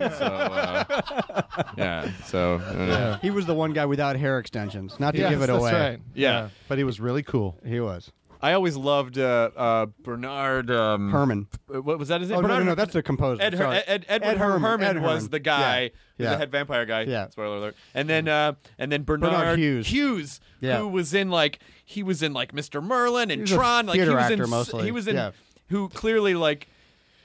uh, 0.05 1.43
yeah. 1.77 2.11
So, 2.25 2.55
uh, 2.55 3.17
He 3.19 3.29
was 3.31 3.45
the 3.45 3.53
one 3.55 3.73
guy 3.73 3.85
without 3.85 4.15
hair 4.15 4.39
extensions. 4.39 4.99
Not 4.99 5.11
to 5.15 5.19
Yes, 5.21 5.29
give 5.31 5.41
it 5.43 5.47
that's 5.47 5.59
away. 5.59 5.71
right. 5.73 5.99
Yeah. 6.13 6.49
But 6.67 6.77
he 6.77 6.83
was 6.83 6.99
really 6.99 7.23
cool. 7.23 7.57
He 7.65 7.79
was 7.79 8.11
I 8.41 8.53
always 8.53 8.78
loved 8.78 9.18
uh, 9.18 9.49
uh, 9.56 9.86
Bernard 10.02 10.72
um, 10.72 11.11
Herrmann. 11.11 11.48
uh, 11.74 11.82
What 11.82 11.99
was 11.99 12.07
that? 12.07 12.22
His 12.22 12.30
name? 12.30 12.38
Oh 12.40 12.41
no, 12.41 12.48
Bernard 12.48 12.64
no, 12.66 12.72
no, 12.72 12.76
that's 12.76 12.94
the 12.94 13.03
composer. 13.03 13.41
Ed, 13.41 13.57
Sorry. 13.57 13.78
Ed, 13.86 14.06
Edward 14.07 14.28
Ed 14.30 14.38
Herrmann, 14.38 14.61
Herrmann. 14.61 14.88
Ed 14.98 15.02
was 15.02 15.11
Herrmann. 15.11 15.32
the 15.32 15.40
guy, 15.40 15.91
Yeah. 16.18 16.30
the 16.32 16.38
head 16.38 16.52
vampire 16.52 16.86
guy. 16.86 17.02
Yeah. 17.02 17.28
Spoiler 17.30 17.57
alert. 17.57 17.76
And 17.94 18.07
then, 18.10 18.28
uh, 18.30 18.53
and 18.78 18.91
then 18.91 19.03
Barnard, 19.03 19.60
Hughes. 19.60 20.40
Yeah. 20.61 20.78
who 20.80 20.88
was 20.88 21.14
in 21.14 21.30
like 21.30 21.60
he 21.86 22.02
was 22.03 22.24
in 22.24 22.32
like 22.34 22.53
Mr. 22.53 22.82
Merlin 22.84 23.30
and 23.32 23.40
He 23.40 23.41
was 23.41 23.52
a 23.52 23.56
Tron. 23.56 23.86
Like 23.88 23.99
he 23.99 24.07
was 24.07 24.32
in 24.32 24.49
mostly. 24.49 24.84
he 24.86 24.91
was 24.91 25.07
in 25.07 25.16
Yeah. 25.16 25.32
who 25.70 25.90
clearly 25.90 26.34
like 26.34 26.68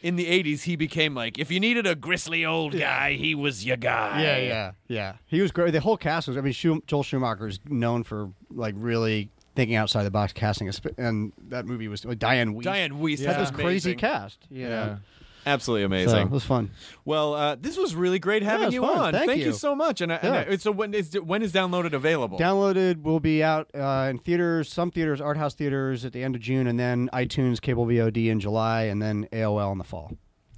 in 0.02 0.16
the 0.16 0.26
'80s 0.26 0.62
he 0.64 0.76
became 0.76 1.14
like 1.14 1.38
if 1.38 1.50
you 1.50 1.58
needed 1.60 1.86
a 1.86 1.94
gristly 1.94 2.44
old 2.44 2.76
guy, 2.76 3.12
he 3.14 3.34
was 3.34 3.64
your 3.64 3.76
guy. 3.76 4.20
Yeah, 4.22 4.36
yeah, 4.38 4.70
yeah. 4.88 5.12
He 5.26 5.40
was 5.40 5.50
great. 5.52 5.70
The 5.70 5.80
whole 5.80 5.96
cast 5.96 6.28
was. 6.28 6.36
I 6.36 6.40
mean, 6.42 6.52
Schum- 6.52 6.84
Joel 6.86 7.02
Schumacher 7.04 7.46
is 7.46 7.58
known 7.68 8.02
for 8.04 8.30
like 8.50 8.74
really 8.76 9.30
thinking 9.54 9.76
outside 9.76 10.04
the 10.04 10.10
box 10.10 10.32
casting, 10.32 10.66
esp- 10.68 10.96
and 10.98 11.32
that 11.48 11.66
movie 11.66 11.88
was 11.88 12.04
uh, 12.04 12.08
Dianne 12.10 12.54
Wiest. 12.54 12.64
Dianne 12.64 12.92
Wiest 13.00 13.24
had 13.24 13.38
was 13.40 13.50
this 13.50 13.56
crazy 13.60 13.90
amazing. 13.90 13.98
cast. 13.98 14.38
You 14.50 14.62
Yeah. 14.62 14.68
know? 14.68 14.98
Absolutely 15.46 15.82
So, 15.82 15.86
amazing. 15.86 16.26
it 16.28 16.30
was 16.30 16.42
fun. 16.44 16.70
Well, 17.04 17.34
uh, 17.34 17.56
this 17.60 17.76
was 17.76 17.94
really 17.94 18.18
great 18.18 18.42
having 18.42 18.62
it 18.62 18.66
was 18.68 18.74
you 18.74 18.80
fun. 18.80 18.96
on. 18.98 19.12
Thank 19.12 19.40
you. 19.40 19.48
you. 19.48 19.52
so 19.52 19.74
much. 19.74 20.00
And, 20.00 20.10
I, 20.10 20.16
and 20.16 20.34
I, 20.34 20.56
so 20.56 20.72
when 20.72 20.94
is 20.94 21.12
when 21.20 21.42
is 21.42 21.52
downloaded 21.52 21.92
available? 21.92 22.38
Downloaded 22.38 23.02
will 23.02 23.20
be 23.20 23.42
out 23.42 23.68
uh, 23.74 24.06
in 24.08 24.16
theaters, 24.20 24.72
some 24.72 24.90
theaters, 24.90 25.20
art 25.20 25.36
house 25.36 25.52
theaters 25.54 26.06
at 26.06 26.14
the 26.14 26.24
end 26.24 26.34
of 26.34 26.40
June, 26.40 26.66
and 26.66 26.80
then 26.80 27.10
iTunes, 27.12 27.60
cable 27.60 27.84
VOD 27.84 28.28
in 28.30 28.40
July, 28.40 28.84
and 28.84 29.02
then 29.02 29.28
AOL 29.32 29.70
in 29.72 29.76
the 29.76 29.84
fall. 29.84 30.12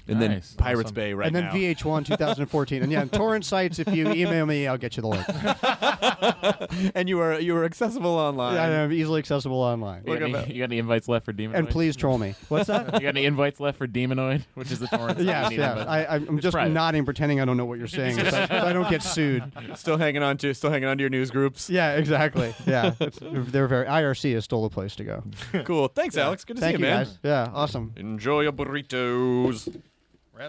And 0.08 0.20
then 0.22 0.30
Nice. 0.32 0.54
Pirates 0.54 0.86
Awesome. 0.88 0.94
Bay 0.94 1.14
right 1.14 1.26
and 1.26 1.34
then 1.34 1.44
now. 1.44 1.52
VH1 1.52 2.06
2014. 2.06 2.82
and 2.82 2.92
yeah, 2.92 3.04
torrent 3.12 3.44
sites. 3.44 3.78
If 3.78 3.88
you 3.94 4.08
email 4.12 4.46
me, 4.46 4.66
I'll 4.66 4.78
get 4.78 4.96
you 4.96 5.02
the 5.02 5.08
link. 5.08 5.26
and 6.94 7.08
you 7.08 7.20
are 7.20 7.38
you 7.40 7.56
are 7.56 7.64
accessible 7.64 8.10
online. 8.10 8.54
Yeah, 8.54 8.82
I'm 8.84 8.92
easily 8.92 9.18
accessible 9.18 9.60
online. 9.60 10.02
You 10.06 10.18
got, 10.18 10.22
any, 10.22 10.52
you 10.54 10.58
got 10.60 10.64
any 10.64 10.78
invites 10.78 11.08
left 11.08 11.24
for 11.24 11.32
Demonoid? 11.32 11.54
And 11.54 11.68
please 11.68 11.96
troll 11.96 12.18
me. 12.18 12.34
What's 12.48 12.66
that? 12.68 12.94
You 12.94 13.00
got 13.00 13.08
any 13.08 13.24
invites 13.24 13.60
left 13.60 13.78
for 13.78 13.86
Demonoid, 13.86 14.42
which 14.54 14.70
is 14.70 14.78
the 14.78 14.86
torrent? 14.88 15.18
site? 15.18 15.26
Yes, 15.26 15.44
You 15.44 15.50
need 15.50 15.62
yes. 15.62 15.78
invites. 15.78 15.88
I, 16.10 16.14
I'm 16.16 16.40
just 16.40 16.52
private. 16.54 16.72
nodding, 16.72 17.04
pretending 17.04 17.40
I 17.40 17.44
don't 17.44 17.56
know 17.56 17.64
what 17.64 17.78
you're 17.78 17.86
saying, 17.88 18.16
so, 18.18 18.30
so 18.30 18.46
I 18.50 18.72
don't 18.72 18.88
get 18.90 19.02
sued. 19.02 19.44
Still 19.74 19.96
hanging 19.96 20.22
on 20.22 20.36
to 20.38 20.54
still 20.54 20.70
hanging 20.70 20.88
on 20.88 20.96
to 20.98 21.02
your 21.02 21.10
news 21.10 21.30
groups. 21.30 21.68
Yeah, 21.70 21.94
exactly. 21.96 22.54
Yeah, 22.66 22.92
it's, 23.00 23.18
they're 23.20 23.68
very. 23.68 23.86
IRC 23.86 24.34
is 24.34 24.44
still 24.44 24.62
the 24.62 24.70
place 24.70 24.96
to 24.96 25.04
go. 25.04 25.22
cool. 25.64 25.88
Thanks, 25.88 26.16
Alex. 26.16 26.44
Good 26.44 26.56
to 26.56 26.60
Thank 26.60 26.76
see 26.76 26.82
you, 26.82 26.88
you, 26.88 26.94
man. 26.94 27.04
guys. 27.04 27.18
Yeah, 27.22 27.50
awesome. 27.52 27.92
Enjoy 27.96 28.40
your 28.42 28.52
burritos. 28.52 29.80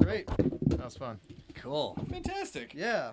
Great. 0.02 0.28
That 0.28 0.84
was 0.84 0.98
fun. 0.98 1.20
Cool. 1.56 1.98
Fantastic. 2.10 2.74
Yeah. 2.74 3.12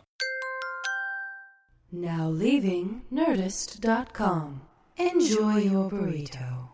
Now 1.92 2.28
leaving 2.28 3.02
Nerdist.com. 3.12 4.62
Enjoy 4.96 5.56
your 5.58 5.90
burrito. 5.90 6.68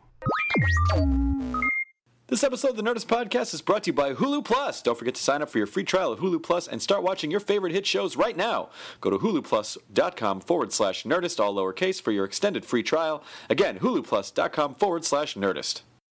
This 2.28 2.44
episode 2.44 2.70
of 2.70 2.76
the 2.76 2.82
Nerdist 2.82 3.06
Podcast 3.06 3.52
is 3.54 3.60
brought 3.60 3.82
to 3.84 3.88
you 3.88 3.92
by 3.92 4.14
Hulu 4.14 4.44
Plus. 4.44 4.80
Don't 4.82 4.96
forget 4.96 5.16
to 5.16 5.22
sign 5.22 5.42
up 5.42 5.50
for 5.50 5.58
your 5.58 5.66
free 5.66 5.82
trial 5.82 6.12
of 6.12 6.20
Hulu 6.20 6.42
Plus 6.42 6.68
and 6.68 6.80
start 6.80 7.02
watching 7.02 7.30
your 7.30 7.40
favorite 7.40 7.72
hit 7.72 7.86
shows 7.86 8.16
right 8.16 8.36
now. 8.36 8.70
Go 9.00 9.10
to 9.10 9.18
huluplus.com 9.18 10.40
forward 10.40 10.72
slash 10.72 11.02
nerdist, 11.02 11.40
all 11.40 11.54
lowercase, 11.54 12.00
for 12.00 12.12
your 12.12 12.24
extended 12.24 12.64
free 12.64 12.84
trial. 12.84 13.24
Again, 13.48 13.80
huluplus.com 13.80 14.76
forward 14.76 15.04
slash 15.04 15.34
nerdist. 15.34 15.82